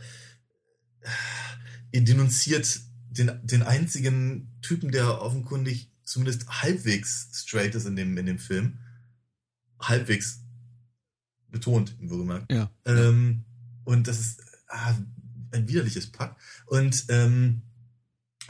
ihr 1.93 2.05
denunziert 2.05 2.81
den, 3.11 3.31
den 3.45 3.63
einzigen 3.63 4.59
Typen, 4.63 4.91
der 4.91 5.23
offenkundig 5.23 5.91
zumindest 6.07 6.49
halbwegs 6.49 7.29
straight 7.35 7.75
ist 7.75 7.85
in 7.85 7.97
dem, 7.97 8.17
in 8.17 8.27
dem 8.27 8.39
Film. 8.39 8.79
Halbwegs 9.79 10.41
betont, 11.51 11.95
wohlgemerkt. 12.01 12.51
Ja. 12.51 12.71
Ähm, 12.87 13.45
und 13.85 14.09
das 14.09 14.21
ist 14.21 14.43
ah, 14.69 14.95
ein 15.53 15.69
widerliches 15.69 16.11
Pack. 16.11 16.37
Und 16.67 17.05
ähm, 17.09 17.63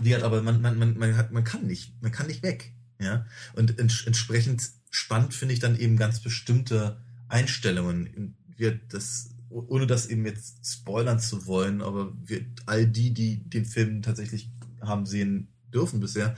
wie 0.00 0.14
hat 0.14 0.22
aber 0.22 0.42
man, 0.42 0.60
man, 0.60 0.78
man, 0.78 0.96
man, 0.96 1.16
hat, 1.16 1.32
man 1.32 1.44
kann 1.44 1.66
nicht, 1.66 2.00
man 2.02 2.12
kann 2.12 2.26
nicht 2.26 2.42
weg. 2.42 2.74
Ja. 3.00 3.26
Und 3.54 3.78
ents 3.78 4.06
entsprechend 4.06 4.70
spannend 4.90 5.34
finde 5.34 5.54
ich 5.54 5.60
dann 5.60 5.78
eben 5.78 5.96
ganz 5.96 6.20
bestimmte 6.20 7.00
Einstellungen. 7.28 8.36
Wir 8.56 8.78
das, 8.88 9.30
ohne 9.48 9.86
das 9.86 10.06
eben 10.06 10.24
jetzt 10.26 10.66
spoilern 10.66 11.18
zu 11.18 11.46
wollen, 11.46 11.82
aber 11.82 12.12
wir, 12.24 12.44
all 12.66 12.86
die, 12.86 13.12
die 13.12 13.48
den 13.48 13.64
Film 13.64 14.02
tatsächlich 14.02 14.50
haben 14.80 15.06
sehen 15.06 15.48
dürfen 15.72 16.00
bisher, 16.00 16.36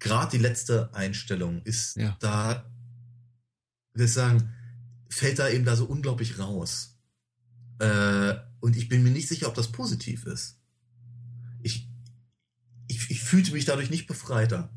gerade 0.00 0.36
die 0.36 0.42
letzte 0.42 0.92
Einstellung 0.94 1.62
ist 1.62 1.96
ja. 1.96 2.16
da, 2.20 2.68
will 3.92 4.06
ich 4.06 4.12
sagen, 4.12 4.52
fällt 5.08 5.38
da 5.38 5.48
eben 5.48 5.64
da 5.64 5.76
so 5.76 5.84
unglaublich 5.84 6.38
raus. 6.38 6.98
Äh, 7.78 8.34
und 8.60 8.76
ich 8.76 8.88
bin 8.88 9.02
mir 9.02 9.10
nicht 9.10 9.28
sicher, 9.28 9.48
ob 9.48 9.54
das 9.54 9.72
positiv 9.72 10.26
ist. 10.26 10.58
Ich, 11.62 11.88
ich, 12.88 13.10
ich 13.10 13.20
fühlte 13.22 13.52
mich 13.52 13.64
dadurch 13.64 13.90
nicht 13.90 14.06
befreiter. 14.06 14.70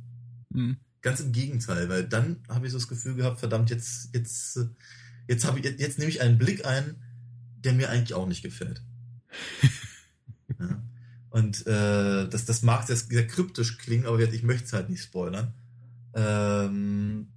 Mhm. 0.50 0.78
Ganz 1.02 1.20
im 1.20 1.32
Gegenteil, 1.32 1.90
weil 1.90 2.08
dann 2.08 2.44
habe 2.48 2.66
ich 2.66 2.72
so 2.72 2.78
das 2.78 2.88
Gefühl 2.88 3.16
gehabt, 3.16 3.40
verdammt, 3.40 3.70
jetzt, 3.70 4.14
jetzt, 4.14 4.60
jetzt 5.28 5.46
habe 5.46 5.60
ich, 5.60 5.66
jetzt, 5.66 5.80
jetzt 5.80 6.00
nehme 6.00 6.10
ich 6.10 6.22
einen 6.22 6.38
Blick 6.38 6.66
ein, 6.66 7.02
der 7.58 7.74
mir 7.74 7.90
eigentlich 7.90 8.14
auch 8.14 8.28
nicht 8.28 8.42
gefällt. 8.42 8.82
Und 11.34 11.66
äh, 11.66 12.30
das, 12.30 12.46
das 12.46 12.62
mag 12.62 12.86
sehr, 12.86 12.96
sehr 12.96 13.26
kryptisch 13.26 13.80
klingen, 13.80 14.06
aber 14.06 14.20
ich 14.20 14.44
möchte 14.44 14.66
es 14.66 14.74
halt 14.74 14.92
nicht 14.92 15.02
spoilern. 15.02 15.52
Ähm, 16.14 17.28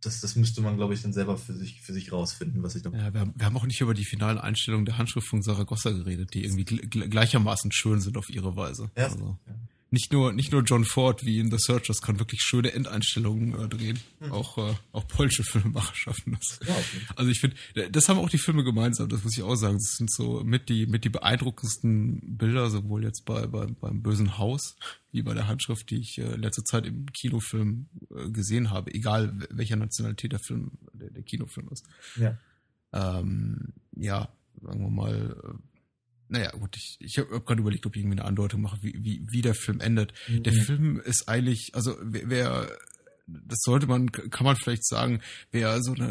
das, 0.00 0.22
das 0.22 0.34
müsste 0.34 0.62
man, 0.62 0.78
glaube 0.78 0.94
ich, 0.94 1.02
dann 1.02 1.12
selber 1.12 1.36
für 1.36 1.52
sich, 1.52 1.82
für 1.82 1.92
sich 1.92 2.10
rausfinden, 2.10 2.62
was 2.62 2.74
ich 2.74 2.82
da. 2.82 2.90
Ja, 2.92 3.12
wir 3.12 3.20
haben, 3.20 3.34
wir 3.36 3.44
haben 3.44 3.56
auch 3.58 3.66
nicht 3.66 3.82
über 3.82 3.92
die 3.92 4.06
finale 4.06 4.42
Einstellung 4.42 4.86
der 4.86 4.96
Handschrift 4.96 5.28
von 5.28 5.42
Saragossa 5.42 5.90
geredet, 5.90 6.32
die 6.32 6.44
irgendwie 6.44 6.64
gleichermaßen 6.64 7.70
schön 7.70 8.00
sind 8.00 8.16
auf 8.16 8.30
ihre 8.30 8.56
Weise. 8.56 8.90
Ja, 8.96 9.04
also. 9.04 9.38
ja 9.46 9.54
nicht 9.90 10.12
nur, 10.12 10.32
nicht 10.32 10.50
nur 10.52 10.62
John 10.62 10.84
Ford 10.84 11.24
wie 11.24 11.38
in 11.38 11.50
The 11.50 11.58
Searchers 11.58 12.02
kann 12.02 12.18
wirklich 12.18 12.42
schöne 12.42 12.72
Endeinstellungen 12.72 13.54
äh, 13.54 13.68
drehen. 13.68 13.98
Mhm. 14.20 14.32
Auch, 14.32 14.58
äh, 14.58 14.74
auch 14.92 15.06
polnische 15.06 15.44
Filmemacher 15.44 15.94
schaffen 15.94 16.36
das. 16.38 16.58
Ja, 16.66 16.74
okay. 16.74 17.00
Also 17.14 17.30
ich 17.30 17.40
finde, 17.40 17.56
das 17.90 18.08
haben 18.08 18.18
auch 18.18 18.28
die 18.28 18.38
Filme 18.38 18.64
gemeinsam, 18.64 19.08
das 19.08 19.22
muss 19.22 19.36
ich 19.36 19.42
auch 19.42 19.54
sagen. 19.54 19.74
Das 19.74 19.96
sind 19.96 20.12
so 20.12 20.42
mit 20.42 20.68
die, 20.68 20.86
mit 20.86 21.04
die 21.04 21.08
beeindruckendsten 21.08 22.36
Bilder, 22.36 22.68
sowohl 22.68 23.04
jetzt 23.04 23.24
bei, 23.24 23.46
bei 23.46 23.66
beim 23.66 24.02
Bösen 24.02 24.38
Haus, 24.38 24.76
wie 25.12 25.22
bei 25.22 25.34
der 25.34 25.46
Handschrift, 25.46 25.88
die 25.90 26.00
ich 26.00 26.18
äh, 26.18 26.34
letzte 26.36 26.64
Zeit 26.64 26.86
im 26.86 27.06
Kinofilm 27.12 27.88
äh, 28.14 28.30
gesehen 28.30 28.70
habe, 28.70 28.92
egal 28.92 29.38
welcher 29.50 29.76
Nationalität 29.76 30.32
der 30.32 30.40
Film, 30.40 30.72
der, 30.92 31.10
der 31.10 31.22
Kinofilm 31.22 31.68
ist. 31.70 31.86
Ja. 32.16 32.36
Ähm, 32.92 33.72
ja, 33.94 34.28
sagen 34.60 34.80
wir 34.80 34.90
mal, 34.90 35.36
äh, 35.44 35.75
naja, 36.28 36.50
gut, 36.52 36.76
ich, 36.76 36.96
ich 37.00 37.18
habe 37.18 37.34
hab 37.34 37.46
gerade 37.46 37.60
überlegt, 37.60 37.86
ob 37.86 37.94
ich 37.94 38.02
irgendwie 38.02 38.18
eine 38.18 38.28
Andeutung 38.28 38.62
mache, 38.62 38.78
wie, 38.82 38.94
wie, 39.02 39.26
wie 39.30 39.42
der 39.42 39.54
Film 39.54 39.80
endet. 39.80 40.12
Mhm. 40.28 40.42
Der 40.42 40.52
Film 40.52 41.00
ist 41.00 41.28
eigentlich, 41.28 41.70
also 41.74 41.96
wer, 42.02 42.28
wer, 42.28 42.68
das 43.26 43.58
sollte 43.62 43.86
man, 43.86 44.10
kann 44.10 44.44
man 44.44 44.56
vielleicht 44.56 44.86
sagen, 44.86 45.20
wer 45.50 45.82
so 45.82 45.92
eine, 45.92 46.10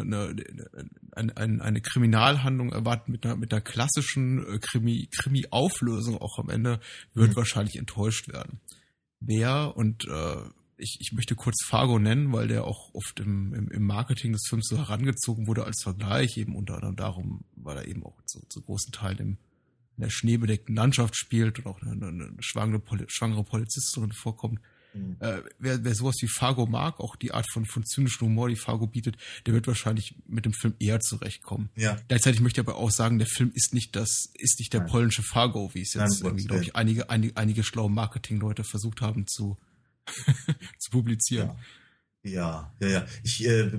eine, 1.12 1.36
eine, 1.36 1.62
eine 1.62 1.80
Kriminalhandlung 1.80 2.72
erwartet 2.72 3.08
mit 3.08 3.24
einer, 3.24 3.36
mit 3.36 3.52
einer 3.52 3.62
klassischen 3.62 4.38
äh, 4.46 4.58
Krimi, 4.58 5.08
Krimi-Auflösung 5.10 6.18
auch 6.18 6.38
am 6.38 6.50
Ende, 6.50 6.80
wird 7.14 7.30
mhm. 7.30 7.36
wahrscheinlich 7.36 7.76
enttäuscht 7.76 8.28
werden. 8.28 8.60
Wer, 9.20 9.76
und 9.76 10.06
äh, 10.08 10.42
ich, 10.78 10.98
ich 11.00 11.12
möchte 11.12 11.34
kurz 11.34 11.64
Fargo 11.64 11.98
nennen, 11.98 12.32
weil 12.32 12.48
der 12.48 12.64
auch 12.64 12.94
oft 12.94 13.20
im, 13.20 13.54
im, 13.54 13.68
im 13.68 13.82
Marketing 13.82 14.32
des 14.32 14.46
Films 14.48 14.68
so 14.68 14.76
herangezogen 14.76 15.46
wurde 15.46 15.64
als 15.64 15.82
Vergleich, 15.82 16.36
eben 16.36 16.54
unter 16.54 16.74
anderem 16.74 16.96
darum, 16.96 17.44
weil 17.54 17.78
er 17.78 17.88
eben 17.88 18.04
auch 18.04 18.20
zu, 18.26 18.40
zu 18.48 18.60
großen 18.62 18.92
Teilen 18.92 19.18
im 19.18 19.38
in 19.96 20.02
der 20.02 20.10
schneebedeckten 20.10 20.74
Landschaft 20.74 21.16
spielt 21.16 21.58
und 21.58 21.66
auch 21.66 21.80
eine, 21.82 22.06
eine 22.06 22.30
schwangere, 22.40 22.80
Poli 22.80 23.04
schwangere 23.08 23.44
Polizistin 23.44 24.12
vorkommt. 24.12 24.60
Mhm. 24.94 25.16
Äh, 25.20 25.42
wer, 25.58 25.84
wer 25.84 25.94
sowas 25.94 26.16
wie 26.20 26.28
Fargo 26.28 26.66
mag, 26.66 27.00
auch 27.00 27.16
die 27.16 27.32
Art 27.32 27.46
von, 27.50 27.66
von 27.66 27.84
zynischem 27.84 28.28
Humor, 28.28 28.48
die 28.48 28.56
Fargo 28.56 28.86
bietet, 28.86 29.16
der 29.46 29.54
wird 29.54 29.66
wahrscheinlich 29.66 30.14
mit 30.26 30.44
dem 30.44 30.52
Film 30.52 30.74
eher 30.78 31.00
zurechtkommen. 31.00 31.70
Ja. 31.76 31.98
Gleichzeitig 32.08 32.40
möchte 32.40 32.60
ich 32.60 32.66
aber 32.66 32.76
auch 32.78 32.90
sagen, 32.90 33.18
der 33.18 33.28
Film 33.28 33.50
ist 33.54 33.74
nicht 33.74 33.96
das, 33.96 34.30
ist 34.34 34.58
nicht 34.58 34.72
der 34.72 34.80
Nein. 34.80 34.90
polnische 34.90 35.22
Fargo, 35.22 35.70
wie 35.74 35.82
es 35.82 35.94
jetzt 35.94 36.20
glaube 36.20 36.40
ich, 36.62 36.76
einige, 36.76 37.10
einige, 37.10 37.36
einige 37.36 37.62
schlaue 37.64 37.90
Marketingleute 37.90 38.64
versucht 38.64 39.00
haben 39.00 39.26
zu, 39.26 39.56
zu 40.78 40.90
publizieren. 40.90 41.48
Ja. 41.48 41.56
Ja, 42.26 42.74
ja, 42.80 42.88
ja. 42.88 43.06
Ich, 43.22 43.46
äh, 43.46 43.70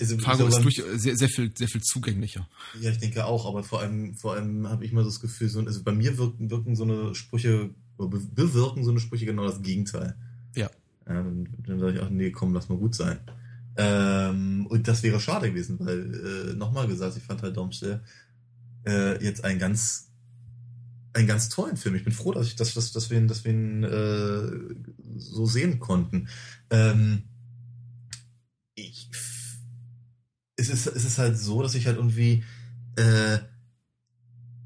also 0.00 0.18
Fargo 0.18 0.46
ist 0.46 0.62
durch, 0.62 0.82
sehr, 0.96 1.16
sehr 1.16 1.28
viel, 1.28 1.50
sehr 1.56 1.68
viel 1.68 1.82
zugänglicher. 1.82 2.48
Ja, 2.80 2.90
ich 2.90 2.98
denke 2.98 3.24
auch, 3.24 3.46
aber 3.46 3.62
vor 3.62 3.80
allem, 3.80 4.14
vor 4.14 4.34
allem 4.34 4.68
habe 4.68 4.84
ich 4.84 4.92
mal 4.92 5.04
das 5.04 5.20
Gefühl, 5.20 5.48
so, 5.48 5.60
also 5.60 5.82
bei 5.82 5.92
mir 5.92 6.18
wirken, 6.18 6.50
wirken 6.50 6.76
so 6.76 6.84
eine 6.84 7.14
Sprüche, 7.14 7.70
bewirken 7.96 8.84
so 8.84 8.90
eine 8.90 9.00
Sprüche 9.00 9.26
genau 9.26 9.44
das 9.46 9.62
Gegenteil. 9.62 10.16
Ja. 10.54 10.70
ja 11.08 11.22
dann, 11.22 11.48
sage 11.78 11.94
ich 11.94 12.00
auch, 12.00 12.10
nee, 12.10 12.30
komm, 12.30 12.54
lass 12.54 12.68
mal 12.68 12.78
gut 12.78 12.94
sein. 12.94 13.18
Ähm, 13.76 14.66
und 14.66 14.86
das 14.86 15.02
wäre 15.02 15.20
schade 15.20 15.50
gewesen, 15.50 15.78
weil, 15.80 16.50
äh, 16.50 16.54
nochmal 16.54 16.86
gesagt, 16.86 17.16
ich 17.16 17.22
fand 17.22 17.42
halt 17.42 17.56
Domstell 17.56 18.02
äh, 18.86 19.22
jetzt 19.24 19.44
ein 19.44 19.58
ganz 19.58 20.10
einen 21.14 21.28
ganz 21.28 21.48
tollen 21.48 21.76
Film. 21.76 21.94
Ich 21.94 22.04
bin 22.04 22.12
froh, 22.12 22.32
dass 22.32 22.48
ich 22.48 22.56
dass, 22.56 22.74
dass, 22.74 22.92
dass 22.92 23.10
wir 23.10 23.18
ihn, 23.18 23.28
dass 23.28 23.44
wir 23.44 23.52
ihn 23.52 23.84
äh, 23.84 24.74
so 25.16 25.46
sehen 25.46 25.78
konnten. 25.78 26.28
Ähm, 26.70 27.22
es, 30.68 30.86
ist, 30.86 30.96
es 30.96 31.04
ist 31.04 31.18
halt 31.18 31.38
so, 31.38 31.62
dass 31.62 31.74
ich 31.74 31.86
halt 31.86 31.96
irgendwie 31.96 32.44
äh, 32.96 33.38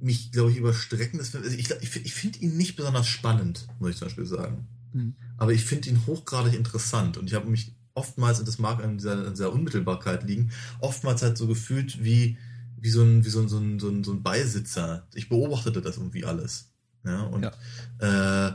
mich, 0.01 0.32
glaube 0.32 0.51
ich, 0.51 0.57
überstrecken. 0.57 1.18
Also 1.18 1.38
ich, 1.38 1.70
ich, 1.70 1.96
ich 1.96 2.14
finde 2.14 2.38
ihn 2.38 2.57
nicht 2.57 2.76
besonders 2.76 3.07
spannend, 3.07 3.66
muss 3.78 3.90
ich 3.90 3.96
zum 3.96 4.07
Beispiel 4.07 4.26
sagen. 4.26 4.66
Mhm. 4.92 5.14
Aber 5.36 5.53
ich 5.53 5.64
finde 5.64 5.90
ihn 5.90 6.07
hochgradig 6.07 6.55
interessant 6.55 7.16
und 7.16 7.26
ich 7.26 7.34
habe 7.34 7.49
mich 7.51 7.74
oftmals, 7.94 8.38
und 8.38 8.46
das 8.46 8.59
mag 8.59 8.82
an 8.82 8.99
dieser, 8.99 9.26
an 9.26 9.34
dieser 9.34 9.53
Unmittelbarkeit 9.53 10.24
liegen, 10.24 10.51
oftmals 10.80 11.22
halt 11.22 11.36
so 11.36 11.46
gefühlt 11.46 12.03
wie 12.05 12.38
wie 12.80 12.90
so 12.90 13.03
ein, 13.03 13.24
wie 13.24 13.28
so 13.28 13.40
ein, 13.40 13.49
so 13.49 13.59
ein, 13.59 13.78
so 13.78 13.88
ein, 13.88 14.05
so 14.05 14.12
ein 14.12 14.22
Beisitzer. 14.22 15.07
Ich 15.14 15.28
beobachtete 15.28 15.80
das 15.80 15.96
irgendwie 15.96 16.24
alles. 16.24 16.72
Ja, 17.05 17.22
und, 17.22 17.42
ja. 17.42 18.49
Äh, 18.49 18.53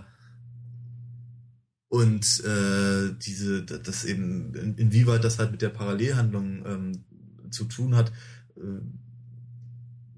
und 1.90 2.44
äh, 2.44 3.14
diese, 3.20 3.64
das 3.64 4.06
eben, 4.06 4.54
in, 4.56 4.78
inwieweit 4.78 5.24
das 5.24 5.40
halt 5.40 5.52
mit 5.52 5.62
der 5.62 5.70
Parallelhandlung 5.70 6.66
ähm, 6.66 7.04
zu 7.54 7.66
tun 7.66 7.96
hat, 7.96 8.12
äh, 8.58 8.82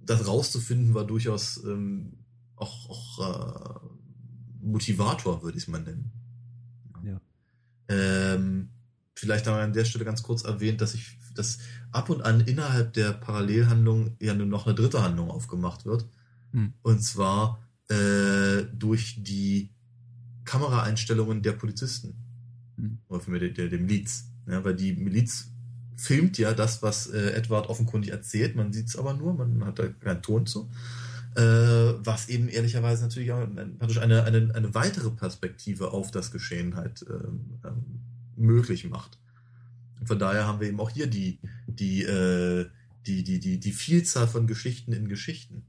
das 0.05 0.27
rauszufinden, 0.27 0.93
war 0.93 1.05
durchaus 1.05 1.63
ähm, 1.65 2.13
auch, 2.55 2.89
auch 2.89 3.81
äh, 3.81 3.87
Motivator, 4.61 5.43
würde 5.43 5.57
ich 5.57 5.63
es 5.63 5.67
mal 5.67 5.81
nennen. 5.81 6.11
Ja. 7.03 7.21
Ähm, 7.87 8.69
vielleicht 9.15 9.47
haben 9.47 9.57
wir 9.57 9.63
an 9.63 9.73
der 9.73 9.85
Stelle 9.85 10.05
ganz 10.05 10.23
kurz 10.23 10.43
erwähnt, 10.43 10.81
dass 10.81 10.93
ich, 10.93 11.17
dass 11.35 11.59
ab 11.91 12.09
und 12.09 12.21
an 12.21 12.41
innerhalb 12.41 12.93
der 12.93 13.13
Parallelhandlung 13.13 14.15
ja 14.19 14.33
nur 14.33 14.47
noch 14.47 14.65
eine 14.65 14.75
dritte 14.75 15.03
Handlung 15.03 15.29
aufgemacht 15.29 15.85
wird. 15.85 16.07
Hm. 16.51 16.73
Und 16.81 17.01
zwar 17.01 17.59
äh, 17.89 18.63
durch 18.73 19.23
die 19.23 19.71
Kameraeinstellungen 20.45 21.41
der 21.41 21.53
Polizisten. 21.53 22.15
Hm. 22.77 22.99
Oder 23.07 23.19
für 23.21 23.31
mich 23.31 23.41
der, 23.41 23.49
der, 23.49 23.69
der 23.69 23.79
Miliz. 23.79 24.31
Ja, 24.47 24.63
weil 24.63 24.75
die 24.75 24.93
Miliz 24.93 25.51
filmt 25.97 26.37
ja 26.37 26.53
das, 26.53 26.81
was 26.83 27.07
äh, 27.07 27.31
Edward 27.31 27.69
offenkundig 27.69 28.11
erzählt. 28.11 28.55
Man 28.55 28.73
sieht 28.73 28.87
es 28.87 28.97
aber 28.97 29.13
nur, 29.13 29.33
man 29.33 29.65
hat 29.65 29.79
da 29.79 29.87
keinen 29.87 30.21
Ton 30.21 30.45
zu. 30.45 30.69
Äh, 31.35 31.41
was 31.41 32.29
eben 32.29 32.47
ehrlicherweise 32.47 33.03
natürlich 33.03 33.33
auch 33.33 33.45
praktisch 33.77 33.99
eine, 33.99 34.23
eine, 34.23 34.55
eine 34.55 34.73
weitere 34.73 35.09
Perspektive 35.09 35.91
auf 35.91 36.09
das 36.09 36.31
Geschehen 36.31 36.75
halt 36.75 37.05
ähm, 37.09 37.59
ähm, 37.65 37.99
möglich 38.37 38.89
macht. 38.89 39.19
Und 39.99 40.07
von 40.07 40.19
daher 40.19 40.47
haben 40.47 40.61
wir 40.61 40.69
eben 40.69 40.79
auch 40.79 40.89
hier 40.89 41.07
die, 41.07 41.39
die, 41.67 42.03
äh, 42.03 42.67
die, 43.05 43.23
die, 43.23 43.39
die, 43.39 43.59
die 43.59 43.71
Vielzahl 43.73 44.29
von 44.29 44.47
Geschichten 44.47 44.93
in 44.93 45.09
Geschichten, 45.09 45.65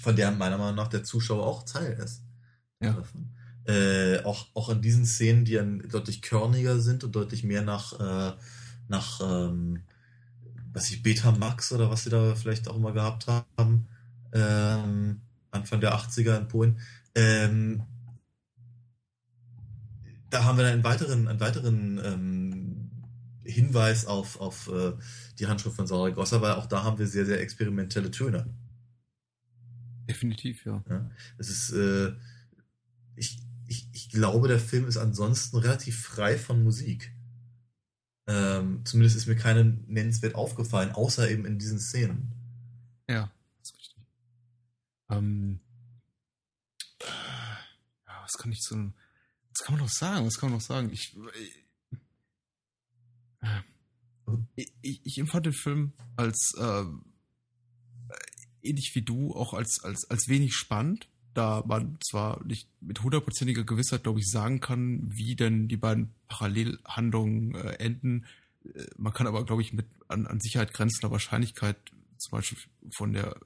von 0.00 0.16
der 0.16 0.32
meiner 0.32 0.58
Meinung 0.58 0.76
nach 0.76 0.88
der 0.88 1.04
Zuschauer 1.04 1.46
auch 1.46 1.62
Teil 1.62 1.92
ist. 1.92 2.24
Ja. 2.80 3.00
Äh, 3.66 4.24
auch, 4.24 4.48
auch 4.54 4.70
in 4.70 4.82
diesen 4.82 5.06
Szenen, 5.06 5.44
die 5.44 5.54
dann 5.54 5.88
deutlich 5.88 6.20
körniger 6.20 6.80
sind 6.80 7.04
und 7.04 7.14
deutlich 7.14 7.44
mehr 7.44 7.62
nach, 7.62 7.92
äh, 7.98 8.36
nach 8.88 9.20
ähm, 9.20 9.82
was 10.74 10.90
ich, 10.90 11.02
Beta 11.02 11.32
Max 11.32 11.72
oder 11.72 11.88
was 11.90 12.04
sie 12.04 12.10
da 12.10 12.34
vielleicht 12.34 12.68
auch 12.68 12.76
immer 12.76 12.92
gehabt 12.92 13.26
haben, 13.28 13.86
ähm, 14.32 15.20
Anfang 15.50 15.80
der 15.80 15.94
80er 15.94 16.36
in 16.36 16.48
Polen, 16.48 16.80
ähm, 17.14 17.84
da 20.30 20.44
haben 20.44 20.58
wir 20.58 20.64
dann 20.64 20.74
einen 20.74 20.84
weiteren, 20.84 21.28
einen 21.28 21.40
weiteren 21.40 22.00
ähm, 22.04 22.90
Hinweis 23.44 24.06
auf, 24.06 24.40
auf 24.40 24.68
äh, 24.68 24.94
die 25.38 25.46
Handschrift 25.46 25.76
von 25.76 25.86
Saragossa, 25.86 26.42
weil 26.42 26.52
auch 26.52 26.66
da 26.66 26.82
haben 26.82 26.98
wir 26.98 27.06
sehr, 27.06 27.24
sehr 27.24 27.40
experimentelle 27.40 28.10
Töne. 28.10 28.52
Definitiv, 30.08 30.66
ja. 30.66 30.82
ja 30.88 31.08
es 31.38 31.50
ist, 31.50 31.70
äh, 31.70 32.14
ich, 33.14 33.38
ich, 33.68 33.88
ich 33.92 34.08
glaube, 34.08 34.48
der 34.48 34.58
Film 34.58 34.88
ist 34.88 34.96
ansonsten 34.96 35.58
relativ 35.58 36.00
frei 36.02 36.36
von 36.36 36.64
Musik. 36.64 37.13
Ähm, 38.26 38.80
zumindest 38.84 39.16
ist 39.16 39.26
mir 39.26 39.36
keine 39.36 39.64
nennenswert 39.64 40.34
aufgefallen, 40.34 40.92
außer 40.92 41.30
eben 41.30 41.44
in 41.44 41.58
diesen 41.58 41.78
Szenen. 41.78 42.32
Ja, 43.08 43.30
ist 43.62 43.76
richtig. 43.76 43.96
Ähm, 45.10 45.60
ja, 47.02 48.22
was 48.22 48.32
kann 48.38 48.52
ich 48.52 48.60
zu. 48.60 48.92
Was 49.50 49.64
kann 49.64 49.74
man 49.74 49.84
noch 49.84 49.92
sagen? 49.92 50.26
Was 50.26 50.38
kann 50.38 50.50
man 50.50 50.58
noch 50.58 50.64
sagen? 50.64 50.90
Ich. 50.90 51.14
Äh, 53.42 53.60
ich, 54.56 54.72
ich, 54.80 55.00
ich 55.04 55.18
empfand 55.18 55.44
den 55.44 55.52
Film 55.52 55.92
als 56.16 56.52
äh, 56.58 56.84
ähnlich 58.62 58.92
wie 58.94 59.02
du 59.02 59.34
auch 59.34 59.54
als, 59.54 59.80
als, 59.84 60.08
als 60.10 60.28
wenig 60.28 60.54
spannend, 60.54 61.08
da 61.34 61.62
man 61.66 61.98
zwar 62.00 62.42
nicht 62.44 62.68
mit 62.80 63.02
hundertprozentiger 63.02 63.64
Gewissheit, 63.64 64.04
glaube 64.04 64.20
ich, 64.20 64.30
sagen 64.30 64.60
kann, 64.60 65.02
wie 65.12 65.36
denn 65.36 65.68
die 65.68 65.76
beiden 65.76 66.14
Parallelhandlungen 66.28 67.54
äh, 67.54 67.74
enden. 67.74 68.24
Äh, 68.64 68.86
man 68.96 69.12
kann 69.12 69.26
aber, 69.26 69.44
glaube 69.44 69.62
ich, 69.62 69.72
mit 69.72 69.86
an, 70.08 70.26
an 70.26 70.40
Sicherheit 70.40 70.72
grenzender 70.72 71.10
Wahrscheinlichkeit 71.10 71.76
zum 72.18 72.30
Beispiel 72.30 72.58
von 72.96 73.12
der 73.12 73.36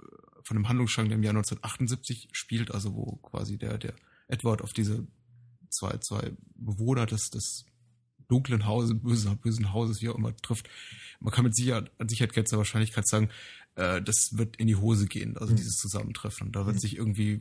von 0.44 0.56
dem 0.56 0.68
Handlungsstrang, 0.68 1.08
der 1.08 1.18
im 1.18 1.22
Jahr 1.22 1.32
1978 1.34 2.30
spielt, 2.32 2.70
also 2.70 2.94
wo 2.94 3.16
quasi 3.16 3.58
der, 3.58 3.76
der 3.76 3.92
Edward 4.28 4.62
auf 4.62 4.72
diese 4.72 5.06
zwei, 5.68 5.98
zwei 5.98 6.32
Bewohner 6.56 7.04
des, 7.04 7.28
des 7.28 7.66
dunklen 8.28 8.66
Hauses, 8.66 8.98
bösen, 8.98 9.36
bösen 9.38 9.72
Hauses, 9.74 10.00
wie 10.00 10.08
auch 10.08 10.16
immer, 10.16 10.34
trifft. 10.36 10.68
Man 11.20 11.32
kann 11.32 11.44
mit 11.44 11.54
Sicherheit, 11.54 11.90
an 11.98 12.08
Sicherheit 12.08 12.32
grenzender 12.32 12.58
Wahrscheinlichkeit 12.58 13.06
sagen, 13.06 13.28
äh, 13.78 14.02
das 14.02 14.30
wird 14.32 14.56
in 14.56 14.66
die 14.66 14.76
Hose 14.76 15.06
gehen, 15.06 15.38
also 15.38 15.52
mhm. 15.52 15.56
dieses 15.56 15.76
Zusammentreffen. 15.76 16.50
Da 16.50 16.66
wird 16.66 16.76
mhm. 16.76 16.80
sich 16.80 16.96
irgendwie 16.96 17.40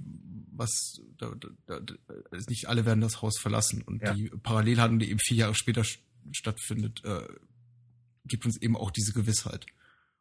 was, 0.52 1.02
da, 1.18 1.34
da, 1.66 1.80
da, 1.80 1.96
nicht 2.48 2.68
alle 2.68 2.86
werden 2.86 3.02
das 3.02 3.24
Haus 3.24 3.40
verlassen. 3.40 3.82
Und 3.82 4.04
ja. 4.04 4.14
die 4.14 4.30
Parallelhandlung, 4.30 5.00
die 5.00 5.10
eben 5.10 5.20
vier 5.20 5.38
Jahre 5.38 5.56
später 5.56 5.84
stattfindet, 6.32 7.04
äh, 7.04 7.28
gibt 8.26 8.46
uns 8.46 8.62
eben 8.62 8.78
auch 8.78 8.92
diese 8.92 9.14
Gewissheit. 9.14 9.66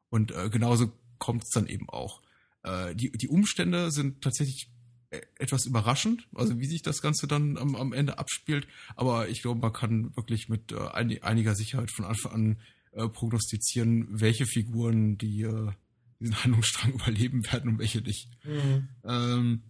Und 0.09 0.33
äh, 0.33 0.49
genauso 0.49 0.91
kommt 1.19 1.45
es 1.45 1.51
dann 1.51 1.67
eben 1.67 1.89
auch. 1.91 2.23
Äh, 2.63 2.95
die, 2.95 3.11
die 3.13 3.29
Umstände 3.29 3.91
sind 3.91 4.23
tatsächlich 4.23 4.71
äh, 5.11 5.21
etwas 5.39 5.67
überraschend, 5.67 6.29
also 6.35 6.59
wie 6.59 6.67
sich 6.67 6.81
das 6.81 7.03
Ganze 7.03 7.27
dann 7.27 7.59
am, 7.59 7.77
am 7.77 7.93
Ende 7.93 8.19
abspielt. 8.19 8.67
Aber 8.95 9.29
ich 9.29 9.43
glaube, 9.43 9.61
man 9.61 9.73
kann 9.73 10.17
wirklich 10.17 10.49
mit 10.49 10.73
äh, 10.73 10.79
einiger 10.89 11.55
Sicherheit 11.55 11.91
von 11.91 12.07
Anfang 12.07 12.33
an 12.33 12.61
äh, 12.93 13.07
prognostizieren, 13.07 14.07
welche 14.09 14.47
Figuren 14.47 15.19
die 15.19 15.43
äh, 15.43 15.73
diesen 16.21 16.43
Handlungsstrang 16.43 16.93
überleben 16.95 17.45
werden 17.53 17.71
und 17.71 17.79
welche 17.79 18.01
nicht. 18.01 18.29
Mhm. 18.45 18.89
Ähm, 19.05 19.63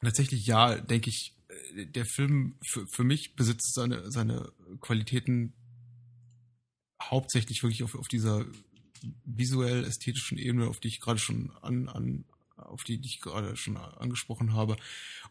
tatsächlich 0.00 0.46
ja, 0.46 0.78
denke 0.78 1.10
ich, 1.10 1.34
äh, 1.74 1.86
der 1.86 2.06
Film 2.06 2.56
für, 2.66 2.86
für 2.86 3.04
mich 3.04 3.34
besitzt 3.36 3.74
seine, 3.74 4.10
seine 4.10 4.52
Qualitäten 4.80 5.52
hauptsächlich 7.02 7.62
wirklich 7.62 7.82
auf, 7.82 7.94
auf 7.94 8.08
dieser 8.08 8.44
visuell-ästhetischen 9.24 10.38
Ebene, 10.38 10.68
auf 10.68 10.80
die 10.80 10.88
ich 10.88 11.00
gerade 11.00 11.20
schon 11.20 11.52
an, 11.62 11.88
an 11.88 12.24
auf 12.56 12.82
die, 12.82 12.98
die 12.98 13.08
ich 13.08 13.20
gerade 13.20 13.56
schon 13.56 13.76
angesprochen 13.76 14.52
habe. 14.52 14.76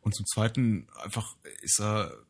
Und 0.02 0.16
zum 0.16 0.26
Zweiten 0.26 0.88
einfach 0.96 1.36
ist 1.62 1.80
er 1.80 2.26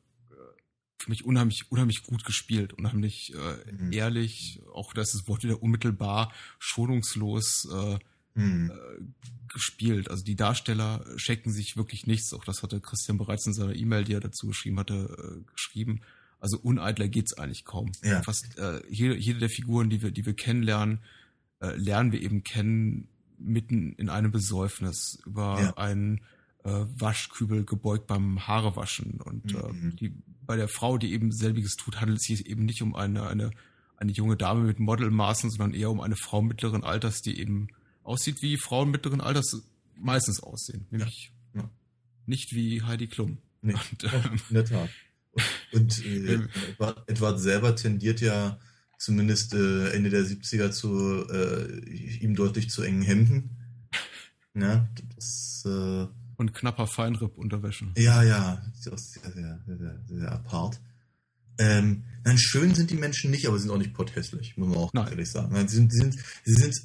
für 0.97 1.09
mich 1.09 1.25
unheimlich, 1.25 1.71
unheimlich 1.71 2.03
gut 2.03 2.25
gespielt, 2.25 2.73
unheimlich 2.73 3.33
äh, 3.33 3.71
mhm. 3.71 3.91
ehrlich, 3.91 4.61
auch 4.73 4.93
das 4.93 5.13
ist 5.13 5.21
das 5.21 5.27
Wort 5.27 5.43
wieder 5.43 5.61
unmittelbar, 5.61 6.33
schonungslos 6.59 7.67
äh, 7.71 7.99
mhm. 8.39 8.71
äh, 8.71 9.03
gespielt. 9.53 10.09
Also 10.09 10.23
die 10.23 10.35
Darsteller 10.35 11.05
schenken 11.17 11.51
sich 11.51 11.77
wirklich 11.77 12.07
nichts. 12.07 12.33
Auch 12.33 12.43
das 12.43 12.63
hatte 12.63 12.81
Christian 12.81 13.17
bereits 13.17 13.45
in 13.45 13.53
seiner 13.53 13.75
E-Mail, 13.75 14.03
die 14.03 14.13
er 14.13 14.19
dazu 14.19 14.47
geschrieben 14.47 14.79
hatte, 14.79 15.43
äh, 15.45 15.51
geschrieben. 15.51 16.01
Also 16.39 16.57
uneitler 16.57 17.07
geht's 17.07 17.33
eigentlich 17.33 17.65
kaum. 17.65 17.91
Ja. 18.03 18.21
Fast 18.21 18.57
äh, 18.57 18.81
jede, 18.89 19.15
jede 19.15 19.39
der 19.39 19.49
Figuren, 19.49 19.89
die 19.89 20.01
wir, 20.01 20.11
die 20.11 20.25
wir 20.25 20.35
kennenlernen, 20.35 20.99
äh, 21.59 21.75
lernen 21.75 22.11
wir 22.11 22.21
eben 22.21 22.43
kennen 22.43 23.07
mitten 23.39 23.93
in 23.93 24.09
einem 24.09 24.31
Besäufnis 24.31 25.19
über 25.25 25.59
ja. 25.61 25.77
einen 25.77 26.21
äh, 26.63 26.85
Waschkübel 26.95 27.65
gebeugt 27.65 28.07
beim 28.07 28.47
Haarewaschen. 28.47 29.21
Und 29.21 29.53
äh, 29.53 29.71
mhm. 29.71 29.89
äh, 29.89 29.95
die, 29.95 30.13
bei 30.47 30.55
der 30.55 30.67
Frau, 30.67 30.97
die 30.97 31.13
eben 31.13 31.31
selbiges 31.31 31.75
tut, 31.75 32.01
handelt 32.01 32.19
es 32.19 32.25
sich 32.25 32.47
eben 32.47 32.65
nicht 32.65 32.81
um 32.81 32.95
eine, 32.95 33.27
eine, 33.27 33.51
eine 33.97 34.11
junge 34.11 34.37
Dame 34.37 34.63
mit 34.63 34.79
Modelmaßen, 34.79 35.51
sondern 35.51 35.73
eher 35.73 35.91
um 35.91 36.01
eine 36.01 36.15
Frau 36.15 36.41
mittleren 36.41 36.83
Alters, 36.83 37.21
die 37.21 37.39
eben 37.39 37.67
aussieht, 38.03 38.41
wie 38.41 38.57
Frauen 38.57 38.89
mittleren 38.89 39.21
Alters 39.21 39.61
meistens 39.95 40.41
aussehen. 40.41 40.87
Nämlich 40.89 41.31
ja. 41.53 41.61
Ja. 41.61 41.69
nicht 42.25 42.53
wie 42.55 42.81
Heidi 42.81 43.07
Klum. 43.07 43.37
Nee, 43.61 43.73
und, 43.73 44.03
ähm, 44.05 44.39
in 44.49 44.55
der 44.55 44.65
Tat. 44.65 44.89
Und, 45.71 45.99
und 45.99 46.05
äh, 46.05 46.39
Edward 47.07 47.39
selber 47.39 47.75
tendiert 47.75 48.21
ja 48.21 48.57
zumindest 48.97 49.53
äh, 49.53 49.89
Ende 49.91 50.09
der 50.09 50.23
70er 50.23 50.71
zu 50.71 51.27
äh, 51.29 51.79
ihm 52.19 52.35
deutlich 52.35 52.69
zu 52.69 52.81
engen 52.81 53.01
Hemden. 53.01 53.49
Ja, 54.55 54.87
das 55.15 55.63
äh, 55.65 56.07
und 56.38 56.53
knapper 56.53 56.88
Feinripp-Unterwäsche. 56.88 57.88
Ja, 57.97 58.23
ja, 58.23 58.64
sehr, 58.73 58.97
sehr, 58.97 59.31
sehr, 59.31 59.59
sehr, 59.65 59.99
sehr 60.07 60.31
apart. 60.31 60.80
Ähm, 61.57 62.03
nein, 62.23 62.38
schön 62.38 62.76
sind 62.76 62.91
die 62.91 62.95
Menschen 62.95 63.31
nicht, 63.31 63.47
aber 63.47 63.57
sie 63.57 63.64
sind 63.64 63.72
auch 63.72 63.80
nicht 63.80 63.95
potthässlich, 63.95 64.57
muss 64.57 64.69
man 64.69 64.77
auch 64.77 64.93
nein. 64.93 65.07
ehrlich 65.07 65.31
sagen. 65.31 65.51
Nein, 65.51 65.68
sie, 65.68 65.77
sind, 65.77 65.91
sie, 65.91 65.99
sind, 65.99 66.15
sie 66.45 66.53
sind 66.53 66.76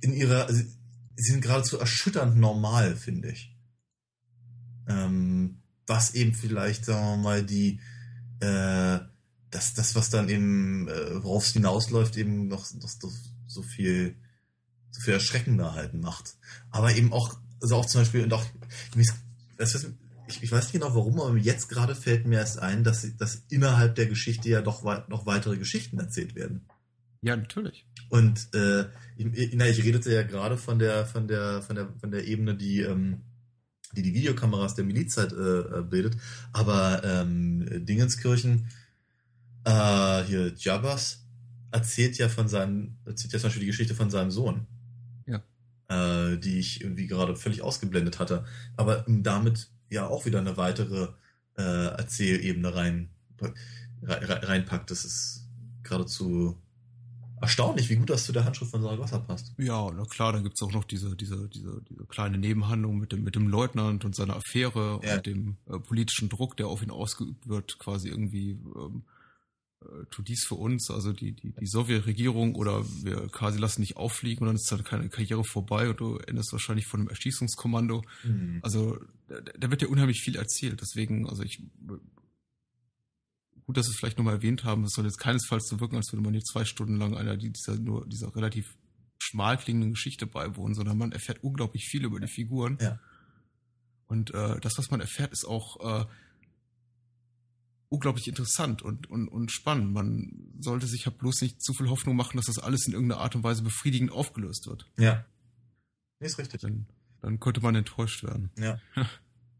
in 0.00 0.12
ihrer, 0.12 0.52
sie, 0.52 0.64
sie 1.14 1.32
sind 1.32 1.40
geradezu 1.40 1.78
erschütternd 1.78 2.36
normal, 2.36 2.96
finde 2.96 3.30
ich. 3.30 3.56
Ähm, 4.88 5.62
was 5.86 6.14
eben 6.14 6.34
vielleicht, 6.34 6.84
sagen 6.84 7.06
wir 7.06 7.16
mal, 7.22 7.44
die, 7.44 7.80
äh, 8.40 8.98
das, 9.50 9.74
das, 9.74 9.94
was 9.94 10.10
dann 10.10 10.28
eben, 10.28 10.88
äh, 10.88 11.22
worauf 11.22 11.46
es 11.46 11.52
hinausläuft, 11.52 12.16
eben 12.16 12.48
noch, 12.48 12.72
noch 12.74 12.90
so 13.46 13.62
viel, 13.62 14.16
so 14.90 15.00
viel 15.00 15.14
erschreckender 15.14 15.74
halt 15.74 15.94
macht. 15.94 16.36
Aber 16.70 16.94
eben 16.96 17.12
auch 17.12 17.38
also 17.60 17.76
auch 17.76 17.86
zum 17.86 18.02
Beispiel, 18.02 18.24
und 18.24 18.32
auch, 18.32 18.44
ich, 18.96 20.42
ich 20.42 20.52
weiß 20.52 20.64
nicht 20.64 20.72
genau 20.72 20.94
warum, 20.94 21.20
aber 21.20 21.36
jetzt 21.36 21.68
gerade 21.68 21.94
fällt 21.94 22.26
mir 22.26 22.38
erst 22.38 22.58
ein, 22.58 22.84
dass, 22.84 23.06
dass 23.16 23.42
innerhalb 23.48 23.94
der 23.94 24.06
Geschichte 24.06 24.48
ja 24.48 24.62
doch 24.62 24.82
noch 25.08 25.26
weitere 25.26 25.56
Geschichten 25.56 25.98
erzählt 25.98 26.34
werden. 26.34 26.66
Ja, 27.22 27.36
natürlich. 27.36 27.86
Und 28.08 28.54
äh, 28.54 28.86
ich, 29.16 29.52
na, 29.54 29.66
ich 29.66 29.82
redete 29.82 30.12
ja 30.12 30.22
gerade 30.22 30.56
von 30.56 30.78
der, 30.78 31.06
von 31.06 31.26
der, 31.26 31.62
von 31.62 31.76
der, 31.76 31.88
von 31.98 32.10
der 32.10 32.26
Ebene, 32.26 32.54
die, 32.54 32.80
ähm, 32.80 33.22
die 33.96 34.02
die 34.02 34.14
Videokameras 34.14 34.74
der 34.74 34.84
Miliz 34.84 35.16
halt 35.16 35.32
äh, 35.32 35.82
bildet. 35.82 36.16
Aber 36.52 37.02
ähm, 37.04 37.66
Dingenskirchen, 37.84 38.68
äh, 39.64 40.22
hier 40.24 40.52
Jabbas, 40.56 41.24
erzählt 41.72 42.18
ja 42.18 42.28
von 42.28 42.48
seinem, 42.48 42.96
erzählt 43.04 43.32
ja 43.32 43.38
zum 43.38 43.48
Beispiel 43.48 43.62
die 43.62 43.66
Geschichte 43.66 43.94
von 43.94 44.10
seinem 44.10 44.30
Sohn 44.30 44.66
äh, 45.88 46.36
die 46.36 46.58
ich 46.58 46.80
irgendwie 46.80 47.06
gerade 47.06 47.36
völlig 47.36 47.62
ausgeblendet 47.62 48.18
hatte. 48.18 48.44
Aber 48.76 49.04
damit 49.06 49.70
ja 49.88 50.06
auch 50.06 50.26
wieder 50.26 50.38
eine 50.38 50.56
weitere 50.56 51.08
äh, 51.56 51.62
Erzählebene 51.62 52.74
rein, 52.74 53.10
rein, 54.02 54.24
reinpackt. 54.42 54.90
Das 54.90 55.04
ist 55.04 55.48
geradezu 55.82 56.60
erstaunlich, 57.40 57.88
wie 57.90 57.96
gut 57.96 58.10
das 58.10 58.24
zu 58.24 58.32
der 58.32 58.44
Handschrift 58.44 58.70
von 58.70 58.82
Saragossa 58.82 59.18
passt. 59.18 59.52
Ja, 59.58 59.90
na 59.94 60.04
klar, 60.04 60.32
dann 60.32 60.42
gibt's 60.42 60.62
auch 60.62 60.72
noch 60.72 60.84
diese, 60.84 61.14
diese, 61.16 61.48
diese, 61.48 61.82
diese 61.88 62.04
kleine 62.06 62.38
Nebenhandlung 62.38 62.98
mit 62.98 63.12
dem, 63.12 63.24
mit 63.24 63.34
dem 63.34 63.48
Leutnant 63.48 64.04
und 64.04 64.14
seiner 64.14 64.36
Affäre 64.36 65.00
ja. 65.02 65.16
und 65.16 65.26
dem 65.26 65.56
äh, 65.68 65.78
politischen 65.78 66.28
Druck, 66.28 66.56
der 66.56 66.68
auf 66.68 66.82
ihn 66.82 66.90
ausgeübt 66.90 67.46
wird, 67.48 67.78
quasi 67.78 68.08
irgendwie 68.08 68.52
ähm, 68.52 69.02
äh, 69.04 69.15
tut 70.10 70.28
dies 70.28 70.44
für 70.44 70.54
uns, 70.54 70.90
also 70.90 71.12
die, 71.12 71.32
die, 71.32 71.52
die 71.52 71.66
Sowjetregierung 71.66 72.54
oder 72.54 72.84
wir 73.02 73.28
quasi 73.28 73.58
lassen 73.58 73.82
dich 73.82 73.96
auffliegen 73.96 74.42
und 74.42 74.46
dann 74.48 74.56
ist 74.56 74.70
dann 74.70 74.84
keine 74.84 75.08
Karriere 75.08 75.44
vorbei 75.44 75.90
und 75.90 76.00
du 76.00 76.16
endest 76.18 76.52
wahrscheinlich 76.52 76.86
von 76.86 77.00
einem 77.00 77.08
Erschießungskommando. 77.08 78.02
Mhm. 78.24 78.60
Also 78.62 78.98
da, 79.28 79.40
da, 79.40 79.70
wird 79.70 79.82
ja 79.82 79.88
unheimlich 79.88 80.20
viel 80.20 80.36
erzählt. 80.36 80.80
Deswegen, 80.80 81.28
also 81.28 81.42
ich 81.42 81.62
gut, 83.66 83.76
dass 83.76 83.86
wir 83.86 83.90
es 83.90 83.96
vielleicht 83.98 84.18
nochmal 84.18 84.34
erwähnt 84.34 84.64
haben, 84.64 84.84
es 84.84 84.92
soll 84.92 85.04
jetzt 85.04 85.18
keinesfalls 85.18 85.68
so 85.68 85.80
wirken, 85.80 85.96
als 85.96 86.12
würde 86.12 86.22
man 86.22 86.32
hier 86.32 86.44
zwei 86.44 86.64
Stunden 86.64 86.96
lang 86.96 87.16
einer 87.16 87.36
dieser 87.36 87.76
nur 87.76 88.06
dieser 88.06 88.34
relativ 88.34 88.76
schmal 89.18 89.56
klingenden 89.56 89.94
Geschichte 89.94 90.26
beiwohnen, 90.26 90.74
sondern 90.74 90.98
man 90.98 91.12
erfährt 91.12 91.42
unglaublich 91.42 91.84
viel 91.84 92.04
über 92.04 92.20
die 92.20 92.28
Figuren. 92.28 92.78
Ja. 92.80 93.00
Und 94.06 94.32
äh, 94.34 94.60
das, 94.60 94.78
was 94.78 94.90
man 94.90 95.00
erfährt, 95.00 95.32
ist 95.32 95.44
auch 95.44 96.02
äh, 96.02 96.06
unglaublich 97.96 98.28
interessant 98.28 98.82
und, 98.82 99.08
und, 99.10 99.26
und 99.28 99.50
spannend. 99.50 99.94
Man 99.94 100.52
sollte 100.60 100.86
sich 100.86 101.06
halt 101.06 101.16
bloß 101.16 101.40
nicht 101.40 101.62
zu 101.62 101.72
viel 101.72 101.88
Hoffnung 101.88 102.14
machen, 102.14 102.36
dass 102.36 102.44
das 102.44 102.58
alles 102.58 102.86
in 102.86 102.92
irgendeiner 102.92 103.22
Art 103.22 103.34
und 103.34 103.42
Weise 103.42 103.62
befriedigend 103.62 104.12
aufgelöst 104.12 104.66
wird. 104.66 104.86
Ja. 104.98 105.24
Nee, 106.20 106.26
ist 106.26 106.38
richtig. 106.38 106.60
Dann, 106.60 106.86
dann 107.22 107.40
könnte 107.40 107.62
man 107.62 107.74
enttäuscht 107.74 108.22
werden. 108.22 108.50
Ja. 108.58 108.78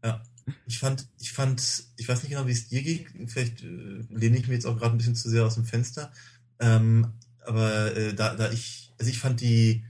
ja. 0.03 0.21
ich 0.67 0.77
fand, 0.77 1.07
ich 1.19 1.31
fand, 1.31 1.85
ich 1.97 2.07
weiß 2.07 2.21
nicht 2.21 2.29
genau, 2.29 2.45
wie 2.45 2.51
es 2.51 2.67
dir 2.67 2.83
geht. 2.83 3.07
Vielleicht 3.25 3.63
äh, 3.63 4.03
lehne 4.09 4.37
ich 4.37 4.47
mir 4.47 4.53
jetzt 4.53 4.67
auch 4.67 4.77
gerade 4.77 4.91
ein 4.91 4.97
bisschen 4.99 5.15
zu 5.15 5.29
sehr 5.29 5.43
aus 5.43 5.55
dem 5.55 5.65
Fenster. 5.65 6.13
Ähm, 6.59 7.13
aber 7.43 7.95
äh, 7.97 8.13
da, 8.13 8.35
da 8.35 8.51
ich, 8.51 8.93
also 8.99 9.09
ich 9.09 9.17
fand 9.17 9.41
die, 9.41 9.83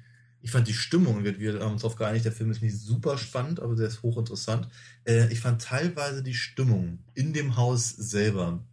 ich 0.48 0.52
fand 0.52 0.66
die 0.66 0.74
Stimmung, 0.74 1.26
wir, 1.26 1.38
wir 1.40 1.60
haben 1.60 1.74
uns 1.74 1.82
darauf 1.82 1.98
geeinigt, 1.98 2.24
der 2.24 2.32
Film 2.32 2.50
ist 2.52 2.62
nicht 2.62 2.80
super 2.80 3.18
spannend, 3.18 3.60
aber 3.60 3.76
der 3.76 3.90
ist 3.90 4.02
hochinteressant. 4.02 4.70
Äh, 5.04 5.28
ich 5.30 5.42
fand 5.42 5.62
teilweise 5.62 6.24
die 6.24 6.36
Stimmung 6.36 7.00
in 7.16 7.34
dem 7.34 7.58
Haus 7.58 7.90
selber 7.90 8.64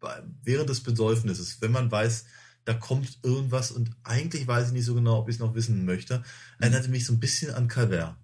bei, 0.00 0.20
während 0.42 0.68
des 0.70 0.82
Besäufnisses, 0.82 1.62
wenn 1.62 1.70
man 1.70 1.92
weiß, 1.92 2.24
da 2.64 2.74
kommt 2.74 3.20
irgendwas 3.22 3.70
und 3.70 3.92
eigentlich 4.02 4.48
weiß 4.48 4.66
ich 4.66 4.72
nicht 4.72 4.86
so 4.86 4.96
genau, 4.96 5.20
ob 5.20 5.28
ich 5.28 5.36
es 5.36 5.40
noch 5.40 5.54
wissen 5.54 5.84
möchte, 5.84 6.18
mhm. 6.18 6.24
erinnerte 6.58 6.88
mich 6.88 7.06
so 7.06 7.12
ein 7.12 7.20
bisschen 7.20 7.54
an 7.54 7.68
Calvert. 7.68 8.16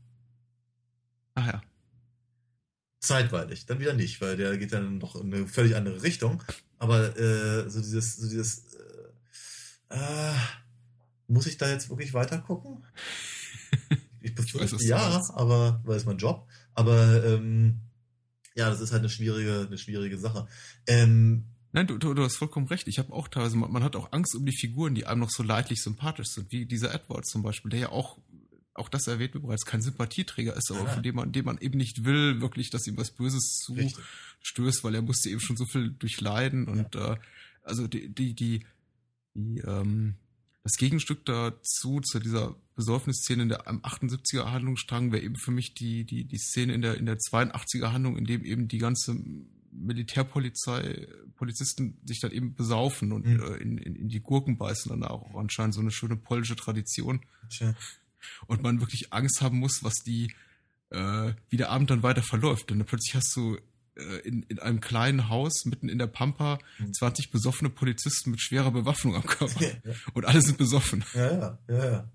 Ach 1.36 1.46
ja. 1.46 1.62
Zeitweilig, 2.98 3.66
dann 3.66 3.78
wieder 3.78 3.94
nicht, 3.94 4.20
weil 4.20 4.36
der 4.36 4.58
geht 4.58 4.72
dann 4.72 4.98
noch 4.98 5.14
in 5.14 5.32
eine 5.32 5.46
völlig 5.46 5.76
andere 5.76 6.02
Richtung. 6.02 6.42
Aber 6.78 7.16
äh, 7.16 7.70
so 7.70 7.80
dieses, 7.80 8.16
so 8.16 8.28
dieses 8.28 8.64
äh, 9.90 9.94
äh, 9.94 10.34
muss 11.28 11.46
ich 11.46 11.56
da 11.56 11.68
jetzt 11.68 11.88
wirklich 11.90 12.14
weiter 12.14 12.38
gucken? 12.38 12.84
Ich 14.24 14.34
befürchte 14.34 14.82
ja, 14.86 15.20
aber 15.34 15.82
weil 15.84 15.98
es 15.98 16.06
mein 16.06 16.16
Job. 16.16 16.48
Aber 16.72 17.22
ähm, 17.26 17.82
ja, 18.54 18.70
das 18.70 18.80
ist 18.80 18.92
halt 18.92 19.00
eine 19.00 19.10
schwierige, 19.10 19.66
eine 19.66 19.76
schwierige 19.76 20.16
Sache. 20.18 20.48
Ähm, 20.86 21.44
Nein, 21.72 21.88
du, 21.88 21.98
du, 21.98 22.14
du 22.14 22.22
hast 22.22 22.36
vollkommen 22.36 22.68
recht. 22.68 22.88
Ich 22.88 22.98
habe 22.98 23.12
auch 23.12 23.28
teilweise, 23.28 23.56
man, 23.56 23.70
man, 23.70 23.82
hat 23.82 23.96
auch 23.96 24.12
Angst 24.12 24.34
um 24.36 24.46
die 24.46 24.56
Figuren, 24.56 24.94
die 24.94 25.06
einem 25.06 25.20
noch 25.20 25.30
so 25.30 25.42
leidlich 25.42 25.82
sympathisch 25.82 26.28
sind, 26.28 26.52
wie 26.52 26.66
dieser 26.66 26.94
Edward 26.94 27.26
zum 27.26 27.42
Beispiel, 27.42 27.70
der 27.70 27.80
ja 27.80 27.88
auch, 27.90 28.16
auch 28.74 28.88
das 28.88 29.08
erwähnt 29.08 29.34
wird 29.34 29.44
bereits, 29.44 29.66
kein 29.66 29.82
Sympathieträger 29.82 30.56
ist, 30.56 30.70
aber 30.70 30.84
ja. 30.84 30.92
von 30.92 31.02
dem 31.02 31.16
man, 31.16 31.32
dem 31.32 31.44
man 31.44 31.58
eben 31.58 31.76
nicht 31.76 32.04
will, 32.04 32.40
wirklich, 32.40 32.70
dass 32.70 32.86
ihm 32.86 32.96
was 32.96 33.10
Böses 33.10 33.58
zustößt, 33.64 34.84
weil 34.84 34.94
er 34.94 35.02
musste 35.02 35.28
eben 35.28 35.40
schon 35.40 35.56
so 35.56 35.66
viel 35.66 35.90
durchleiden 35.90 36.66
und 36.68 36.94
ja. 36.94 37.14
äh, 37.14 37.18
also 37.62 37.88
die, 37.88 38.08
die, 38.08 38.34
die, 38.34 38.64
die 39.34 39.58
ähm, 39.58 40.14
das 40.64 40.78
Gegenstück 40.78 41.26
dazu, 41.26 42.00
zu 42.00 42.18
dieser 42.18 42.56
Besäufnisszene 42.74 43.42
in 43.42 43.48
der 43.50 43.66
78er 43.66 44.50
Handlungsstrang, 44.50 45.12
wäre 45.12 45.22
eben 45.22 45.36
für 45.36 45.50
mich 45.50 45.74
die, 45.74 46.04
die, 46.04 46.24
die 46.24 46.38
Szene 46.38 46.72
in 46.72 46.80
der, 46.80 46.96
in 46.96 47.04
der 47.04 47.18
82er 47.18 47.92
Handlung, 47.92 48.16
in 48.16 48.24
dem 48.24 48.44
eben 48.44 48.66
die 48.66 48.78
ganze 48.78 49.14
Militärpolizei, 49.70 51.06
Polizisten 51.36 51.98
sich 52.06 52.20
dann 52.20 52.30
eben 52.30 52.54
besaufen 52.54 53.12
und 53.12 53.26
mhm. 53.26 53.42
äh, 53.42 53.56
in, 53.56 53.76
in, 53.76 53.94
in, 53.94 54.08
die 54.08 54.20
Gurken 54.20 54.56
beißen, 54.56 54.88
dann 54.88 55.04
auch 55.04 55.34
anscheinend 55.34 55.74
so 55.74 55.82
eine 55.82 55.90
schöne 55.90 56.16
polnische 56.16 56.56
Tradition. 56.56 57.20
Schön. 57.50 57.76
Und 58.46 58.62
man 58.62 58.80
wirklich 58.80 59.12
Angst 59.12 59.42
haben 59.42 59.58
muss, 59.58 59.84
was 59.84 59.96
die, 59.96 60.32
äh, 60.88 61.34
wie 61.50 61.58
der 61.58 61.70
Abend 61.70 61.90
dann 61.90 62.02
weiter 62.02 62.22
verläuft. 62.22 62.70
Denn 62.70 62.82
plötzlich 62.86 63.14
hast 63.16 63.36
du 63.36 63.58
in, 64.24 64.42
in 64.44 64.58
einem 64.58 64.80
kleinen 64.80 65.28
Haus 65.28 65.64
mitten 65.64 65.88
in 65.88 65.98
der 65.98 66.06
Pampa 66.06 66.58
mhm. 66.78 66.92
20 66.92 67.30
besoffene 67.30 67.70
Polizisten 67.70 68.30
mit 68.30 68.40
schwerer 68.40 68.70
Bewaffnung 68.70 69.14
am 69.14 69.24
Körper. 69.24 69.60
Und 70.14 70.24
alle 70.24 70.42
sind 70.42 70.58
besoffen. 70.58 71.04
Ja, 71.14 71.58
ja, 71.68 71.84
ja. 71.84 72.10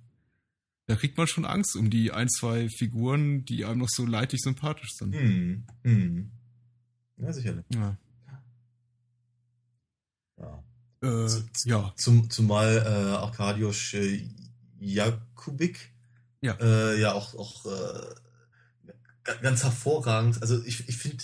Da 0.87 0.95
kriegt 0.95 1.17
man 1.17 1.27
schon 1.27 1.45
Angst 1.45 1.75
um 1.75 1.89
die 1.89 2.11
ein, 2.11 2.29
zwei 2.29 2.67
Figuren, 2.67 3.45
die 3.45 3.63
einem 3.63 3.79
noch 3.79 3.89
so 3.89 4.05
leidlich 4.05 4.41
sympathisch 4.41 4.91
sind. 4.93 5.13
Mhm. 5.13 5.63
Mhm. 5.83 6.31
Ja, 7.17 7.31
sicherlich. 7.31 7.65
Ja. 7.73 7.97
Ja. 10.39 10.63
Äh, 11.03 11.29
ja. 11.65 11.93
Zum, 11.95 12.29
zumal 12.29 12.77
äh, 12.77 13.15
Arkadiusz 13.17 13.93
äh, 13.93 14.27
Jakubik 14.79 15.91
ja, 16.41 16.53
äh, 16.59 16.99
ja 16.99 17.13
auch, 17.13 17.35
auch 17.35 17.65
äh, 17.65 19.33
ganz 19.41 19.63
hervorragend. 19.63 20.41
Also 20.41 20.63
ich, 20.63 20.87
ich 20.87 20.97
finde, 20.97 21.23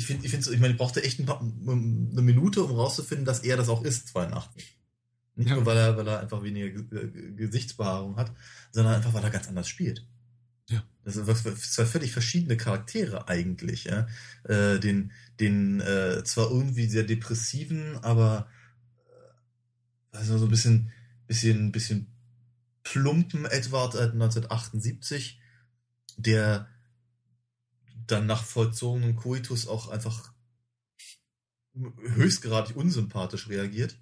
ich, 0.00 0.06
finde, 0.06 0.24
ich, 0.24 0.30
find 0.30 0.46
ich 0.46 0.60
meine, 0.60 0.72
ich 0.72 0.78
brauchte 0.78 1.02
echt 1.02 1.18
ein 1.18 1.26
paar, 1.26 1.40
eine 1.40 2.22
Minute, 2.22 2.64
um 2.64 2.70
rauszufinden, 2.70 3.26
dass 3.26 3.40
er 3.40 3.58
das 3.58 3.68
auch 3.68 3.84
ist, 3.84 4.08
82. 4.08 4.78
Nicht 5.36 5.50
ja. 5.50 5.56
nur, 5.56 5.66
weil 5.66 5.76
er, 5.76 5.94
weil 5.98 6.08
er 6.08 6.20
einfach 6.20 6.42
weniger 6.42 6.68
äh, 6.68 7.32
Gesichtsbehaarung 7.36 8.16
hat, 8.16 8.32
sondern 8.72 8.94
einfach, 8.94 9.12
weil 9.12 9.22
er 9.22 9.28
ganz 9.28 9.46
anders 9.46 9.68
spielt. 9.68 10.06
Ja. 10.70 10.82
Das 11.04 11.14
sind 11.14 11.26
zwei 11.58 11.84
völlig 11.84 12.12
verschiedene 12.12 12.56
Charaktere 12.56 13.28
eigentlich, 13.28 13.84
ja. 13.84 14.06
Äh, 14.44 14.80
den, 14.80 15.12
den 15.38 15.80
äh, 15.80 16.24
zwar 16.24 16.50
irgendwie 16.50 16.86
sehr 16.86 17.04
depressiven, 17.04 17.98
aber 17.98 18.48
äh, 20.14 20.16
also 20.16 20.38
so 20.38 20.46
ein 20.46 20.50
bisschen, 20.50 20.92
bisschen, 21.26 21.72
bisschen 21.72 22.06
plumpen 22.84 23.44
Edward 23.44 23.96
1978, 23.96 25.38
der 26.16 26.68
dann 28.10 28.26
nach 28.26 28.44
vollzogenem 28.44 29.16
Coitus 29.16 29.66
auch 29.66 29.88
einfach 29.88 30.32
höchstgradig 31.74 32.76
unsympathisch 32.76 33.48
reagiert. 33.48 33.96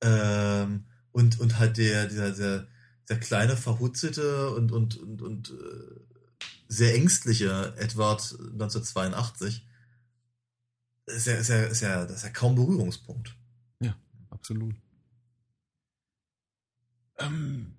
Ähm, 0.00 0.86
und, 1.12 1.40
und 1.40 1.58
halt 1.58 1.76
der, 1.76 2.06
der, 2.06 2.32
der, 2.32 2.68
der 3.08 3.20
kleine, 3.20 3.56
verhutzelte 3.56 4.50
und, 4.50 4.72
und, 4.72 4.96
und, 4.96 5.22
und 5.22 5.50
äh, 5.50 6.44
sehr 6.68 6.94
ängstliche 6.94 7.74
Edward 7.78 8.20
1982 8.38 9.66
ist 11.06 11.26
ja, 11.26 11.34
ist 11.34 11.48
ja, 11.48 11.62
ist 11.64 11.80
ja, 11.80 12.04
das 12.04 12.16
ist 12.18 12.22
ja 12.24 12.30
kaum 12.30 12.54
Berührungspunkt. 12.54 13.34
Ja, 13.80 13.96
absolut. 14.30 14.74
Ähm, 17.18 17.74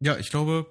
ja, 0.00 0.16
ich 0.16 0.30
glaube, 0.30 0.66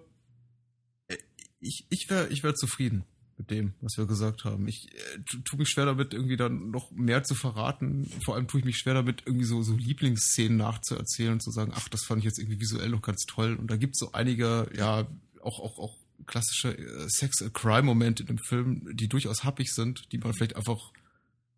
äh, 1.07 1.17
ich, 1.59 1.85
ich 1.89 2.09
wäre 2.09 2.27
ich 2.29 2.43
wär 2.43 2.55
zufrieden 2.55 3.05
mit 3.39 3.49
dem, 3.49 3.73
was 3.81 3.97
wir 3.97 4.05
gesagt 4.05 4.43
haben. 4.43 4.67
Ich 4.67 4.89
äh, 4.93 5.19
tue 5.45 5.57
mich 5.57 5.69
schwer 5.69 5.85
damit, 5.85 6.13
irgendwie 6.13 6.37
dann 6.37 6.69
noch 6.69 6.91
mehr 6.91 7.23
zu 7.23 7.33
verraten. 7.33 8.05
Vor 8.23 8.35
allem 8.35 8.47
tue 8.47 8.59
ich 8.59 8.65
mich 8.65 8.77
schwer 8.77 8.93
damit, 8.93 9.23
irgendwie 9.25 9.45
so, 9.45 9.63
so 9.63 9.75
Lieblingsszenen 9.75 10.57
nachzuerzählen 10.57 11.33
und 11.33 11.41
zu 11.41 11.49
sagen, 11.49 11.71
ach, 11.73 11.87
das 11.89 12.03
fand 12.03 12.19
ich 12.19 12.25
jetzt 12.25 12.37
irgendwie 12.37 12.59
visuell 12.59 12.89
noch 12.89 13.01
ganz 13.01 13.25
toll. 13.25 13.55
Und 13.55 13.71
da 13.71 13.77
gibt 13.77 13.95
es 13.95 13.99
so 13.99 14.11
einige, 14.11 14.69
ja, 14.75 15.07
auch, 15.41 15.59
auch, 15.59 15.79
auch 15.79 15.95
klassische 16.27 16.77
äh, 16.77 17.07
Sex-Crime-Momente 17.07 18.23
in 18.23 18.27
dem 18.27 18.37
Film, 18.37 18.89
die 18.93 19.07
durchaus 19.07 19.43
happig 19.43 19.73
sind, 19.73 20.11
die 20.11 20.17
man 20.17 20.33
vielleicht 20.33 20.55
einfach 20.55 20.91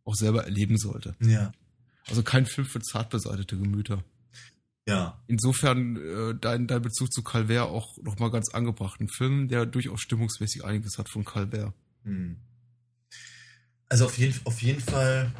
auch 0.05 0.15
selber 0.15 0.45
erleben 0.45 0.77
sollte. 0.77 1.15
Ja. 1.19 1.51
Also 2.07 2.23
kein 2.23 2.45
Film 2.45 2.67
für 2.67 2.79
zart 2.79 3.09
beseitete 3.09 3.57
Gemüter. 3.57 4.03
Ja. 4.87 5.21
Insofern 5.27 5.95
äh, 5.95 6.35
dein, 6.39 6.67
dein 6.67 6.81
Bezug 6.81 7.13
zu 7.13 7.23
Calvert 7.23 7.69
auch 7.69 7.97
nochmal 8.01 8.31
ganz 8.31 8.49
angebracht. 8.49 8.99
Ein 8.99 9.09
Film, 9.09 9.47
der 9.47 9.65
durchaus 9.65 10.01
stimmungsmäßig 10.01 10.65
einiges 10.65 10.97
hat 10.97 11.09
von 11.09 11.23
Calvert. 11.23 11.73
Hm. 12.03 12.37
Also 13.89 14.05
auf 14.05 14.17
jeden, 14.17 14.39
auf 14.45 14.61
jeden 14.61 14.81
Fall 14.81 15.31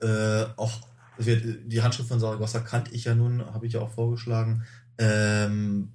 äh, 0.00 0.44
auch 0.56 0.80
die 1.18 1.82
Handschrift 1.82 2.08
von 2.08 2.20
Saragossa 2.20 2.60
kannte 2.60 2.94
ich 2.94 3.04
ja 3.04 3.14
nun, 3.14 3.44
habe 3.46 3.66
ich 3.66 3.72
ja 3.72 3.80
auch 3.80 3.92
vorgeschlagen. 3.92 4.62
Ähm, 4.98 5.92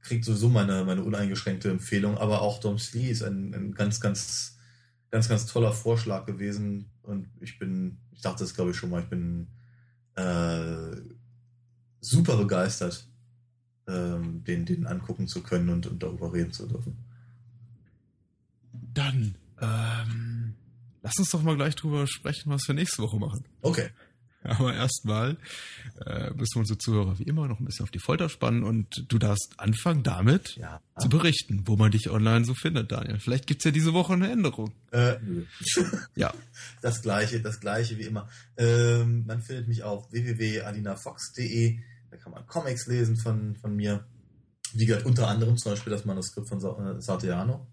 kriegt 0.00 0.24
sowieso 0.24 0.48
meine, 0.48 0.84
meine 0.84 1.02
uneingeschränkte 1.02 1.70
Empfehlung, 1.70 2.18
aber 2.18 2.42
auch 2.42 2.58
Dom 2.60 2.78
Slee 2.78 3.10
ist 3.10 3.22
ein, 3.22 3.54
ein 3.54 3.74
ganz, 3.74 4.00
ganz, 4.00 4.58
ganz, 5.10 5.28
ganz 5.28 5.46
toller 5.46 5.72
Vorschlag 5.72 6.26
gewesen 6.26 6.90
und 7.02 7.28
ich 7.40 7.58
bin, 7.58 7.98
ich 8.12 8.22
dachte 8.22 8.44
es 8.44 8.54
glaube 8.54 8.70
ich 8.70 8.76
schon 8.76 8.90
mal, 8.90 9.02
ich 9.02 9.08
bin 9.08 9.48
äh, 10.16 10.96
super 12.06 12.36
begeistert, 12.36 13.06
ähm, 13.88 14.44
den, 14.44 14.64
den 14.64 14.86
angucken 14.86 15.28
zu 15.28 15.42
können 15.42 15.68
und, 15.68 15.86
und 15.86 16.02
darüber 16.02 16.32
reden 16.32 16.52
zu 16.52 16.66
dürfen. 16.66 16.96
Dann, 18.94 19.34
ähm, 19.60 20.54
lass 21.02 21.18
uns 21.18 21.30
doch 21.30 21.42
mal 21.42 21.56
gleich 21.56 21.74
drüber 21.74 22.06
sprechen, 22.06 22.50
was 22.50 22.66
wir 22.66 22.74
nächste 22.74 23.02
Woche 23.02 23.18
machen. 23.18 23.44
Okay. 23.62 23.90
Aber 24.42 24.74
erstmal 24.74 25.36
äh, 26.04 26.30
müssen 26.30 26.54
wir 26.54 26.60
unsere 26.60 26.78
Zuhörer 26.78 27.18
wie 27.18 27.24
immer 27.24 27.48
noch 27.48 27.58
ein 27.58 27.64
bisschen 27.64 27.82
auf 27.82 27.90
die 27.90 27.98
Folter 27.98 28.28
spannen 28.28 28.62
und 28.62 29.04
du 29.08 29.18
darfst 29.18 29.54
anfangen 29.56 30.04
damit 30.04 30.56
ja. 30.56 30.80
zu 30.98 31.08
berichten, 31.08 31.62
wo 31.66 31.76
man 31.76 31.90
dich 31.90 32.10
online 32.10 32.44
so 32.44 32.54
findet, 32.54 32.92
Daniel. 32.92 33.18
Vielleicht 33.18 33.46
gibt 33.46 33.62
es 33.62 33.64
ja 33.64 33.70
diese 33.72 33.92
Woche 33.92 34.12
eine 34.12 34.30
Änderung. 34.30 34.72
Äh, 34.92 35.16
nö. 35.20 35.44
ja. 36.14 36.32
Das 36.80 37.02
gleiche, 37.02 37.40
das 37.40 37.60
gleiche 37.60 37.98
wie 37.98 38.04
immer. 38.04 38.28
Ähm, 38.56 39.24
man 39.26 39.42
findet 39.42 39.66
mich 39.68 39.82
auf 39.82 40.12
www.alinafox.de 40.12 41.78
kann 42.18 42.32
man 42.32 42.46
Comics 42.46 42.86
lesen 42.86 43.16
von, 43.16 43.56
von 43.56 43.74
mir. 43.74 44.06
Wie 44.72 44.86
gesagt, 44.86 45.06
unter 45.06 45.28
anderem 45.28 45.56
zum 45.56 45.72
Beispiel 45.72 45.92
das 45.92 46.04
Manuskript 46.04 46.48
von 46.48 46.58
äh, 46.58 47.00
Sartiano. 47.00 47.66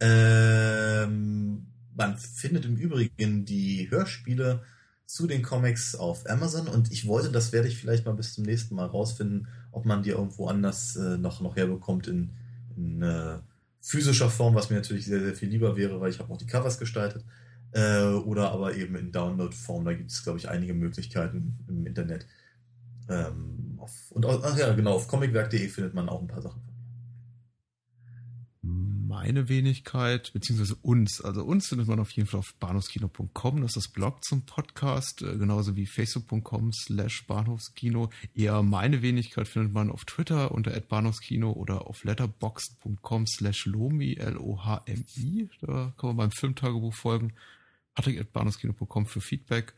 Ähm, 0.00 1.66
man 1.94 2.18
findet 2.18 2.64
im 2.66 2.76
Übrigen 2.76 3.44
die 3.44 3.90
Hörspiele 3.90 4.62
zu 5.06 5.26
den 5.26 5.42
Comics 5.42 5.94
auf 5.94 6.28
Amazon 6.28 6.66
und 6.66 6.92
ich 6.92 7.06
wollte, 7.06 7.30
das 7.30 7.52
werde 7.52 7.68
ich 7.68 7.78
vielleicht 7.78 8.04
mal 8.04 8.14
bis 8.14 8.34
zum 8.34 8.44
nächsten 8.44 8.74
Mal 8.74 8.86
rausfinden, 8.86 9.48
ob 9.70 9.86
man 9.86 10.02
die 10.02 10.10
irgendwo 10.10 10.48
anders 10.48 10.96
äh, 10.96 11.16
noch, 11.16 11.40
noch 11.40 11.56
herbekommt 11.56 12.08
in, 12.08 12.32
in 12.76 13.02
äh, 13.02 13.38
physischer 13.80 14.30
Form, 14.30 14.56
was 14.56 14.68
mir 14.68 14.76
natürlich 14.76 15.06
sehr, 15.06 15.20
sehr 15.20 15.34
viel 15.34 15.48
lieber 15.48 15.76
wäre, 15.76 16.00
weil 16.00 16.10
ich 16.10 16.18
habe 16.18 16.32
auch 16.32 16.38
die 16.38 16.46
Covers 16.46 16.78
gestaltet. 16.78 17.24
Äh, 17.72 18.04
oder 18.04 18.50
aber 18.50 18.74
eben 18.74 18.96
in 18.96 19.12
Download-Form, 19.12 19.84
da 19.84 19.92
gibt 19.92 20.10
es, 20.10 20.24
glaube 20.24 20.38
ich, 20.38 20.48
einige 20.48 20.74
Möglichkeiten 20.74 21.58
im 21.68 21.86
Internet. 21.86 22.26
Ähm, 23.08 23.65
auf, 23.86 24.10
und 24.10 24.26
ach 24.26 24.56
ja, 24.56 24.72
genau, 24.74 24.94
auf 24.94 25.08
comicwerk.de 25.08 25.68
findet 25.68 25.94
man 25.94 26.08
auch 26.08 26.20
ein 26.20 26.28
paar 26.28 26.42
Sachen 26.42 26.60
meine 29.26 29.48
Wenigkeit, 29.48 30.32
beziehungsweise 30.32 30.76
uns. 30.82 31.20
Also 31.20 31.42
uns 31.42 31.68
findet 31.68 31.88
man 31.88 31.98
auf 32.00 32.10
jeden 32.10 32.28
Fall 32.28 32.40
auf 32.40 32.54
bahnhofskino.com. 32.60 33.62
Das 33.62 33.70
ist 33.70 33.76
das 33.76 33.88
Blog 33.88 34.22
zum 34.22 34.42
Podcast, 34.42 35.22
äh, 35.22 35.36
genauso 35.36 35.74
wie 35.74 35.86
facebook.com 35.86 36.72
slash 36.72 37.26
bahnhofskino. 37.26 38.10
Eher 38.34 38.62
meine 38.62 39.02
Wenigkeit 39.02 39.48
findet 39.48 39.72
man 39.72 39.90
auf 39.90 40.04
Twitter 40.04 40.52
unter 40.52 40.78
bahnhofskino 40.78 41.50
oder 41.52 41.86
auf 41.86 42.04
letterboxd.com 42.04 43.26
slash 43.26 43.66
lomi, 43.66 44.14
L-O-H-M-I. 44.14 45.48
Da 45.60 45.94
kann 45.96 46.08
man 46.10 46.16
beim 46.16 46.30
Filmtagebuch 46.30 46.94
folgen. 46.94 47.32
Patrick 47.94 48.32
bahnhofskino.com 48.32 49.06
für 49.06 49.20
Feedback. 49.20 49.74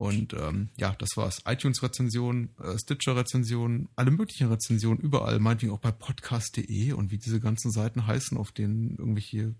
Und 0.00 0.32
ähm, 0.32 0.70
ja, 0.78 0.96
das 0.98 1.10
war's. 1.16 1.42
iTunes-Rezension, 1.44 2.48
äh, 2.58 2.78
Stitcher-Rezension, 2.78 3.90
alle 3.96 4.10
möglichen 4.10 4.48
Rezensionen, 4.48 4.98
überall, 4.98 5.38
meinetwegen 5.40 5.72
auch 5.72 5.78
bei 5.78 5.92
podcast.de 5.92 6.92
und 6.92 7.10
wie 7.10 7.18
diese 7.18 7.38
ganzen 7.38 7.70
Seiten 7.70 8.06
heißen, 8.06 8.38
auf 8.38 8.50
denen 8.50 8.96
irgendwelche 8.96 9.54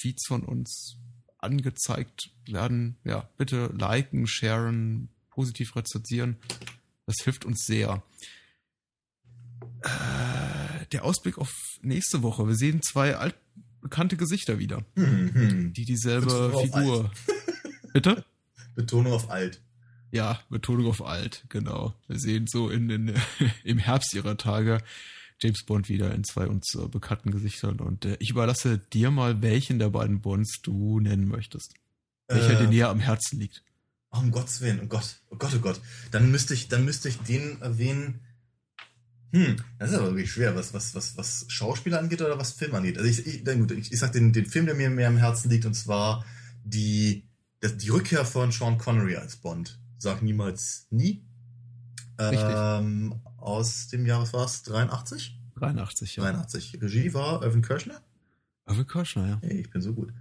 Feeds 0.00 0.26
von 0.26 0.42
uns 0.42 0.96
angezeigt 1.38 2.30
werden. 2.48 2.96
Ja, 3.04 3.28
bitte 3.36 3.72
liken, 3.78 4.26
sharen, 4.26 5.08
positiv 5.30 5.76
rezensieren. 5.76 6.36
Das 7.06 7.18
hilft 7.22 7.44
uns 7.44 7.62
sehr. 7.64 8.02
Äh, 9.82 10.86
der 10.90 11.04
Ausblick 11.04 11.38
auf 11.38 11.52
nächste 11.82 12.24
Woche. 12.24 12.48
Wir 12.48 12.56
sehen 12.56 12.82
zwei 12.82 13.14
altbekannte 13.14 14.16
Gesichter 14.16 14.58
wieder, 14.58 14.84
mhm. 14.96 15.72
die 15.74 15.84
dieselbe 15.84 16.52
Figur. 16.60 17.12
Bitte? 17.92 18.24
Betonung 18.74 19.12
auf 19.12 19.30
alt. 19.30 19.62
Ja, 20.16 20.40
Betonung 20.48 20.86
auf 20.86 21.04
alt, 21.04 21.44
genau. 21.50 21.94
Wir 22.08 22.18
sehen 22.18 22.46
so 22.46 22.70
in, 22.70 22.88
in, 22.88 23.14
im 23.64 23.76
Herbst 23.76 24.14
ihrer 24.14 24.38
Tage 24.38 24.78
James 25.38 25.62
Bond 25.66 25.90
wieder 25.90 26.14
in 26.14 26.24
zwei 26.24 26.46
uns 26.46 26.74
äh, 26.74 26.88
bekannten 26.88 27.32
Gesichtern. 27.32 27.80
Und 27.80 28.06
äh, 28.06 28.16
ich 28.18 28.30
überlasse 28.30 28.78
dir 28.78 29.10
mal, 29.10 29.42
welchen 29.42 29.78
der 29.78 29.90
beiden 29.90 30.22
Bonds 30.22 30.62
du 30.62 31.00
nennen 31.00 31.28
möchtest. 31.28 31.74
Welcher 32.28 32.58
äh, 32.58 32.62
dir 32.62 32.68
näher 32.68 32.88
am 32.88 33.00
Herzen 33.00 33.38
liegt. 33.40 33.62
Oh, 34.10 34.20
um 34.20 34.30
Gottes 34.30 34.62
Willen, 34.62 34.80
oh 34.82 34.86
Gott, 34.86 35.20
oh 35.28 35.36
Gott, 35.36 35.52
oh 35.54 35.58
Gott. 35.58 35.82
Dann 36.12 36.30
müsste 36.30 36.54
ich, 36.54 36.68
dann 36.68 36.86
müsste 36.86 37.10
ich 37.10 37.18
den 37.18 37.60
erwähnen. 37.60 38.22
Hm, 39.32 39.56
das 39.78 39.90
ist 39.90 39.98
aber 39.98 40.06
wirklich 40.12 40.32
schwer, 40.32 40.56
was, 40.56 40.72
was, 40.72 40.94
was, 40.94 41.18
was 41.18 41.44
Schauspieler 41.48 41.98
angeht 41.98 42.22
oder 42.22 42.38
was 42.38 42.52
Film 42.52 42.74
angeht. 42.74 42.96
Also 42.96 43.10
ich, 43.10 43.26
ich, 43.26 43.44
gut, 43.44 43.70
ich, 43.72 43.92
ich 43.92 43.98
sag 43.98 44.12
den, 44.12 44.32
den 44.32 44.46
Film, 44.46 44.64
der 44.64 44.74
mir 44.74 44.88
mehr 44.88 45.08
am 45.08 45.18
Herzen 45.18 45.50
liegt, 45.50 45.66
und 45.66 45.74
zwar 45.74 46.24
die, 46.64 47.28
die 47.62 47.90
Rückkehr 47.90 48.24
von 48.24 48.50
Sean 48.50 48.78
Connery 48.78 49.16
als 49.16 49.36
Bond. 49.36 49.78
Sag 49.98 50.22
niemals 50.22 50.86
nie. 50.90 51.24
Ähm, 52.18 53.20
aus 53.36 53.88
dem 53.88 54.06
Jahr, 54.06 54.22
was 54.22 54.32
war 54.32 54.44
es? 54.44 54.62
83? 54.62 55.38
83, 55.56 56.16
ja. 56.16 56.22
83. 56.24 56.82
Regie 56.82 57.14
war 57.14 57.42
Irvin 57.42 57.62
Kirschner? 57.62 58.02
Irvin 58.66 58.86
Kirschner, 58.86 59.28
ja. 59.28 59.38
Hey, 59.42 59.60
ich 59.60 59.70
bin 59.70 59.80
so 59.80 59.94
gut. 59.94 60.12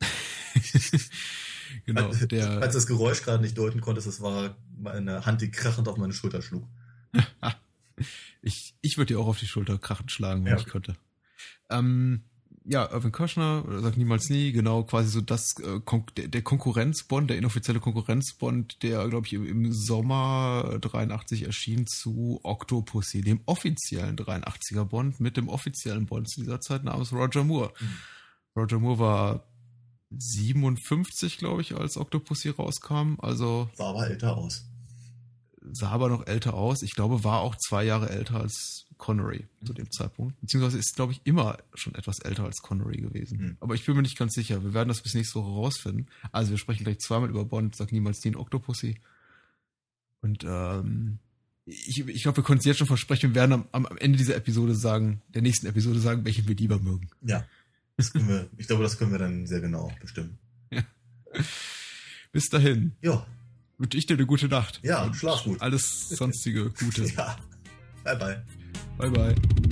genau, 1.86 2.12
der. 2.12 2.60
Als 2.60 2.74
das 2.74 2.86
Geräusch 2.86 3.22
gerade 3.22 3.42
nicht 3.42 3.56
deuten 3.56 3.80
konntest, 3.80 4.06
das 4.06 4.20
war 4.20 4.56
meine 4.76 5.26
Hand, 5.26 5.40
die 5.40 5.50
krachend 5.50 5.88
auf 5.88 5.96
meine 5.96 6.12
Schulter 6.12 6.42
schlug. 6.42 6.68
ich 8.42 8.76
ich 8.80 8.98
würde 8.98 9.14
dir 9.14 9.20
auch 9.20 9.26
auf 9.26 9.38
die 9.38 9.46
Schulter 9.46 9.78
krachend 9.78 10.10
schlagen, 10.12 10.44
wenn 10.44 10.52
ja. 10.52 10.58
ich 10.58 10.66
könnte. 10.66 10.96
Ähm, 11.68 12.24
ja, 12.64 12.90
Irvin 12.92 13.12
Kirschner, 13.12 13.64
sagt 13.80 13.96
niemals 13.96 14.28
nie, 14.28 14.52
genau, 14.52 14.82
quasi 14.82 15.08
so 15.08 15.20
das, 15.20 15.54
äh, 15.62 15.80
Kon 15.80 16.04
der, 16.16 16.28
der 16.28 16.42
Konkurrenzbond, 16.42 17.30
der 17.30 17.38
inoffizielle 17.38 17.80
Konkurrenzbond, 17.80 18.82
der, 18.82 19.08
glaube 19.08 19.26
ich, 19.26 19.32
im, 19.32 19.46
im, 19.46 19.72
Sommer 19.72 20.78
83 20.80 21.44
erschien 21.44 21.86
zu 21.86 22.40
Octopussy, 22.42 23.22
dem 23.22 23.40
offiziellen 23.46 24.16
83er 24.16 24.84
Bond 24.84 25.20
mit 25.20 25.36
dem 25.36 25.48
offiziellen 25.48 26.06
Bond 26.06 26.28
zu 26.28 26.40
dieser 26.40 26.60
Zeit 26.60 26.84
namens 26.84 27.12
Roger 27.12 27.44
Moore. 27.44 27.72
Mhm. 27.80 27.96
Roger 28.56 28.78
Moore 28.78 28.98
war 28.98 29.44
57, 30.10 31.38
glaube 31.38 31.62
ich, 31.62 31.74
als 31.76 31.96
Octopussy 31.96 32.50
rauskam, 32.50 33.14
also. 33.18 33.70
Sah 33.74 33.90
aber 33.90 34.08
älter 34.08 34.36
aus. 34.36 34.66
Sah 35.72 35.90
aber 35.90 36.08
noch 36.08 36.26
älter 36.26 36.54
aus. 36.54 36.82
Ich 36.82 36.94
glaube, 36.94 37.24
war 37.24 37.40
auch 37.40 37.54
zwei 37.56 37.84
Jahre 37.84 38.10
älter 38.10 38.40
als 38.40 38.86
Connery 39.00 39.46
zu 39.64 39.72
dem 39.72 39.90
Zeitpunkt. 39.90 40.40
Beziehungsweise 40.40 40.78
ist, 40.78 40.94
glaube 40.94 41.12
ich, 41.12 41.20
immer 41.24 41.58
schon 41.74 41.94
etwas 41.96 42.20
älter 42.20 42.44
als 42.44 42.62
Connery 42.62 42.98
gewesen. 42.98 43.38
Mhm. 43.38 43.56
Aber 43.58 43.74
ich 43.74 43.84
bin 43.84 43.96
mir 43.96 44.02
nicht 44.02 44.18
ganz 44.18 44.34
sicher. 44.34 44.62
Wir 44.62 44.74
werden 44.74 44.88
das 44.88 45.00
bis 45.02 45.14
nächste 45.14 45.40
Woche 45.40 45.50
rausfinden. 45.50 46.06
Also 46.30 46.50
wir 46.52 46.58
sprechen 46.58 46.84
gleich 46.84 47.00
zweimal 47.00 47.30
über 47.30 47.44
Bond, 47.44 47.74
sag 47.74 47.90
niemals 47.90 48.20
den 48.20 48.36
Octopussy. 48.36 49.00
Und 50.20 50.44
ähm, 50.44 51.18
ich, 51.64 52.06
ich 52.06 52.22
glaube, 52.22 52.38
wir 52.38 52.44
konnten 52.44 52.60
es 52.60 52.66
jetzt 52.66 52.78
schon 52.78 52.86
versprechen, 52.86 53.30
wir 53.30 53.34
werden 53.36 53.64
am, 53.72 53.86
am 53.86 53.96
Ende 53.96 54.18
dieser 54.18 54.36
Episode 54.36 54.74
sagen, 54.74 55.22
der 55.28 55.42
nächsten 55.42 55.66
Episode 55.66 55.98
sagen, 55.98 56.24
welchen 56.24 56.46
wir 56.46 56.54
lieber 56.54 56.78
mögen. 56.78 57.08
Ja. 57.22 57.44
Das 57.96 58.12
können 58.12 58.28
wir, 58.28 58.48
ich 58.56 58.66
glaube, 58.66 58.82
das 58.82 58.98
können 58.98 59.12
wir 59.12 59.18
dann 59.18 59.46
sehr 59.46 59.60
genau 59.60 59.90
bestimmen. 60.00 60.38
Ja. 60.70 60.82
Bis 62.32 62.48
dahin. 62.48 62.92
Ja. 63.02 63.26
Wünsche 63.78 63.96
ich 63.96 64.06
dir 64.06 64.14
eine 64.14 64.26
gute 64.26 64.48
Nacht. 64.48 64.80
Ja, 64.82 65.12
schlaf 65.14 65.44
gut. 65.44 65.60
Alles 65.60 66.08
sonstige 66.10 66.70
Gute. 66.70 67.04
ja. 67.16 67.36
Bye 68.04 68.16
bye. 68.16 68.59
Bye 69.00 69.08
bye. 69.08 69.69